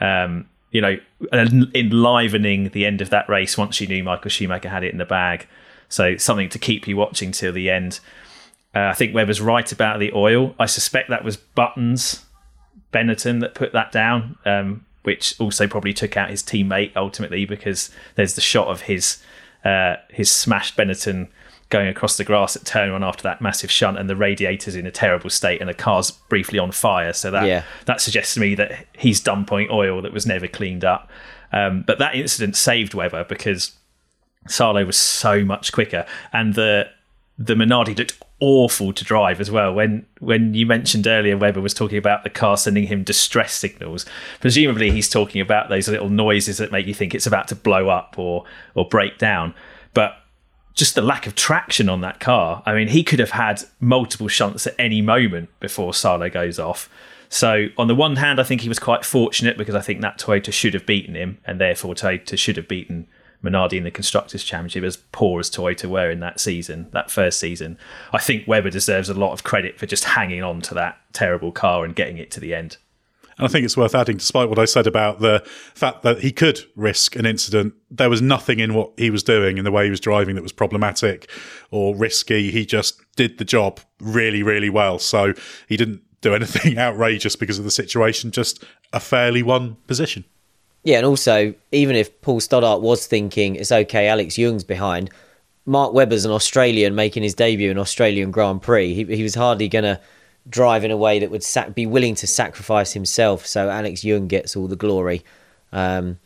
Um, 0.00 0.48
you 0.70 0.80
know, 0.80 0.98
enlivening 1.74 2.68
the 2.68 2.86
end 2.86 3.00
of 3.00 3.10
that 3.10 3.28
race 3.28 3.58
once 3.58 3.80
you 3.80 3.88
knew 3.88 4.04
Michael 4.04 4.30
Schumacher 4.30 4.68
had 4.68 4.84
it 4.84 4.92
in 4.92 4.98
the 4.98 5.04
bag. 5.04 5.48
So 5.88 6.16
something 6.16 6.48
to 6.50 6.60
keep 6.60 6.86
you 6.86 6.96
watching 6.96 7.32
till 7.32 7.52
the 7.52 7.70
end. 7.70 7.98
Uh, 8.74 8.80
I 8.80 8.94
think 8.94 9.14
Webber's 9.14 9.40
right 9.40 9.70
about 9.70 10.00
the 10.00 10.12
oil. 10.14 10.54
I 10.58 10.66
suspect 10.66 11.10
that 11.10 11.24
was 11.24 11.36
Button's, 11.36 12.24
Benetton 12.92 13.40
that 13.40 13.54
put 13.54 13.72
that 13.72 13.92
down, 13.92 14.36
um, 14.44 14.86
which 15.02 15.38
also 15.40 15.66
probably 15.66 15.92
took 15.92 16.16
out 16.16 16.30
his 16.30 16.42
teammate 16.42 16.92
ultimately 16.96 17.44
because 17.44 17.90
there's 18.14 18.34
the 18.34 18.40
shot 18.40 18.68
of 18.68 18.82
his 18.82 19.22
uh, 19.64 19.96
his 20.10 20.30
smashed 20.30 20.76
Benetton 20.76 21.28
going 21.70 21.88
across 21.88 22.18
the 22.18 22.24
grass 22.24 22.54
at 22.54 22.66
turn 22.66 22.92
one 22.92 23.02
after 23.02 23.22
that 23.22 23.40
massive 23.40 23.70
shunt 23.70 23.98
and 23.98 24.08
the 24.10 24.16
radiator's 24.16 24.76
in 24.76 24.86
a 24.86 24.90
terrible 24.90 25.30
state 25.30 25.58
and 25.60 25.70
the 25.70 25.74
car's 25.74 26.10
briefly 26.10 26.58
on 26.58 26.70
fire. 26.70 27.14
So 27.14 27.30
that 27.30 27.46
yeah. 27.46 27.64
that 27.86 28.00
suggests 28.00 28.34
to 28.34 28.40
me 28.40 28.54
that 28.56 28.86
he's 28.96 29.20
dumping 29.20 29.68
oil 29.70 30.02
that 30.02 30.12
was 30.12 30.26
never 30.26 30.46
cleaned 30.46 30.84
up. 30.84 31.10
Um, 31.52 31.82
but 31.86 31.98
that 31.98 32.14
incident 32.14 32.56
saved 32.56 32.92
Webber 32.92 33.24
because 33.24 33.72
Salo 34.48 34.84
was 34.84 34.96
so 34.96 35.44
much 35.44 35.72
quicker 35.72 36.04
and 36.32 36.54
the 36.54 36.90
the 37.38 37.54
Minardi 37.54 37.96
looked 37.96 38.20
awful 38.42 38.92
to 38.92 39.04
drive 39.04 39.40
as 39.40 39.52
well. 39.52 39.72
When 39.72 40.04
when 40.18 40.52
you 40.52 40.66
mentioned 40.66 41.06
earlier, 41.06 41.38
Webber 41.38 41.60
was 41.60 41.72
talking 41.72 41.96
about 41.96 42.24
the 42.24 42.30
car 42.30 42.56
sending 42.56 42.88
him 42.88 43.04
distress 43.04 43.54
signals. 43.54 44.04
Presumably, 44.40 44.90
he's 44.90 45.08
talking 45.08 45.40
about 45.40 45.68
those 45.68 45.88
little 45.88 46.08
noises 46.08 46.58
that 46.58 46.72
make 46.72 46.88
you 46.88 46.92
think 46.92 47.14
it's 47.14 47.26
about 47.26 47.46
to 47.48 47.54
blow 47.54 47.88
up 47.88 48.18
or 48.18 48.44
or 48.74 48.86
break 48.86 49.16
down. 49.16 49.54
But 49.94 50.16
just 50.74 50.96
the 50.96 51.02
lack 51.02 51.28
of 51.28 51.36
traction 51.36 51.88
on 51.88 52.00
that 52.00 52.18
car. 52.18 52.64
I 52.66 52.74
mean, 52.74 52.88
he 52.88 53.04
could 53.04 53.20
have 53.20 53.30
had 53.30 53.62
multiple 53.78 54.28
shunts 54.28 54.66
at 54.66 54.74
any 54.76 55.02
moment 55.02 55.50
before 55.60 55.94
Salo 55.94 56.28
goes 56.28 56.58
off. 56.58 56.88
So, 57.28 57.68
on 57.78 57.86
the 57.86 57.94
one 57.94 58.16
hand, 58.16 58.40
I 58.40 58.42
think 58.42 58.62
he 58.62 58.68
was 58.68 58.78
quite 58.78 59.04
fortunate 59.04 59.56
because 59.56 59.74
I 59.74 59.80
think 59.80 60.00
that 60.00 60.18
Toyota 60.18 60.52
should 60.52 60.74
have 60.74 60.84
beaten 60.84 61.14
him, 61.14 61.38
and 61.44 61.60
therefore 61.60 61.94
Toyota 61.94 62.36
should 62.36 62.56
have 62.56 62.68
beaten 62.68 63.06
Minardi 63.42 63.74
in 63.74 63.84
the 63.84 63.90
Constructors' 63.90 64.44
Championship, 64.44 64.84
as 64.84 64.96
poor 64.96 65.40
as 65.40 65.50
Toyota 65.50 65.86
were 65.86 66.10
in 66.10 66.20
that 66.20 66.40
season, 66.40 66.88
that 66.92 67.10
first 67.10 67.38
season. 67.40 67.78
I 68.12 68.18
think 68.18 68.46
Webber 68.46 68.70
deserves 68.70 69.08
a 69.08 69.14
lot 69.14 69.32
of 69.32 69.42
credit 69.42 69.78
for 69.78 69.86
just 69.86 70.04
hanging 70.04 70.42
on 70.42 70.60
to 70.62 70.74
that 70.74 70.98
terrible 71.12 71.52
car 71.52 71.84
and 71.84 71.94
getting 71.94 72.18
it 72.18 72.30
to 72.32 72.40
the 72.40 72.54
end. 72.54 72.76
And 73.38 73.46
I 73.46 73.48
think 73.48 73.64
it's 73.64 73.76
worth 73.76 73.94
adding, 73.94 74.18
despite 74.18 74.48
what 74.48 74.58
I 74.58 74.66
said 74.66 74.86
about 74.86 75.20
the 75.20 75.42
fact 75.74 76.02
that 76.02 76.20
he 76.20 76.32
could 76.32 76.60
risk 76.76 77.16
an 77.16 77.26
incident, 77.26 77.74
there 77.90 78.10
was 78.10 78.20
nothing 78.20 78.60
in 78.60 78.74
what 78.74 78.92
he 78.96 79.10
was 79.10 79.22
doing 79.22 79.58
in 79.58 79.64
the 79.64 79.72
way 79.72 79.84
he 79.84 79.90
was 79.90 80.00
driving 80.00 80.34
that 80.34 80.42
was 80.42 80.52
problematic 80.52 81.30
or 81.70 81.94
risky. 81.96 82.50
He 82.50 82.66
just 82.66 83.00
did 83.16 83.38
the 83.38 83.44
job 83.44 83.80
really, 84.00 84.42
really 84.42 84.70
well. 84.70 84.98
So 84.98 85.34
he 85.66 85.76
didn't 85.76 86.02
do 86.20 86.34
anything 86.34 86.78
outrageous 86.78 87.36
because 87.36 87.58
of 87.58 87.64
the 87.64 87.70
situation, 87.70 88.30
just 88.30 88.64
a 88.92 89.00
fairly 89.00 89.42
won 89.42 89.76
position. 89.86 90.24
Yeah, 90.84 90.98
and 90.98 91.06
also, 91.06 91.54
even 91.70 91.94
if 91.94 92.20
Paul 92.22 92.40
Stoddart 92.40 92.80
was 92.80 93.06
thinking 93.06 93.56
it's 93.56 93.70
okay, 93.70 94.08
Alex 94.08 94.34
Yoong's 94.34 94.64
behind, 94.64 95.10
Mark 95.64 95.92
Webber's 95.92 96.24
an 96.24 96.32
Australian 96.32 96.94
making 96.94 97.22
his 97.22 97.34
debut 97.34 97.70
in 97.70 97.78
Australian 97.78 98.32
Grand 98.32 98.62
Prix. 98.62 98.94
He, 98.94 99.04
he 99.04 99.22
was 99.22 99.36
hardly 99.36 99.68
going 99.68 99.84
to 99.84 100.00
drive 100.48 100.82
in 100.84 100.90
a 100.90 100.96
way 100.96 101.20
that 101.20 101.30
would 101.30 101.44
sac- 101.44 101.74
be 101.74 101.86
willing 101.86 102.16
to 102.16 102.26
sacrifice 102.26 102.92
himself, 102.92 103.46
so 103.46 103.70
Alex 103.70 104.00
Yoong 104.00 104.26
gets 104.26 104.56
all 104.56 104.66
the 104.66 104.76
glory. 104.76 105.24
Um, 105.72 106.18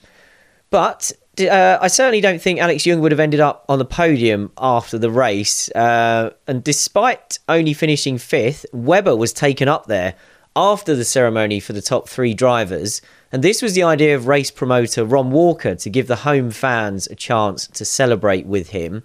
but 0.70 1.12
uh, 1.38 1.78
I 1.80 1.88
certainly 1.88 2.22
don't 2.22 2.40
think 2.40 2.58
Alex 2.58 2.84
Yoong 2.84 3.00
would 3.00 3.12
have 3.12 3.20
ended 3.20 3.40
up 3.40 3.66
on 3.68 3.78
the 3.78 3.84
podium 3.84 4.52
after 4.56 4.96
the 4.96 5.10
race. 5.10 5.70
Uh, 5.72 6.30
and 6.46 6.64
despite 6.64 7.38
only 7.48 7.74
finishing 7.74 8.16
fifth, 8.16 8.64
Webber 8.72 9.14
was 9.14 9.34
taken 9.34 9.68
up 9.68 9.86
there 9.86 10.14
after 10.56 10.96
the 10.96 11.04
ceremony 11.04 11.60
for 11.60 11.74
the 11.74 11.82
top 11.82 12.08
three 12.08 12.34
drivers. 12.34 13.02
And 13.30 13.44
this 13.44 13.60
was 13.60 13.74
the 13.74 13.82
idea 13.82 14.16
of 14.16 14.26
race 14.26 14.50
promoter 14.50 15.04
Ron 15.04 15.30
Walker 15.30 15.74
to 15.74 15.90
give 15.90 16.06
the 16.06 16.16
home 16.16 16.50
fans 16.50 17.06
a 17.06 17.14
chance 17.14 17.66
to 17.68 17.84
celebrate 17.84 18.46
with 18.46 18.70
him. 18.70 19.04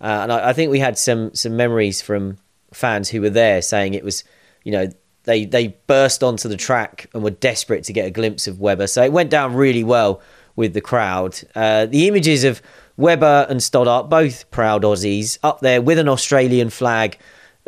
Uh, 0.00 0.20
and 0.22 0.32
I, 0.32 0.48
I, 0.48 0.52
think 0.54 0.70
we 0.70 0.78
had 0.78 0.96
some 0.96 1.34
some 1.34 1.56
memories 1.56 2.00
from 2.00 2.38
fans 2.72 3.10
who 3.10 3.20
were 3.20 3.30
there 3.30 3.60
saying 3.60 3.92
it 3.92 4.02
was, 4.02 4.24
you 4.64 4.72
know, 4.72 4.88
they 5.24 5.44
they 5.44 5.76
burst 5.86 6.22
onto 6.22 6.48
the 6.48 6.56
track 6.56 7.10
and 7.12 7.22
were 7.22 7.30
desperate 7.30 7.84
to 7.84 7.92
get 7.92 8.06
a 8.06 8.10
glimpse 8.10 8.46
of 8.46 8.60
Webber. 8.60 8.86
So 8.86 9.02
it 9.02 9.12
went 9.12 9.28
down 9.28 9.54
really 9.54 9.84
well 9.84 10.22
with 10.56 10.72
the 10.72 10.80
crowd. 10.80 11.38
Uh, 11.54 11.84
the 11.84 12.08
images 12.08 12.44
of 12.44 12.62
Webber 12.96 13.46
and 13.50 13.62
Stoddart, 13.62 14.08
both 14.08 14.50
proud 14.50 14.82
Aussies, 14.82 15.38
up 15.42 15.60
there 15.60 15.82
with 15.82 15.98
an 15.98 16.08
Australian 16.08 16.70
flag 16.70 17.18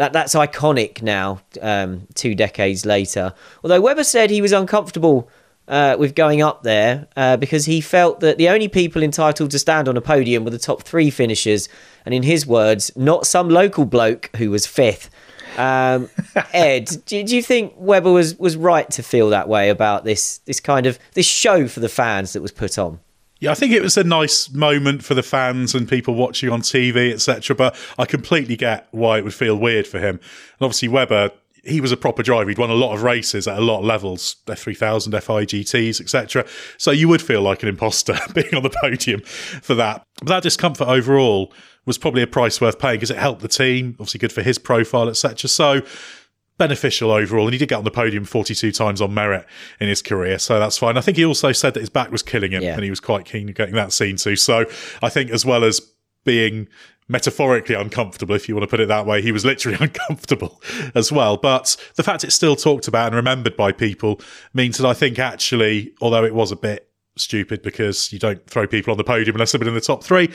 that 0.03 0.13
that's 0.13 0.35
iconic 0.35 1.01
now, 1.01 1.41
um, 1.61 2.09
two 2.15 2.35
decades 2.35 2.85
later. 2.85 3.33
Although 3.63 3.81
Webber 3.81 4.03
said 4.03 4.31
he 4.31 4.43
was 4.43 4.51
uncomfortable 4.51 5.31
uh, 5.69 5.95
with 5.97 6.17
going 6.17 6.43
up 6.43 6.65
there 6.65 7.07
uh, 7.17 7.37
because 7.37 7.67
he 7.67 7.81
felt 7.81 8.19
that 8.19 8.37
the 8.37 8.49
only 8.49 8.67
people 8.67 9.01
entitled 9.01 9.53
to 9.53 9.61
stand 9.61 9.89
on 9.89 9.97
a 9.97 10.01
podium 10.01 10.43
were 10.43 10.51
the 10.51 10.59
top 10.59 10.83
three 10.83 11.09
finishers, 11.09 11.69
and 12.05 12.13
in 12.13 12.25
his 12.25 12.45
words, 12.45 12.91
not 12.97 13.29
some 13.29 13.49
local 13.49 13.85
bloke 13.85 14.29
who 14.37 14.51
was 14.51 14.67
fifth. 14.67 15.09
Um, 15.57 16.11
Ed, 16.53 16.91
do, 17.07 17.23
do, 17.23 17.37
you 17.37 17.43
think 17.43 17.73
Webber 17.77 18.11
was, 18.11 18.37
was 18.41 18.57
right 18.57 18.91
to 18.91 19.05
feel 19.05 19.31
that 19.31 19.49
way 19.49 19.69
about 19.69 20.05
this 20.05 20.39
this 20.39 20.59
kind 20.59 20.87
of 20.87 20.99
this 21.13 21.27
show 21.27 21.69
for 21.69 21.79
the 21.79 21.89
fans 21.89 22.33
that 22.33 22.43
was 22.43 22.51
put 22.51 22.77
on? 22.77 22.99
Yeah, 23.43 23.51
I 23.51 23.55
think 23.55 23.73
it 23.73 23.83
was 23.83 23.97
a 23.97 24.05
nice 24.05 24.53
moment 24.53 25.03
for 25.03 25.15
the 25.15 25.23
fans 25.25 25.75
and 25.75 25.89
people 25.89 26.15
watching 26.15 26.49
on 26.49 26.63
TV, 26.63 27.13
etc. 27.13 27.57
But 27.57 27.77
I 27.99 28.05
completely 28.05 28.55
get 28.55 28.87
why 28.93 29.19
it 29.19 29.25
would 29.25 29.35
feel 29.35 29.57
weird 29.57 29.85
for 29.85 29.99
him. 29.99 30.21
And 30.21 30.61
obviously, 30.61 30.87
Webber, 30.87 31.33
he 31.65 31.81
was 31.81 31.91
a 31.91 31.97
proper 31.97 32.23
driver. 32.23 32.49
He'd 32.49 32.59
won 32.59 32.71
a 32.71 32.75
lot 32.75 32.95
of 32.95 33.03
races 33.03 33.49
at 33.49 33.59
a 33.59 33.61
lot 33.61 33.81
of 33.81 33.85
levels, 33.85 34.37
F3000, 34.47 35.09
FIGTs, 35.09 36.01
etc. 36.01 36.47
So 36.79 36.93
you 36.93 37.09
would 37.09 37.21
feel 37.21 37.43
like 37.43 37.65
an 37.65 37.69
imposter 37.69 38.17
being 38.33 38.55
on 38.55 38.63
the 38.63 38.71
podium 38.81 39.23
for 39.23 39.75
that. 39.75 40.07
But 40.21 40.29
that 40.29 40.43
discomfort 40.45 40.87
overall 40.87 41.53
was 41.85 41.99
probably 41.99 42.23
a 42.23 42.29
price 42.29 42.61
worth 42.61 42.79
paying 42.79 42.95
because 42.95 43.11
it 43.11 43.19
helped 43.19 43.43
the 43.43 43.49
team. 43.49 43.97
Obviously, 43.99 44.19
good 44.21 44.33
for 44.33 44.43
his 44.43 44.57
profile, 44.57 45.09
etc. 45.09 45.49
So 45.49 45.83
beneficial 46.59 47.11
overall. 47.11 47.47
And 47.47 47.53
he 47.53 47.59
did 47.59 47.69
get 47.69 47.79
on 47.79 47.85
the 47.85 47.91
podium 47.91 48.25
42 48.25 48.73
times 48.73 49.01
on 49.01 49.13
merit 49.15 49.47
in 49.81 49.89
his 49.89 50.03
career. 50.03 50.39
So 50.39 50.59
that's 50.59 50.79
fine. 50.79 50.97
I 50.97 51.01
think 51.01 51.17
he 51.17 51.25
also 51.25 51.53
said 51.53 51.75
that 51.75 51.81
his 51.81 51.91
back 51.91 52.11
was 52.11 52.23
killing 52.23 52.53
him 52.53 52.63
yeah. 52.63 52.75
and 52.75 52.85
he 52.85 52.91
was 52.91 53.01
quite 53.01 53.25
keen 53.25 53.49
on 53.49 53.55
getting 53.55 53.75
that 53.75 53.93
seen 53.93 54.17
to. 54.17 54.37
So 54.37 54.67
I 55.03 55.09
think 55.09 55.31
as 55.31 55.45
well 55.45 55.65
as 55.65 55.81
being 56.25 56.69
metaphorically 57.09 57.75
uncomfortable, 57.75 58.35
if 58.35 58.49
you 58.49 58.55
want 58.55 58.63
to 58.63 58.69
put 58.69 58.81
it 58.81 58.89
that 58.89 59.07
way, 59.07 59.23
he 59.23 59.33
was 59.33 59.45
literally 59.45 59.79
uncomfortable 59.81 60.63
as 60.95 61.11
well. 61.11 61.37
But 61.37 61.77
the 61.97 62.03
fact 62.03 62.25
it's 62.25 62.35
still 62.35 62.57
talked 62.57 62.89
about 62.89 63.07
and 63.07 63.17
remembered 63.17 63.57
by 63.57 63.73
people 63.73 64.21
means 64.55 64.79
that 64.79 64.87
I 64.87 64.95
think 64.95 65.19
actually, 65.19 65.93
although 66.01 66.25
it 66.25 66.35
was 66.35 66.53
a 66.53 66.57
bit 66.57 66.89
stupid 67.17 67.63
because 67.63 68.13
you 68.13 68.19
don't 68.19 68.45
throw 68.47 68.67
people 68.67 68.91
on 68.91 68.97
the 68.97 69.05
podium 69.05 69.37
unless 69.37 69.53
they've 69.53 69.61
been 69.61 69.69
in 69.69 69.75
the 69.75 69.81
top 69.81 70.03
three, 70.03 70.31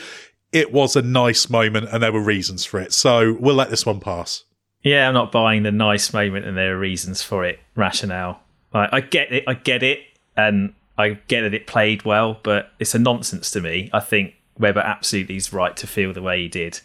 it 0.52 0.72
was 0.72 0.96
a 0.96 1.02
nice 1.02 1.50
moment 1.50 1.88
and 1.92 2.02
there 2.02 2.12
were 2.12 2.22
reasons 2.22 2.66
for 2.66 2.80
it. 2.80 2.94
So 2.94 3.36
we'll 3.40 3.56
let 3.56 3.70
this 3.70 3.86
one 3.86 4.00
pass. 4.00 4.44
Yeah, 4.88 5.08
I'm 5.08 5.14
not 5.14 5.34
buying 5.34 5.64
the 5.64 5.72
nice 5.72 6.14
moment 6.14 6.46
and 6.46 6.58
there 6.58 6.76
are 6.76 6.80
reasons 6.80 7.22
for 7.22 7.44
it 7.44 7.60
rationale. 7.76 8.40
Like, 8.74 8.90
I 8.94 9.02
get 9.02 9.34
it, 9.34 9.44
I 9.46 9.54
get 9.54 9.84
it, 9.84 10.00
and 10.38 10.74
I 10.98 11.20
get 11.28 11.42
that 11.42 11.54
it 11.54 11.68
played 11.68 12.06
well, 12.06 12.40
but 12.42 12.72
it's 12.80 12.96
a 12.96 13.00
nonsense 13.00 13.52
to 13.52 13.62
me. 13.62 13.90
I 13.92 14.00
think 14.00 14.36
Webber 14.58 14.80
absolutely 14.80 15.36
is 15.36 15.52
right 15.52 15.76
to 15.78 15.88
feel 15.88 16.14
the 16.14 16.22
way 16.22 16.42
he 16.44 16.48
did. 16.48 16.80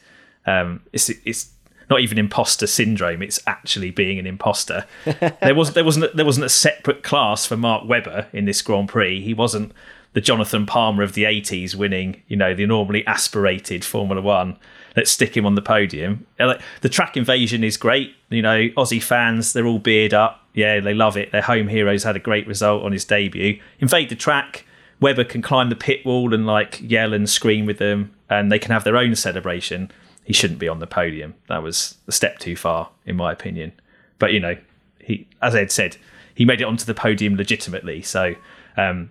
Um, 0.46 0.80
it's 0.92 1.08
it's 1.10 1.52
not 1.88 2.00
even 2.00 2.18
imposter 2.18 2.66
syndrome. 2.66 3.22
It's 3.22 3.40
actually 3.46 3.92
being 3.92 4.18
an 4.18 4.26
imposter. 4.26 4.84
there 5.40 5.54
was 5.54 5.74
there 5.74 5.84
wasn't 5.84 6.16
there 6.16 6.26
wasn't 6.26 6.46
a 6.46 6.50
separate 6.50 7.04
class 7.04 7.46
for 7.46 7.56
Mark 7.56 7.88
Webber 7.88 8.26
in 8.32 8.46
this 8.46 8.62
Grand 8.62 8.88
Prix. 8.88 9.20
He 9.20 9.32
wasn't 9.32 9.72
the 10.12 10.20
Jonathan 10.20 10.66
Palmer 10.66 11.04
of 11.04 11.12
the 11.12 11.24
'80s 11.24 11.76
winning, 11.76 12.22
you 12.26 12.36
know, 12.36 12.52
the 12.52 12.66
normally 12.66 13.06
aspirated 13.06 13.84
Formula 13.84 14.20
One. 14.20 14.58
Let's 14.96 15.10
stick 15.10 15.36
him 15.36 15.46
on 15.46 15.54
the 15.54 15.62
podium. 15.62 16.26
The 16.38 16.88
track 16.88 17.16
invasion 17.16 17.64
is 17.64 17.76
great. 17.76 18.14
You 18.28 18.42
know, 18.42 18.68
Aussie 18.76 19.02
fans 19.02 19.52
they're 19.52 19.66
all 19.66 19.78
beered 19.78 20.14
up. 20.14 20.40
Yeah, 20.54 20.80
they 20.80 20.92
love 20.92 21.16
it. 21.16 21.32
Their 21.32 21.42
home 21.42 21.68
heroes 21.68 22.04
had 22.04 22.16
a 22.16 22.20
great 22.20 22.46
result 22.46 22.84
on 22.84 22.92
his 22.92 23.04
debut. 23.04 23.58
Invade 23.80 24.10
the 24.10 24.16
track. 24.16 24.66
Webber 25.00 25.24
can 25.24 25.42
climb 25.42 25.70
the 25.70 25.76
pit 25.76 26.04
wall 26.04 26.32
and 26.34 26.46
like 26.46 26.80
yell 26.82 27.12
and 27.12 27.28
scream 27.28 27.66
with 27.66 27.78
them, 27.78 28.14
and 28.28 28.52
they 28.52 28.58
can 28.58 28.70
have 28.70 28.84
their 28.84 28.96
own 28.96 29.16
celebration 29.16 29.90
he 30.24 30.32
shouldn't 30.32 30.60
be 30.60 30.68
on 30.68 30.78
the 30.78 30.86
podium. 30.86 31.34
That 31.48 31.62
was 31.62 31.96
a 32.06 32.12
step 32.12 32.38
too 32.38 32.56
far, 32.56 32.90
in 33.04 33.16
my 33.16 33.32
opinion. 33.32 33.72
But 34.18 34.32
you 34.32 34.40
know, 34.40 34.56
he, 35.00 35.26
as 35.40 35.54
Ed 35.54 35.72
said, 35.72 35.96
he 36.34 36.44
made 36.44 36.60
it 36.60 36.64
onto 36.64 36.84
the 36.84 36.94
podium 36.94 37.36
legitimately. 37.36 38.02
So 38.02 38.34
um, 38.76 39.10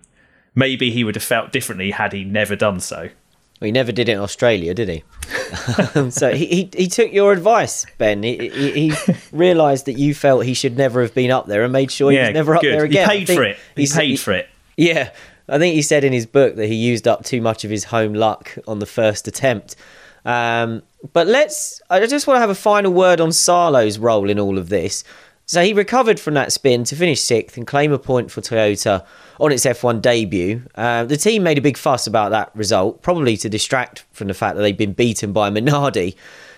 maybe 0.56 0.92
he 0.92 1.04
would 1.04 1.16
have 1.16 1.24
felt 1.24 1.52
differently 1.52 1.92
had 1.92 2.14
he 2.14 2.24
never 2.24 2.56
done 2.56 2.80
so. 2.80 3.10
Well, 3.62 3.68
he 3.68 3.72
never 3.72 3.92
did 3.92 4.10
it 4.10 4.14
in 4.14 4.18
Australia, 4.18 4.74
did 4.74 4.90
he? 4.90 5.04
so 6.10 6.34
he, 6.34 6.48
he, 6.48 6.70
he 6.76 6.88
took 6.88 7.14
your 7.14 7.32
advice, 7.32 7.86
Ben. 8.00 8.24
He, 8.24 8.50
he, 8.50 8.90
he 8.90 9.14
realised 9.32 9.86
that 9.86 10.00
you 10.00 10.16
felt 10.16 10.46
he 10.46 10.56
should 10.56 10.76
never 10.76 11.04
have 11.04 11.14
been 11.14 11.30
up 11.30 11.46
there 11.46 11.64
and 11.64 11.72
made 11.72 11.92
sure 11.92 12.12
yeah, 12.12 12.22
he 12.22 12.28
was 12.30 12.34
never 12.34 12.56
up 12.56 12.64
there 12.64 12.84
again. 12.84 13.08
He 13.08 13.26
paid 13.26 13.36
for 13.36 13.44
it. 13.44 13.58
He 13.76 13.86
paid 13.86 14.20
for 14.20 14.32
it. 14.34 14.50
Yeah, 14.78 15.12
I 15.48 15.60
think 15.60 15.76
he 15.76 15.84
said 15.84 16.04
in 16.04 16.12
his 16.12 16.26
book 16.26 16.56
that 16.56 16.66
he 16.66 16.74
used 16.74 17.08
up 17.08 17.24
too 17.24 17.40
much 17.40 17.64
of 17.64 17.70
his 17.70 17.84
home 17.84 18.16
luck 18.16 18.58
on 18.68 18.80
the 18.80 18.88
first 18.88 19.28
attempt. 19.28 19.76
Um, 20.26 20.82
but 21.14 21.28
let's. 21.28 21.82
I 21.88 22.04
just 22.08 22.26
want 22.26 22.38
to 22.38 22.42
have 22.42 22.50
a 22.50 22.56
final 22.56 22.92
word 22.92 23.22
on 23.22 23.32
Salo's 23.32 24.00
role 24.00 24.28
in 24.28 24.40
all 24.40 24.58
of 24.58 24.70
this. 24.70 25.04
So 25.46 25.62
he 25.62 25.74
recovered 25.74 26.20
from 26.20 26.34
that 26.36 26.52
spin 26.52 26.84
to 26.86 26.96
finish 26.96 27.22
sixth 27.22 27.58
and 27.58 27.68
claim 27.68 27.92
a 27.92 28.00
point 28.00 28.32
for 28.32 28.42
Toyota 28.42 29.06
on 29.42 29.52
its 29.52 29.66
F1 29.66 30.02
debut. 30.02 30.62
Uh, 30.76 31.04
the 31.04 31.18
team 31.18 31.42
made 31.42 31.58
a 31.58 31.62
big 31.62 31.76
fuss 31.76 32.06
about 32.06 32.30
that 32.30 32.56
result, 32.56 33.02
probably 33.02 33.36
to 33.38 33.50
distract 33.50 34.06
from 34.12 34.28
the 34.28 34.36
fact 34.36 34.56
that 34.56 34.62
they'd 34.62 34.78
been 34.78 34.94
beaten 34.94 35.34
by 35.34 35.50
Minardi. 35.50 36.16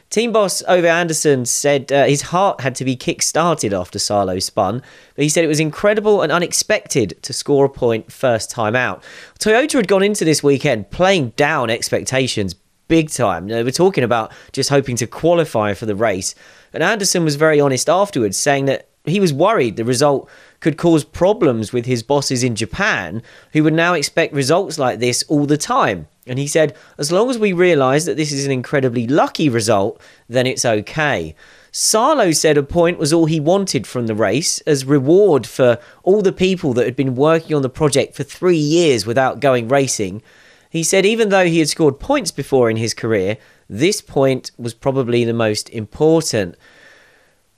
Team 0.10 0.34
boss 0.34 0.62
Ove 0.68 0.86
Andersson 0.86 1.46
said 1.46 1.92
uh, 1.92 2.06
his 2.06 2.24
heart 2.24 2.60
had 2.62 2.76
to 2.76 2.86
be 2.86 2.96
kick-started 2.96 3.74
after 3.74 3.98
Salo 3.98 4.38
spun, 4.38 4.84
but 5.16 5.24
he 5.24 5.30
said 5.30 5.46
it 5.46 5.48
was 5.48 5.62
incredible 5.62 6.22
and 6.22 6.32
unexpected 6.32 7.18
to 7.24 7.32
score 7.32 7.66
a 7.66 7.70
point 7.70 8.12
first 8.12 8.52
time 8.52 8.76
out. 8.76 9.02
Toyota 9.40 9.78
had 9.78 9.88
gone 9.88 10.04
into 10.04 10.26
this 10.26 10.44
weekend 10.44 10.92
playing 10.92 11.30
down 11.30 11.70
expectations 11.70 12.54
big 12.90 13.10
time. 13.10 13.48
They 13.48 13.64
were 13.64 13.72
talking 13.72 14.04
about 14.04 14.34
just 14.52 14.70
hoping 14.70 14.98
to 14.98 15.08
qualify 15.08 15.74
for 15.74 15.86
the 15.86 15.96
race. 15.96 16.36
And 16.74 16.84
Andersson 16.84 17.24
was 17.24 17.38
very 17.38 17.60
honest 17.60 17.90
afterwards, 17.90 18.38
saying 18.38 18.66
that 18.66 18.90
he 19.06 19.20
was 19.20 19.34
worried 19.34 19.78
the 19.78 19.86
result 19.86 20.30
could 20.64 20.77
cause 20.77 21.03
problems 21.03 21.73
with 21.73 21.85
his 21.85 22.02
bosses 22.02 22.41
in 22.41 22.56
Japan, 22.56 23.22
who 23.52 23.64
would 23.64 23.73
now 23.73 23.94
expect 23.94 24.34
results 24.34 24.80
like 24.80 24.99
this 24.99 25.22
all 25.27 25.45
the 25.45 25.57
time. 25.57 26.07
And 26.26 26.40
he 26.40 26.48
said, 26.48 26.76
as 26.98 27.11
long 27.11 27.30
as 27.30 27.38
we 27.38 27.52
realise 27.52 28.06
that 28.06 28.15
this 28.15 28.31
is 28.31 28.45
an 28.45 28.52
incredibly 28.52 29.06
lucky 29.06 29.49
result, 29.49 30.02
then 30.30 30.48
it's 30.48 30.64
okay. 30.64 31.35
Salo 31.73 32.31
said 32.31 32.57
a 32.57 32.64
point 32.64 32.98
was 32.98 33.11
all 33.11 33.26
he 33.26 33.41
wanted 33.41 33.85
from 33.85 34.07
the 34.07 34.15
race 34.15 34.61
as 34.61 34.85
reward 34.85 35.45
for 35.45 35.80
all 36.03 36.22
the 36.22 36.31
people 36.31 36.72
that 36.73 36.85
had 36.85 36.95
been 36.95 37.15
working 37.15 37.56
on 37.56 37.61
the 37.61 37.69
project 37.69 38.15
for 38.15 38.23
three 38.23 38.57
years 38.57 39.06
without 39.06 39.41
going 39.41 39.68
racing. 39.68 40.22
He 40.69 40.81
said 40.81 41.06
even 41.06 41.27
though 41.27 41.45
he 41.45 41.60
had 41.60 41.69
scored 41.69 41.99
points 41.99 42.31
before 42.31 42.69
in 42.69 42.77
his 42.77 42.94
career, 42.94 43.38
this 43.69 43.99
point 43.99 44.52
was 44.57 44.73
probably 44.73 45.26
the 45.26 45.34
most 45.34 45.69
important. 45.72 46.56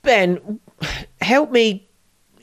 Ben, 0.01 0.59
help 1.21 1.51
me 1.51 1.84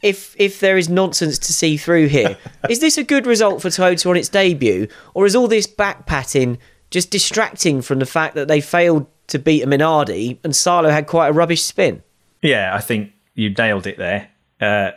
if 0.02 0.34
if 0.38 0.60
there 0.60 0.76
is 0.76 0.88
nonsense 0.88 1.38
to 1.38 1.52
see 1.52 1.76
through 1.76 2.08
here. 2.08 2.36
is 2.68 2.80
this 2.80 2.98
a 2.98 3.04
good 3.04 3.26
result 3.26 3.62
for 3.62 3.68
Toyota 3.68 4.10
on 4.10 4.16
its 4.16 4.28
debut, 4.28 4.88
or 5.14 5.26
is 5.26 5.34
all 5.34 5.48
this 5.48 5.66
back 5.66 6.06
patting 6.06 6.58
just 6.90 7.10
distracting 7.10 7.80
from 7.80 7.98
the 8.00 8.06
fact 8.06 8.34
that 8.34 8.48
they 8.48 8.60
failed 8.60 9.06
to 9.28 9.38
beat 9.38 9.62
a 9.62 9.66
Minardi 9.66 10.38
and 10.44 10.54
Salo 10.54 10.90
had 10.90 11.06
quite 11.06 11.28
a 11.28 11.32
rubbish 11.32 11.62
spin? 11.62 12.02
Yeah, 12.42 12.74
I 12.74 12.80
think 12.80 13.12
you 13.34 13.48
nailed 13.50 13.86
it 13.86 13.96
there. 13.96 14.28
Uh, 14.60 14.90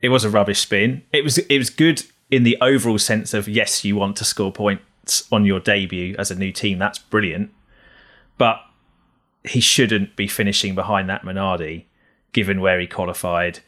it 0.00 0.08
was 0.08 0.24
a 0.24 0.30
rubbish 0.30 0.60
spin. 0.60 1.02
It 1.12 1.22
was 1.22 1.38
it 1.38 1.58
was 1.58 1.70
good 1.70 2.02
in 2.30 2.42
the 2.42 2.56
overall 2.60 2.98
sense 2.98 3.34
of 3.34 3.48
yes, 3.48 3.84
you 3.84 3.96
want 3.96 4.16
to 4.16 4.24
score 4.24 4.52
points 4.52 5.26
on 5.30 5.44
your 5.44 5.60
debut 5.60 6.16
as 6.18 6.30
a 6.30 6.34
new 6.34 6.52
team, 6.52 6.78
that's 6.78 6.98
brilliant. 6.98 7.52
But 8.38 8.60
he 9.44 9.60
shouldn't 9.60 10.16
be 10.16 10.26
finishing 10.26 10.74
behind 10.74 11.08
that 11.08 11.22
Minardi, 11.22 11.84
given 12.32 12.60
where 12.60 12.80
he 12.80 12.86
qualified, 12.86 13.60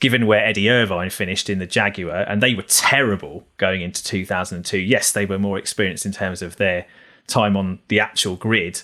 given 0.00 0.26
where 0.26 0.44
Eddie 0.44 0.70
Irvine 0.70 1.10
finished 1.10 1.48
in 1.48 1.58
the 1.58 1.66
Jaguar, 1.66 2.22
and 2.22 2.42
they 2.42 2.54
were 2.54 2.62
terrible 2.62 3.46
going 3.56 3.80
into 3.80 4.02
2002. 4.04 4.78
Yes, 4.78 5.12
they 5.12 5.26
were 5.26 5.38
more 5.38 5.58
experienced 5.58 6.04
in 6.04 6.12
terms 6.12 6.42
of 6.42 6.56
their 6.56 6.86
time 7.26 7.56
on 7.56 7.78
the 7.88 8.00
actual 8.00 8.36
grid, 8.36 8.82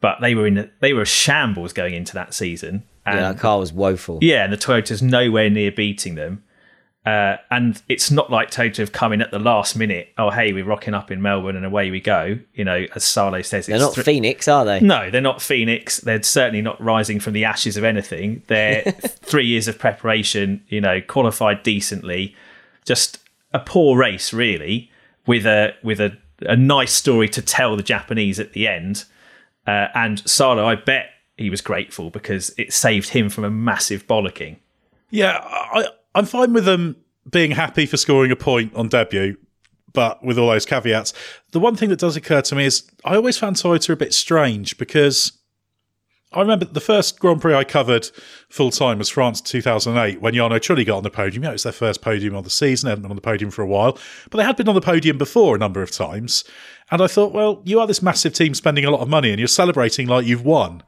but 0.00 0.18
they 0.20 0.34
were 0.34 0.46
in 0.46 0.70
they 0.80 0.92
were 0.92 1.02
a 1.02 1.06
shambles 1.06 1.72
going 1.72 1.94
into 1.94 2.14
that 2.14 2.34
season. 2.34 2.84
And, 3.06 3.16
yeah, 3.18 3.32
that 3.32 3.40
car 3.40 3.58
was 3.58 3.72
woeful. 3.72 4.18
Yeah, 4.20 4.44
and 4.44 4.52
the 4.52 4.58
Toyota's 4.58 5.02
nowhere 5.02 5.48
near 5.48 5.72
beating 5.72 6.14
them. 6.14 6.44
Uh, 7.08 7.38
and 7.50 7.80
it's 7.88 8.10
not 8.10 8.30
like 8.30 8.50
Toto 8.50 8.82
have 8.82 8.92
come 8.92 9.14
in 9.14 9.22
at 9.22 9.30
the 9.30 9.38
last 9.38 9.74
minute. 9.74 10.12
Oh, 10.18 10.28
hey, 10.28 10.52
we're 10.52 10.66
rocking 10.66 10.92
up 10.92 11.10
in 11.10 11.22
Melbourne 11.22 11.56
and 11.56 11.64
away 11.64 11.90
we 11.90 12.00
go. 12.00 12.38
You 12.52 12.64
know, 12.64 12.84
as 12.94 13.02
Salo 13.02 13.40
says, 13.40 13.64
they're 13.64 13.78
not 13.78 13.94
th- 13.94 14.04
Phoenix, 14.04 14.46
are 14.46 14.66
they? 14.66 14.80
No, 14.80 15.10
they're 15.10 15.22
not 15.22 15.40
Phoenix. 15.40 16.00
They're 16.00 16.22
certainly 16.22 16.60
not 16.60 16.78
rising 16.82 17.18
from 17.18 17.32
the 17.32 17.46
ashes 17.46 17.78
of 17.78 17.84
anything. 17.84 18.42
They're 18.48 18.82
three 19.00 19.46
years 19.46 19.68
of 19.68 19.78
preparation. 19.78 20.62
You 20.68 20.82
know, 20.82 21.00
qualified 21.00 21.62
decently. 21.62 22.36
Just 22.84 23.20
a 23.54 23.58
poor 23.60 23.96
race, 23.96 24.34
really, 24.34 24.90
with 25.26 25.46
a 25.46 25.74
with 25.82 26.00
a, 26.00 26.14
a 26.42 26.56
nice 26.56 26.92
story 26.92 27.30
to 27.30 27.40
tell 27.40 27.74
the 27.74 27.82
Japanese 27.82 28.38
at 28.38 28.52
the 28.52 28.68
end. 28.68 29.06
Uh, 29.66 29.86
and 29.94 30.28
Salo, 30.28 30.66
I 30.66 30.74
bet 30.74 31.08
he 31.38 31.48
was 31.48 31.62
grateful 31.62 32.10
because 32.10 32.52
it 32.58 32.70
saved 32.70 33.10
him 33.10 33.30
from 33.30 33.44
a 33.44 33.50
massive 33.50 34.06
bollocking. 34.06 34.58
Yeah, 35.10 35.38
I, 35.42 35.86
I'm 36.14 36.24
fine 36.24 36.52
with 36.52 36.64
them 36.64 36.96
being 37.30 37.50
happy 37.52 37.86
for 37.86 37.96
scoring 37.96 38.30
a 38.30 38.36
point 38.36 38.74
on 38.74 38.88
debut, 38.88 39.36
but 39.92 40.24
with 40.24 40.38
all 40.38 40.48
those 40.48 40.66
caveats. 40.66 41.12
The 41.52 41.60
one 41.60 41.76
thing 41.76 41.90
that 41.90 41.98
does 41.98 42.16
occur 42.16 42.42
to 42.42 42.54
me 42.54 42.64
is 42.64 42.90
I 43.04 43.16
always 43.16 43.38
found 43.38 43.56
Toyota 43.56 43.90
a 43.90 43.96
bit 43.96 44.14
strange 44.14 44.78
because 44.78 45.32
I 46.30 46.40
remember 46.40 46.66
the 46.66 46.80
first 46.80 47.18
Grand 47.18 47.40
Prix 47.40 47.54
I 47.54 47.64
covered 47.64 48.10
full 48.50 48.70
time 48.70 48.98
was 48.98 49.08
France 49.08 49.40
2008 49.40 50.20
when 50.20 50.34
Jarno 50.34 50.58
Trulli 50.58 50.84
got 50.84 50.98
on 50.98 51.02
the 51.02 51.10
podium. 51.10 51.42
Yeah, 51.42 51.50
it 51.50 51.54
was 51.54 51.62
their 51.62 51.72
first 51.72 52.02
podium 52.02 52.34
of 52.34 52.44
the 52.44 52.50
season. 52.50 52.86
They 52.86 52.90
hadn't 52.90 53.02
been 53.02 53.12
on 53.12 53.16
the 53.16 53.22
podium 53.22 53.50
for 53.50 53.62
a 53.62 53.66
while, 53.66 53.98
but 54.28 54.36
they 54.36 54.44
had 54.44 54.56
been 54.56 54.68
on 54.68 54.74
the 54.74 54.82
podium 54.82 55.16
before 55.16 55.56
a 55.56 55.58
number 55.58 55.80
of 55.80 55.90
times. 55.90 56.44
And 56.90 57.00
I 57.00 57.06
thought, 57.06 57.32
well, 57.32 57.62
you 57.64 57.80
are 57.80 57.86
this 57.86 58.02
massive 58.02 58.34
team 58.34 58.54
spending 58.54 58.84
a 58.84 58.90
lot 58.90 59.00
of 59.00 59.08
money 59.08 59.30
and 59.30 59.38
you're 59.38 59.48
celebrating 59.48 60.06
like 60.06 60.26
you've 60.26 60.44
won. 60.44 60.82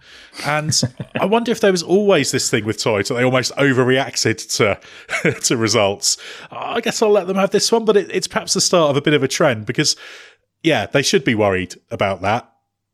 And 0.44 0.78
I 1.18 1.24
wonder 1.24 1.52
if 1.52 1.60
there 1.60 1.72
was 1.72 1.82
always 1.82 2.32
this 2.32 2.50
thing 2.50 2.66
with 2.66 2.76
Toyota, 2.76 3.08
that 3.08 3.14
they 3.14 3.24
almost 3.24 3.54
overreacted 3.56 4.56
to, 4.56 5.40
to 5.40 5.56
results. 5.56 6.18
I 6.50 6.82
guess 6.82 7.00
I'll 7.00 7.10
let 7.10 7.26
them 7.26 7.36
have 7.36 7.50
this 7.50 7.72
one, 7.72 7.86
but 7.86 7.96
it, 7.96 8.10
it's 8.10 8.28
perhaps 8.28 8.54
the 8.54 8.60
start 8.60 8.90
of 8.90 8.96
a 8.96 9.02
bit 9.02 9.14
of 9.14 9.22
a 9.22 9.28
trend 9.28 9.64
because, 9.64 9.96
yeah, 10.62 10.84
they 10.86 11.02
should 11.02 11.24
be 11.24 11.34
worried 11.34 11.76
about 11.90 12.20
that. 12.22 12.50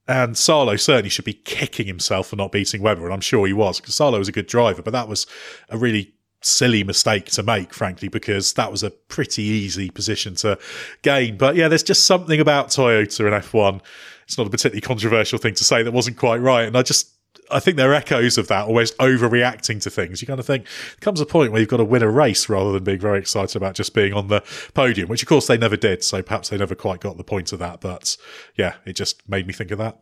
And 0.09 0.39
Salo 0.39 0.77
certainly 0.77 1.11
should 1.11 1.25
be 1.25 1.33
kicking 1.33 1.87
himself 1.87 2.29
for 2.29 2.37
not 2.37 2.53
beating 2.53 2.81
Webber, 2.81 3.05
and 3.05 3.13
I'm 3.13 3.21
sure 3.21 3.47
he 3.47 3.53
was 3.53 3.81
because 3.81 3.97
Salo 3.97 4.19
was 4.19 4.29
a 4.29 4.33
good 4.33 4.47
driver, 4.47 4.83
but 4.83 4.93
that 4.93 5.09
was 5.09 5.27
a 5.69 5.77
really 5.77 6.15
silly 6.43 6.85
mistake 6.85 7.27
to 7.27 7.43
make, 7.43 7.75
frankly, 7.75 8.09
because 8.09 8.53
that 8.53 8.71
was 8.71 8.85
a 8.85 8.91
pretty 8.91 9.43
easy 9.43 9.91
position 9.91 10.37
to 10.37 10.59
gain. 11.03 11.37
But 11.37 11.57
yeah, 11.57 11.67
there's 11.67 11.83
just 11.83 12.07
something 12.07 12.41
about 12.41 12.69
Toyota 12.69 13.21
and 13.21 13.45
F1. 13.45 13.81
It's 14.25 14.39
not 14.39 14.47
a 14.47 14.51
particularly 14.51 14.81
controversial 14.81 15.39
thing 15.39 15.55
to 15.55 15.65
say 15.65 15.83
that 15.83 15.93
wasn't 15.93 16.19
quite 16.19 16.41
right, 16.41 16.67
and 16.67 16.77
I 16.77 16.83
just 16.83 17.16
I 17.51 17.61
think 17.61 17.77
they're 17.77 17.95
echoes 17.95 18.39
of 18.39 18.49
that, 18.49 18.67
almost 18.67 18.97
overreacting 18.99 19.81
to 19.83 19.91
things. 19.91 20.21
You 20.21 20.27
kind 20.27 20.41
of 20.41 20.47
think 20.47 20.67
comes 21.01 21.21
a 21.21 21.27
point 21.27 21.53
where 21.53 21.61
you've 21.61 21.71
got 21.71 21.79
to 21.79 21.85
win 21.85 22.03
a 22.03 22.11
race 22.11 22.49
rather 22.49 22.73
than 22.73 22.85
being 22.85 22.99
very 22.99 23.19
excited 23.19 23.57
about 23.57 23.75
just 23.75 23.95
being 23.95 24.13
on 24.13 24.29
the 24.29 24.43
podium, 24.75 25.09
which 25.09 25.23
of 25.23 25.29
course 25.29 25.47
they 25.47 25.59
never 25.59 25.77
did. 25.77 26.03
So 26.03 26.23
perhaps 26.23 26.49
they 26.49 26.59
never 26.59 26.75
quite 26.75 27.01
got 27.01 27.17
the 27.17 27.25
point 27.25 27.53
of 27.53 27.59
that. 27.61 27.81
But 27.81 28.17
yeah, 28.57 28.75
it 28.85 28.95
just 28.95 29.29
made 29.29 29.47
me 29.47 29.53
think 29.53 29.71
of 29.71 29.79
that. 29.79 29.99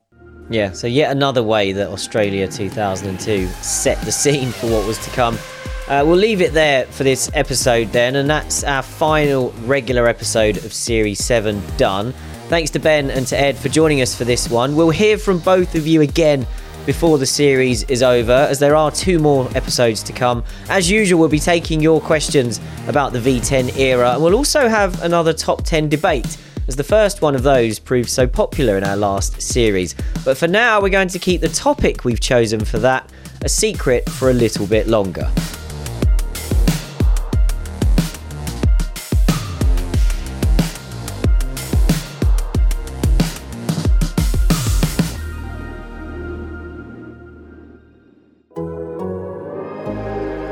Yeah, 0.50 0.72
so 0.72 0.86
yet 0.86 1.10
another 1.10 1.42
way 1.42 1.72
that 1.72 1.88
Australia 1.88 2.46
2002 2.46 3.46
set 3.46 4.00
the 4.02 4.12
scene 4.12 4.50
for 4.50 4.70
what 4.70 4.86
was 4.86 5.02
to 5.04 5.10
come. 5.10 5.38
Uh, 5.88 6.02
we'll 6.04 6.16
leave 6.16 6.40
it 6.40 6.52
there 6.52 6.86
for 6.86 7.04
this 7.04 7.30
episode 7.34 7.92
then, 7.92 8.16
and 8.16 8.28
that's 8.28 8.64
our 8.64 8.82
final 8.82 9.50
regular 9.64 10.06
episode 10.06 10.56
of 10.58 10.72
Series 10.72 11.22
7 11.22 11.62
done. 11.76 12.12
Thanks 12.48 12.70
to 12.70 12.78
Ben 12.78 13.10
and 13.10 13.26
to 13.28 13.38
Ed 13.38 13.56
for 13.56 13.68
joining 13.68 14.02
us 14.02 14.14
for 14.14 14.24
this 14.24 14.48
one. 14.50 14.76
We'll 14.76 14.90
hear 14.90 15.18
from 15.18 15.38
both 15.38 15.74
of 15.74 15.86
you 15.86 16.02
again 16.02 16.46
before 16.86 17.18
the 17.18 17.26
series 17.26 17.82
is 17.84 18.02
over, 18.02 18.32
as 18.32 18.58
there 18.58 18.76
are 18.76 18.90
two 18.90 19.18
more 19.18 19.48
episodes 19.54 20.02
to 20.02 20.12
come. 20.12 20.44
As 20.68 20.90
usual, 20.90 21.20
we'll 21.20 21.28
be 21.28 21.38
taking 21.38 21.80
your 21.80 22.00
questions 22.00 22.60
about 22.86 23.12
the 23.12 23.18
V10 23.18 23.76
era, 23.78 24.12
and 24.12 24.22
we'll 24.22 24.34
also 24.34 24.68
have 24.68 25.02
another 25.02 25.32
top 25.32 25.64
10 25.64 25.88
debate, 25.88 26.36
as 26.68 26.76
the 26.76 26.84
first 26.84 27.22
one 27.22 27.34
of 27.34 27.42
those 27.42 27.78
proved 27.78 28.10
so 28.10 28.26
popular 28.26 28.76
in 28.76 28.84
our 28.84 28.96
last 28.96 29.40
series. 29.40 29.94
But 30.24 30.36
for 30.36 30.48
now, 30.48 30.80
we're 30.80 30.88
going 30.90 31.08
to 31.08 31.18
keep 31.18 31.40
the 31.40 31.48
topic 31.48 32.04
we've 32.04 32.20
chosen 32.20 32.64
for 32.64 32.78
that 32.78 33.10
a 33.42 33.48
secret 33.48 34.08
for 34.08 34.30
a 34.30 34.34
little 34.34 34.66
bit 34.66 34.86
longer. 34.86 35.30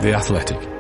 The 0.03 0.15
Athletic. 0.15 0.72